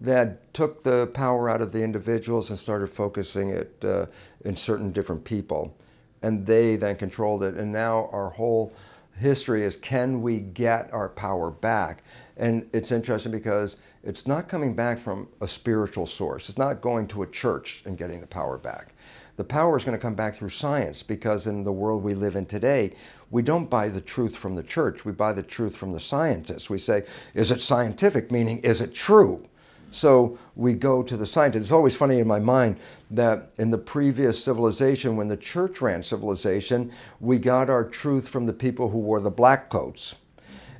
that 0.00 0.52
took 0.52 0.82
the 0.82 1.06
power 1.08 1.48
out 1.48 1.60
of 1.60 1.72
the 1.72 1.82
individuals 1.82 2.50
and 2.50 2.58
started 2.58 2.88
focusing 2.88 3.50
it 3.50 3.84
uh, 3.84 4.06
in 4.44 4.56
certain 4.56 4.92
different 4.92 5.24
people. 5.24 5.76
And 6.22 6.46
they 6.46 6.76
then 6.76 6.96
controlled 6.96 7.42
it. 7.42 7.54
And 7.54 7.72
now 7.72 8.08
our 8.12 8.30
whole 8.30 8.72
history 9.16 9.62
is 9.62 9.76
can 9.76 10.22
we 10.22 10.40
get 10.40 10.92
our 10.92 11.08
power 11.08 11.50
back? 11.50 12.02
And 12.36 12.68
it's 12.72 12.92
interesting 12.92 13.32
because 13.32 13.78
it's 14.02 14.26
not 14.26 14.48
coming 14.48 14.74
back 14.74 14.98
from 14.98 15.28
a 15.40 15.48
spiritual 15.48 16.06
source. 16.06 16.48
It's 16.48 16.58
not 16.58 16.80
going 16.80 17.06
to 17.08 17.22
a 17.22 17.26
church 17.26 17.82
and 17.84 17.98
getting 17.98 18.20
the 18.20 18.26
power 18.26 18.58
back. 18.58 18.94
The 19.36 19.44
power 19.44 19.76
is 19.76 19.84
going 19.84 19.96
to 19.96 20.02
come 20.02 20.14
back 20.14 20.34
through 20.34 20.48
science 20.48 21.02
because 21.02 21.46
in 21.46 21.62
the 21.62 21.72
world 21.72 22.02
we 22.02 22.14
live 22.14 22.34
in 22.34 22.46
today, 22.46 22.94
we 23.30 23.42
don't 23.42 23.70
buy 23.70 23.88
the 23.88 24.00
truth 24.00 24.36
from 24.36 24.56
the 24.56 24.62
church. 24.62 25.04
We 25.04 25.12
buy 25.12 25.32
the 25.32 25.42
truth 25.42 25.76
from 25.76 25.92
the 25.92 26.00
scientists. 26.00 26.68
We 26.68 26.78
say, 26.78 27.04
is 27.34 27.52
it 27.52 27.60
scientific? 27.60 28.32
Meaning, 28.32 28.58
is 28.58 28.80
it 28.80 28.94
true? 28.94 29.48
So 29.90 30.38
we 30.54 30.74
go 30.74 31.02
to 31.02 31.16
the 31.16 31.26
scientists. 31.26 31.62
It's 31.62 31.72
always 31.72 31.96
funny 31.96 32.18
in 32.18 32.26
my 32.26 32.40
mind 32.40 32.78
that 33.10 33.52
in 33.58 33.70
the 33.70 33.78
previous 33.78 34.42
civilization, 34.42 35.16
when 35.16 35.28
the 35.28 35.36
church 35.36 35.80
ran 35.80 36.02
civilization, 36.02 36.92
we 37.20 37.38
got 37.38 37.70
our 37.70 37.84
truth 37.84 38.28
from 38.28 38.46
the 38.46 38.52
people 38.52 38.90
who 38.90 38.98
wore 38.98 39.20
the 39.20 39.30
black 39.30 39.70
coats. 39.70 40.16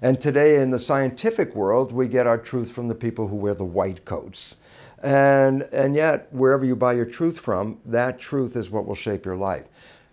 And 0.00 0.20
today 0.20 0.62
in 0.62 0.70
the 0.70 0.78
scientific 0.78 1.56
world, 1.56 1.90
we 1.90 2.06
get 2.06 2.28
our 2.28 2.38
truth 2.38 2.70
from 2.70 2.86
the 2.86 2.94
people 2.94 3.26
who 3.26 3.36
wear 3.36 3.54
the 3.54 3.64
white 3.64 4.04
coats. 4.04 4.56
And, 5.02 5.62
and 5.72 5.96
yet, 5.96 6.32
wherever 6.32 6.64
you 6.64 6.76
buy 6.76 6.92
your 6.92 7.04
truth 7.04 7.40
from, 7.40 7.80
that 7.84 8.20
truth 8.20 8.54
is 8.54 8.70
what 8.70 8.86
will 8.86 8.94
shape 8.94 9.24
your 9.24 9.36
life. 9.36 9.64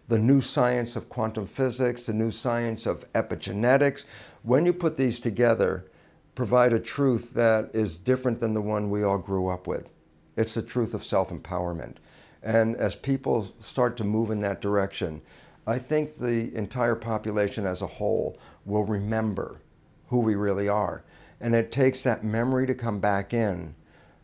The 0.08 0.18
new 0.18 0.42
science 0.42 0.96
of 0.96 1.10
quantum 1.10 1.46
physics, 1.46 2.08
the 2.08 2.14
new 2.14 2.32
science 2.32 2.88
of 2.88 3.12
epigenetics, 3.14 4.06
when 4.42 4.66
you 4.66 4.74
put 4.74 4.98
these 4.98 5.20
together, 5.20 5.86
provide 6.34 6.74
a 6.74 6.80
truth 6.80 7.34
that 7.34 7.70
is 7.74 7.98
different 7.98 8.40
than 8.40 8.54
the 8.54 8.62
one 8.62 8.90
we 8.90 9.04
all 9.04 9.20
grew 9.20 9.48
up 9.48 9.68
with. 9.68 9.90
It's 10.36 10.56
the 10.56 10.62
truth 10.64 10.96
of 10.96 11.04
self 11.04 11.30
empowerment. 11.30 11.98
And 12.42 12.76
as 12.76 12.96
people 12.96 13.44
start 13.60 13.98
to 13.98 14.04
move 14.04 14.32
in 14.32 14.42
that 14.42 14.62
direction, 14.62 15.22
I 15.68 15.78
think 15.78 16.18
the 16.18 16.54
entire 16.56 16.96
population 16.96 17.66
as 17.66 17.82
a 17.82 17.88
whole 17.88 18.38
will 18.66 18.84
remember 18.84 19.62
who 20.08 20.20
we 20.20 20.36
really 20.36 20.70
are. 20.70 21.04
And 21.42 21.54
it 21.54 21.72
takes 21.72 22.04
that 22.04 22.24
memory 22.24 22.66
to 22.68 22.74
come 22.74 23.00
back 23.00 23.34
in 23.34 23.76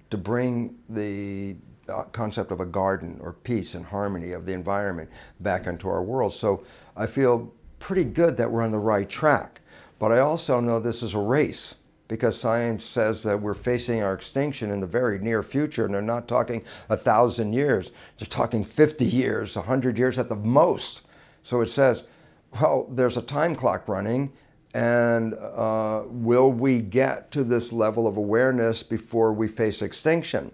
to 0.09 0.17
bring 0.17 0.75
the 0.89 1.55
uh, 1.89 2.03
concept 2.11 2.51
of 2.51 2.59
a 2.59 2.65
garden 2.65 3.17
or 3.21 3.33
peace 3.33 3.75
and 3.75 3.85
harmony 3.85 4.31
of 4.31 4.45
the 4.45 4.53
environment 4.53 5.09
back 5.39 5.67
into 5.67 5.89
our 5.89 6.03
world. 6.03 6.33
So 6.33 6.63
I 6.95 7.07
feel 7.07 7.53
pretty 7.79 8.05
good 8.05 8.37
that 8.37 8.49
we're 8.49 8.61
on 8.61 8.71
the 8.71 8.79
right 8.79 9.09
track. 9.09 9.61
But 9.99 10.11
I 10.11 10.19
also 10.19 10.59
know 10.59 10.79
this 10.79 11.03
is 11.03 11.13
a 11.13 11.19
race 11.19 11.75
because 12.07 12.37
science 12.37 12.83
says 12.83 13.23
that 13.23 13.41
we're 13.41 13.53
facing 13.53 14.03
our 14.03 14.13
extinction 14.13 14.69
in 14.69 14.81
the 14.81 14.87
very 14.87 15.17
near 15.19 15.41
future, 15.41 15.85
and 15.85 15.93
they're 15.93 16.01
not 16.01 16.27
talking 16.27 16.61
a 16.89 16.97
thousand 16.97 17.53
years, 17.53 17.93
they're 18.17 18.27
talking 18.27 18.65
50 18.65 19.05
years, 19.05 19.55
100 19.55 19.97
years 19.97 20.19
at 20.19 20.27
the 20.27 20.35
most. 20.35 21.03
So 21.41 21.61
it 21.61 21.69
says, 21.69 22.05
well, 22.59 22.87
there's 22.91 23.15
a 23.15 23.21
time 23.21 23.55
clock 23.55 23.87
running, 23.87 24.33
and 24.73 25.33
uh, 25.33 26.03
will 26.05 26.51
we 26.51 26.79
get 26.79 27.31
to 27.31 27.43
this 27.43 27.73
level 27.73 28.07
of 28.07 28.17
awareness 28.17 28.83
before 28.83 29.33
we 29.33 29.47
face 29.47 29.81
extinction? 29.81 30.51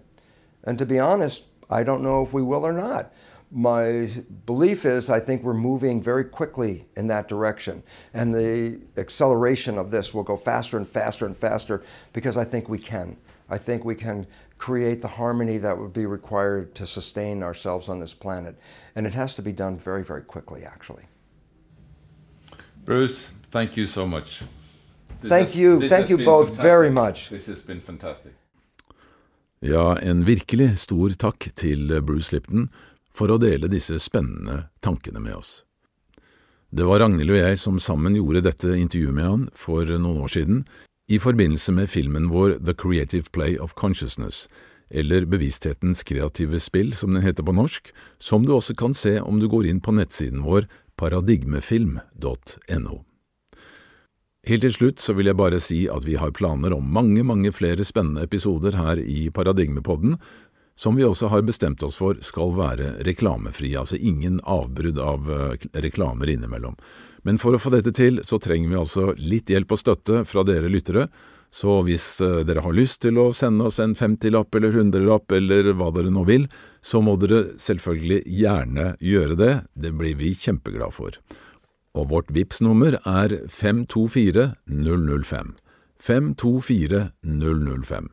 And 0.64 0.78
to 0.78 0.86
be 0.86 0.98
honest, 0.98 1.44
I 1.70 1.84
don't 1.84 2.02
know 2.02 2.22
if 2.24 2.32
we 2.32 2.42
will 2.42 2.66
or 2.66 2.72
not 2.72 3.12
my 3.50 4.10
belief 4.46 4.84
is 4.84 5.08
I 5.08 5.20
think 5.20 5.42
we're 5.42 5.54
moving 5.54 6.02
very 6.02 6.24
quickly 6.24 6.86
in 6.96 7.06
that 7.06 7.28
direction. 7.28 7.82
And 8.12 8.34
the 8.34 8.80
acceleration 8.96 9.78
of 9.78 9.90
this 9.90 10.12
will 10.12 10.22
go 10.22 10.36
faster 10.36 10.76
and 10.76 10.86
faster 10.86 11.24
and 11.26 11.36
faster 11.36 11.82
because 12.12 12.36
I 12.36 12.44
think 12.44 12.68
we 12.68 12.78
can. 12.78 13.16
I 13.48 13.56
think 13.56 13.84
we 13.84 13.94
can 13.94 14.26
create 14.58 15.00
the 15.00 15.08
harmony 15.08 15.56
that 15.58 15.78
would 15.78 15.92
be 15.92 16.04
required 16.04 16.74
to 16.74 16.86
sustain 16.86 17.42
ourselves 17.42 17.88
on 17.88 17.98
this 17.98 18.12
planet. 18.12 18.58
And 18.94 19.06
it 19.06 19.14
has 19.14 19.34
to 19.36 19.42
be 19.42 19.52
done 19.52 19.78
very, 19.78 20.04
very 20.04 20.22
quickly, 20.22 20.64
actually. 20.64 21.04
Bruce, 22.84 23.30
thank 23.50 23.76
you 23.76 23.86
so 23.86 24.06
much. 24.06 24.42
This 25.20 25.30
thank 25.30 25.48
has, 25.48 25.56
you. 25.56 25.88
Thank 25.88 26.10
you 26.10 26.18
both 26.18 26.48
fantastic. 26.48 26.62
very 26.62 26.90
much. 26.90 27.30
This 27.30 27.48
has 27.48 27.66
been 27.66 27.80
fantastic. 27.80 28.32
Ja, 29.60 29.98
en 29.98 30.24
virkelig 30.24 30.78
stor 30.78 31.10
takk 31.18 31.50
til 31.54 32.02
Bruce 32.02 32.36
Lipton 32.36 32.68
for 33.10 33.30
å 33.30 33.38
dele 33.42 33.68
disse 33.68 33.98
spennende 33.98 34.68
tankene 34.80 35.20
med 35.20 35.34
oss. 35.34 35.64
Det 36.70 36.84
var 36.86 37.00
Ragnhild 37.00 37.30
og 37.32 37.38
jeg 37.40 37.58
som 37.58 37.78
sammen 37.80 38.14
gjorde 38.14 38.40
dette 38.44 38.68
intervjuet 38.76 39.14
med 39.16 39.24
han 39.24 39.50
for 39.56 39.84
noen 39.88 40.20
år 40.22 40.28
siden, 40.30 40.66
i 41.08 41.18
forbindelse 41.18 41.72
med 41.72 41.88
filmen 41.88 42.28
vår 42.28 42.58
The 42.60 42.74
Creative 42.76 43.24
Play 43.32 43.56
of 43.58 43.74
Consciousness, 43.74 44.48
eller 44.90 45.24
Bevissthetens 45.26 46.02
kreative 46.04 46.60
spill, 46.60 46.94
som 46.94 47.14
den 47.16 47.22
heter 47.24 47.42
på 47.42 47.52
norsk, 47.56 47.92
som 48.20 48.46
du 48.46 48.52
også 48.54 48.74
kan 48.76 48.94
se 48.94 49.20
om 49.20 49.40
du 49.40 49.48
går 49.48 49.66
inn 49.72 49.80
på 49.80 49.92
nettsiden 49.96 50.42
vår 50.44 50.68
paradigmefilm.no. 51.00 53.07
Helt 54.48 54.62
til 54.64 54.72
slutt 54.72 55.02
så 55.04 55.12
vil 55.12 55.28
jeg 55.28 55.36
bare 55.36 55.58
si 55.60 55.82
at 55.92 56.06
vi 56.06 56.14
har 56.16 56.32
planer 56.32 56.72
om 56.72 56.86
mange, 56.88 57.20
mange 57.26 57.50
flere 57.52 57.84
spennende 57.84 58.22
episoder 58.24 58.78
her 58.80 58.96
i 58.96 59.26
Paradigmepodden, 59.28 60.14
som 60.78 60.96
vi 60.96 61.04
også 61.04 61.28
har 61.28 61.42
bestemt 61.44 61.82
oss 61.84 61.98
for 62.00 62.16
skal 62.24 62.54
være 62.56 62.94
reklamefrie, 63.04 63.76
altså 63.76 63.98
ingen 63.98 64.38
avbrudd 64.48 65.00
av 65.02 65.28
eh, 65.34 65.66
reklamer 65.84 66.30
innimellom. 66.32 66.78
Men 67.28 67.40
for 67.42 67.52
å 67.52 67.60
få 67.60 67.74
dette 67.74 67.92
til, 67.92 68.22
så 68.24 68.38
trenger 68.40 68.70
vi 68.70 68.78
altså 68.78 69.10
litt 69.18 69.52
hjelp 69.52 69.74
og 69.74 69.82
støtte 69.82 70.22
fra 70.24 70.46
dere 70.48 70.70
lyttere, 70.72 71.08
så 71.52 71.80
hvis 71.84 72.06
eh, 72.24 72.40
dere 72.48 72.64
har 72.64 72.76
lyst 72.78 73.02
til 73.04 73.20
å 73.20 73.26
sende 73.36 73.66
oss 73.68 73.82
en 73.84 73.96
femtilapp 73.98 74.54
eller 74.54 74.72
hundrelapp 74.78 75.34
eller 75.36 75.74
hva 75.76 75.90
dere 75.92 76.14
nå 76.14 76.24
vil, 76.30 76.48
så 76.80 77.02
må 77.04 77.18
dere 77.20 77.50
selvfølgelig 77.60 78.22
gjerne 78.38 78.94
gjøre 79.04 79.36
det, 79.42 79.52
det 79.76 79.92
blir 79.98 80.16
vi 80.16 80.32
kjempeglad 80.38 80.96
for. 80.96 81.20
Og 81.96 82.10
vårt 82.10 82.30
VIPS 82.34 82.60
nummer 82.64 82.98
er 83.04 83.34
524 83.48 84.52
005. 84.66 85.54
524 86.00 87.10
005. 87.22 88.10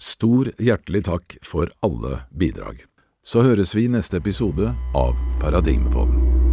Stor 0.00 0.50
hjertelig 0.58 1.04
takk 1.10 1.36
for 1.46 1.70
alle 1.84 2.24
bidrag. 2.34 2.82
Så 3.24 3.44
høres 3.46 3.74
vi 3.76 3.86
i 3.86 3.92
neste 3.92 4.20
episode 4.20 4.74
av 4.94 5.20
Paradigmepodden. 5.40 6.43